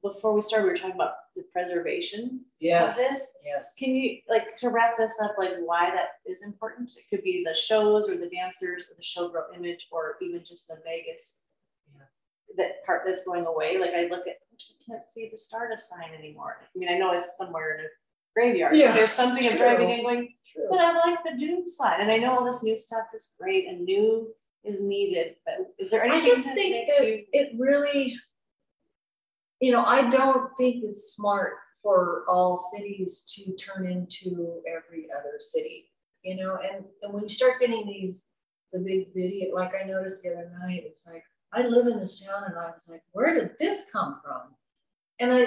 Before 0.02 0.32
we 0.32 0.40
started, 0.40 0.64
we 0.64 0.70
were 0.70 0.76
talking 0.76 0.94
about 0.94 1.14
the 1.34 1.42
preservation 1.52 2.40
Yes. 2.60 2.96
this? 2.96 3.36
Yes. 3.44 3.74
Can 3.78 3.94
you 3.94 4.18
like 4.28 4.56
to 4.58 4.70
wrap 4.70 4.96
this 4.96 5.20
up, 5.20 5.34
like 5.36 5.54
why 5.64 5.90
that 5.90 6.30
is 6.30 6.42
important? 6.42 6.92
It 6.96 7.04
could 7.10 7.22
be 7.24 7.44
the 7.46 7.54
shows 7.54 8.08
or 8.08 8.16
the 8.16 8.28
dancers 8.30 8.84
or 8.84 8.94
the 8.96 9.02
showgirl 9.02 9.54
image 9.54 9.88
or 9.90 10.16
even 10.22 10.44
just 10.44 10.68
the 10.68 10.78
Vegas. 10.84 11.42
Yeah. 11.92 12.04
That 12.56 12.84
part 12.86 13.02
that's 13.04 13.24
going 13.24 13.44
away. 13.46 13.78
Like 13.78 13.94
I 13.94 14.02
look 14.02 14.26
at, 14.28 14.36
I 14.52 14.56
can't 14.88 15.04
see 15.04 15.28
the 15.30 15.36
Stardust 15.36 15.88
sign 15.88 16.14
anymore. 16.16 16.58
I 16.62 16.78
mean, 16.78 16.88
I 16.88 16.96
know 16.96 17.12
it's 17.12 17.36
somewhere 17.36 17.76
in 17.76 17.84
a 17.84 17.88
graveyard. 18.36 18.76
Yeah, 18.76 18.92
There's 18.92 19.12
something 19.12 19.46
of 19.50 19.56
driving 19.56 19.92
and 19.92 20.02
going, 20.02 20.34
True. 20.46 20.66
but 20.70 20.80
I 20.80 20.92
like 20.92 21.18
the 21.24 21.38
Dune 21.38 21.66
slide. 21.66 22.00
And 22.00 22.10
I 22.10 22.18
know 22.18 22.38
all 22.38 22.44
this 22.44 22.62
new 22.62 22.76
stuff 22.76 23.06
is 23.14 23.34
great 23.40 23.66
and 23.66 23.84
new 23.84 24.28
is 24.62 24.82
needed, 24.82 25.36
but 25.46 25.54
is 25.78 25.90
there 25.90 26.04
anything 26.04 26.32
I 26.32 26.34
just 26.34 26.44
think 26.44 26.88
that 26.88 27.06
you 27.06 27.24
it 27.32 27.52
really, 27.58 28.14
you 29.60 29.72
know, 29.72 29.84
I 29.84 30.08
don't 30.10 30.54
think 30.58 30.84
it's 30.84 31.14
smart 31.14 31.54
for 31.82 32.24
all 32.28 32.58
cities 32.58 33.22
to 33.36 33.54
turn 33.54 33.90
into 33.90 34.60
every 34.68 35.06
other 35.16 35.36
city, 35.38 35.90
you 36.22 36.36
know, 36.36 36.58
and, 36.62 36.84
and 37.02 37.14
when 37.14 37.22
you 37.22 37.28
start 37.28 37.60
getting 37.60 37.86
these, 37.86 38.26
the 38.72 38.80
big 38.80 39.14
video, 39.14 39.54
like 39.54 39.72
I 39.74 39.86
noticed 39.86 40.24
the 40.24 40.32
other 40.32 40.50
night, 40.60 40.82
it's 40.84 41.06
like, 41.06 41.22
I 41.52 41.66
live 41.66 41.86
in 41.86 41.98
this 41.98 42.20
town 42.20 42.42
and 42.48 42.58
I 42.58 42.66
was 42.66 42.88
like, 42.90 43.02
where 43.12 43.32
did 43.32 43.52
this 43.58 43.84
come 43.90 44.20
from? 44.22 44.54
And 45.20 45.32
I, 45.32 45.42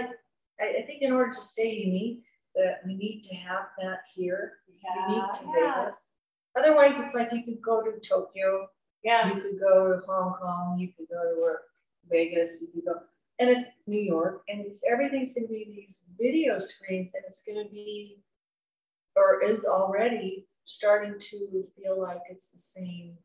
I 0.59 0.81
think 0.87 1.01
in 1.01 1.11
order 1.11 1.29
to 1.29 1.37
stay 1.37 1.71
unique, 1.71 2.23
that 2.55 2.81
we 2.85 2.95
need 2.95 3.21
to 3.23 3.35
have 3.35 3.65
that 3.81 4.01
here, 4.15 4.53
We 4.67 5.15
need 5.15 5.23
to 5.35 5.45
yeah, 5.57 5.83
Vegas. 5.83 6.11
Otherwise, 6.57 6.99
it's 6.99 7.15
like 7.15 7.31
you 7.31 7.43
could 7.43 7.61
go 7.61 7.81
to 7.81 7.99
Tokyo, 7.99 8.67
yeah. 9.03 9.27
you 9.27 9.41
could 9.41 9.59
go 9.59 9.93
to 9.93 10.01
Hong 10.07 10.33
Kong, 10.33 10.77
you 10.79 10.89
could 10.97 11.07
go 11.09 11.23
to 11.23 11.55
Vegas, 12.09 12.61
you 12.61 12.67
could 12.73 12.85
go, 12.85 12.99
and 13.39 13.49
it's 13.49 13.67
New 13.87 14.01
York, 14.01 14.41
and 14.49 14.65
it's 14.65 14.83
everything's 14.89 15.35
gonna 15.35 15.47
be 15.47 15.65
these 15.75 16.03
video 16.19 16.59
screens, 16.59 17.13
and 17.13 17.23
it's 17.27 17.43
gonna 17.43 17.69
be, 17.69 18.19
or 19.15 19.43
is 19.43 19.65
already 19.65 20.47
starting 20.65 21.15
to 21.19 21.67
feel 21.75 22.01
like 22.01 22.21
it's 22.29 22.51
the 22.51 22.57
same 22.57 23.17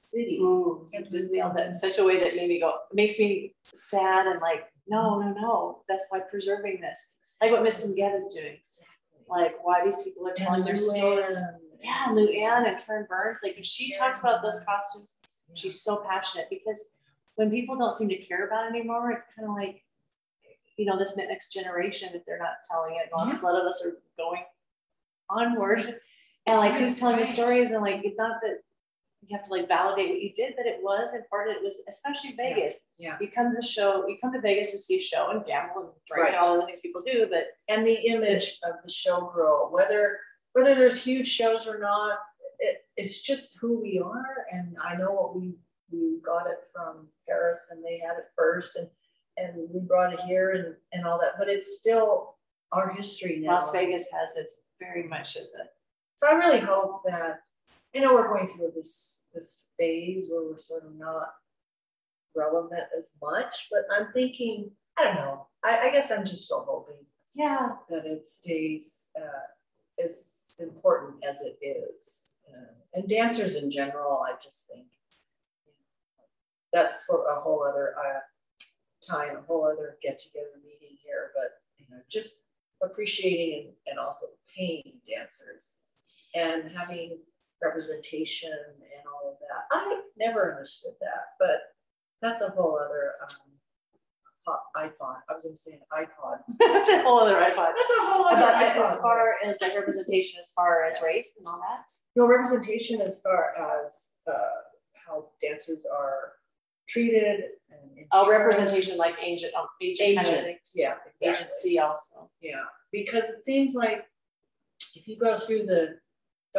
city. 0.00 0.38
Ooh, 0.40 0.88
you 0.92 1.04
just 1.10 1.32
nailed 1.32 1.56
that 1.56 1.66
in 1.66 1.74
such 1.74 1.98
a 1.98 2.04
way 2.04 2.18
that 2.20 2.34
made 2.34 2.48
me 2.48 2.60
go, 2.60 2.78
makes 2.92 3.18
me 3.18 3.54
sad 3.62 4.26
and 4.26 4.40
like, 4.40 4.64
no, 4.88 5.20
no, 5.20 5.32
no, 5.32 5.82
that's 5.88 6.06
why 6.10 6.20
preserving 6.20 6.80
this. 6.80 7.18
Like 7.40 7.52
what 7.52 7.62
Miss 7.62 7.86
Get 7.96 8.14
is 8.14 8.34
doing, 8.34 8.58
like 9.28 9.56
why 9.62 9.84
these 9.84 9.96
people 9.96 10.26
are 10.26 10.32
telling 10.32 10.64
their 10.64 10.76
stories. 10.76 11.38
Yeah, 11.82 12.12
Lou 12.12 12.26
Ann 12.26 12.66
and 12.66 12.76
Karen 12.84 13.06
Burns, 13.08 13.38
like 13.42 13.54
when 13.54 13.62
she 13.62 13.94
talks 13.96 14.20
about 14.20 14.42
those 14.42 14.64
costumes, 14.64 15.18
she's 15.54 15.82
so 15.82 16.04
passionate 16.08 16.48
because 16.50 16.92
when 17.36 17.50
people 17.50 17.76
don't 17.76 17.92
seem 17.92 18.08
to 18.08 18.16
care 18.16 18.46
about 18.46 18.66
it 18.66 18.76
anymore, 18.76 19.12
it's 19.12 19.24
kind 19.36 19.48
of 19.48 19.54
like, 19.54 19.84
you 20.76 20.84
know, 20.86 20.98
this 20.98 21.16
next 21.16 21.52
generation, 21.52 22.10
if 22.14 22.24
they're 22.26 22.38
not 22.38 22.56
telling 22.68 22.96
it, 22.96 23.10
lots 23.16 23.32
of 23.32 23.42
a 23.42 23.46
lot 23.46 23.60
of 23.60 23.66
us 23.66 23.84
are 23.84 23.98
going 24.16 24.42
onward. 25.30 26.00
And 26.46 26.58
like 26.58 26.74
who's 26.74 26.98
telling 26.98 27.18
the 27.18 27.26
stories? 27.26 27.70
And 27.70 27.82
like 27.82 28.00
it's 28.04 28.18
not 28.18 28.40
that 28.42 28.60
you 29.26 29.36
have 29.36 29.46
to 29.46 29.50
like 29.52 29.68
validate 29.68 30.10
what 30.10 30.20
you 30.20 30.32
did, 30.34 30.54
that 30.56 30.66
it 30.66 30.78
was 30.82 31.08
important. 31.14 31.56
It 31.58 31.62
was 31.62 31.80
especially 31.88 32.34
Vegas. 32.36 32.86
Yeah. 32.98 33.16
You 33.20 33.28
come 33.30 33.54
to 33.60 33.66
show, 33.66 34.06
you 34.06 34.16
come 34.20 34.32
to 34.32 34.40
Vegas 34.40 34.72
to 34.72 34.78
see 34.78 34.98
a 34.98 35.02
show 35.02 35.30
and 35.30 35.44
gamble 35.44 35.80
and 35.82 35.90
drink 36.06 36.24
Right. 36.24 36.34
and 36.34 36.44
all 36.44 36.60
the 36.60 36.66
things 36.66 36.78
people 36.82 37.02
do, 37.04 37.26
but 37.30 37.46
And 37.68 37.86
the 37.86 37.94
image 38.06 38.58
of 38.64 38.74
the 38.84 38.90
showgirl, 38.90 39.70
whether, 39.72 40.18
whether 40.52 40.74
there's 40.74 41.02
huge 41.02 41.28
shows 41.28 41.66
or 41.66 41.78
not, 41.78 42.18
it, 42.60 42.78
it's 42.96 43.20
just 43.20 43.58
who 43.60 43.80
we 43.80 44.00
are, 44.04 44.46
and 44.50 44.76
I 44.82 44.96
know 44.96 45.12
what 45.12 45.36
we, 45.36 45.54
we 45.92 46.20
got 46.24 46.46
it 46.48 46.58
from 46.74 47.06
Paris, 47.28 47.68
and 47.70 47.84
they 47.84 48.00
had 48.04 48.18
it 48.18 48.26
first, 48.36 48.76
and, 48.76 48.88
and 49.36 49.68
we 49.72 49.80
brought 49.80 50.12
it 50.12 50.20
here 50.20 50.50
and, 50.52 50.74
and 50.92 51.06
all 51.06 51.20
that, 51.20 51.32
but 51.38 51.48
it's 51.48 51.78
still 51.78 52.36
our 52.72 52.92
history 52.92 53.38
now. 53.40 53.52
Las 53.54 53.70
Vegas 53.70 54.06
has 54.12 54.36
its 54.36 54.62
very 54.80 55.06
much 55.08 55.36
of 55.36 55.42
the 55.42 55.64
So 56.16 56.26
I 56.28 56.32
really 56.32 56.60
hope 56.60 57.02
that, 57.06 57.40
I 57.94 58.00
know 58.00 58.14
we're 58.14 58.28
going 58.28 58.46
through 58.46 58.72
this, 58.74 59.24
this 59.34 59.64
phase 59.78 60.28
where 60.30 60.42
we're 60.42 60.58
sort 60.58 60.84
of 60.84 60.94
not 60.96 61.28
relevant 62.36 62.84
as 62.96 63.14
much, 63.22 63.68
but 63.70 63.80
I'm 63.94 64.12
thinking, 64.12 64.70
I 64.98 65.04
don't 65.04 65.14
know, 65.14 65.46
I, 65.64 65.88
I 65.88 65.92
guess 65.92 66.10
I'm 66.10 66.24
just 66.24 66.44
still 66.44 66.64
hoping 66.68 67.04
yeah. 67.34 67.70
that 67.88 68.04
it 68.04 68.26
stays 68.26 69.10
uh, 69.16 70.02
as 70.02 70.56
important 70.60 71.16
as 71.28 71.42
it 71.42 71.58
is. 71.64 72.34
Uh, 72.54 72.72
and 72.94 73.08
dancers 73.08 73.56
in 73.56 73.70
general, 73.70 74.22
I 74.22 74.34
just 74.42 74.68
think 74.68 74.86
that's 76.72 77.06
for 77.06 77.26
a 77.28 77.40
whole 77.40 77.64
other 77.68 77.94
uh, 77.98 78.20
time, 79.04 79.36
a 79.36 79.42
whole 79.42 79.64
other 79.64 79.96
get 80.02 80.18
together 80.18 80.60
meeting 80.62 80.96
here. 81.02 81.30
But 81.34 81.50
you 81.78 81.86
know, 81.90 82.02
just 82.10 82.42
appreciating 82.82 83.68
and, 83.68 83.74
and 83.86 83.98
also 83.98 84.26
paying 84.54 85.00
dancers 85.08 85.92
and 86.34 86.70
having 86.76 87.18
representation 87.62 88.52
and 88.52 89.04
all 89.06 89.30
of 89.30 89.38
that. 89.40 89.76
I 89.76 90.00
never 90.18 90.52
understood 90.52 90.92
that, 91.00 91.36
but 91.38 91.74
that's 92.22 92.42
a 92.42 92.50
whole 92.50 92.78
other 92.78 93.12
um, 93.22 93.48
iPod. 94.76 95.16
I 95.28 95.34
was 95.34 95.44
going 95.44 95.54
to 95.54 95.60
say 95.60 95.72
an 95.72 95.80
iPod. 95.92 96.38
That's 96.58 96.90
a 96.90 97.02
whole 97.02 97.20
other 97.20 97.34
iPod. 97.36 97.44
That's 97.54 97.92
a 97.92 98.06
whole 98.06 98.26
other 98.26 98.40
that, 98.40 98.76
as 98.76 98.98
far 98.98 99.34
as 99.44 99.60
like 99.60 99.74
representation, 99.74 100.38
as 100.40 100.52
far 100.52 100.84
as 100.84 100.98
race 101.02 101.36
and 101.38 101.46
all 101.46 101.58
that. 101.58 101.84
No 102.16 102.26
representation 102.26 103.00
as 103.00 103.20
far 103.20 103.54
as 103.84 104.12
uh, 104.26 104.32
how 104.94 105.26
dancers 105.42 105.84
are 105.92 106.32
treated 106.88 107.40
and 107.70 108.06
Oh, 108.12 108.30
representation 108.30 108.96
like 108.96 109.16
agent, 109.22 109.52
um, 109.54 109.66
agent 109.82 110.16
kind 110.16 110.26
of 110.26 110.32
thing. 110.32 110.44
Agent, 110.44 110.58
yeah, 110.74 110.94
exactly. 111.20 111.28
agency 111.28 111.78
also. 111.78 112.30
Yeah, 112.40 112.62
because 112.90 113.28
it 113.30 113.44
seems 113.44 113.74
like 113.74 114.06
if 114.94 115.06
you 115.06 115.18
go 115.18 115.36
through 115.36 115.64
the 115.66 115.98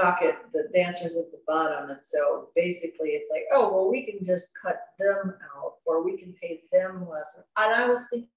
docket, 0.02 0.36
the 0.54 0.70
dancers 0.74 1.18
at 1.18 1.32
the 1.32 1.40
bottom, 1.48 1.90
and 1.90 2.00
so 2.04 2.50
basically 2.56 3.10
it's 3.10 3.30
like, 3.32 3.44
oh, 3.54 3.72
well, 3.74 3.90
we 3.90 4.06
can 4.06 4.26
just 4.26 4.52
cut 4.62 4.80
them 4.98 5.34
out, 5.56 5.74
or 5.86 6.04
we 6.04 6.18
can 6.18 6.34
pay 6.42 6.62
them 6.72 7.08
less. 7.10 7.36
And 7.58 7.74
I 7.74 7.88
was 7.88 8.08
thinking 8.10 8.30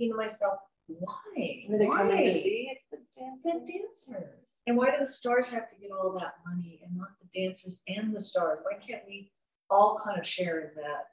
to 0.00 0.16
myself, 0.16 0.58
why? 0.86 1.64
Are 1.70 1.78
they 1.78 1.86
coming 1.86 2.16
Why? 2.16 2.24
to 2.24 2.32
see? 2.32 2.70
It's 2.72 2.84
the 2.90 2.98
The 3.44 3.52
dancing. 3.52 3.64
dancers. 3.82 4.24
And 4.66 4.76
why 4.76 4.86
do 4.90 4.96
the 5.00 5.06
stars 5.06 5.48
have 5.50 5.70
to 5.70 5.76
get 5.80 5.90
all 5.90 6.12
that 6.20 6.34
money 6.46 6.80
and 6.84 6.96
not 6.96 7.08
the 7.20 7.28
dancers 7.40 7.82
and 7.88 8.14
the 8.14 8.20
stars? 8.20 8.58
Why 8.62 8.78
can't 8.86 9.02
we 9.06 9.30
all 9.70 10.00
kind 10.04 10.18
of 10.18 10.26
share 10.26 10.60
in 10.60 10.70
that 10.76 11.06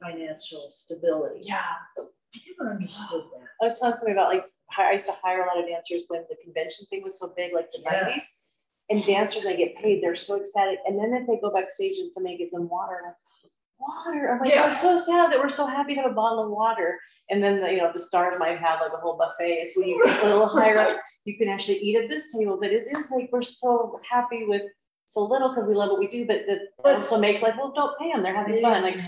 financial 0.00 0.68
stability? 0.70 1.40
Yeah. 1.42 1.60
I 1.98 2.38
never 2.58 2.72
understood 2.74 3.24
that. 3.32 3.46
I 3.60 3.64
was 3.64 3.78
telling 3.80 3.94
somebody 3.96 4.12
about 4.12 4.32
like, 4.32 4.44
I 4.78 4.92
used 4.92 5.06
to 5.06 5.14
hire 5.22 5.42
a 5.42 5.46
lot 5.46 5.58
of 5.58 5.66
dancers 5.68 6.02
when 6.08 6.24
the 6.28 6.36
convention 6.42 6.86
thing 6.86 7.02
was 7.02 7.18
so 7.18 7.32
big, 7.36 7.52
like 7.54 7.70
the. 7.72 7.80
Yes. 7.82 8.45
And 8.88 9.04
dancers, 9.04 9.46
I 9.46 9.54
get 9.54 9.76
paid, 9.76 10.02
they're 10.02 10.14
so 10.14 10.36
excited. 10.36 10.78
And 10.86 10.98
then 10.98 11.12
if 11.14 11.26
they 11.26 11.38
go 11.40 11.50
backstage 11.52 11.98
and 11.98 12.12
somebody 12.12 12.36
gives 12.38 12.52
them 12.52 12.68
water, 12.68 12.98
I'm 13.04 13.06
like, 13.06 13.52
water. 13.78 14.32
I'm 14.32 14.40
like, 14.40 14.50
Yeah. 14.50 14.62
that's 14.66 14.80
so 14.80 14.96
sad 14.96 15.32
that 15.32 15.38
we're 15.40 15.48
so 15.48 15.66
happy 15.66 15.94
to 15.94 16.02
have 16.02 16.10
a 16.10 16.14
bottle 16.14 16.44
of 16.44 16.50
water. 16.50 16.98
And 17.28 17.42
then 17.42 17.60
the, 17.60 17.70
you 17.72 17.78
know, 17.78 17.90
the 17.92 17.98
stars 17.98 18.36
might 18.38 18.58
have 18.58 18.80
like 18.80 18.92
a 18.92 18.98
whole 18.98 19.16
buffet. 19.18 19.54
It's 19.54 19.76
when 19.76 19.88
you 19.88 20.00
get 20.04 20.22
a 20.22 20.26
little 20.28 20.48
higher 20.58 20.78
up, 20.78 21.00
you 21.24 21.36
can 21.36 21.48
actually 21.48 21.78
eat 21.78 21.96
at 21.96 22.08
this 22.08 22.32
table. 22.32 22.58
But 22.60 22.70
it 22.72 22.86
is 22.96 23.10
like 23.10 23.28
we're 23.32 23.42
so 23.42 24.00
happy 24.08 24.44
with 24.46 24.62
so 25.06 25.24
little 25.24 25.48
because 25.48 25.68
we 25.68 25.74
love 25.74 25.90
what 25.90 25.98
we 25.98 26.06
do. 26.06 26.24
But 26.24 26.42
that 26.46 26.58
But- 26.82 26.94
also 26.96 27.18
makes 27.18 27.42
like, 27.42 27.56
well, 27.56 27.72
don't 27.74 27.98
pay 27.98 28.12
them. 28.12 28.22
They're 28.22 28.36
having 28.36 28.60
fun. 28.60 28.84
Like. 28.84 29.00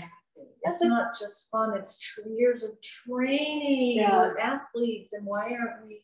It's 0.63 0.83
not 0.83 1.17
just 1.17 1.47
fun, 1.49 1.73
it's 1.77 2.19
years 2.35 2.63
of 2.63 2.71
training, 2.81 3.95
Yeah. 3.97 4.11
We're 4.17 4.37
athletes, 4.39 5.13
and 5.13 5.25
why 5.25 5.53
aren't 5.53 5.87
we? 5.87 6.03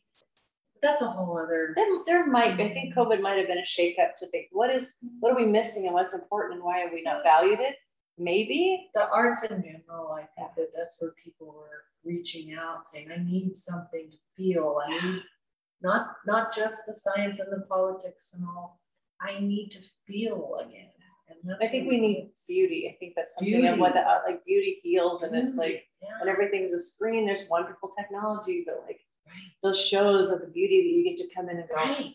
That's 0.82 1.02
a 1.02 1.10
whole 1.10 1.38
other. 1.38 1.72
there, 1.74 1.86
there 2.04 2.26
might, 2.26 2.60
I 2.60 2.72
think 2.72 2.94
COVID 2.94 3.20
might 3.20 3.38
have 3.38 3.46
been 3.46 3.58
a 3.58 3.62
shakeup 3.62 4.14
to 4.18 4.26
think, 4.28 4.48
what 4.52 4.70
is, 4.70 4.96
what 5.20 5.32
are 5.32 5.36
we 5.36 5.46
missing 5.46 5.86
and 5.86 5.94
what's 5.94 6.14
important 6.14 6.54
and 6.54 6.64
why 6.64 6.78
have 6.78 6.92
we 6.92 7.02
not 7.02 7.22
valued 7.22 7.60
it? 7.60 7.76
Maybe. 8.18 8.88
the 8.94 9.08
arts 9.08 9.42
in 9.42 9.62
general, 9.62 10.12
I 10.12 10.26
think 10.36 10.48
that 10.56 10.68
that's 10.76 10.96
where 11.00 11.12
people 11.22 11.48
were 11.48 11.84
reaching 12.04 12.54
out, 12.54 12.86
saying, 12.86 13.08
I 13.12 13.22
need 13.22 13.54
something 13.54 14.10
to 14.10 14.16
feel. 14.36 14.78
I 14.86 14.90
need 14.90 15.22
not 15.82 16.08
not 16.26 16.54
just 16.54 16.86
the 16.86 16.94
science 16.94 17.38
and 17.38 17.52
the 17.52 17.66
politics 17.66 18.34
and 18.34 18.44
all. 18.44 18.80
I 19.20 19.38
need 19.40 19.70
to 19.70 19.80
feel 20.06 20.58
again. 20.64 20.88
And 21.28 21.38
that's 21.44 21.64
I 21.64 21.68
think 21.68 21.88
we 21.88 21.98
need 21.98 22.30
beauty. 22.48 22.90
I 22.90 22.96
think 22.98 23.14
that's 23.16 23.34
something 23.34 23.66
and 23.66 23.80
what 23.80 23.94
the, 23.94 24.00
uh, 24.00 24.20
like 24.26 24.44
beauty 24.44 24.78
heals 24.82 25.22
and 25.22 25.34
it's 25.34 25.56
like, 25.56 25.84
Yeah, 26.02 26.20
when 26.20 26.28
everything's 26.28 26.72
a 26.72 26.78
screen, 26.78 27.26
there's 27.26 27.44
wonderful 27.50 27.90
technology, 27.98 28.62
but 28.64 28.82
like 28.86 29.00
right. 29.36 29.52
those 29.62 29.80
shows 29.80 30.30
of 30.30 30.40
the 30.40 30.46
beauty 30.48 30.82
that 30.82 30.88
you 30.88 31.04
get 31.04 31.16
to 31.18 31.34
come 31.34 31.48
in 31.48 31.58
and 31.58 31.68
go, 31.68 31.74
Right. 31.74 32.14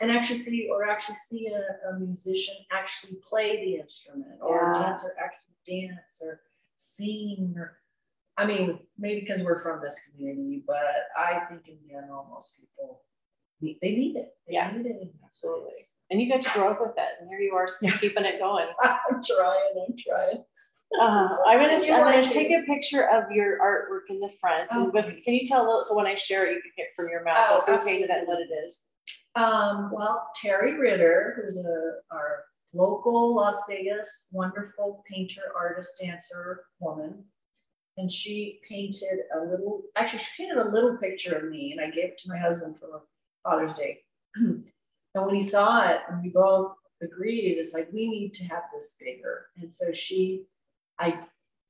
And 0.00 0.10
actually 0.10 0.36
see, 0.36 0.68
or 0.70 0.86
actually 0.88 1.14
see 1.14 1.48
a, 1.48 1.88
a 1.90 1.98
musician 1.98 2.54
actually 2.70 3.16
play 3.24 3.64
the 3.64 3.80
instrument, 3.80 4.40
or 4.42 4.72
a 4.72 4.74
Yeah. 4.78 4.82
dancer 4.88 5.14
actually 5.18 5.86
dance, 5.88 6.20
or 6.22 6.40
sing, 6.74 7.54
or, 7.56 7.78
I 8.36 8.44
mean, 8.44 8.78
maybe 8.98 9.20
because 9.20 9.42
we're 9.42 9.58
from 9.62 9.80
this 9.80 10.06
community, 10.06 10.62
but 10.66 10.84
I 11.16 11.40
think 11.48 11.66
in 11.68 11.78
general, 11.88 12.26
most 12.30 12.58
people 12.60 13.00
they 13.62 13.76
need 13.82 14.16
it. 14.16 14.36
They 14.46 14.54
Yeah. 14.54 14.70
need 14.76 14.84
it. 14.84 15.14
Absolutely. 15.24 15.72
And 16.10 16.20
you 16.20 16.28
got 16.28 16.42
to 16.42 16.50
grow 16.50 16.70
up 16.72 16.80
with 16.80 16.92
it, 16.98 17.08
and 17.20 17.28
here 17.30 17.40
you 17.40 17.54
are 17.54 17.66
still 17.68 17.96
keeping 17.98 18.24
it 18.26 18.38
going. 18.38 18.68
I'm 18.82 19.22
trying. 19.22 19.86
I'm 19.88 19.96
trying. 19.96 20.44
Uh, 20.98 21.28
I'm 21.46 21.58
gonna, 21.58 21.74
I'm 21.74 22.06
gonna 22.06 22.22
to. 22.22 22.30
take 22.30 22.50
a 22.50 22.62
picture 22.62 23.08
of 23.08 23.30
your 23.30 23.58
artwork 23.58 24.08
in 24.08 24.20
the 24.20 24.30
front, 24.40 24.70
and 24.70 24.92
can 24.92 25.34
you 25.34 25.44
tell, 25.44 25.62
a 25.62 25.66
little- 25.66 25.82
so 25.82 25.96
when 25.96 26.06
I 26.06 26.14
share 26.14 26.46
it, 26.46 26.54
you 26.54 26.62
can 26.62 26.70
hear 26.76 26.86
from 26.94 27.08
your 27.08 27.22
mouth, 27.24 27.36
Oh, 27.50 27.58
of 27.74 27.82
who 27.82 27.88
painted 27.90 28.10
it 28.10 28.18
and 28.18 28.28
what 28.28 28.38
it 28.40 28.50
is. 28.64 28.86
Um, 29.34 29.90
well, 29.92 30.30
Terry 30.34 30.78
Ritter, 30.78 31.34
who's 31.36 31.56
a 31.58 31.92
our 32.10 32.44
local 32.72 33.34
Las 33.34 33.64
Vegas 33.68 34.28
wonderful 34.32 35.02
painter, 35.10 35.42
artist, 35.58 36.00
dancer 36.02 36.64
woman. 36.78 37.24
And 37.98 38.12
she 38.12 38.60
painted 38.68 39.20
a 39.34 39.40
little, 39.40 39.82
actually, 39.96 40.18
she 40.18 40.30
painted 40.36 40.58
a 40.58 40.68
little 40.70 40.98
picture 40.98 41.34
of 41.36 41.44
me 41.50 41.72
and 41.72 41.80
I 41.80 41.86
gave 41.90 42.10
it 42.10 42.18
to 42.18 42.28
my 42.28 42.36
husband 42.36 42.76
for 42.78 43.04
Father's 43.42 43.74
Day. 43.74 44.00
and 44.36 44.64
when 45.14 45.34
he 45.34 45.40
saw 45.40 45.88
it, 45.88 46.00
and 46.10 46.22
we 46.22 46.28
both 46.28 46.72
agreed, 47.02 47.56
it's 47.58 47.72
like, 47.72 47.88
we 47.92 48.06
need 48.06 48.34
to 48.34 48.44
have 48.48 48.64
this 48.74 48.96
bigger. 49.00 49.46
And 49.58 49.72
so 49.72 49.92
she, 49.92 50.42
I 50.98 51.18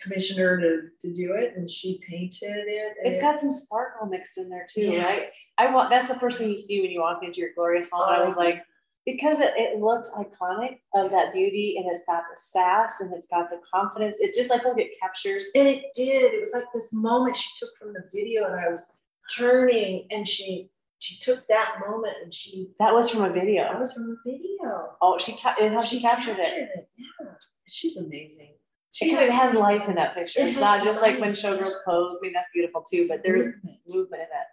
commissioned 0.00 0.38
her 0.38 0.60
to, 0.60 0.80
to 1.00 1.14
do 1.14 1.32
it 1.34 1.54
and 1.56 1.70
she 1.70 2.00
painted 2.08 2.64
it. 2.66 2.96
It's 3.02 3.20
got 3.20 3.40
some 3.40 3.50
sparkle 3.50 4.06
mixed 4.06 4.36
in 4.38 4.48
there 4.48 4.66
too, 4.68 4.82
Yeah. 4.92 5.04
right? 5.06 5.22
I 5.58 5.72
want, 5.72 5.90
that's 5.90 6.08
the 6.08 6.14
first 6.18 6.38
thing 6.38 6.50
you 6.50 6.58
see 6.58 6.80
when 6.82 6.90
you 6.90 7.00
walk 7.00 7.22
into 7.22 7.40
your 7.40 7.50
glorious 7.54 7.88
home, 7.90 8.02
and 8.08 8.16
I 8.16 8.20
Oh. 8.22 8.24
was 8.26 8.36
like, 8.36 8.62
because 9.06 9.40
it, 9.40 9.54
it 9.56 9.78
looks 9.80 10.10
iconic 10.12 10.80
of 10.94 11.10
that 11.12 11.32
beauty, 11.32 11.76
and 11.78 11.86
it's 11.90 12.04
got 12.04 12.24
the 12.30 12.38
sass, 12.38 13.00
and 13.00 13.10
it's 13.14 13.28
got 13.28 13.48
the 13.48 13.60
confidence, 13.72 14.18
it 14.20 14.34
just, 14.34 14.50
I 14.50 14.58
feel 14.58 14.72
like 14.72 14.82
it 14.82 15.00
captures. 15.00 15.50
And 15.54 15.66
it 15.66 15.84
did. 15.94 16.34
It 16.34 16.40
was 16.40 16.52
like 16.52 16.64
this 16.74 16.92
moment 16.92 17.36
she 17.36 17.48
took 17.56 17.70
from 17.78 17.92
the 17.94 18.02
video, 18.12 18.44
and 18.46 18.60
I 18.60 18.68
was 18.68 18.92
turning, 19.34 20.06
and 20.10 20.26
she 20.28 20.70
she 20.98 21.18
took 21.18 21.46
that 21.48 21.76
moment, 21.86 22.14
and 22.22 22.32
she 22.34 22.70
That 22.80 22.92
was 22.94 23.08
from 23.10 23.22
a 23.24 23.30
video. 23.30 23.62
that 23.64 23.78
was 23.78 23.92
from 23.92 24.08
the 24.08 24.16
video. 24.30 24.90
Oh, 25.00 25.16
she, 25.18 25.32
ca- 25.36 25.54
and 25.60 25.72
how 25.74 25.82
she 25.82 26.00
captured 26.00 26.38
it. 26.40 26.88
Yeah, 26.96 27.26
she's 27.68 27.96
amazing. 27.98 28.54
Because 29.00 29.20
it 29.20 29.30
has 29.32 29.54
life 29.54 29.88
in 29.88 29.94
that 29.96 30.14
picture. 30.14 30.40
It's 30.40 30.58
not 30.58 30.82
just 30.84 31.02
like 31.02 31.18
when 31.20 31.32
showgirls 31.32 31.74
pose. 31.84 32.18
I 32.18 32.22
mean, 32.22 32.32
that's 32.32 32.48
beautiful 32.54 32.82
too, 32.82 33.04
but 33.08 33.22
there's 33.22 33.46
Movement. 33.46 33.78
movement 33.88 34.22
in 34.22 34.28
that. 34.32 34.46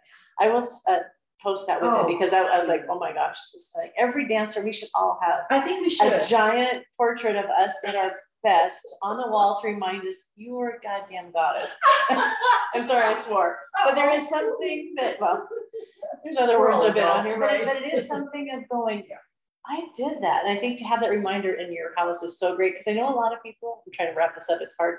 I 0.45 0.49
will 0.49 0.67
uh, 0.87 0.99
post 1.41 1.67
that 1.67 1.81
with 1.81 1.89
Oh. 1.91 2.01
it 2.07 2.07
because 2.17 2.33
I, 2.33 2.39
I 2.39 2.57
was 2.59 2.67
like, 2.67 2.85
oh 2.89 2.99
my 2.99 3.13
gosh, 3.13 3.35
this 3.39 3.53
is 3.55 3.69
stunning. 3.69 3.91
Every 3.97 4.27
dancer, 4.27 4.63
we 4.63 4.73
should 4.73 4.89
all 4.95 5.19
have 5.21 5.41
I 5.49 5.59
think 5.61 5.81
we 5.81 5.89
should 5.89 6.11
a 6.13 6.25
giant 6.25 6.83
portrait 6.97 7.35
of 7.35 7.45
us 7.45 7.75
at 7.85 7.95
our 7.95 8.11
best 8.43 8.83
on 9.01 9.15
the 9.17 9.27
wall 9.31 9.57
to 9.61 9.67
remind 9.67 10.05
us 10.07 10.29
you 10.35 10.57
are 10.59 10.71
a 10.71 10.79
goddamn 10.81 11.31
goddess. 11.31 11.77
I'm 12.73 12.83
sorry 12.83 13.05
I 13.05 13.13
swore, 13.13 13.57
but 13.85 13.95
there 13.95 14.11
is 14.17 14.27
something 14.27 14.93
that 14.97 15.19
well, 15.21 15.47
there's 16.23 16.37
other 16.37 16.59
We're 16.59 16.71
words 16.71 16.83
have 16.83 16.93
been 16.95 17.03
on 17.05 17.23
here, 17.25 17.39
but 17.39 17.45
right? 17.45 17.65
but 17.65 17.77
it 17.77 17.93
is 17.93 18.07
something 18.07 18.49
of 18.57 18.67
going. 18.69 19.03
I 19.65 19.85
did 19.95 20.21
that, 20.21 20.43
and 20.45 20.57
I 20.57 20.59
think 20.59 20.77
to 20.79 20.85
have 20.85 20.99
that 21.01 21.09
reminder 21.09 21.53
in 21.53 21.71
your 21.73 21.91
house 21.95 22.21
is 22.21 22.37
so 22.37 22.55
great 22.55 22.73
because 22.73 22.87
I 22.87 22.93
know 22.93 23.07
a 23.09 23.15
lot 23.15 23.33
of 23.33 23.41
people. 23.41 23.81
I'm 23.85 23.93
trying 23.93 24.09
to 24.09 24.15
wrap 24.15 24.35
this 24.35 24.49
up. 24.49 24.59
It's 24.61 24.75
hard. 24.75 24.97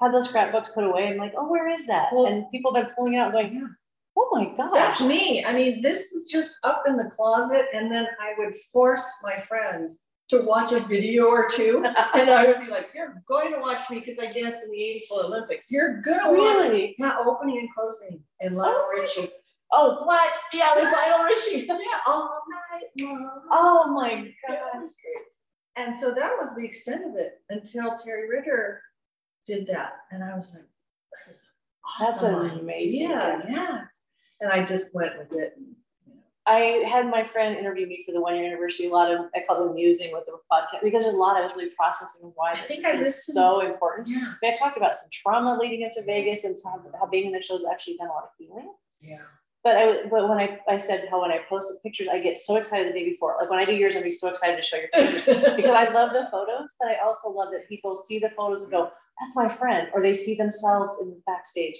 Have 0.00 0.12
those 0.12 0.28
scrapbooks 0.28 0.70
put 0.70 0.84
away. 0.84 1.08
I'm 1.08 1.16
like, 1.18 1.32
oh, 1.36 1.48
where 1.50 1.68
is 1.68 1.86
that? 1.86 2.08
Well- 2.12 2.26
and 2.26 2.50
people 2.50 2.74
have 2.74 2.86
been 2.86 2.94
pulling 2.94 3.14
it 3.14 3.18
out, 3.18 3.32
going, 3.32 3.52
Yeah. 3.54 3.66
oh 4.16 4.28
my 4.32 4.44
God. 4.56 4.74
That's 4.74 5.02
me. 5.02 5.44
I 5.44 5.52
mean, 5.52 5.82
this 5.82 6.12
is 6.12 6.30
just 6.30 6.58
up 6.64 6.84
in 6.86 6.96
the 6.96 7.10
closet, 7.10 7.66
and 7.74 7.90
then 7.92 8.06
I 8.20 8.34
would 8.38 8.54
force 8.72 9.06
my 9.22 9.40
friends 9.42 10.02
to 10.28 10.40
watch 10.42 10.72
a 10.72 10.80
video 10.80 11.26
or 11.26 11.46
two, 11.46 11.84
and 12.14 12.30
I 12.30 12.46
would 12.46 12.58
be 12.60 12.66
like, 12.66 12.88
"You're 12.94 13.22
going 13.28 13.52
to 13.52 13.60
watch 13.60 13.88
me 13.90 14.00
because 14.00 14.18
I 14.18 14.32
danced 14.32 14.64
in 14.64 14.70
the 14.70 14.82
'84 14.82 15.24
Olympics. 15.24 15.70
You're 15.70 16.00
gonna 16.00 16.32
watch 16.32 16.56
really. 16.66 16.96
Yeah, 16.98 17.16
opening 17.24 17.58
and 17.58 17.68
closing, 17.72 18.20
and 18.40 18.56
Lionel 18.56 18.74
Oh. 18.76 19.00
Richie. 19.00 19.30
Oh, 19.72 20.04
what? 20.04 20.32
Yeah, 20.52 20.74
with 20.76 20.84
Lionel 20.84 21.24
Richie. 21.24 21.66
Yeah, 21.68 21.76
all 22.06 22.40
night 22.50 22.84
long. 22.98 23.40
Oh 23.50 23.92
my 23.92 24.10
Yeah, 24.48 24.56
god. 24.72 24.82
was 24.82 24.96
great. 24.96 25.24
And 25.86 25.96
so 25.96 26.10
that 26.14 26.32
was 26.40 26.54
the 26.54 26.64
extent 26.64 27.04
of 27.04 27.16
it 27.16 27.40
until 27.50 27.96
Terry 27.96 28.28
Ritter 28.28 28.80
did 29.44 29.66
that, 29.66 29.92
and 30.10 30.24
I 30.24 30.34
was 30.34 30.54
like, 30.54 30.64
"This 31.12 31.34
is 31.34 31.42
That's 31.98 32.22
awesome 32.22 32.44
an 32.46 32.58
amazing 32.60 33.12
idea." 33.12 33.48
Yeah, 33.52 33.84
and 34.40 34.50
I 34.52 34.64
just 34.64 34.94
went 34.94 35.18
with 35.18 35.32
it. 35.32 35.52
And, 35.56 35.66
you 36.06 36.14
know, 36.14 36.20
I 36.46 36.88
had 36.90 37.06
my 37.10 37.22
friend 37.24 37.56
interview 37.58 37.86
me 37.86 38.02
for 38.06 38.12
the 38.12 38.20
one 38.20 38.36
year 38.36 38.46
anniversary. 38.46 38.86
A 38.86 38.90
lot 38.90 39.12
of 39.12 39.26
I 39.34 39.44
call 39.46 39.62
them 39.64 39.74
musing 39.74 40.12
with 40.12 40.24
the 40.26 40.38
podcast 40.50 40.82
because 40.82 41.02
there's 41.02 41.14
a 41.14 41.18
lot 41.18 41.36
I 41.36 41.42
was 41.42 41.52
really 41.54 41.70
processing 41.76 42.32
why 42.36 42.52
I 42.52 42.54
this 42.66 42.80
think 42.80 42.84
has 42.86 43.00
I 43.28 43.32
so 43.34 43.60
important. 43.60 44.08
yeah, 44.08 44.18
I, 44.18 44.34
mean, 44.42 44.52
I 44.52 44.54
talked 44.56 44.78
about 44.78 44.94
some 44.94 45.10
trauma 45.12 45.58
leading 45.60 45.84
up 45.84 45.92
to 45.92 46.02
Vegas 46.04 46.44
and 46.44 46.56
some, 46.58 46.86
how 46.98 47.06
being 47.06 47.26
in 47.26 47.32
the 47.32 47.42
show 47.42 47.58
has 47.58 47.66
actually 47.70 47.98
done 47.98 48.08
a 48.08 48.12
lot 48.12 48.24
of 48.24 48.30
healing. 48.38 48.72
yeah. 49.02 49.18
But 49.66 49.76
I 49.76 50.06
but 50.08 50.28
when 50.28 50.38
I, 50.38 50.60
I 50.68 50.78
said 50.78 51.08
how 51.10 51.22
when 51.22 51.32
I 51.32 51.40
post 51.48 51.72
the 51.72 51.80
pictures, 51.82 52.06
I 52.06 52.20
get 52.20 52.38
so 52.38 52.54
excited 52.54 52.86
the 52.86 52.96
day 52.96 53.04
before. 53.04 53.36
Like 53.40 53.50
when 53.50 53.58
I 53.58 53.64
do 53.64 53.72
yours, 53.72 53.96
I'd 53.96 54.04
be 54.04 54.12
so 54.12 54.28
excited 54.28 54.54
to 54.54 54.62
show 54.62 54.76
your 54.76 54.86
pictures 54.94 55.24
because 55.56 55.74
I 55.74 55.88
love 55.92 56.12
the 56.12 56.28
photos, 56.30 56.76
but 56.78 56.86
I 56.86 57.04
also 57.04 57.30
love 57.30 57.48
that 57.50 57.68
people 57.68 57.96
see 57.96 58.20
the 58.20 58.30
photos 58.30 58.62
and 58.62 58.70
go, 58.70 58.92
"That's 59.18 59.34
my 59.34 59.48
friend," 59.48 59.88
or 59.92 60.00
they 60.00 60.14
see 60.14 60.36
themselves 60.36 61.00
in 61.02 61.08
the 61.08 61.20
backstage. 61.26 61.74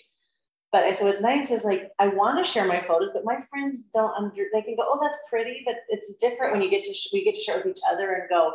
But 0.72 0.82
I 0.82 0.90
so 0.90 1.06
what's 1.06 1.20
nice 1.20 1.52
is 1.52 1.64
like 1.64 1.92
I 2.00 2.08
want 2.08 2.44
to 2.44 2.50
share 2.50 2.66
my 2.66 2.82
photos, 2.88 3.10
but 3.14 3.24
my 3.24 3.38
friends 3.48 3.84
don't 3.94 4.10
under. 4.16 4.46
They 4.52 4.62
can 4.62 4.74
go, 4.74 4.82
"Oh, 4.84 4.98
that's 5.00 5.20
pretty," 5.30 5.62
but 5.64 5.76
it's 5.88 6.16
different 6.16 6.54
when 6.54 6.62
you 6.62 6.70
get 6.70 6.82
to 6.86 6.92
sh- 6.92 7.10
we 7.12 7.22
get 7.22 7.36
to 7.36 7.40
share 7.40 7.58
with 7.58 7.68
each 7.68 7.82
other 7.88 8.10
and 8.10 8.28
go, 8.28 8.52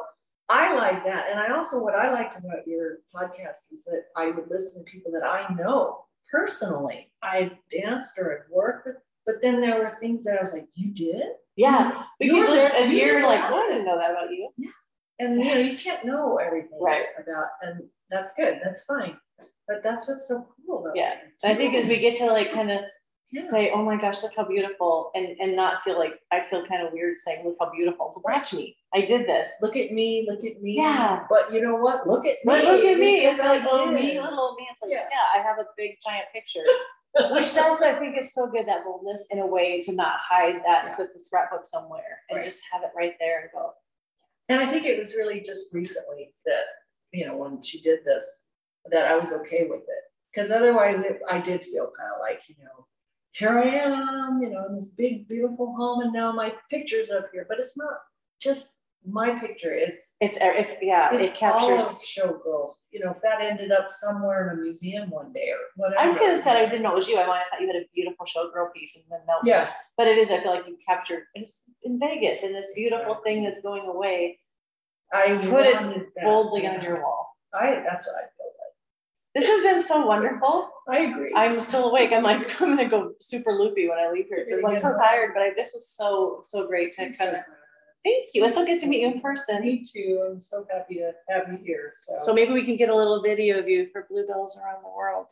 I 0.49 0.73
like 0.75 1.05
that. 1.05 1.29
And 1.32 1.39
I 1.39 1.55
also, 1.55 1.82
what 1.82 1.95
I 1.95 2.11
liked 2.11 2.38
about 2.38 2.67
your 2.67 2.97
podcast 3.15 3.71
is 3.71 3.86
that 3.86 4.07
I 4.17 4.32
would 4.32 4.49
listen 4.49 4.84
to 4.84 4.91
people 4.91 5.13
that 5.13 5.23
I 5.23 5.53
know 5.53 6.03
personally. 6.29 7.11
I've 7.23 7.53
danced 7.69 8.19
or 8.19 8.34
I've 8.34 8.51
worked 8.51 8.88
with, 8.88 8.97
but 9.26 9.36
then 9.41 9.61
there 9.61 9.78
were 9.80 9.97
things 9.99 10.24
that 10.26 10.38
I 10.38 10.41
was 10.41 10.53
like, 10.53 10.67
you 10.76 10.91
did? 10.93 11.24
"Yeah." 11.55 12.03
We 12.19 12.28
You 12.28 12.34
could 12.34 12.49
were 12.49 12.55
there- 12.55 12.76
a 12.76 12.82
you 12.86 12.95
year 12.97 13.24
like. 13.26 13.41
"Oh, 13.51 13.55
I 13.59 13.67
didn't 13.72 13.86
know 13.86 13.97
that 13.99 14.11
about 14.11 14.32
you." 14.32 14.49
Yeah. 14.57 14.69
And 15.19 15.36
you 15.38 15.45
know, 15.53 15.59
you 15.61 15.78
can't 15.78 16.03
know 16.05 16.38
everything 16.38 16.80
Right. 16.82 17.05
about, 17.22 17.45
and 17.61 17.88
that's 18.09 18.34
good, 18.34 18.59
that's 18.63 18.84
fine. 18.86 19.17
But 19.67 19.84
that's 19.84 20.07
what's 20.07 20.28
so 20.28 20.47
cool 20.65 20.80
about 20.86 20.95
Yeah. 20.95 21.15
I 21.43 21.53
think 21.53 21.76
as 21.76 21.88
we 21.88 21.97
get 21.97 22.17
to 22.17 22.26
like 22.26 22.51
kind 22.51 22.72
of 22.72 22.82
Yeah. 23.32 23.47
say, 23.49 23.69
oh 23.72 23.84
my 23.84 23.97
gosh, 23.97 24.24
look 24.24 24.34
how 24.36 24.43
beautiful, 24.45 25.11
and 25.13 25.28
and 25.39 25.55
not 25.55 25.82
feel 25.82 25.97
like 25.99 26.19
I 26.32 26.41
feel 26.41 26.65
kind 26.65 26.82
of 26.86 26.91
weird 26.91 27.19
saying, 27.19 27.45
look 27.45 27.55
how 27.59 27.69
beautiful. 27.69 28.19
Watch 28.26 28.53
me, 28.53 28.76
I 28.95 29.01
did 29.01 29.28
this. 29.28 29.47
Look 29.61 29.78
at 29.78 29.91
me, 29.91 30.26
look 30.28 30.43
at 30.43 30.59
me. 30.61 30.72
Yeah. 30.78 31.26
But 31.30 31.53
you 31.53 31.61
know 31.61 31.76
what? 31.76 32.07
Look 32.07 32.26
at 32.26 32.38
me. 32.43 32.45
But 32.45 32.63
look 32.63 32.84
at 32.84 32.97
me. 32.97 33.19
because 33.22 33.38
It's 33.39 33.47
like, 33.47 33.63
oh 33.69 33.86
me, 33.91 34.19
little 34.19 34.55
me. 34.55 34.67
It's 34.72 34.82
like, 34.82 34.91
yeah. 34.91 35.07
Yeah. 35.11 35.39
I 35.39 35.43
have 35.47 35.59
a 35.59 35.67
big 35.78 35.91
giant 36.05 36.26
picture. 36.34 36.65
Which 37.32 37.53
that's 37.53 37.82
I 37.82 37.93
think 37.93 38.18
is 38.18 38.34
so 38.34 38.47
good 38.47 38.68
that 38.68 38.86
boldness 38.86 39.28
in 39.32 39.39
a 39.39 39.45
way 39.45 39.82
to 39.82 39.93
not 39.93 40.20
hide 40.22 40.62
that 40.66 40.86
and 40.88 40.95
put 40.95 41.14
the 41.14 41.20
scrapbook 41.24 41.66
somewhere 41.66 42.20
and 42.30 42.38
Right. 42.38 42.43
just 42.43 42.64
have 42.72 42.84
it 42.84 42.91
right 42.95 43.16
there 43.20 43.41
and 43.41 43.49
go. 43.51 43.72
And 44.47 44.62
I 44.62 44.70
think 44.70 44.86
it 44.86 44.99
was 44.99 45.16
really 45.16 45.41
just 45.41 45.74
recently 45.74 46.34
that, 46.45 46.64
you 47.12 47.26
know, 47.26 47.36
when 47.36 47.62
she 47.62 47.82
did 47.82 47.99
this, 48.05 48.43
that 48.91 49.07
I 49.12 49.18
was 49.18 49.34
okay 49.34 49.68
with 49.70 49.82
it. 49.82 50.03
Because 50.34 50.51
otherwise, 50.51 51.01
it, 51.01 51.20
I 51.30 51.39
did 51.39 51.66
feel 51.66 51.91
kind 51.97 52.09
of 52.16 52.22
like, 52.22 52.47
you 52.47 52.55
know, 52.64 52.88
here 53.34 53.59
I 53.59 53.66
am, 53.66 54.41
you 54.41 54.49
know, 54.49 54.66
in 54.68 54.76
this 54.76 54.89
big, 54.89 55.28
beautiful 55.28 55.76
home, 55.76 56.01
and 56.01 56.14
now 56.14 56.32
my 56.32 56.53
picture's 56.70 57.12
up 57.12 57.28
here. 57.34 57.45
But 57.47 57.59
it's 57.59 57.78
not 57.78 57.95
just 58.41 58.74
my 59.08 59.32
picture. 59.39 59.74
It's 59.74 60.16
It's 60.22 60.38
it's 60.39 60.74
yeah, 60.82 61.10
it's 61.14 61.36
it 61.36 61.39
captures. 61.39 62.04
showgirls. 62.04 62.74
You 62.91 63.04
know, 63.04 63.12
if 63.12 63.22
that 63.22 63.41
ended 63.41 63.72
up 63.72 63.89
somewhere 63.89 64.52
in 64.52 64.60
a 64.60 64.62
museum 64.62 65.10
one 65.10 65.34
day 65.34 65.49
or 65.52 65.58
whatever. 65.76 65.99
I'm 65.99 66.16
gonna 66.16 66.38
say 66.41 66.52
I 66.52 66.66
didn't 66.66 66.84
know 66.84 66.93
it 66.93 66.97
was 66.97 67.08
you. 67.08 67.18
I 67.18 67.28
wanted 67.28 67.45
thought 67.52 67.62
you 67.62 67.68
had 67.68 67.76
a 67.78 67.86
beautiful 67.95 68.25
showgirl 68.25 68.71
piece 68.74 68.96
and 68.96 69.05
then 69.09 69.20
no. 69.28 69.36
Yeah, 69.43 69.70
But 69.97 70.08
it 70.08 70.17
is, 70.17 70.32
I 70.32 70.39
feel 70.42 70.51
like 70.51 70.67
you 70.67 70.78
captured 70.88 71.24
it's 71.34 71.63
in 71.84 72.00
Vegas 72.00 72.43
and 72.43 72.54
this 72.54 72.71
beautiful 72.75 73.16
thing 73.24 73.43
that's 73.43 73.62
going 73.62 73.88
away 73.88 74.38
I 75.13 75.34
Put 75.38 75.66
it 75.66 75.75
wanted 75.75 76.05
that. 76.16 76.24
boldly 76.24 76.67
on 76.67 76.82
your 76.82 77.01
wall. 77.01 77.36
I. 77.54 77.84
That's 77.84 78.08
what 78.08 78.16
I 78.16 78.21
feel 78.21 78.47
like. 78.47 79.36
This 79.36 79.46
has 79.47 79.62
been 79.62 79.82
so 79.82 80.05
wonderful. 80.05 80.70
I 80.89 81.00
agree. 81.00 81.34
I'm 81.36 81.59
still 81.59 81.89
awake. 81.89 82.12
I'm 82.13 82.24
like, 82.24 82.62
I'm 82.62 82.75
gonna 82.75 82.88
go 82.89 83.13
super 83.20 83.51
loopy 83.51 83.89
when 83.89 83.97
I 83.97 84.09
leave 84.12 84.28
here. 84.28 84.46
I'm 84.54 84.62
gonna 84.62 84.80
so 84.80 84.93
tired, 84.96 85.32
but 85.34 85.43
I, 85.43 85.50
this 85.55 85.71
was 85.74 85.89
so, 85.89 86.42
so 86.43 86.67
great 86.67 86.93
to 86.93 87.12
kind 87.12 87.38
of. 87.38 87.42
Thank 88.03 88.29
you. 88.33 88.45
It's 88.45 88.55
so 88.55 88.65
good 88.65 88.79
to 88.82 88.87
meet 88.87 89.01
you 89.01 89.11
in 89.11 89.21
person. 89.21 89.61
Me 89.61 89.83
too. 89.83 90.28
I'm 90.29 90.41
so 90.41 90.65
happy 90.71 90.95
to 90.95 91.11
have 91.29 91.47
you 91.51 91.59
here. 91.63 91.91
So. 91.93 92.15
So 92.19 92.33
maybe 92.33 92.53
we 92.53 92.65
can 92.65 92.78
get 92.78 92.89
a 92.89 92.95
little 92.95 93.21
video 93.21 93.59
of 93.59 93.67
you 93.67 93.87
for 93.91 94.07
Bluebells 94.09 94.57
around 94.57 94.83
the 94.83 94.89
world. 94.89 95.28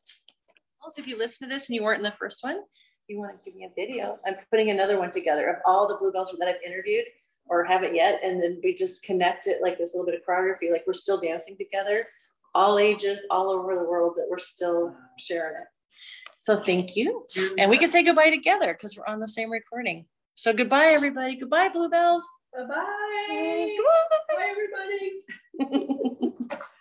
Also, 0.82 1.02
if 1.02 1.08
you 1.08 1.18
listen 1.18 1.48
to 1.48 1.54
this 1.54 1.70
and 1.70 1.76
you 1.76 1.84
weren't 1.84 2.00
in 2.00 2.04
the 2.04 2.12
first 2.12 2.44
one, 2.44 2.60
you 3.08 3.20
want 3.20 3.38
to 3.38 3.44
give 3.44 3.56
me 3.56 3.66
a 3.66 3.74
video. 3.76 4.20
I'm 4.26 4.36
putting 4.52 4.70
another 4.70 4.98
one 4.98 5.12
together 5.12 5.50
of 5.50 5.58
all 5.66 5.88
the 5.88 5.96
Bluebells 5.96 6.34
that 6.38 6.48
I've 6.48 6.62
interviewed 6.66 7.06
or 7.48 7.66
haven't 7.66 7.96
yet. 7.96 8.22
And 8.24 8.42
then 8.42 8.60
we 8.64 8.74
just 8.76 9.04
connect 9.04 9.48
it 9.48 9.62
like 9.62 9.78
this 9.78 9.96
little 9.96 10.06
bit 10.06 10.16
of 10.16 10.22
choreography, 10.28 10.72
like 10.72 10.84
we're 10.86 10.94
still 10.94 11.20
dancing 11.20 11.58
together, 11.58 12.06
all 12.54 12.78
ages, 12.80 13.22
all 13.32 13.50
over 13.50 13.76
the 13.76 13.84
world 13.84 14.14
that 14.18 14.28
we're 14.30 14.38
still 14.38 14.96
sharing 15.18 15.56
it. 15.56 15.68
So 16.38 16.56
thank 16.56 16.96
you. 16.96 17.26
And 17.58 17.70
we 17.70 17.78
can 17.78 17.90
say 17.90 18.04
goodbye 18.04 18.30
together 18.30 18.74
because 18.74 18.96
we're 18.96 19.12
on 19.12 19.20
the 19.20 19.28
same 19.28 19.52
recording. 19.52 20.06
So 20.40 20.54
goodbye, 20.54 20.86
everybody. 20.96 21.36
Goodbye, 21.36 21.68
Bluebells. 21.68 22.26
Bye-bye. 22.56 23.76
Bye, 24.30 24.54
everybody. 25.60 26.48